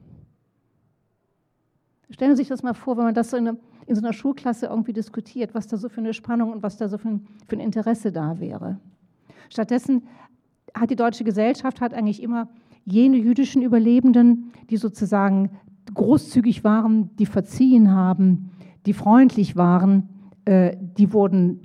Stellen 2.10 2.32
Sie 2.32 2.43
sich 2.43 2.48
das 2.48 2.62
mal 2.62 2.74
vor, 2.74 2.97
wenn 2.97 3.05
man 3.05 3.15
das 3.15 3.31
so 3.31 3.36
in, 3.36 3.48
eine, 3.48 3.59
in 3.86 3.94
so 3.94 4.01
einer 4.01 4.15
Schulklasse 4.15 4.66
irgendwie 4.66 4.94
diskutiert, 4.94 5.55
was 5.55 5.66
da 5.66 5.77
so 5.77 5.90
für 5.90 6.01
eine 6.01 6.15
Spannung 6.15 6.52
und 6.52 6.62
was 6.62 6.78
da 6.78 6.89
so 6.89 6.97
für 6.97 7.09
ein, 7.09 7.27
für 7.47 7.56
ein 7.56 7.60
Interesse 7.60 8.12
da 8.12 8.40
wäre. 8.40 8.78
Stattdessen 9.51 10.05
hat 10.74 10.90
die 10.90 10.97
deutsche 10.97 11.24
Gesellschaft 11.24 11.81
hat 11.81 11.93
eigentlich 11.93 12.23
immer 12.23 12.48
jene 12.85 13.19
jüdischen 13.19 13.60
Überlebenden, 13.60 14.52
die 14.70 14.78
sozusagen 14.78 15.51
großzügig 15.99 16.65
waren, 16.65 17.15
die 17.16 17.27
verziehen 17.27 17.91
haben, 17.91 18.51
die 18.87 18.95
freundlich 18.95 19.57
waren, 19.57 20.09
äh, 20.47 20.75
die 20.81 21.12
wurden 21.12 21.61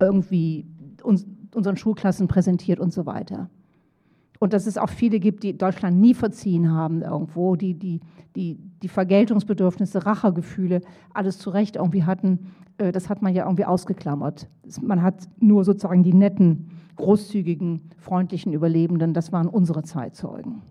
irgendwie 0.00 0.66
uns, 1.02 1.26
unseren 1.54 1.76
Schulklassen 1.76 2.26
präsentiert 2.26 2.80
und 2.80 2.92
so 2.92 3.06
weiter. 3.06 3.48
Und 4.38 4.52
dass 4.52 4.66
es 4.66 4.76
auch 4.76 4.90
viele 4.90 5.20
gibt, 5.20 5.44
die 5.44 5.56
Deutschland 5.56 5.98
nie 5.98 6.14
verziehen 6.14 6.72
haben 6.72 7.02
irgendwo, 7.02 7.56
die 7.56 7.74
die, 7.74 8.00
die, 8.34 8.58
die 8.82 8.88
Vergeltungsbedürfnisse, 8.88 10.04
Rachegefühle, 10.04 10.80
alles 11.14 11.38
zu 11.38 11.50
Recht 11.50 11.76
irgendwie 11.76 12.04
hatten, 12.04 12.52
äh, 12.78 12.92
das 12.92 13.08
hat 13.08 13.22
man 13.22 13.34
ja 13.34 13.44
irgendwie 13.44 13.64
ausgeklammert. 13.64 14.48
Man 14.82 15.02
hat 15.02 15.28
nur 15.38 15.64
sozusagen 15.64 16.02
die 16.02 16.14
netten, 16.14 16.70
großzügigen, 16.96 17.90
freundlichen 17.98 18.52
Überlebenden, 18.52 19.14
das 19.14 19.32
waren 19.32 19.48
unsere 19.48 19.82
Zeitzeugen. 19.82 20.62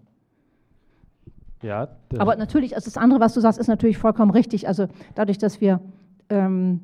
Ja, 1.65 1.87
Aber 2.19 2.35
natürlich, 2.35 2.75
also 2.75 2.85
das 2.85 2.97
andere, 2.97 3.19
was 3.19 3.33
du 3.33 3.39
sagst, 3.39 3.59
ist 3.59 3.67
natürlich 3.67 3.97
vollkommen 3.97 4.29
richtig. 4.29 4.67
Also 4.67 4.85
dadurch, 5.15 5.39
dass 5.39 5.61
wir, 5.61 5.81
ähm, 6.29 6.81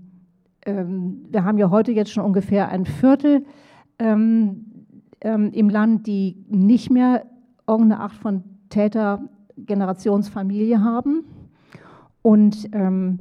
ähm, 0.65 1.25
wir 1.29 1.43
haben 1.43 1.59
ja 1.59 1.69
heute 1.69 1.91
jetzt 1.91 2.11
schon 2.11 2.25
ungefähr 2.25 2.69
ein 2.69 2.85
Viertel 2.85 3.45
ähm, 3.99 4.65
ähm, 5.21 5.51
im 5.53 5.69
Land, 5.69 6.07
die 6.07 6.43
nicht 6.49 6.89
mehr 6.89 7.27
irgendeine 7.67 8.01
Art 8.01 8.13
von 8.13 8.43
Täter-Generationsfamilie 8.69 10.83
haben. 10.83 11.25
Und 12.23 12.67
ähm, 12.73 13.19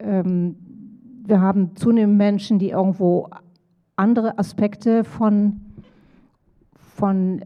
ähm, 0.00 0.56
wir 1.24 1.40
haben 1.40 1.76
zunehmend 1.76 2.18
Menschen, 2.18 2.58
die 2.58 2.70
irgendwo 2.70 3.28
andere 3.94 4.36
Aspekte 4.38 5.04
von, 5.04 5.60
von, 6.96 7.44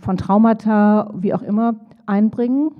von 0.00 0.16
Traumata, 0.16 1.10
wie 1.14 1.32
auch 1.32 1.42
immer, 1.42 1.76
einbringen. 2.06 2.72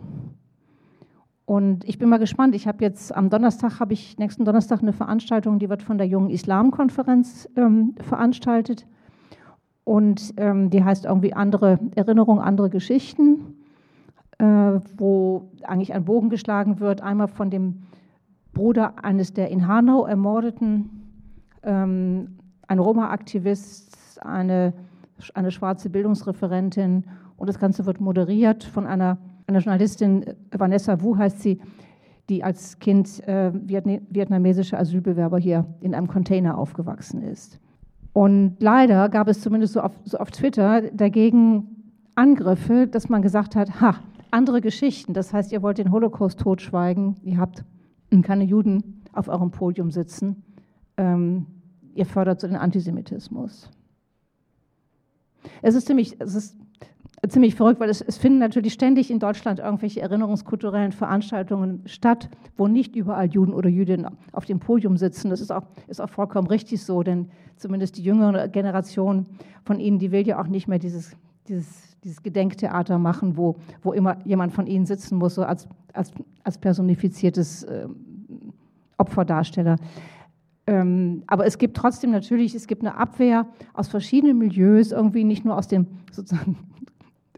Und 1.53 1.87
ich 1.87 1.99
bin 1.99 2.09
mal 2.09 2.19
gespannt. 2.19 2.55
Ich 2.55 2.67
habe 2.67 2.83
jetzt 2.83 3.15
am 3.15 3.29
Donnerstag, 3.29 3.79
habe 3.79 3.93
ich 3.93 4.17
nächsten 4.17 4.47
Donnerstag 4.47 4.81
eine 4.81 4.95
Veranstaltung, 4.95 5.59
die 5.59 5.69
wird 5.69 5.83
von 5.83 5.99
der 5.99 6.07
Jungen 6.07 6.31
Islamkonferenz 6.31 7.47
ähm, 7.57 7.95
veranstaltet. 8.01 8.87
Und 9.85 10.33
ähm, 10.39 10.71
die 10.71 10.83
heißt 10.83 11.05
irgendwie 11.05 11.35
andere 11.35 11.79
Erinnerungen, 11.95 12.41
andere 12.41 12.71
Geschichten, 12.71 13.55
äh, 14.39 14.47
wo 14.97 15.51
eigentlich 15.65 15.93
ein 15.93 16.07
Bogen 16.07 16.31
geschlagen 16.31 16.81
wird, 16.81 17.03
einmal 17.03 17.29
von 17.29 17.51
dem 17.51 17.83
Bruder 18.55 19.05
eines 19.05 19.35
der 19.35 19.51
in 19.51 19.69
Hanau 19.69 20.07
ermordeten, 20.07 20.89
ähm, 21.65 22.39
ein 22.67 22.79
Roma-Aktivist, 22.79 24.25
eine, 24.25 24.73
eine 25.35 25.51
schwarze 25.51 25.91
Bildungsreferentin 25.91 27.05
und 27.37 27.47
das 27.47 27.59
Ganze 27.59 27.85
wird 27.85 28.01
moderiert 28.01 28.65
von 28.65 28.87
einer, 28.87 29.19
einer 29.53 29.63
Journalistin, 29.63 30.25
Vanessa 30.51 31.01
Wu 31.03 31.17
heißt 31.17 31.41
sie, 31.41 31.61
die 32.29 32.43
als 32.43 32.79
Kind 32.79 33.27
äh, 33.27 33.53
vietnamesischer 33.53 34.79
Asylbewerber 34.79 35.39
hier 35.39 35.67
in 35.81 35.95
einem 35.95 36.09
Container 36.09 36.57
aufgewachsen 36.57 37.23
ist. 37.23 37.61
Und 38.13 38.57
leider 38.61 39.09
gab 39.09 39.29
es 39.29 39.41
zumindest 39.41 39.75
so 39.75 39.81
auf, 39.81 39.93
so 40.05 40.19
auf 40.19 40.31
Twitter 40.31 40.83
dagegen 40.93 41.95
Angriffe, 42.15 42.87
dass 42.87 43.09
man 43.09 43.23
gesagt 43.23 43.57
hat, 43.57 43.81
ha, 43.81 43.97
andere 44.31 44.61
Geschichten. 44.61 45.15
Das 45.15 45.33
heißt, 45.33 45.53
ihr 45.53 45.63
wollt 45.63 45.79
den 45.79 45.93
Holocaust 45.93 46.41
totschweigen, 46.41 47.17
ihr 47.23 47.39
habt 47.39 47.65
keine 48.23 48.45
Juden 48.45 49.03
auf 49.13 49.29
eurem 49.29 49.51
Podium 49.51 49.91
sitzen, 49.91 50.43
ähm, 50.97 51.47
ihr 51.95 52.07
fördert 52.07 52.41
so 52.41 52.47
den 52.47 52.57
Antisemitismus. 52.57 53.71
Es 55.63 55.75
ist 55.75 55.87
ziemlich, 55.87 56.21
es 56.21 56.35
ist 56.35 56.57
ziemlich 57.29 57.55
verrückt, 57.55 57.79
weil 57.79 57.89
es, 57.89 58.01
es, 58.01 58.19
finden 58.19 58.39
natürlich 58.39 58.73
ständig 58.73 59.11
in 59.11 59.21
Deutschland 59.21 59.61
irgendwelche 59.61 60.01
erinnerungskulturellen 60.01 60.91
Veranstaltungen 60.91 61.83
statt, 61.87 62.29
wo 62.57 62.67
nicht 62.67 62.97
überall 62.97 63.27
Juden 63.27 63.55
oder 63.55 63.69
Jüdinnen 63.69 64.09
auf 64.33 64.45
dem 64.45 64.59
Podium 64.59 64.97
sitzen. 64.97 65.31
Das 65.31 65.41
ist 65.41 65.53
auch, 65.53 65.63
ist 65.87 66.01
auch 66.01 66.09
vollkommen 66.09 66.49
richtig 66.49 66.83
so, 66.83 67.03
denn 67.03 67.29
zumindest 67.57 67.97
die 67.97 68.03
jüngere 68.03 68.49
Generation 68.49 69.27
von 69.65 69.79
ihnen, 69.79 70.01
die 70.01 70.11
will 70.11 70.27
ja 70.27 70.41
auch 70.41 70.49
nicht 70.49 70.67
mehr 70.67 70.81
dieses, 70.81 71.17
dieses, 71.47 71.97
dieses 72.03 72.23
Gedenktheater 72.23 72.99
machen, 72.99 73.37
wo, 73.37 73.57
wo 73.83 73.93
immer 73.93 74.17
jemand 74.25 74.53
von 74.53 74.67
ihnen 74.67 74.87
sitzen 74.87 75.17
muss, 75.17 75.37
so 75.37 75.45
als, 75.45 75.69
als, 75.93 76.11
als 76.43 76.59
personifiziertes 76.59 77.63
äh, 77.63 77.87
Opferdarsteller. 78.99 79.77
Ähm, 80.67 81.23
aber 81.29 81.47
es 81.47 81.59
gibt 81.59 81.77
trotzdem 81.77 82.11
natürlich, 82.11 82.55
es 82.57 82.67
gibt 82.67 82.83
eine 82.83 82.97
Abwehr 82.97 83.47
aus 83.75 83.89
verschiedenen 83.89 84.39
Milieus, 84.39 84.91
irgendwie 84.91 85.23
nicht 85.23 85.45
nur 85.45 85.57
aus 85.57 85.69
dem 85.69 85.87
sozusagen 86.11 86.57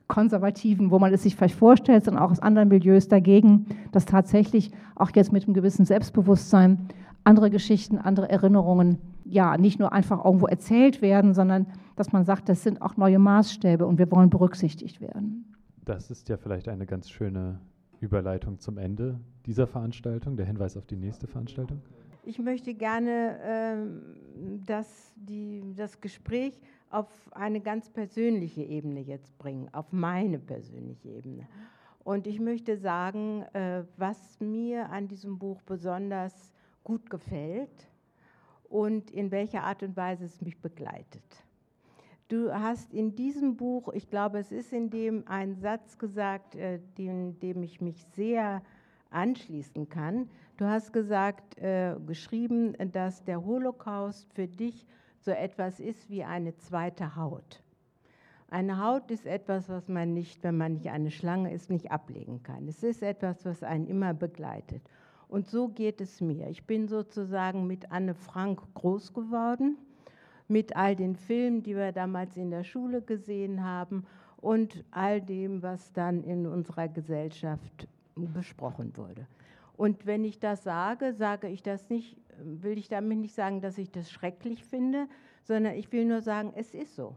konservativen, 0.06 0.90
wo 0.90 0.98
man 0.98 1.12
es 1.12 1.22
sich 1.22 1.36
vielleicht 1.36 1.56
vorstellt, 1.56 2.04
sondern 2.04 2.22
auch 2.22 2.30
aus 2.30 2.40
anderen 2.40 2.68
Milieus 2.68 3.08
dagegen, 3.08 3.66
dass 3.92 4.04
tatsächlich 4.04 4.70
auch 4.94 5.10
jetzt 5.14 5.32
mit 5.32 5.44
einem 5.44 5.54
gewissen 5.54 5.84
Selbstbewusstsein 5.84 6.88
andere 7.24 7.50
Geschichten, 7.50 7.98
andere 7.98 8.28
Erinnerungen 8.28 8.98
ja 9.24 9.56
nicht 9.56 9.78
nur 9.78 9.92
einfach 9.92 10.22
irgendwo 10.24 10.46
erzählt 10.46 11.00
werden, 11.00 11.32
sondern 11.32 11.66
dass 11.96 12.12
man 12.12 12.24
sagt, 12.24 12.48
das 12.48 12.62
sind 12.62 12.82
auch 12.82 12.96
neue 12.98 13.18
Maßstäbe 13.18 13.86
und 13.86 13.98
wir 13.98 14.10
wollen 14.10 14.28
berücksichtigt 14.28 15.00
werden. 15.00 15.46
Das 15.84 16.10
ist 16.10 16.28
ja 16.28 16.36
vielleicht 16.36 16.68
eine 16.68 16.84
ganz 16.84 17.08
schöne 17.08 17.60
Überleitung 18.00 18.58
zum 18.58 18.76
Ende 18.76 19.18
dieser 19.46 19.66
Veranstaltung, 19.66 20.36
der 20.36 20.44
Hinweis 20.44 20.76
auf 20.76 20.86
die 20.86 20.96
nächste 20.96 21.26
Veranstaltung. 21.26 21.80
Ich 22.26 22.38
möchte 22.38 22.74
gerne 22.74 23.38
ähm, 23.42 24.00
dass 24.66 25.12
die, 25.16 25.74
das 25.76 26.00
Gespräch 26.00 26.60
auf 26.94 27.08
eine 27.32 27.60
ganz 27.60 27.90
persönliche 27.90 28.62
Ebene 28.62 29.00
jetzt 29.00 29.36
bringen, 29.38 29.68
auf 29.72 29.92
meine 29.92 30.38
persönliche 30.38 31.08
Ebene. 31.08 31.48
Und 32.04 32.26
ich 32.26 32.38
möchte 32.38 32.76
sagen, 32.76 33.42
äh, 33.52 33.82
was 33.96 34.38
mir 34.38 34.90
an 34.90 35.08
diesem 35.08 35.38
Buch 35.38 35.60
besonders 35.62 36.52
gut 36.84 37.10
gefällt 37.10 37.88
und 38.68 39.10
in 39.10 39.30
welcher 39.30 39.64
Art 39.64 39.82
und 39.82 39.96
Weise 39.96 40.24
es 40.24 40.40
mich 40.40 40.60
begleitet. 40.60 41.24
Du 42.28 42.52
hast 42.52 42.94
in 42.94 43.16
diesem 43.16 43.56
Buch, 43.56 43.92
ich 43.92 44.08
glaube, 44.08 44.38
es 44.38 44.52
ist 44.52 44.72
in 44.72 44.90
dem 44.90 45.26
ein 45.26 45.56
Satz 45.56 45.98
gesagt, 45.98 46.54
äh, 46.54 46.78
dem, 46.96 47.40
dem 47.40 47.62
ich 47.64 47.80
mich 47.80 48.04
sehr 48.14 48.62
anschließen 49.10 49.88
kann. 49.88 50.30
Du 50.58 50.66
hast 50.66 50.92
gesagt, 50.92 51.58
äh, 51.58 51.96
geschrieben, 52.06 52.76
dass 52.92 53.24
der 53.24 53.44
Holocaust 53.44 54.32
für 54.32 54.46
dich 54.46 54.86
so 55.24 55.30
etwas 55.30 55.80
ist 55.80 56.10
wie 56.10 56.24
eine 56.24 56.56
zweite 56.56 57.16
Haut. 57.16 57.62
Eine 58.48 58.82
Haut 58.82 59.10
ist 59.10 59.26
etwas, 59.26 59.68
was 59.68 59.88
man 59.88 60.14
nicht, 60.14 60.42
wenn 60.44 60.56
man 60.56 60.74
nicht 60.74 60.88
eine 60.88 61.10
Schlange 61.10 61.52
ist, 61.52 61.70
nicht 61.70 61.90
ablegen 61.90 62.42
kann. 62.42 62.68
Es 62.68 62.82
ist 62.82 63.02
etwas, 63.02 63.44
was 63.44 63.62
einen 63.62 63.86
immer 63.86 64.14
begleitet. 64.14 64.82
Und 65.28 65.48
so 65.48 65.68
geht 65.68 66.00
es 66.00 66.20
mir. 66.20 66.48
Ich 66.48 66.64
bin 66.64 66.86
sozusagen 66.86 67.66
mit 67.66 67.90
Anne 67.90 68.14
Frank 68.14 68.62
groß 68.74 69.12
geworden 69.12 69.78
mit 70.48 70.76
all 70.76 70.94
den 70.96 71.16
Filmen, 71.16 71.62
die 71.62 71.76
wir 71.76 71.92
damals 71.92 72.36
in 72.36 72.50
der 72.50 72.64
Schule 72.64 73.02
gesehen 73.02 73.64
haben 73.64 74.04
und 74.36 74.84
all 74.90 75.20
dem, 75.20 75.62
was 75.62 75.92
dann 75.92 76.22
in 76.22 76.46
unserer 76.46 76.88
Gesellschaft 76.88 77.88
besprochen 78.14 78.92
wurde. 78.96 79.26
Und 79.76 80.06
wenn 80.06 80.22
ich 80.24 80.38
das 80.38 80.62
sage, 80.62 81.14
sage 81.14 81.48
ich 81.48 81.62
das 81.62 81.88
nicht, 81.88 82.16
will 82.38 82.78
ich 82.78 82.88
damit 82.88 83.18
nicht 83.18 83.34
sagen, 83.34 83.60
dass 83.60 83.78
ich 83.78 83.90
das 83.90 84.10
schrecklich 84.10 84.64
finde, 84.64 85.08
sondern 85.42 85.74
ich 85.74 85.90
will 85.92 86.04
nur 86.04 86.20
sagen, 86.20 86.52
es 86.56 86.74
ist 86.74 86.96
so. 86.96 87.16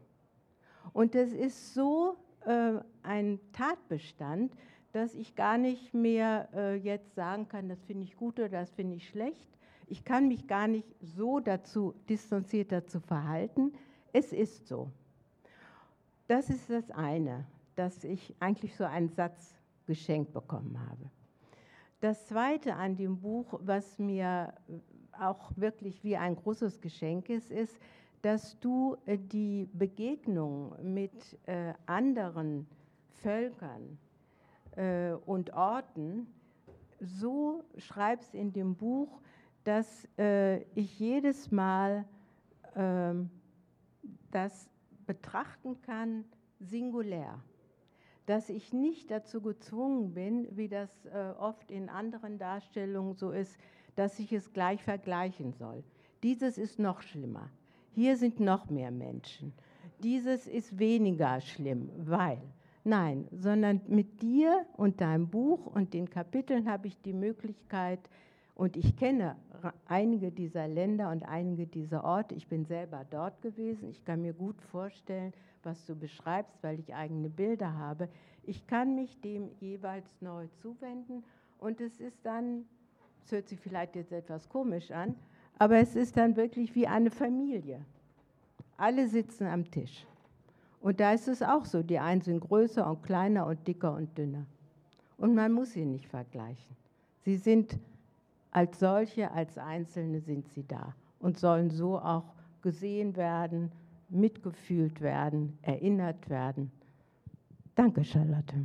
Und 0.94 1.16
es 1.16 1.34
ist 1.34 1.74
so 1.74 2.18
äh, 2.46 2.80
ein 3.04 3.40
Tatbestand, 3.54 4.54
dass 4.92 5.14
ich 5.14 5.36
gar 5.36 5.58
nicht 5.58 5.94
mehr 5.94 6.50
äh, 6.54 6.76
jetzt 6.76 7.16
sagen 7.16 7.48
kann, 7.48 7.70
das 7.70 7.84
finde 7.84 8.04
ich 8.04 8.16
gut 8.16 8.40
oder 8.40 8.50
das 8.50 8.72
finde 8.72 8.96
ich 8.96 9.08
schlecht, 9.08 9.58
ich 9.88 10.04
kann 10.04 10.28
mich 10.28 10.48
gar 10.48 10.68
nicht 10.68 10.88
so 11.02 11.40
dazu 11.40 11.94
distanziert 12.10 12.72
dazu 12.72 13.00
verhalten. 13.00 13.74
Es 14.12 14.34
ist 14.34 14.68
so. 14.68 14.92
Das 16.28 16.50
ist 16.50 16.70
das 16.70 16.92
eine, 16.92 17.46
dass 17.76 18.04
ich 18.04 18.36
eigentlich 18.40 18.76
so 18.76 18.84
einen 18.84 19.08
Satz 19.08 19.56
geschenkt 19.86 20.34
bekommen 20.34 20.78
habe. 20.90 21.10
Das 22.02 22.28
zweite 22.28 22.76
an 22.76 22.98
dem 22.98 23.22
Buch, 23.22 23.60
was 23.64 23.98
mir 23.98 24.54
auch 25.20 25.52
wirklich 25.56 26.04
wie 26.04 26.18
ein 26.18 26.36
großes 26.36 26.82
Geschenk 26.82 27.30
ist, 27.30 27.52
ist, 27.52 27.78
dass 28.22 28.60
du 28.60 28.98
äh, 29.06 29.18
die 29.18 29.70
Begegnung 29.74 30.76
mit 30.82 31.38
äh, 31.46 31.74
anderen 31.86 32.68
Völkern 33.22 33.98
äh, 34.76 35.12
und 35.26 35.54
Orten 35.54 36.28
so 37.00 37.64
schreibst 37.78 38.34
in 38.34 38.54
dem 38.54 38.76
Buch, 38.76 39.22
dass 39.64 40.08
ich 40.76 40.98
jedes 40.98 41.52
Mal 41.52 42.06
äh, 42.74 43.14
das 44.32 44.70
betrachten 45.06 45.80
kann 45.82 46.24
singulär. 46.60 47.40
Dass 48.26 48.50
ich 48.50 48.74
nicht 48.74 49.12
dazu 49.12 49.42
gezwungen 49.42 50.14
bin, 50.14 50.48
wie 50.58 50.70
das 50.70 50.90
oft 51.38 51.70
in 51.70 51.88
anderen 51.90 52.40
Darstellungen 52.40 53.14
so 53.14 53.32
ist, 53.32 53.58
dass 53.98 54.18
ich 54.20 54.32
es 54.32 54.54
gleich 54.54 54.82
vergleichen 54.82 55.52
soll. 55.52 55.84
Dieses 56.24 56.58
ist 56.58 56.80
noch 56.80 57.02
schlimmer. 57.02 57.50
Hier 57.94 58.16
sind 58.16 58.40
noch 58.40 58.70
mehr 58.70 58.92
Menschen. 58.92 59.54
Dieses 60.02 60.48
ist 60.48 60.80
weniger 60.80 61.42
schlimm, 61.42 61.90
weil. 61.98 62.42
Nein, 62.86 63.28
sondern 63.32 63.82
mit 63.88 64.22
dir 64.22 64.66
und 64.78 65.02
deinem 65.02 65.28
Buch 65.28 65.66
und 65.66 65.94
den 65.94 66.10
Kapiteln 66.10 66.70
habe 66.72 66.88
ich 66.88 67.02
die 67.02 67.12
Möglichkeit, 67.12 68.00
und 68.58 68.76
ich 68.76 68.96
kenne 68.96 69.36
einige 69.86 70.32
dieser 70.32 70.68
Länder 70.68 71.12
und 71.12 71.22
einige 71.22 71.68
dieser 71.68 72.04
Orte. 72.04 72.34
Ich 72.34 72.48
bin 72.48 72.66
selber 72.66 73.06
dort 73.08 73.40
gewesen. 73.44 73.88
Ich 73.88 74.04
kann 74.04 74.24
mir 74.24 74.34
gut 74.34 74.60
vorstellen, 74.64 75.32
was 75.62 75.86
du 75.86 75.96
beschreibst, 75.96 76.58
weil 76.64 76.80
ich 76.80 76.96
eigene 76.96 77.30
Bilder 77.30 77.78
habe. 77.78 78.10
Ich 78.42 78.66
kann 78.66 78.96
mich 78.96 79.22
dem 79.22 79.52
jeweils 79.60 80.10
neu 80.22 80.48
zuwenden 80.60 81.24
und 81.60 81.82
es 81.82 82.00
ist 82.00 82.18
dann, 82.26 82.66
es 83.28 83.34
hört 83.34 83.50
sich 83.50 83.60
vielleicht 83.60 83.98
jetzt 83.98 84.14
etwas 84.14 84.48
komisch 84.48 84.90
an, 84.90 85.14
aber 85.60 85.80
es 85.80 85.98
ist 85.98 86.16
dann 86.16 86.38
wirklich 86.38 86.74
wie 86.76 86.88
eine 86.88 87.12
Familie. 87.12 87.84
Alle 88.78 89.10
sitzen 89.10 89.48
am 89.48 89.70
Tisch. 89.70 90.08
Und 90.80 91.02
da 91.02 91.12
ist 91.12 91.28
es 91.28 91.44
auch 91.44 91.66
so, 91.66 91.84
die 91.84 92.00
einen 92.00 92.22
sind 92.22 92.40
größer 92.40 92.90
und 92.90 93.04
kleiner 93.04 93.46
und 93.46 93.68
dicker 93.68 93.94
und 93.94 94.18
dünner. 94.18 94.46
Und 95.18 95.36
man 95.36 95.52
muss 95.52 95.74
sie 95.74 95.84
nicht 95.84 96.08
vergleichen. 96.08 96.78
Sie 97.26 97.36
sind 97.36 97.78
als 98.52 98.80
solche, 98.80 99.30
als 99.30 99.58
Einzelne 99.58 100.22
sind 100.22 100.48
sie 100.48 100.66
da 100.66 100.96
und 101.20 101.38
sollen 101.38 101.70
so 101.70 102.00
auch 102.00 102.34
gesehen 102.62 103.18
werden, 103.18 103.74
mitgefühlt 104.08 105.02
werden, 105.02 105.58
erinnert 105.64 106.30
werden. 106.30 106.72
Danke, 107.76 108.06
Charlotte. 108.06 108.56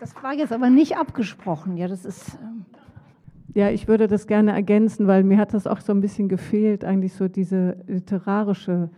Das 0.00 0.14
war 0.22 0.32
jetzt 0.32 0.52
aber 0.52 0.70
nicht 0.70 0.96
abgesprochen. 0.96 1.76
Ja, 1.76 1.86
das 1.86 2.06
ist. 2.06 2.38
Ähm 2.42 2.64
ja, 3.54 3.70
ich 3.70 3.88
würde 3.88 4.06
das 4.06 4.26
gerne 4.26 4.52
ergänzen, 4.52 5.06
weil 5.06 5.24
mir 5.24 5.38
hat 5.38 5.54
das 5.54 5.66
auch 5.66 5.80
so 5.80 5.92
ein 5.92 6.00
bisschen 6.00 6.28
gefehlt, 6.28 6.84
eigentlich 6.84 7.14
so 7.14 7.28
diese 7.28 7.76
literarische 7.86 8.90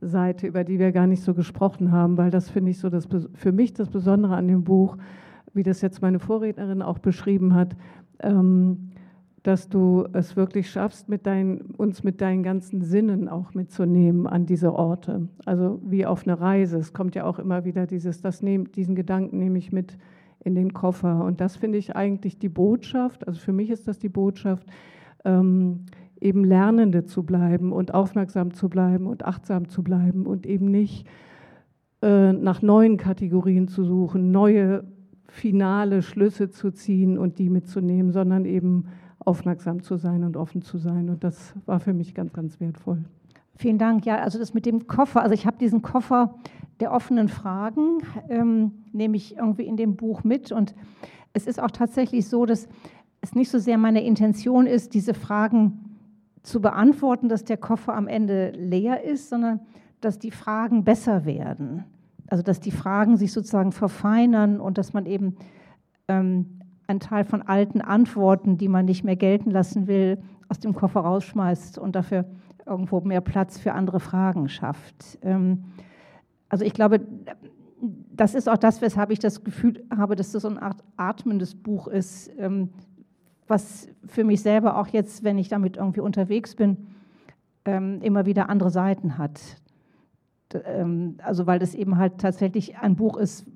Seite, 0.00 0.46
über 0.46 0.64
die 0.64 0.78
wir 0.78 0.92
gar 0.92 1.06
nicht 1.06 1.22
so 1.22 1.34
gesprochen 1.34 1.92
haben, 1.92 2.16
weil 2.16 2.30
das 2.30 2.50
finde 2.50 2.70
ich 2.70 2.78
so 2.78 2.90
das, 2.90 3.08
für 3.34 3.52
mich 3.52 3.74
das 3.74 3.90
Besondere 3.90 4.36
an 4.36 4.48
dem 4.48 4.64
Buch, 4.64 4.96
wie 5.54 5.62
das 5.62 5.80
jetzt 5.80 6.02
meine 6.02 6.18
Vorrednerin 6.18 6.82
auch 6.82 6.98
beschrieben 6.98 7.54
hat. 7.54 7.76
Ähm, 8.20 8.90
dass 9.46 9.68
du 9.68 10.04
es 10.12 10.34
wirklich 10.34 10.68
schaffst, 10.68 11.08
mit 11.08 11.24
dein, 11.24 11.60
uns 11.76 12.02
mit 12.02 12.20
deinen 12.20 12.42
ganzen 12.42 12.82
Sinnen 12.82 13.28
auch 13.28 13.54
mitzunehmen 13.54 14.26
an 14.26 14.44
diese 14.44 14.74
Orte. 14.74 15.28
Also 15.44 15.80
wie 15.84 16.04
auf 16.04 16.26
eine 16.26 16.40
Reise. 16.40 16.78
Es 16.78 16.92
kommt 16.92 17.14
ja 17.14 17.22
auch 17.22 17.38
immer 17.38 17.64
wieder 17.64 17.86
dieses, 17.86 18.20
das 18.20 18.42
nehm, 18.42 18.72
diesen 18.72 18.96
Gedanken 18.96 19.38
nehme 19.38 19.56
ich 19.58 19.70
mit 19.70 19.98
in 20.46 20.54
den 20.54 20.72
Koffer. 20.72 21.24
Und 21.24 21.40
das 21.40 21.56
finde 21.56 21.76
ich 21.76 21.96
eigentlich 21.96 22.38
die 22.38 22.48
Botschaft, 22.48 23.26
also 23.26 23.40
für 23.40 23.52
mich 23.52 23.68
ist 23.70 23.88
das 23.88 23.98
die 23.98 24.08
Botschaft, 24.08 24.66
ähm, 25.24 25.86
eben 26.20 26.44
Lernende 26.44 27.04
zu 27.04 27.24
bleiben 27.24 27.72
und 27.72 27.92
aufmerksam 27.92 28.54
zu 28.54 28.68
bleiben 28.68 29.06
und 29.06 29.24
achtsam 29.24 29.68
zu 29.68 29.82
bleiben 29.82 30.24
und 30.24 30.46
eben 30.46 30.70
nicht 30.70 31.06
äh, 32.00 32.32
nach 32.32 32.62
neuen 32.62 32.96
Kategorien 32.96 33.68
zu 33.68 33.84
suchen, 33.84 34.30
neue 34.30 34.84
finale 35.28 36.02
Schlüsse 36.02 36.48
zu 36.48 36.70
ziehen 36.70 37.18
und 37.18 37.38
die 37.38 37.50
mitzunehmen, 37.50 38.12
sondern 38.12 38.44
eben 38.44 38.86
aufmerksam 39.18 39.82
zu 39.82 39.96
sein 39.96 40.22
und 40.22 40.36
offen 40.36 40.62
zu 40.62 40.78
sein. 40.78 41.10
Und 41.10 41.24
das 41.24 41.54
war 41.66 41.80
für 41.80 41.92
mich 41.92 42.14
ganz, 42.14 42.32
ganz 42.32 42.60
wertvoll. 42.60 43.04
Vielen 43.56 43.78
Dank. 43.78 44.04
Ja, 44.04 44.18
also 44.18 44.38
das 44.38 44.52
mit 44.52 44.66
dem 44.66 44.86
Koffer, 44.86 45.22
also 45.22 45.34
ich 45.34 45.46
habe 45.46 45.56
diesen 45.56 45.80
Koffer 45.82 46.34
der 46.80 46.92
offenen 46.92 47.28
Fragen, 47.28 48.02
ähm, 48.28 48.72
nehme 48.92 49.16
ich 49.16 49.36
irgendwie 49.36 49.64
in 49.64 49.78
dem 49.78 49.96
Buch 49.96 50.24
mit. 50.24 50.52
Und 50.52 50.74
es 51.32 51.46
ist 51.46 51.60
auch 51.60 51.70
tatsächlich 51.70 52.28
so, 52.28 52.44
dass 52.44 52.68
es 53.22 53.34
nicht 53.34 53.50
so 53.50 53.58
sehr 53.58 53.78
meine 53.78 54.04
Intention 54.04 54.66
ist, 54.66 54.92
diese 54.92 55.14
Fragen 55.14 55.96
zu 56.42 56.60
beantworten, 56.60 57.28
dass 57.28 57.44
der 57.44 57.56
Koffer 57.56 57.94
am 57.94 58.08
Ende 58.08 58.50
leer 58.50 59.04
ist, 59.04 59.30
sondern 59.30 59.60
dass 60.00 60.18
die 60.18 60.30
Fragen 60.30 60.84
besser 60.84 61.24
werden. 61.24 61.84
Also 62.28 62.42
dass 62.42 62.60
die 62.60 62.70
Fragen 62.70 63.16
sich 63.16 63.32
sozusagen 63.32 63.72
verfeinern 63.72 64.60
und 64.60 64.76
dass 64.76 64.92
man 64.92 65.06
eben 65.06 65.36
ähm, 66.08 66.60
einen 66.86 67.00
Teil 67.00 67.24
von 67.24 67.42
alten 67.42 67.80
Antworten, 67.80 68.58
die 68.58 68.68
man 68.68 68.84
nicht 68.84 69.02
mehr 69.02 69.16
gelten 69.16 69.50
lassen 69.50 69.86
will, 69.86 70.18
aus 70.48 70.60
dem 70.60 70.74
Koffer 70.74 71.00
rausschmeißt 71.00 71.78
und 71.78 71.96
dafür 71.96 72.26
irgendwo 72.66 73.00
mehr 73.00 73.20
Platz 73.20 73.58
für 73.58 73.72
andere 73.72 74.00
Fragen 74.00 74.48
schafft. 74.48 75.18
Ähm, 75.22 75.64
also 76.48 76.64
ich 76.64 76.72
glaube, 76.72 77.00
das 77.80 78.34
ist 78.34 78.48
auch 78.48 78.56
das, 78.56 78.80
weshalb 78.80 79.10
ich 79.10 79.18
das 79.18 79.44
Gefühl 79.44 79.84
habe, 79.96 80.16
dass 80.16 80.32
das 80.32 80.42
so 80.42 80.48
eine 80.48 80.62
Art 80.62 80.82
atmendes 80.96 81.54
Buch 81.54 81.88
ist, 81.88 82.30
ähm, 82.38 82.70
was 83.46 83.88
für 84.06 84.24
mich 84.24 84.42
selber 84.42 84.78
auch 84.78 84.88
jetzt, 84.88 85.22
wenn 85.22 85.38
ich 85.38 85.48
damit 85.48 85.76
irgendwie 85.76 86.00
unterwegs 86.00 86.56
bin, 86.56 86.88
ähm, 87.64 88.00
immer 88.02 88.26
wieder 88.26 88.48
andere 88.48 88.70
Seiten 88.70 89.18
hat. 89.18 89.40
Also 91.18 91.46
weil 91.48 91.58
das 91.58 91.74
eben 91.74 91.98
halt 91.98 92.18
tatsächlich 92.18 92.78
ein 92.78 92.94
Buch 92.94 93.16
ist, 93.16 93.46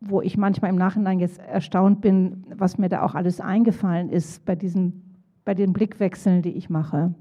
wo 0.00 0.22
ich 0.22 0.38
manchmal 0.38 0.70
im 0.70 0.76
Nachhinein 0.76 1.18
jetzt 1.18 1.38
erstaunt 1.40 2.00
bin, 2.00 2.44
was 2.54 2.78
mir 2.78 2.88
da 2.88 3.02
auch 3.02 3.14
alles 3.14 3.40
eingefallen 3.40 4.10
ist 4.10 4.44
bei 4.44 4.54
diesen, 4.54 5.05
bei 5.46 5.54
den 5.54 5.72
Blickwechseln, 5.72 6.42
die 6.42 6.50
ich 6.50 6.68
mache. 6.68 7.14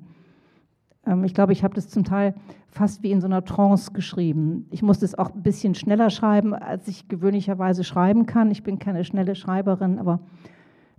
Ich 1.24 1.36
glaube, 1.36 1.54
ich 1.54 1.64
habe 1.64 1.76
das 1.76 1.88
zum 1.88 2.04
Teil 2.04 2.34
fast 2.68 3.04
wie 3.04 3.12
in 3.12 3.22
so 3.22 3.28
einer 3.28 3.46
Trance 3.46 3.92
geschrieben. 3.94 4.66
Ich 4.72 4.82
musste 4.82 5.06
es 5.06 5.16
auch 5.16 5.34
ein 5.34 5.44
bisschen 5.44 5.76
schneller 5.76 6.10
schreiben, 6.10 6.56
als 6.56 6.88
ich 6.88 7.08
gewöhnlicherweise 7.08 7.84
schreiben 7.84 8.26
kann. 8.26 8.50
Ich 8.50 8.64
bin 8.64 8.80
keine 8.80 9.04
schnelle 9.04 9.36
Schreiberin, 9.36 10.00
aber 10.00 10.20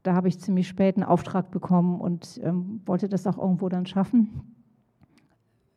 da 0.05 0.15
habe 0.15 0.29
ich 0.29 0.39
ziemlich 0.39 0.69
spät 0.69 0.97
einen 0.97 1.05
Auftrag 1.05 1.51
bekommen 1.51 2.01
und 2.01 2.41
ähm, 2.45 2.81
wollte 2.87 3.09
das 3.09 3.27
auch 3.27 3.37
irgendwo 3.37 3.69
dann 3.69 3.87
schaffen. 3.87 4.31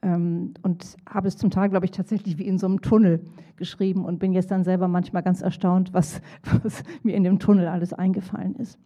Ähm, 0.04 0.54
und 0.62 0.98
habe 1.10 1.28
es 1.28 1.36
zum 1.36 1.50
Teil, 1.50 1.70
glaube 1.70 1.86
ich, 1.86 1.92
tatsächlich 1.92 2.38
wie 2.38 2.46
in 2.46 2.60
so 2.60 2.68
einem 2.68 2.82
Tunnel 2.82 3.26
geschrieben 3.56 4.06
und 4.06 4.20
bin 4.20 4.34
jetzt 4.34 4.52
dann 4.52 4.64
selber 4.64 4.88
manchmal 4.88 5.24
ganz 5.24 5.42
erstaunt, 5.42 5.92
was, 5.94 6.22
was 6.64 6.84
mir 7.02 7.16
in 7.16 7.24
dem 7.24 7.40
Tunnel 7.40 7.68
alles 7.68 7.94
eingefallen 7.94 8.56
ist. 8.58 8.78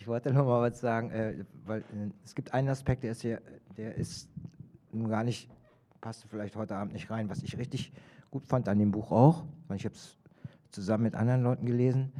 Ich 0.00 0.06
wollte 0.06 0.32
noch 0.32 0.46
mal 0.46 0.62
was 0.62 0.80
sagen, 0.80 1.10
äh, 1.10 1.44
weil 1.66 1.80
äh, 1.80 2.10
es 2.24 2.34
gibt 2.34 2.54
einen 2.54 2.70
Aspekt, 2.70 3.02
der 3.02 3.10
ist, 3.10 3.20
hier, 3.20 3.42
der 3.76 3.96
ist 3.96 4.30
nun 4.92 5.10
gar 5.10 5.22
nicht, 5.24 5.50
passte 6.00 6.26
vielleicht 6.26 6.56
heute 6.56 6.74
Abend 6.74 6.94
nicht 6.94 7.10
rein, 7.10 7.28
was 7.28 7.42
ich 7.42 7.58
richtig 7.58 7.92
gut 8.30 8.46
fand 8.46 8.66
an 8.70 8.78
dem 8.78 8.92
Buch 8.92 9.12
auch, 9.12 9.44
weil 9.68 9.76
ich 9.76 9.84
habe 9.84 9.94
es 9.94 10.16
zusammen 10.70 11.04
mit 11.04 11.14
anderen 11.14 11.42
Leuten 11.42 11.66
gelesen. 11.66 12.12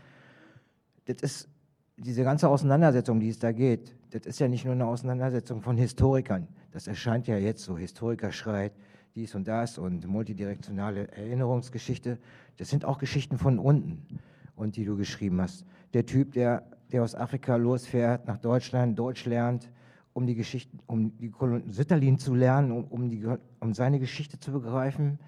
Das 1.07 1.23
ist 1.23 1.49
diese 1.97 2.23
ganze 2.23 2.51
Auseinandersetzung, 2.51 3.19
die 3.19 3.31
es 3.31 3.39
da 3.39 3.51
geht, 3.51 3.97
das 4.11 4.27
ist 4.27 4.41
ja 4.41 4.49
nicht 4.49 4.67
nur 4.67 4.75
eine 4.75 4.87
Auseinandersetzung 4.87 5.63
von 5.63 5.79
Historikern. 5.79 6.49
Das 6.73 6.87
erscheint 6.87 7.29
ja 7.29 7.39
jetzt 7.39 7.65
so, 7.65 7.79
Historiker 7.79 8.31
schreit 8.31 8.73
dies 9.15 9.35
und 9.35 9.49
das 9.49 9.79
und 9.79 10.07
multidirektionale 10.07 11.09
Erinnerungsgeschichte. 11.13 12.19
Das 12.59 12.69
sind 12.69 12.85
auch 12.85 12.99
Geschichten 12.99 13.39
von 13.39 13.59
unten 13.59 14.21
und 14.55 14.77
die 14.77 14.85
du 14.85 14.99
geschrieben 14.99 15.41
hast. 15.41 15.65
Der 15.95 16.05
Typ, 16.05 16.33
der, 16.33 16.65
der 16.93 17.03
aus 17.03 17.15
Afrika 17.15 17.57
losfährt, 17.57 18.27
nach 18.27 18.39
Deutschland, 18.39 18.99
Deutsch 18.99 19.25
lernt, 19.27 19.71
um 20.13 20.27
die 20.27 20.35
Geschichte, 20.35 20.77
um 20.87 21.17
die 21.19 21.33
Sitterlin 21.69 22.19
zu 22.19 22.35
lernen, 22.35 22.73
um, 22.73 22.85
um, 22.85 23.09
die, 23.09 23.27
um 23.61 23.75
seine 23.75 23.99
Geschichte 23.99 24.39
zu 24.39 24.53
begreifen. 24.53 25.19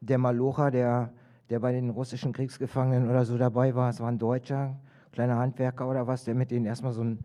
Der 0.00 0.18
Malocha, 0.18 0.70
der, 0.70 1.12
der 1.48 1.60
bei 1.60 1.72
den 1.72 1.90
russischen 1.90 2.32
Kriegsgefangenen 2.32 3.08
oder 3.08 3.24
so 3.24 3.38
dabei 3.38 3.74
war, 3.74 3.90
es 3.90 4.00
war 4.00 4.08
ein 4.08 4.18
Deutscher, 4.18 4.76
kleiner 5.12 5.36
Handwerker 5.36 5.88
oder 5.88 6.06
was, 6.06 6.24
der 6.24 6.34
mit 6.34 6.50
denen 6.50 6.66
erstmal 6.66 6.92
so 6.92 7.02
ein, 7.02 7.18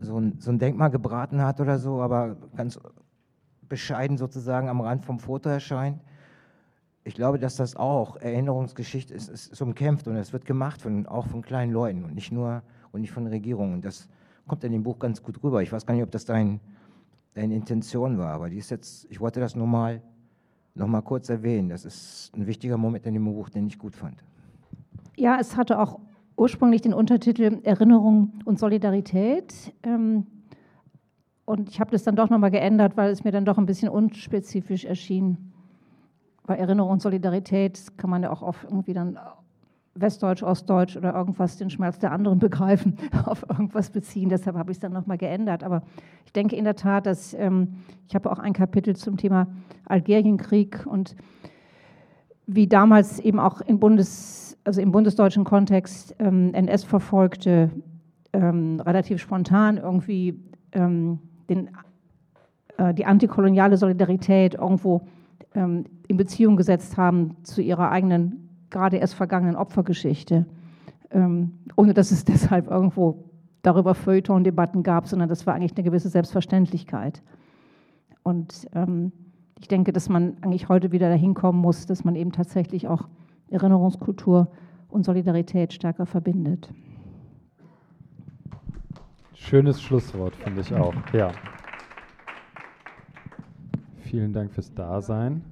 so, 0.00 0.18
ein, 0.18 0.36
so 0.38 0.50
ein 0.50 0.58
Denkmal 0.58 0.90
gebraten 0.90 1.42
hat 1.42 1.60
oder 1.60 1.78
so, 1.78 2.00
aber 2.00 2.36
ganz 2.56 2.80
bescheiden 3.68 4.16
sozusagen 4.16 4.68
am 4.68 4.80
Rand 4.80 5.04
vom 5.04 5.18
Foto 5.18 5.50
erscheint. 5.50 6.02
Ich 7.04 7.14
glaube, 7.14 7.38
dass 7.38 7.56
das 7.56 7.76
auch 7.76 8.16
Erinnerungsgeschichte 8.16 9.14
ist, 9.14 9.28
es 9.28 9.46
ist 9.46 9.62
umkämpft 9.62 10.08
und 10.08 10.16
es 10.16 10.32
wird 10.32 10.44
gemacht 10.44 10.82
von, 10.82 11.06
auch 11.06 11.26
von 11.26 11.42
kleinen 11.42 11.72
Leuten 11.72 12.04
und 12.04 12.14
nicht 12.14 12.32
nur 12.32 12.62
und 12.92 13.00
nicht 13.00 13.12
von 13.12 13.26
Regierungen. 13.26 13.80
Das 13.80 14.08
kommt 14.46 14.64
in 14.64 14.72
dem 14.72 14.82
Buch 14.82 14.98
ganz 14.98 15.22
gut 15.22 15.42
rüber. 15.42 15.62
Ich 15.62 15.72
weiß 15.72 15.86
gar 15.86 15.94
nicht, 15.94 16.02
ob 16.02 16.10
das 16.10 16.24
dein, 16.24 16.60
deine 17.34 17.54
Intention 17.54 18.18
war, 18.18 18.32
aber 18.32 18.50
die 18.50 18.58
ist 18.58 18.70
jetzt, 18.70 19.06
ich 19.10 19.20
wollte 19.20 19.40
das 19.40 19.54
nur 19.54 19.66
mal, 19.66 20.02
noch 20.74 20.86
mal 20.86 21.02
kurz 21.02 21.28
erwähnen. 21.28 21.68
Das 21.68 21.84
ist 21.84 22.32
ein 22.34 22.46
wichtiger 22.46 22.76
Moment 22.76 23.06
in 23.06 23.14
dem 23.14 23.24
Buch, 23.24 23.48
den 23.50 23.66
ich 23.66 23.78
gut 23.78 23.94
fand. 23.94 24.24
Ja, 25.16 25.38
es 25.40 25.56
hatte 25.56 25.78
auch 25.78 25.98
ursprünglich 26.36 26.82
den 26.82 26.94
Untertitel 26.94 27.60
Erinnerung 27.64 28.32
und 28.44 28.58
Solidarität. 28.58 29.74
Ähm, 29.82 30.26
und 31.44 31.68
ich 31.68 31.80
habe 31.80 31.90
das 31.90 32.04
dann 32.04 32.14
doch 32.14 32.30
nochmal 32.30 32.50
geändert, 32.50 32.96
weil 32.96 33.10
es 33.10 33.24
mir 33.24 33.32
dann 33.32 33.44
doch 33.44 33.58
ein 33.58 33.66
bisschen 33.66 33.88
unspezifisch 33.88 34.84
erschien. 34.84 35.52
Bei 36.46 36.56
Erinnerung 36.56 36.92
und 36.92 37.02
Solidarität 37.02 37.98
kann 37.98 38.10
man 38.10 38.22
ja 38.22 38.30
auch 38.30 38.42
auf 38.42 38.64
irgendwie 38.64 38.92
dann 38.92 39.18
Westdeutsch, 40.00 40.42
Ostdeutsch 40.42 40.96
oder 40.96 41.14
irgendwas 41.14 41.56
den 41.56 41.70
Schmerz 41.70 41.98
der 41.98 42.12
anderen 42.12 42.38
begreifen, 42.40 42.96
auf 43.24 43.44
irgendwas 43.48 43.90
beziehen. 43.90 44.28
Deshalb 44.28 44.56
habe 44.56 44.70
ich 44.70 44.76
es 44.76 44.80
dann 44.80 44.92
nochmal 44.92 45.18
geändert. 45.18 45.64
Aber 45.64 45.82
ich 46.24 46.32
denke 46.32 46.56
in 46.56 46.64
der 46.64 46.76
Tat, 46.76 47.06
dass 47.06 47.34
ähm, 47.34 47.76
ich 48.06 48.14
habe 48.14 48.30
auch 48.30 48.38
ein 48.38 48.52
Kapitel 48.52 48.96
zum 48.96 49.16
Thema 49.16 49.48
Algerienkrieg 49.86 50.86
und 50.86 51.16
wie 52.46 52.66
damals 52.66 53.18
eben 53.18 53.38
auch 53.38 53.60
in 53.60 53.78
Bundes 53.78 54.48
also 54.68 54.82
im 54.82 54.92
bundesdeutschen 54.92 55.44
Kontext 55.44 56.14
ähm, 56.18 56.52
NS-Verfolgte 56.52 57.70
ähm, 58.34 58.80
relativ 58.80 59.18
spontan 59.18 59.78
irgendwie 59.78 60.38
ähm, 60.72 61.20
den, 61.48 61.70
äh, 62.76 62.92
die 62.92 63.06
antikoloniale 63.06 63.78
Solidarität 63.78 64.54
irgendwo 64.54 65.06
ähm, 65.54 65.84
in 66.06 66.18
Beziehung 66.18 66.56
gesetzt 66.56 66.98
haben 66.98 67.36
zu 67.44 67.62
ihrer 67.62 67.90
eigenen, 67.90 68.47
gerade 68.70 68.96
erst 68.96 69.14
vergangenen 69.14 69.56
Opfergeschichte, 69.56 70.46
ähm, 71.10 71.58
ohne 71.76 71.94
dass 71.94 72.10
es 72.10 72.24
deshalb 72.26 72.68
irgendwo 72.68 73.24
darüber 73.62 73.94
Feuilleton-Debatten 73.94 74.82
gab, 74.82 75.08
sondern 75.08 75.28
das 75.28 75.46
war 75.46 75.54
eigentlich 75.54 75.76
eine 75.76 75.84
gewisse 75.84 76.08
Selbstverständlichkeit. 76.08 77.22
Und 78.22 78.68
ähm, 78.74 79.12
ich 79.58 79.68
denke, 79.68 79.92
dass 79.92 80.08
man 80.08 80.36
eigentlich 80.42 80.68
heute 80.68 80.92
wieder 80.92 81.08
dahin 81.08 81.34
kommen 81.34 81.60
muss, 81.60 81.86
dass 81.86 82.04
man 82.04 82.14
eben 82.14 82.32
tatsächlich 82.32 82.86
auch 82.86 83.08
Erinnerungskultur 83.50 84.48
und 84.88 85.04
Solidarität 85.04 85.72
stärker 85.72 86.06
verbindet. 86.06 86.72
Schönes 89.34 89.80
Schlusswort, 89.80 90.36
finde 90.36 90.60
ich 90.60 90.74
auch. 90.74 90.94
Ja. 91.12 91.32
Vielen 93.96 94.32
Dank 94.32 94.52
fürs 94.52 94.72
Dasein. 94.74 95.42